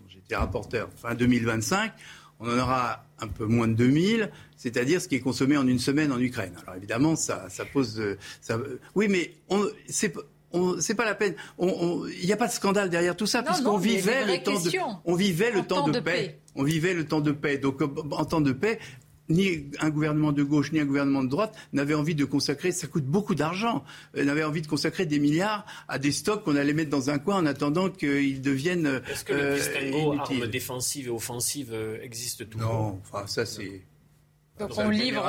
j'étais 0.09 0.37
rapporteur, 0.37 0.91
fin 0.97 1.15
2025, 1.15 1.93
on 2.43 2.49
en 2.49 2.59
aura 2.59 3.05
un 3.21 3.29
peu 3.29 3.47
moins 3.47 3.69
de 3.69 3.75
2000, 3.75 4.31
c'est-à-dire 4.57 5.01
ce 5.01 5.09
qui 5.09 5.15
est 5.15 5.21
consommé 5.21 5.57
en 5.57 5.67
une 5.67 5.79
semaine 5.79 6.13
en 6.13 6.19
Ukraine. 6.19 6.55
Alors 6.63 6.77
évidemment, 6.77 7.17
ça, 7.17 7.49
ça 7.49 7.65
pose... 7.65 8.01
Euh, 8.01 8.19
ça, 8.41 8.59
oui, 8.95 9.09
mais 9.09 9.35
c'est 9.89 10.13
c'est 10.81 10.95
pas 10.95 11.05
la 11.07 11.15
peine. 11.15 11.35
Il 11.59 12.27
n'y 12.27 12.33
a 12.33 12.37
pas 12.37 12.47
de 12.47 12.53
scandale 12.53 12.91
derrière 12.91 13.17
tout 13.17 13.27
ça, 13.27 13.43
puisqu'on 13.43 13.79
vivait 13.79 14.27
le 14.27 14.43
temps 14.43 14.61
de, 14.61 14.71
on 15.07 15.15
vivait 15.15 15.51
le 15.51 15.63
temps, 15.63 15.89
de, 15.89 15.99
paix. 15.99 16.41
On 16.55 16.63
vivait 16.63 16.93
le 16.93 17.07
temps 17.07 17.21
de 17.21 17.33
paix. 17.33 17.57
Donc, 17.57 17.81
en 17.81 18.25
temps 18.27 18.41
de 18.41 18.53
paix, 18.53 18.79
ni 19.29 19.71
un 19.81 19.91
gouvernement 19.91 20.33
de 20.33 20.43
gauche 20.43 20.73
ni 20.73 20.81
un 20.81 20.85
gouvernement 20.85 21.23
de 21.23 21.29
droite 21.29 21.55
n'avait 21.73 21.95
envie 21.95 22.15
de 22.15 22.25
consacrer, 22.25 22.73
ça 22.73 22.87
coûte 22.87 23.05
beaucoup 23.05 23.35
d'argent, 23.35 23.85
euh, 24.17 24.25
n'avait 24.25 24.45
envie 24.45 24.63
de 24.63 24.67
consacrer 24.67 25.07
des 25.07 25.19
milliards 25.19 25.65
à 25.89 25.99
des 25.99 26.13
stocks 26.13 26.45
qu'on 26.45 26.57
allait 26.57 26.73
mettre 26.73 26.91
dans 26.91 27.11
un 27.11 27.19
coin 27.19 27.37
en 27.37 27.47
attendant 27.47 27.89
qu'ils 27.89 28.41
deviennent. 28.41 29.03
Est-ce 29.11 29.25
que 29.25 29.33
le 29.33 29.41
euh, 29.41 29.57
distinguo 29.57 30.13
armes 30.19 30.47
défensives 30.47 31.07
et 31.07 31.11
offensives 31.11 31.71
euh, 31.73 31.99
existe 32.03 32.49
toujours 32.49 32.73
Non, 32.73 33.01
enfin 33.03 33.27
ça 33.27 33.47
c'est. 33.47 33.83
Donc 34.59 34.71
on 34.77 34.91
livre. 34.91 35.25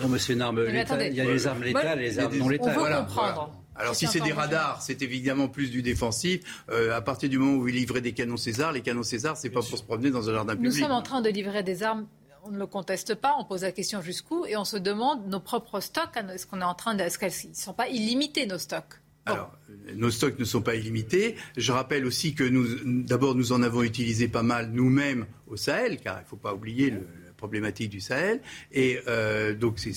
Non, 0.00 0.08
mais 0.08 0.18
c'est 0.18 0.32
une 0.32 0.40
arme 0.40 0.64
létale. 0.64 1.08
Il 1.10 1.14
y 1.14 1.20
a 1.20 1.24
les 1.24 1.46
armes 1.46 1.62
létales 1.62 2.00
et 2.00 2.04
les 2.04 2.18
armes 2.18 2.36
non 2.36 2.48
létales. 2.48 2.76
On 2.78 2.84
veut 2.84 2.96
comprendre. 2.96 3.58
Alors 3.74 3.94
si 3.94 4.06
c'est 4.06 4.20
des 4.20 4.32
radars, 4.32 4.82
c'est 4.82 5.02
évidemment 5.02 5.48
plus 5.48 5.70
du 5.70 5.82
défensif. 5.82 6.64
à 6.68 7.00
partir 7.00 7.28
du 7.28 7.38
moment 7.38 7.58
où 7.58 7.68
ils 7.68 7.74
livraient 7.74 8.00
des 8.00 8.12
canons 8.12 8.36
César, 8.36 8.72
les 8.72 8.80
canons 8.80 9.02
César, 9.02 9.36
c'est 9.36 9.50
pas 9.50 9.60
pour 9.60 9.78
se 9.78 9.84
promener 9.84 10.10
dans 10.10 10.28
un 10.28 10.32
jardin 10.32 10.54
public. 10.54 10.72
Nous 10.72 10.78
sommes 10.78 10.92
en 10.92 11.02
train 11.02 11.20
de 11.20 11.28
livrer 11.28 11.62
des 11.62 11.82
armes 11.82 12.06
on 12.44 12.50
ne 12.50 12.58
le 12.58 12.66
conteste 12.66 13.14
pas, 13.14 13.36
on 13.38 13.44
pose 13.44 13.62
la 13.62 13.72
question 13.72 14.02
jusqu'où, 14.02 14.46
et 14.46 14.56
on 14.56 14.64
se 14.64 14.76
demande 14.76 15.28
nos 15.28 15.40
propres 15.40 15.80
stocks, 15.80 16.16
est-ce 16.16 16.46
qu'on 16.46 16.60
est 16.60 16.64
en 16.64 16.74
train 16.74 16.94
de, 16.94 17.02
est-ce 17.02 17.18
qu'ils 17.18 17.50
ne 17.50 17.54
sont 17.54 17.74
pas 17.74 17.88
illimités 17.88 18.46
nos 18.46 18.58
stocks? 18.58 19.00
Alors, 19.24 19.56
nos 19.94 20.10
stocks 20.10 20.36
ne 20.38 20.44
sont 20.44 20.62
pas 20.62 20.74
illimités. 20.74 21.36
Je 21.56 21.70
rappelle 21.70 22.06
aussi 22.06 22.34
que 22.34 22.42
nous, 22.42 23.04
d'abord, 23.04 23.36
nous 23.36 23.52
en 23.52 23.62
avons 23.62 23.84
utilisé 23.84 24.26
pas 24.26 24.42
mal 24.42 24.70
nous-mêmes 24.72 25.26
au 25.46 25.56
Sahel, 25.56 26.00
car 26.00 26.18
il 26.18 26.24
ne 26.24 26.26
faut 26.26 26.36
pas 26.36 26.54
oublier 26.54 26.90
la 26.90 26.98
problématique 27.36 27.88
du 27.88 28.00
Sahel. 28.00 28.40
Et 28.72 28.98
euh, 29.06 29.54
donc, 29.54 29.78
ces, 29.78 29.92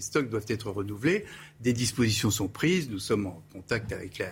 stocks 0.00 0.30
doivent 0.30 0.46
être 0.48 0.70
renouvelés. 0.70 1.26
Des 1.60 1.74
dispositions 1.74 2.30
sont 2.30 2.48
prises. 2.48 2.88
Nous 2.88 3.00
sommes 3.00 3.26
en 3.26 3.42
contact 3.52 3.92
avec 3.92 4.16
la, 4.16 4.30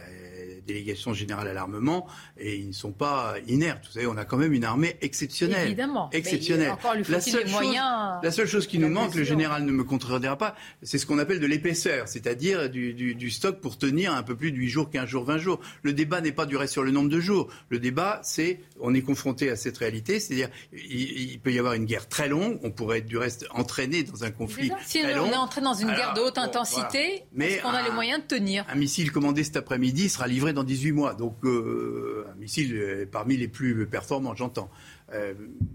délégation 0.69 1.15
générale 1.15 1.49
à 1.49 1.53
l'armement 1.53 2.07
et 2.39 2.57
ils 2.57 2.69
ne 2.69 2.73
sont 2.73 2.93
pas 2.93 3.35
inertes. 3.49 3.87
Vous 3.87 3.93
savez, 3.93 4.07
on 4.07 4.17
a 4.17 4.25
quand 4.25 4.37
même 4.37 4.53
une 4.53 4.65
armée 4.65 4.97
exceptionnelle. 5.01 5.67
Évidemment. 5.67 6.11
Exceptionnelle. 6.13 6.75
la, 7.09 7.21
seule 7.21 7.49
chose, 7.49 7.75
la 8.23 8.31
seule 8.31 8.47
chose 8.47 8.67
qui 8.67 8.79
nous 8.79 8.89
manque, 8.89 9.15
le 9.15 9.25
général 9.25 9.65
ne 9.65 9.73
me 9.73 9.83
contredira 9.83 10.37
pas, 10.37 10.55
c'est 10.83 10.99
ce 10.99 11.07
qu'on 11.07 11.19
appelle 11.19 11.41
de 11.41 11.47
l'épaisseur, 11.47 12.07
c'est-à-dire 12.07 12.71
du, 12.71 12.93
du, 12.93 13.15
du, 13.15 13.31
stock 13.31 13.61
pour 13.61 13.79
tenir 13.79 14.15
un 14.15 14.23
peu 14.23 14.37
plus 14.37 14.53
de 14.53 14.57
8 14.57 14.69
jours, 14.69 14.91
15 14.91 15.09
jours, 15.09 15.25
20 15.25 15.39
jours. 15.39 15.61
Le 15.83 15.93
débat 15.93 16.21
n'est 16.21 16.33
pas 16.33 16.47
du 16.47 16.57
reste 16.57 16.75
sur 16.75 16.85
le 16.85 16.91
nombre 16.91 17.09
de 17.09 17.21
jours. 17.21 17.49
Le 17.71 17.79
débat, 17.79 18.21
c'est, 18.23 18.61
on 18.81 18.95
est 18.95 19.03
confronté 19.03 19.51
à 19.51 19.57
cette 19.57 19.79
réalité, 19.79 20.21
c'est-à-dire 20.21 20.51
il, 20.73 21.39
peut 21.41 21.53
y 21.53 21.59
avoir 21.59 21.75
une 21.75 21.87
guerre 21.87 22.09
très 22.09 22.29
longue, 22.29 22.59
on 22.63 22.71
pourrait 22.71 22.99
être 22.99 23.07
du 23.07 23.17
reste 23.17 23.47
entraîné 23.51 24.03
dans 24.03 24.25
un 24.25 24.31
conflit 24.31 24.71
si 24.85 25.01
très 25.01 25.19
on 25.19 25.31
est 25.31 25.37
entré 25.37 25.61
dans 25.61 25.75
une 25.75 25.89
guerre 25.89 26.15
de 26.15 26.21
haute 26.21 26.39
intensité, 26.39 27.25
est-ce 27.39 27.63
qu'on 27.63 27.69
a 27.71 27.83
les 27.83 27.91
moyens 27.91 28.21
de 28.21 28.27
tenir? 28.27 28.65
Un 28.69 28.75
missile 28.75 29.11
commandé 29.13 29.45
cet 29.45 29.57
après-midi 29.57 30.09
sera 30.09 30.27
livré 30.27 30.53
dans 30.53 30.58
18 30.65 30.93
mois. 30.93 31.15
Donc, 31.15 31.37
euh, 31.45 32.27
un 32.33 32.35
missile 32.37 33.09
parmi 33.11 33.37
les 33.37 33.49
plus 33.49 33.87
performants, 33.87 34.35
j'entends. 34.35 34.71
Euh, 35.15 35.33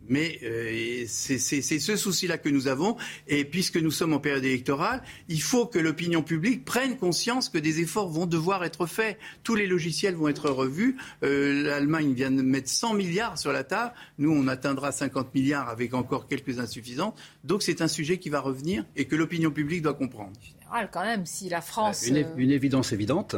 mais 0.07 0.39
euh, 0.43 1.05
c'est 1.07 1.39
ce 1.39 1.95
souci-là 1.95 2.38
que 2.38 2.49
nous 2.49 2.68
avons. 2.68 2.97
Et 3.27 3.45
puisque 3.45 3.77
nous 3.77 3.91
sommes 3.91 4.14
en 4.14 4.19
période 4.19 4.43
électorale, 4.43 5.01
il 5.27 5.41
faut 5.41 5.65
que 5.65 5.80
l'opinion 5.80 6.22
publique 6.22 6.65
prenne 6.65 6.97
conscience 6.97 7.49
que 7.49 7.57
des 7.57 7.80
efforts 7.80 8.10
vont 8.10 8.26
devoir 8.26 8.64
être 8.64 8.85
faits. 8.85 9.18
Tous 9.43 9.55
les 9.55 9.68
logiciels 9.68 10.15
vont 10.15 10.27
être 10.27 10.49
revus. 10.49 10.97
L'Allemagne 11.22 12.14
vient 12.14 12.31
de 12.31 12.41
mettre 12.41 12.69
100 12.69 12.93
milliards 12.93 13.38
sur 13.38 13.51
la 13.51 13.64
table. 13.64 13.93
Nous, 14.19 14.31
on 14.31 14.47
atteindra 14.47 14.91
50 14.91 15.34
milliards 15.34 15.69
avec 15.69 15.93
encore 15.93 16.27
quelques 16.27 16.60
insuffisances. 16.60 17.14
Donc 17.43 17.64
c'est 17.64 17.81
un 17.81 17.88
sujet 17.88 18.18
qui 18.18 18.30
va 18.30 18.39
revenir 18.39 18.85
et 18.95 19.05
que 19.05 19.15
l'opinion 19.15 19.51
publique 19.51 19.81
doit 19.81 19.93
comprendre. 19.93 20.31
Général, 20.41 20.89
quand 20.91 21.03
même, 21.03 21.26
si 21.26 21.49
la 21.49 21.61
France... 21.61 22.07
une 22.07 22.51
évidence 22.51 22.91
évidente. 22.93 23.35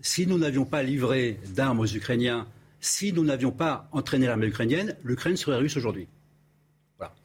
Si 0.00 0.26
nous 0.26 0.38
n'avions 0.38 0.64
pas 0.64 0.82
livré 0.82 1.38
d'armes 1.54 1.80
aux 1.80 1.86
Ukrainiens, 1.86 2.46
si 2.80 3.12
nous 3.12 3.24
n'avions 3.24 3.50
pas 3.50 3.88
entraîné 3.92 4.26
l'armée 4.26 4.46
ukrainienne, 4.46 4.96
l'Ukraine 5.04 5.36
serait 5.36 5.56
russe 5.56 5.76
aujourd'hui. 5.76 6.08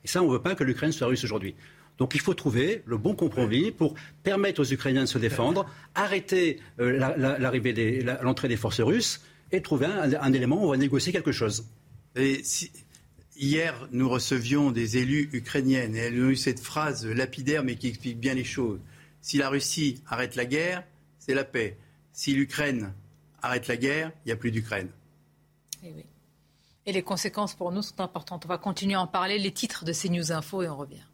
Et 0.03 0.07
ça, 0.07 0.21
on 0.21 0.27
ne 0.27 0.33
veut 0.33 0.41
pas 0.41 0.55
que 0.55 0.63
l'Ukraine 0.63 0.91
soit 0.91 1.07
russe 1.07 1.23
aujourd'hui. 1.23 1.55
Donc 1.97 2.15
il 2.15 2.21
faut 2.21 2.33
trouver 2.33 2.81
le 2.85 2.97
bon 2.97 3.13
compromis 3.13 3.71
pour 3.71 3.93
permettre 4.23 4.61
aux 4.61 4.71
Ukrainiens 4.71 5.03
de 5.03 5.09
se 5.09 5.17
défendre, 5.17 5.65
arrêter 5.95 6.59
euh, 6.79 6.97
l'arrivée 7.17 8.01
l'entrée 8.23 8.47
des 8.47 8.55
forces 8.55 8.79
russes 8.79 9.21
et 9.51 9.61
trouver 9.61 9.87
un, 9.87 10.33
élément 10.33 10.63
où 10.63 10.67
on 10.67 10.71
va 10.71 10.77
négocier 10.77 11.11
quelque 11.11 11.33
chose. 11.33 11.65
hier, 13.35 13.87
nous 13.91 14.09
recevions 14.09 14.71
des 14.71 14.97
élus 14.97 15.29
ukrainiennes 15.33 15.95
et 15.95 15.99
elles 15.99 16.23
ont 16.23 16.29
eu 16.29 16.35
cette 16.37 16.61
phrase 16.61 17.05
lapidaire 17.05 17.63
mais 17.63 17.75
qui 17.75 17.89
explique 17.89 18.19
bien 18.19 18.33
les 18.33 18.45
choses. 18.45 18.79
Si 19.21 19.37
la 19.37 19.49
Russie 19.49 20.01
arrête 20.07 20.37
la 20.37 20.45
guerre, 20.45 20.83
c'est 21.19 21.33
la 21.33 21.43
paix 21.43 21.75
si 22.19 22.33
l'Ukraine 22.33 22.93
arrête 23.41 23.69
la 23.69 23.77
guerre, 23.77 24.11
il 24.25 24.27
n'y 24.27 24.31
a 24.33 24.35
plus 24.35 24.51
d'Ukraine. 24.51 24.89
Et, 25.81 25.93
eh 25.97 26.05
et 26.85 26.91
les 26.91 27.01
conséquences 27.01 27.55
pour 27.55 27.71
nous 27.71 27.81
sont 27.81 28.01
importantes. 28.01 28.43
On 28.43 28.49
va 28.49 28.57
continuer 28.57 28.95
à 28.95 29.01
en 29.01 29.07
parler. 29.07 29.39
Les 29.39 29.53
titres 29.53 29.85
de 29.85 29.93
ces 29.93 30.09
News 30.09 30.33
Info 30.33 30.61
et 30.61 30.67
on 30.67 30.75
revient. 30.75 31.05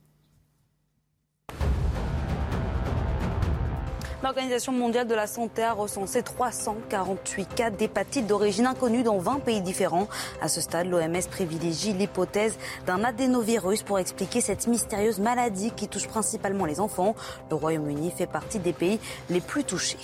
L'Organisation 4.26 4.72
mondiale 4.72 5.06
de 5.06 5.14
la 5.14 5.27
santé 5.27 5.61
a 5.61 5.72
recensé 5.72 6.23
348 6.23 7.45
cas 7.53 7.69
d'hépatite 7.69 8.26
d'origine 8.26 8.65
inconnue 8.65 9.03
dans 9.03 9.19
20 9.19 9.41
pays 9.41 9.61
différents. 9.61 10.07
À 10.41 10.47
ce 10.47 10.61
stade, 10.61 10.88
l'OMS 10.88 11.27
privilégie 11.30 11.93
l'hypothèse 11.93 12.57
d'un 12.88 13.03
adénovirus 13.03 13.84
pour 13.84 13.99
expliquer 13.99 14.41
cette 14.41 14.65
mystérieuse 14.65 15.19
maladie 15.19 15.69
qui 15.69 15.88
touche 15.88 16.07
principalement 16.07 16.65
les 16.65 16.80
enfants. 16.80 17.14
Le 17.52 17.56
Royaume-Uni 17.56 18.10
fait 18.18 18.26
partie 18.26 18.57
des 18.57 18.73
pays 18.73 18.99
les 19.30 19.41
plus 19.41 19.64
touchés. 19.64 19.99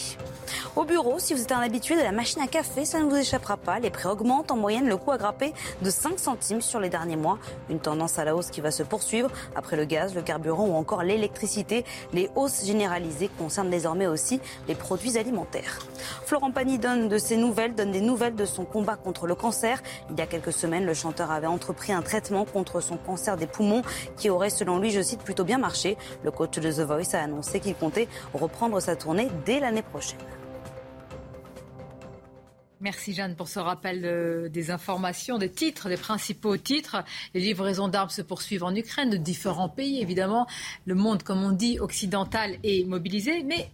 Au 0.76 0.84
bureau, 0.86 1.18
si 1.18 1.34
vous 1.34 1.42
êtes 1.42 1.52
un 1.52 1.60
habitué 1.60 1.96
de 1.96 2.02
la 2.02 2.12
machine 2.12 2.42
à 2.42 2.48
café, 2.48 2.86
ça 2.86 3.00
ne 3.00 3.06
vous 3.06 3.16
échappera 3.16 3.58
pas. 3.58 3.80
Les 3.80 3.90
prix 3.90 4.08
augmentent 4.08 4.52
en 4.52 4.58
moyenne, 4.58 4.88
le 4.88 4.98
coût 4.98 5.12
a 5.12 5.18
grappé 5.18 5.54
de 5.82 5.90
5 5.90 6.20
centimes 6.20 6.62
sur 6.62 6.80
les 6.80 6.90
derniers 6.90 7.16
mois. 7.16 7.40
Une 7.70 7.80
tendance 7.80 8.20
à 8.20 8.26
la 8.26 8.36
hausse 8.36 8.52
qui 8.52 8.62
va 8.62 8.70
se 8.70 8.84
poursuivre 8.84 9.32
après 9.56 9.78
le 9.78 9.86
gaz, 9.86 10.14
le 10.14 10.22
carburant 10.22 10.68
ou 10.68 10.76
encore 10.76 11.04
l'électricité. 11.04 11.86
Les 12.14 12.30
hausses 12.36 12.66
généralisées 12.66 13.30
concernent 13.40 13.70
désormais 13.70 14.08
aussi 14.12 14.40
les 14.68 14.76
produits 14.76 15.18
alimentaires. 15.18 15.80
Florent 16.26 16.52
Pagny 16.52 16.78
donne 16.78 17.08
de 17.08 17.18
ses 17.18 17.38
nouvelles, 17.38 17.76
donne 17.76 17.92
des 17.92 18.02
nouvelles 18.02 18.36
de 18.36 18.46
son 18.46 18.66
combat 18.66 18.96
contre 18.96 19.28
le 19.28 19.36
cancer. 19.36 19.82
Il 20.10 20.18
y 20.18 20.22
a 20.22 20.28
quelques 20.28 20.54
semaines, 20.54 20.86
le 20.86 20.94
chanteur 20.94 21.32
avait 21.32 21.48
entrepris 21.48 21.94
un 21.94 22.02
traitement 22.02 22.46
contre 22.46 22.82
son 22.82 22.98
cancer 22.98 23.38
des 23.38 23.48
poumons 23.48 23.82
qui 24.18 24.30
aurait, 24.30 24.50
selon 24.50 24.80
lui, 24.80 24.92
je 24.92 25.02
cite, 25.02 25.22
plutôt 25.22 25.44
bien 25.44 25.58
marché. 25.58 25.98
Le 26.24 26.32
coach 26.32 26.60
de 26.60 26.72
The 26.72 26.86
Voice 26.86 27.14
a 27.16 27.20
annoncé 27.22 27.60
qu'il 27.60 27.76
comptait 27.76 28.08
reprendre 28.34 28.80
sa 28.80 28.96
tournée 28.96 29.30
dès 29.46 29.60
l'année 29.60 29.82
prochaine. 29.82 30.20
Merci 32.84 33.14
Jeanne 33.14 33.36
pour 33.36 33.48
ce 33.48 33.60
rappel 33.60 34.50
des 34.50 34.72
informations, 34.72 35.38
des 35.38 35.52
titres, 35.52 35.88
des 35.88 35.98
principaux 35.98 36.58
titres. 36.58 37.04
Les 37.36 37.40
livraisons 37.40 37.88
d'armes 37.88 38.10
se 38.10 38.24
poursuivent 38.24 38.64
en 38.64 38.74
Ukraine, 38.74 39.12
de 39.12 39.18
différents 39.18 39.70
pays 39.70 40.02
évidemment. 40.02 40.48
Le 40.86 40.96
monde, 40.96 41.22
comme 41.22 41.44
on 41.44 41.52
dit, 41.52 41.80
occidental 41.80 42.58
est 42.64 42.88
mobilisé, 42.88 43.44
mais 43.44 43.70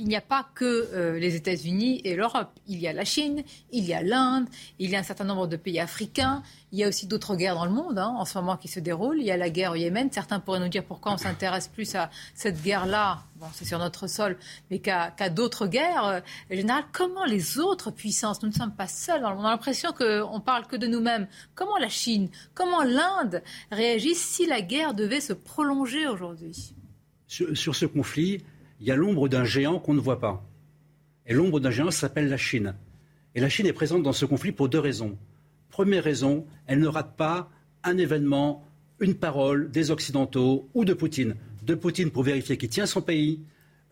il 0.00 0.08
n'y 0.08 0.16
a 0.16 0.22
pas 0.22 0.48
que 0.54 0.88
euh, 0.94 1.18
les 1.18 1.36
États-Unis 1.36 2.00
et 2.04 2.16
l'Europe. 2.16 2.50
Il 2.66 2.78
y 2.80 2.88
a 2.88 2.92
la 2.92 3.04
Chine, 3.04 3.42
il 3.70 3.84
y 3.84 3.92
a 3.92 4.02
l'Inde, 4.02 4.48
il 4.78 4.90
y 4.90 4.96
a 4.96 4.98
un 4.98 5.02
certain 5.02 5.24
nombre 5.24 5.46
de 5.46 5.56
pays 5.56 5.78
africains. 5.78 6.42
Il 6.72 6.78
y 6.78 6.84
a 6.84 6.88
aussi 6.88 7.06
d'autres 7.06 7.36
guerres 7.36 7.54
dans 7.54 7.66
le 7.66 7.70
monde 7.70 7.98
hein, 7.98 8.14
en 8.16 8.24
ce 8.24 8.38
moment 8.38 8.56
qui 8.56 8.68
se 8.68 8.80
déroulent. 8.80 9.18
Il 9.18 9.26
y 9.26 9.30
a 9.30 9.36
la 9.36 9.50
guerre 9.50 9.72
au 9.72 9.74
Yémen. 9.74 10.10
Certains 10.10 10.40
pourraient 10.40 10.60
nous 10.60 10.68
dire 10.68 10.84
pourquoi 10.84 11.12
on 11.12 11.16
s'intéresse 11.18 11.68
plus 11.68 11.94
à 11.94 12.10
cette 12.34 12.62
guerre-là. 12.62 13.24
Bon, 13.36 13.46
c'est 13.52 13.66
sur 13.66 13.78
notre 13.78 14.06
sol, 14.06 14.38
mais 14.70 14.78
qu'à 14.78 15.10
d'autres 15.28 15.66
guerres. 15.66 16.06
Euh, 16.06 16.20
général, 16.50 16.84
comment 16.92 17.26
les 17.26 17.58
autres 17.58 17.90
puissances, 17.90 18.42
nous 18.42 18.48
ne 18.48 18.54
sommes 18.54 18.74
pas 18.74 18.88
seuls 18.88 19.24
On 19.24 19.44
a 19.44 19.50
l'impression 19.50 19.92
qu'on 19.92 20.40
parle 20.40 20.66
que 20.66 20.76
de 20.76 20.86
nous-mêmes. 20.86 21.26
Comment 21.54 21.76
la 21.76 21.90
Chine, 21.90 22.30
comment 22.54 22.82
l'Inde 22.82 23.42
réagissent 23.70 24.24
si 24.24 24.46
la 24.46 24.62
guerre 24.62 24.94
devait 24.94 25.20
se 25.20 25.34
prolonger 25.34 26.06
aujourd'hui? 26.06 26.74
Sur 27.26 27.76
ce 27.76 27.86
conflit, 27.86 28.42
il 28.80 28.86
y 28.86 28.90
a 28.90 28.96
l'ombre 28.96 29.28
d'un 29.28 29.44
géant 29.44 29.78
qu'on 29.78 29.94
ne 29.94 30.00
voit 30.00 30.20
pas. 30.20 30.42
Et 31.26 31.34
l'ombre 31.34 31.60
d'un 31.60 31.70
géant 31.70 31.90
s'appelle 31.90 32.28
la 32.28 32.38
Chine. 32.38 32.74
Et 33.34 33.40
la 33.40 33.48
Chine 33.48 33.66
est 33.66 33.72
présente 33.72 34.02
dans 34.02 34.12
ce 34.12 34.24
conflit 34.24 34.52
pour 34.52 34.68
deux 34.68 34.78
raisons. 34.78 35.18
Première 35.68 36.02
raison, 36.02 36.46
elle 36.66 36.80
ne 36.80 36.88
rate 36.88 37.16
pas 37.16 37.50
un 37.84 37.98
événement, 37.98 38.64
une 38.98 39.14
parole 39.14 39.70
des 39.70 39.90
Occidentaux 39.90 40.68
ou 40.74 40.84
de 40.84 40.94
Poutine. 40.94 41.36
De 41.62 41.74
Poutine 41.74 42.10
pour 42.10 42.22
vérifier 42.22 42.56
qu'il 42.56 42.70
tient 42.70 42.86
son 42.86 43.02
pays, 43.02 43.40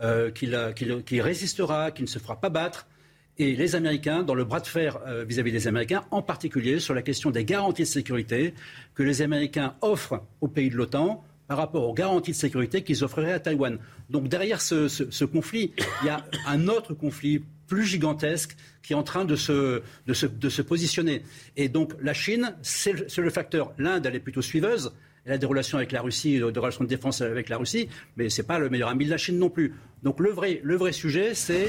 euh, 0.01 0.31
qu'il 0.31 1.20
résistera, 1.20 1.90
qu'il 1.90 2.05
ne 2.05 2.09
se 2.09 2.19
fera 2.19 2.40
pas 2.40 2.51
battre. 2.51 2.89
Et 3.36 3.55
les 3.55 3.77
Américains, 3.77 4.24
dans 4.24 4.35
le 4.35 4.44
bras 4.44 4.59
de 4.59 4.66
fer 4.66 4.98
euh, 5.06 5.24
vis-à-vis 5.24 5.52
des 5.52 5.69
Américains, 5.69 6.05
en 6.10 6.23
particulier 6.23 6.81
sur 6.81 6.94
la 6.94 7.02
question 7.02 7.31
des 7.31 7.44
garanties 7.44 7.82
de 7.82 7.86
sécurité 7.86 8.55
que 8.94 9.05
les 9.05 9.23
Américains 9.23 9.77
offrent 9.81 10.24
aux 10.40 10.48
pays 10.48 10.70
de 10.70 10.77
l'OTAN 10.77 11.24
par 11.49 11.57
rapport 11.57 11.89
aux 11.89 11.95
garanties 11.95 12.33
de 12.33 12.37
sécurité 12.37 12.85
qu'ils 12.85 13.03
offriraient 13.03 13.33
à 13.33 13.41
Taïwan. 13.41 13.79
Donc 14.11 14.29
derrière 14.29 14.61
ce, 14.61 15.25
conflit, 15.25 15.73
il 16.03 16.07
y 16.07 16.11
a 16.11 16.25
un 16.47 16.69
autre 16.69 16.95
conflit 16.95 17.43
plus 17.66 17.85
gigantesque 17.85 18.57
qui 18.83 18.93
est 18.93 18.97
en 18.97 19.03
train 19.03 19.25
de 19.25 19.35
se, 19.35 19.83
de 20.07 20.12
se, 20.15 20.62
positionner. 20.62 21.23
Et 21.57 21.69
donc 21.69 21.95
la 22.01 22.15
Chine, 22.15 22.55
c'est 22.62 22.93
le 23.16 23.31
facteur. 23.31 23.73
L'Inde, 23.79 24.07
elle 24.07 24.15
est 24.15 24.20
plutôt 24.20 24.43
suiveuse. 24.43 24.93
Elle 25.25 25.33
a 25.33 25.39
des 25.39 25.47
relations 25.47 25.77
avec 25.77 25.93
la 25.93 26.01
Russie, 26.01 26.39
des 26.39 26.61
relations 26.61 26.85
de 26.85 26.89
défense 26.89 27.20
avec 27.20 27.49
la 27.51 27.59
Russie, 27.59 27.89
mais 28.16 28.31
ce 28.31 28.41
n'est 28.41 28.47
pas 28.47 28.59
le 28.59 28.70
meilleur 28.70 28.89
ami 28.89 29.05
de 29.05 29.11
la 29.11 29.19
Chine 29.19 29.39
non 29.39 29.51
plus. 29.51 29.75
Donc 30.03 30.20
le 30.20 30.31
vrai, 30.31 30.61
le 30.62 30.77
vrai 30.77 30.93
sujet, 30.93 31.35
c'est 31.35 31.69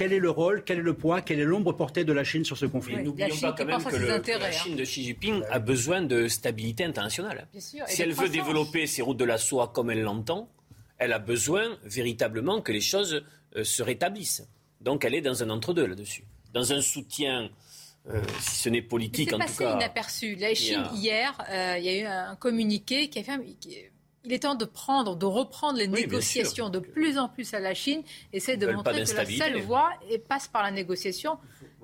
quel 0.00 0.14
est 0.14 0.18
le 0.18 0.30
rôle, 0.30 0.64
quel 0.64 0.78
est 0.78 0.82
le 0.82 0.94
poids, 0.94 1.20
quelle 1.20 1.40
est 1.40 1.44
l'ombre 1.44 1.74
portée 1.74 2.04
de 2.04 2.12
la 2.14 2.24
Chine 2.24 2.42
sur 2.42 2.56
ce 2.56 2.64
conflit 2.64 2.96
N'oublions 3.04 3.36
pas 3.36 3.52
quand 3.52 3.66
même 3.66 3.84
que 3.84 4.38
la 4.38 4.46
hein. 4.46 4.50
Chine 4.50 4.74
de 4.74 4.84
Xi 4.84 5.04
Jinping 5.04 5.42
a 5.50 5.58
besoin 5.58 6.00
de 6.00 6.26
stabilité 6.26 6.84
internationale. 6.84 7.46
Si 7.58 7.76
elle 7.98 8.14
veut 8.14 8.30
développer 8.30 8.86
ses 8.86 9.02
routes 9.02 9.18
de 9.18 9.26
la 9.26 9.36
soie 9.36 9.68
comme 9.68 9.90
elle 9.90 10.00
l'entend, 10.00 10.48
elle 10.96 11.12
a 11.12 11.18
besoin 11.18 11.76
véritablement 11.84 12.62
que 12.62 12.72
les 12.72 12.80
choses 12.80 13.22
euh, 13.56 13.62
se 13.62 13.82
rétablissent. 13.82 14.48
Donc 14.80 15.04
elle 15.04 15.14
est 15.14 15.20
dans 15.20 15.42
un 15.42 15.50
entre-deux 15.50 15.86
là-dessus. 15.86 16.24
Dans 16.54 16.72
un 16.72 16.80
soutien 16.80 17.50
euh, 18.08 18.22
si 18.40 18.56
ce 18.56 18.68
n'est 18.70 18.80
politique 18.80 19.34
en 19.34 19.38
tout 19.38 19.44
cas. 19.44 19.48
C'est 19.48 19.64
passé 19.64 19.76
inaperçu. 19.76 20.34
La 20.36 20.54
Chine, 20.54 20.84
hier, 20.94 21.36
euh, 21.50 21.76
il 21.76 21.84
y 21.84 21.90
a 21.90 21.98
eu 21.98 22.06
un 22.06 22.36
communiqué 22.36 23.10
qui 23.10 23.18
a 23.18 23.22
fait 23.22 23.32
il 24.24 24.32
est 24.32 24.40
temps 24.40 24.54
de 24.54 24.64
prendre, 24.64 25.16
de 25.16 25.26
reprendre 25.26 25.78
les 25.78 25.88
négociations 25.88 26.68
de 26.68 26.78
plus 26.78 27.18
en 27.18 27.28
plus 27.28 27.54
à 27.54 27.60
la 27.60 27.74
Chine, 27.74 28.02
essayer 28.32 28.58
de 28.58 28.66
montrer 28.66 29.04
que 29.04 29.14
la 29.14 29.24
seule 29.24 29.60
voie 29.62 29.90
passe 30.28 30.48
par 30.48 30.62
la 30.62 30.70
négociation. 30.70 31.38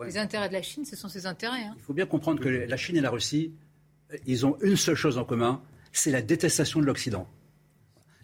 Les 0.05 0.19
intérêts 0.19 0.49
de 0.49 0.53
la 0.53 0.63
Chine, 0.63 0.85
ce 0.85 0.97
sont 0.97 1.09
ses 1.09 1.27
intérêts. 1.27 1.65
Hein. 1.65 1.75
Il 1.77 1.83
faut 1.83 1.95
bien 1.95 2.07
comprendre 2.07 2.41
que 2.41 2.49
la 2.49 2.77
Chine 2.77 2.97
et 2.97 3.01
la 3.01 3.11
Russie, 3.11 3.53
ils 4.27 4.45
ont 4.45 4.57
une 4.61 4.77
seule 4.77 4.95
chose 4.95 5.19
en 5.19 5.25
commun, 5.25 5.63
c'est 5.93 6.11
la 6.11 6.23
détestation 6.23 6.81
de 6.81 6.85
l'Occident. 6.85 7.27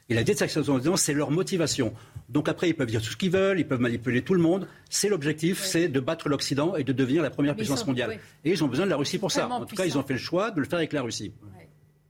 Et 0.09 0.15
la 0.15 0.25
détestation 0.25 0.61
de 0.61 0.67
l'Occident, 0.67 0.97
c'est 0.97 1.15
leur 1.15 1.31
motivation. 1.31 1.95
Donc 2.29 2.49
après, 2.49 2.69
ils 2.69 2.75
peuvent 2.75 2.89
dire 2.89 3.01
tout 3.01 3.11
ce 3.11 3.17
qu'ils 3.17 3.31
veulent, 3.31 3.59
ils 3.59 3.67
peuvent 3.67 3.81
manipuler 3.81 4.23
tout 4.23 4.35
le 4.35 4.41
monde. 4.41 4.69
C'est 4.91 5.09
l'objectif, 5.09 5.63
c'est 5.63 5.89
de 5.89 6.01
battre 6.01 6.29
l'Occident 6.29 6.77
et 6.77 6.85
de 6.85 6.93
devenir 6.93 7.23
la 7.23 7.31
première 7.31 7.57
puissance 7.57 7.87
mondiale. 7.87 8.19
Et 8.45 8.51
ils 8.51 8.63
ont 8.63 8.69
besoin 8.69 8.85
de 8.85 8.91
la 8.91 8.97
Russie 8.97 9.19
pour 9.19 9.31
ça. 9.31 9.49
En 9.49 9.65
tout 9.65 9.75
cas, 9.75 9.87
ils 9.87 9.97
ont 9.97 10.03
fait 10.03 10.15
le 10.15 10.19
choix 10.19 10.51
de 10.51 10.61
le 10.61 10.67
faire 10.67 10.79
avec 10.79 10.93
la 10.93 11.03
Russie 11.03 11.33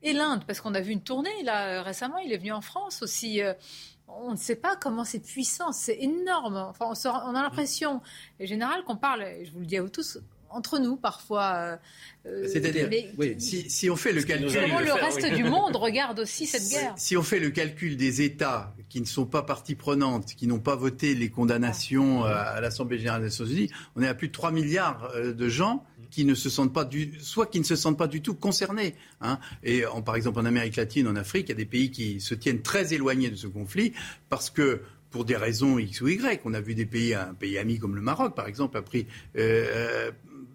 et 0.03 0.13
l'Inde, 0.13 0.43
parce 0.47 0.61
qu'on 0.61 0.75
a 0.75 0.81
vu 0.81 0.93
une 0.93 1.03
tournée 1.03 1.43
là 1.45 1.79
euh, 1.79 1.83
récemment, 1.83 2.19
il 2.19 2.33
est 2.33 2.39
venu 2.39 2.53
en 2.53 2.61
France 2.61 3.03
aussi. 3.03 3.41
Euh, 3.41 3.55
on 4.09 4.33
ne 4.33 4.37
sait 4.37 4.57
pas 4.57 4.77
comment 4.77 5.05
c'est 5.05 5.21
puissant, 5.21 5.73
c'est 5.73 5.99
énorme. 6.01 6.57
Enfin, 6.57 6.93
on, 7.25 7.35
a 7.35 7.43
l'impression, 7.43 8.03
en 8.41 8.47
général, 8.47 8.85
qu'on 8.85 8.97
parle, 8.97 9.25
je 9.43 9.51
vous 9.53 9.61
le 9.61 9.67
dis 9.67 9.79
à 9.79 9.83
vous 9.83 9.89
tous, 9.89 10.19
entre 10.51 10.79
nous 10.79 10.97
parfois. 10.97 11.79
Euh, 12.27 12.47
C'est-à-dire, 12.47 12.91
oui, 13.17 13.37
si, 13.39 13.89
on 13.89 13.97
fait 13.97 14.13
le 14.13 14.23
calcul. 14.23 14.53
Comment 14.53 14.81
le 14.81 14.93
reste 14.93 15.33
du 15.33 15.45
monde 15.45 15.77
regarde 15.77 16.19
aussi 16.19 16.47
cette 16.47 16.69
guerre 16.69 16.93
Si 16.99 17.17
on 17.17 17.23
fait 17.23 17.39
le 17.39 17.51
calcul 17.51 17.97
des 17.97 18.21
États 18.21 18.75
qui 18.91 19.01
ne 19.01 19.07
sont 19.07 19.25
pas 19.25 19.43
partie 19.45 19.77
prenante, 19.77 20.35
qui 20.35 20.47
n'ont 20.47 20.61
pas 20.61 20.77
voté 20.77 21.15
les 21.15 21.31
condamnations 21.31 22.25
à 22.25 22.61
l'Assemblée 22.61 22.99
générale 22.99 23.23
des 23.23 23.29
Nations 23.29 23.47
Unies, 23.47 23.71
on 23.97 24.03
est 24.03 24.09
à 24.09 24.15
plus 24.15 24.29
de 24.29 24.33
3 24.33 24.51
milliards 24.51 25.11
de 25.17 25.49
gens 25.49 25.87
qui 26.13 26.25
ne 26.25 26.35
se 26.35 26.49
sentent 26.49 26.73
pas 26.73 26.85
du, 26.85 27.15
soit 27.21 27.47
qui 27.47 27.59
ne 27.59 27.65
se 27.65 27.75
sentent 27.75 27.99
pas 27.99 28.07
du 28.07 28.23
tout 28.23 28.35
concernés. 28.35 28.95
Hein. 29.21 29.41
Et 29.65 29.83
par 30.05 30.15
exemple 30.15 30.39
en 30.39 30.45
Amérique 30.45 30.77
latine, 30.77 31.09
en 31.09 31.17
Afrique, 31.17 31.49
il 31.49 31.53
y 31.53 31.53
a 31.53 31.57
des 31.57 31.65
pays 31.65 31.91
qui 31.91 32.21
se 32.21 32.35
tiennent 32.35 32.63
très 32.63 32.95
éloignés 32.95 33.31
de 33.31 33.37
ce 33.37 33.49
conflit 33.49 33.93
parce 34.29 34.51
que 34.51 34.83
pour 35.13 35.25
des 35.25 35.37
raisons 35.37 35.79
X 35.79 36.01
ou 36.01 36.09
Y. 36.09 36.41
On 36.45 36.55
a 36.55 36.61
vu 36.61 36.75
des 36.75 36.87
pays, 36.87 37.15
un 37.15 37.35
pays 37.35 37.59
ami 37.59 37.79
comme 37.79 37.95
le 37.95 38.01
Maroc, 38.01 38.35
par 38.35 38.49
exemple, 38.49 38.77
a 38.79 38.83
pris 38.83 39.07
euh, 39.37 40.09
euh 40.09 40.11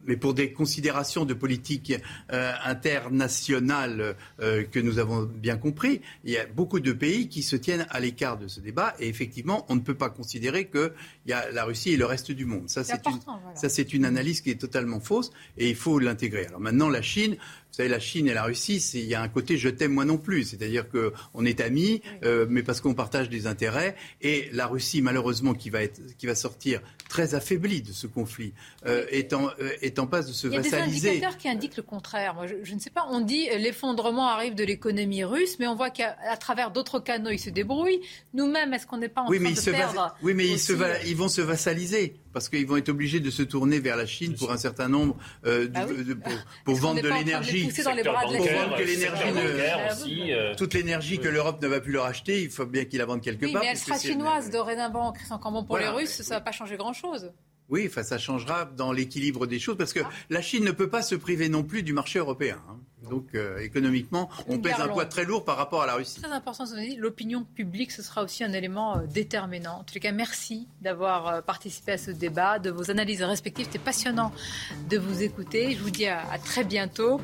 mais 0.08 0.18
pour 0.18 0.34
des 0.34 0.52
considérations 0.52 1.26
de 1.26 1.34
politique 1.34 1.94
euh, 2.32 2.54
internationale 2.66 4.16
euh, 4.40 4.64
que 4.64 4.80
nous 4.80 5.00
avons 5.00 5.24
bien 5.24 5.58
compris, 5.58 6.02
il 6.24 6.32
y 6.32 6.38
a 6.38 6.46
beaucoup 6.46 6.80
de 6.80 6.92
pays 6.94 7.30
qui 7.30 7.44
se 7.44 7.56
tiennent 7.56 7.86
à 7.90 8.00
l'écart 8.00 8.38
de 8.38 8.48
ce 8.48 8.60
débat. 8.60 8.96
Et 9.00 9.08
effectivement, 9.08 9.66
on 9.70 9.76
ne 9.76 9.82
peut 9.82 9.96
pas 9.96 10.10
considérer 10.10 10.68
qu'il 10.68 10.92
y 11.28 11.34
a 11.34 11.52
la 11.52 11.66
Russie 11.66 11.92
et 11.92 11.98
le 11.98 12.06
reste 12.06 12.32
du 12.32 12.46
monde. 12.46 12.70
Ça, 12.70 12.84
c'est 12.84 13.94
une, 13.94 14.02
une 14.02 14.06
analyse 14.06 14.42
qui 14.42 14.50
est 14.50 14.60
totalement 14.60 15.00
fausse 15.00 15.32
et 15.58 15.70
il 15.70 15.76
faut 15.76 16.00
l'intégrer. 16.00 16.46
Alors 16.46 16.60
maintenant, 16.60 16.90
la 16.90 17.02
Chine, 17.02 17.36
vous 17.78 17.84
savez, 17.84 17.90
la 17.90 18.00
Chine 18.00 18.28
et 18.28 18.34
la 18.34 18.44
Russie, 18.44 18.78
il 18.94 19.06
y 19.06 19.14
a 19.14 19.22
un 19.22 19.28
côté 19.28 19.58
je 19.58 19.70
t'aime 19.70 19.92
moi 19.92 20.06
non 20.06 20.18
plus. 20.18 20.44
C'est-à-dire 20.44 20.86
qu'on 20.90 21.46
est 21.46 21.62
amis, 21.62 22.02
euh, 22.24 22.46
mais 22.50 22.64
parce 22.64 22.82
qu'on 22.82 22.94
partage 22.94 23.30
des 23.30 23.46
intérêts. 23.46 23.96
Et 24.22 24.50
la 24.52 24.68
Russie, 24.68 25.02
malheureusement, 25.02 25.54
qui 25.54 25.70
va, 25.70 25.84
être, 25.84 26.02
qui 26.18 26.26
va 26.26 26.36
sortir 26.36 26.82
très 27.08 27.36
affaiblie 27.36 27.82
de 27.82 27.92
ce 27.92 28.08
conflit, 28.08 28.54
euh, 28.86 29.06
est, 29.10 29.34
en, 29.34 29.48
euh, 29.60 29.72
est, 29.82 30.00
en, 30.00 30.08
passe 30.08 30.28
de 30.28 30.34
se 30.34 30.48
vassaliser. 30.48 30.70
Il 30.70 30.76
y 30.76 30.78
a 30.78 30.90
des 30.90 31.08
indicateurs 31.10 31.38
qui 31.38 31.50
indiquent 31.50 31.78
le 31.78 31.84
contraire. 31.84 32.36
Moi, 32.36 32.46
je, 32.48 32.74
ne 32.74 32.80
sais 32.80 32.90
pas. 32.90 33.08
On 33.10 33.22
dit 33.22 33.48
l'effondrement 33.58 34.28
arrive 34.28 34.56
de 34.56 34.64
l'économie 34.64 35.24
russe, 35.24 35.58
mais 35.60 35.68
on 35.68 35.76
voit 35.76 35.90
qu'à 35.90 36.16
travers 36.40 36.72
d'autres 36.72 37.00
canaux, 37.00 37.30
ils 37.30 37.40
se 37.40 37.50
débrouillent. 37.50 38.02
Nous-mêmes, 38.34 38.74
est-ce 38.74 38.86
qu'on 38.88 38.98
n'est 38.98 39.10
pas 39.10 39.22
en 39.22 39.30
oui, 39.30 39.40
train 39.40 39.50
mais 39.50 39.56
de 39.56 39.72
perdre 39.72 40.16
Oui, 40.22 40.34
mais 40.34 40.48
ils, 40.48 40.60
se 40.60 40.74
ils 41.08 41.16
vont 41.16 41.30
se 41.30 41.42
vassaliser 41.42 42.16
parce 42.38 42.50
qu'ils 42.50 42.68
vont 42.68 42.78
être 42.78 42.90
obligés 42.90 43.20
de 43.20 43.32
se 43.32 43.42
tourner 43.42 43.80
vers 43.80 43.98
la 43.98 44.06
Chine 44.06 44.36
pour 44.36 44.52
un 44.52 44.58
certain 44.58 44.88
nombre 44.88 45.18
euh, 45.48 45.70
ah 45.74 45.88
pour, 46.64 46.76
vendre 46.76 47.02
de 47.02 47.10
l'énergie. 47.10 47.68
que 47.68 48.84
l'énergie 48.84 50.34
euh. 50.34 50.54
toute 50.54 50.76
l'énergie 50.76 51.18
que 51.18 51.30
l'Europe 51.30 51.60
ne 51.64 51.68
va 51.68 51.80
plus 51.80 51.94
leur 51.94 52.06
acheter, 52.06 52.44
il 52.44 52.52
faut 52.52 52.68
bien 52.68 52.86
qu'ils 52.86 53.00
la 53.00 53.08
vendent 53.08 53.24
quelque 53.24 53.52
part. 53.52 53.64
Mais 53.64 53.70
elle 53.70 53.78
sera 53.78 53.98
chinoise 53.98 54.52
dorénavant, 54.52 55.14
Christian 55.14 55.40
Cambon. 55.40 55.64
Pour 55.64 55.80
les 55.80 55.88
Russes, 55.88 56.22
ça 56.22 56.36
ne 56.36 56.40
va 56.40 56.42
pas 56.42 56.52
changer 56.52 56.78
grand-chose. 56.78 57.32
Oui, 57.70 57.88
enfin, 57.88 58.04
ça 58.04 58.20
changera 58.20 58.66
dans 58.66 58.92
l'équilibre 58.92 59.48
des 59.48 59.58
choses 59.58 59.78
parce 59.78 59.94
que 59.94 60.02
la 60.30 60.44
Chine 60.44 60.64
ne 60.64 60.72
peut 60.72 60.92
pas 60.92 61.02
se 61.02 61.16
priver 61.16 61.50
non 61.50 61.64
plus 61.64 61.82
du 61.82 61.94
marché 61.94 62.20
européen. 62.20 62.62
Hein. 62.70 62.78
Donc 63.10 63.36
euh, 63.36 63.60
économiquement, 63.60 64.30
on 64.48 64.60
pèse 64.60 64.80
un 64.80 64.88
poids 64.88 65.06
très 65.06 65.26
lourd 65.26 65.44
par 65.44 65.58
rapport 65.58 65.82
à 65.82 65.86
la 65.86 65.96
Russie. 65.96 66.22
Très 66.22 66.32
important, 66.32 66.66
l'opinion 66.98 67.44
publique, 67.44 67.92
ce 67.92 68.02
sera 68.02 68.24
aussi 68.24 68.44
un 68.44 68.54
élément 68.54 68.98
euh, 68.98 69.06
déterminant. 69.06 69.80
En 69.80 69.84
tout 69.84 70.00
cas, 70.00 70.12
merci 70.12 70.68
d'avoir 70.82 71.28
euh, 71.28 71.42
participé 71.42 71.94
à 71.94 71.98
ce 71.98 72.12
débat, 72.12 72.60
de 72.60 72.70
vos 72.70 72.92
analyses 72.92 73.24
respectives. 73.24 73.66
C'était 73.66 73.80
passionnant 73.80 74.32
de 74.90 74.98
vous 74.98 75.24
écouter. 75.24 75.72
Je 75.72 75.82
vous 75.82 75.92
dis 75.92 76.08
à, 76.08 76.22
à, 76.32 76.38
très 76.38 76.64
bientôt. 76.64 77.22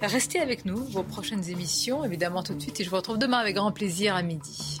Restez 0.00 0.40
avec 0.40 0.64
nous, 0.64 0.76
vos 0.76 1.02
prochaines 1.02 1.48
émissions, 1.48 2.04
évidemment 2.04 2.42
tout 2.42 2.54
de 2.54 2.60
suite, 2.60 2.80
et 2.80 2.84
je 2.84 2.90
vous 2.90 2.96
retrouve 2.96 3.18
demain 3.18 3.38
avec 3.38 3.56
grand 3.56 3.72
plaisir 3.72 4.14
à 4.14 4.22
midi. 4.22 4.80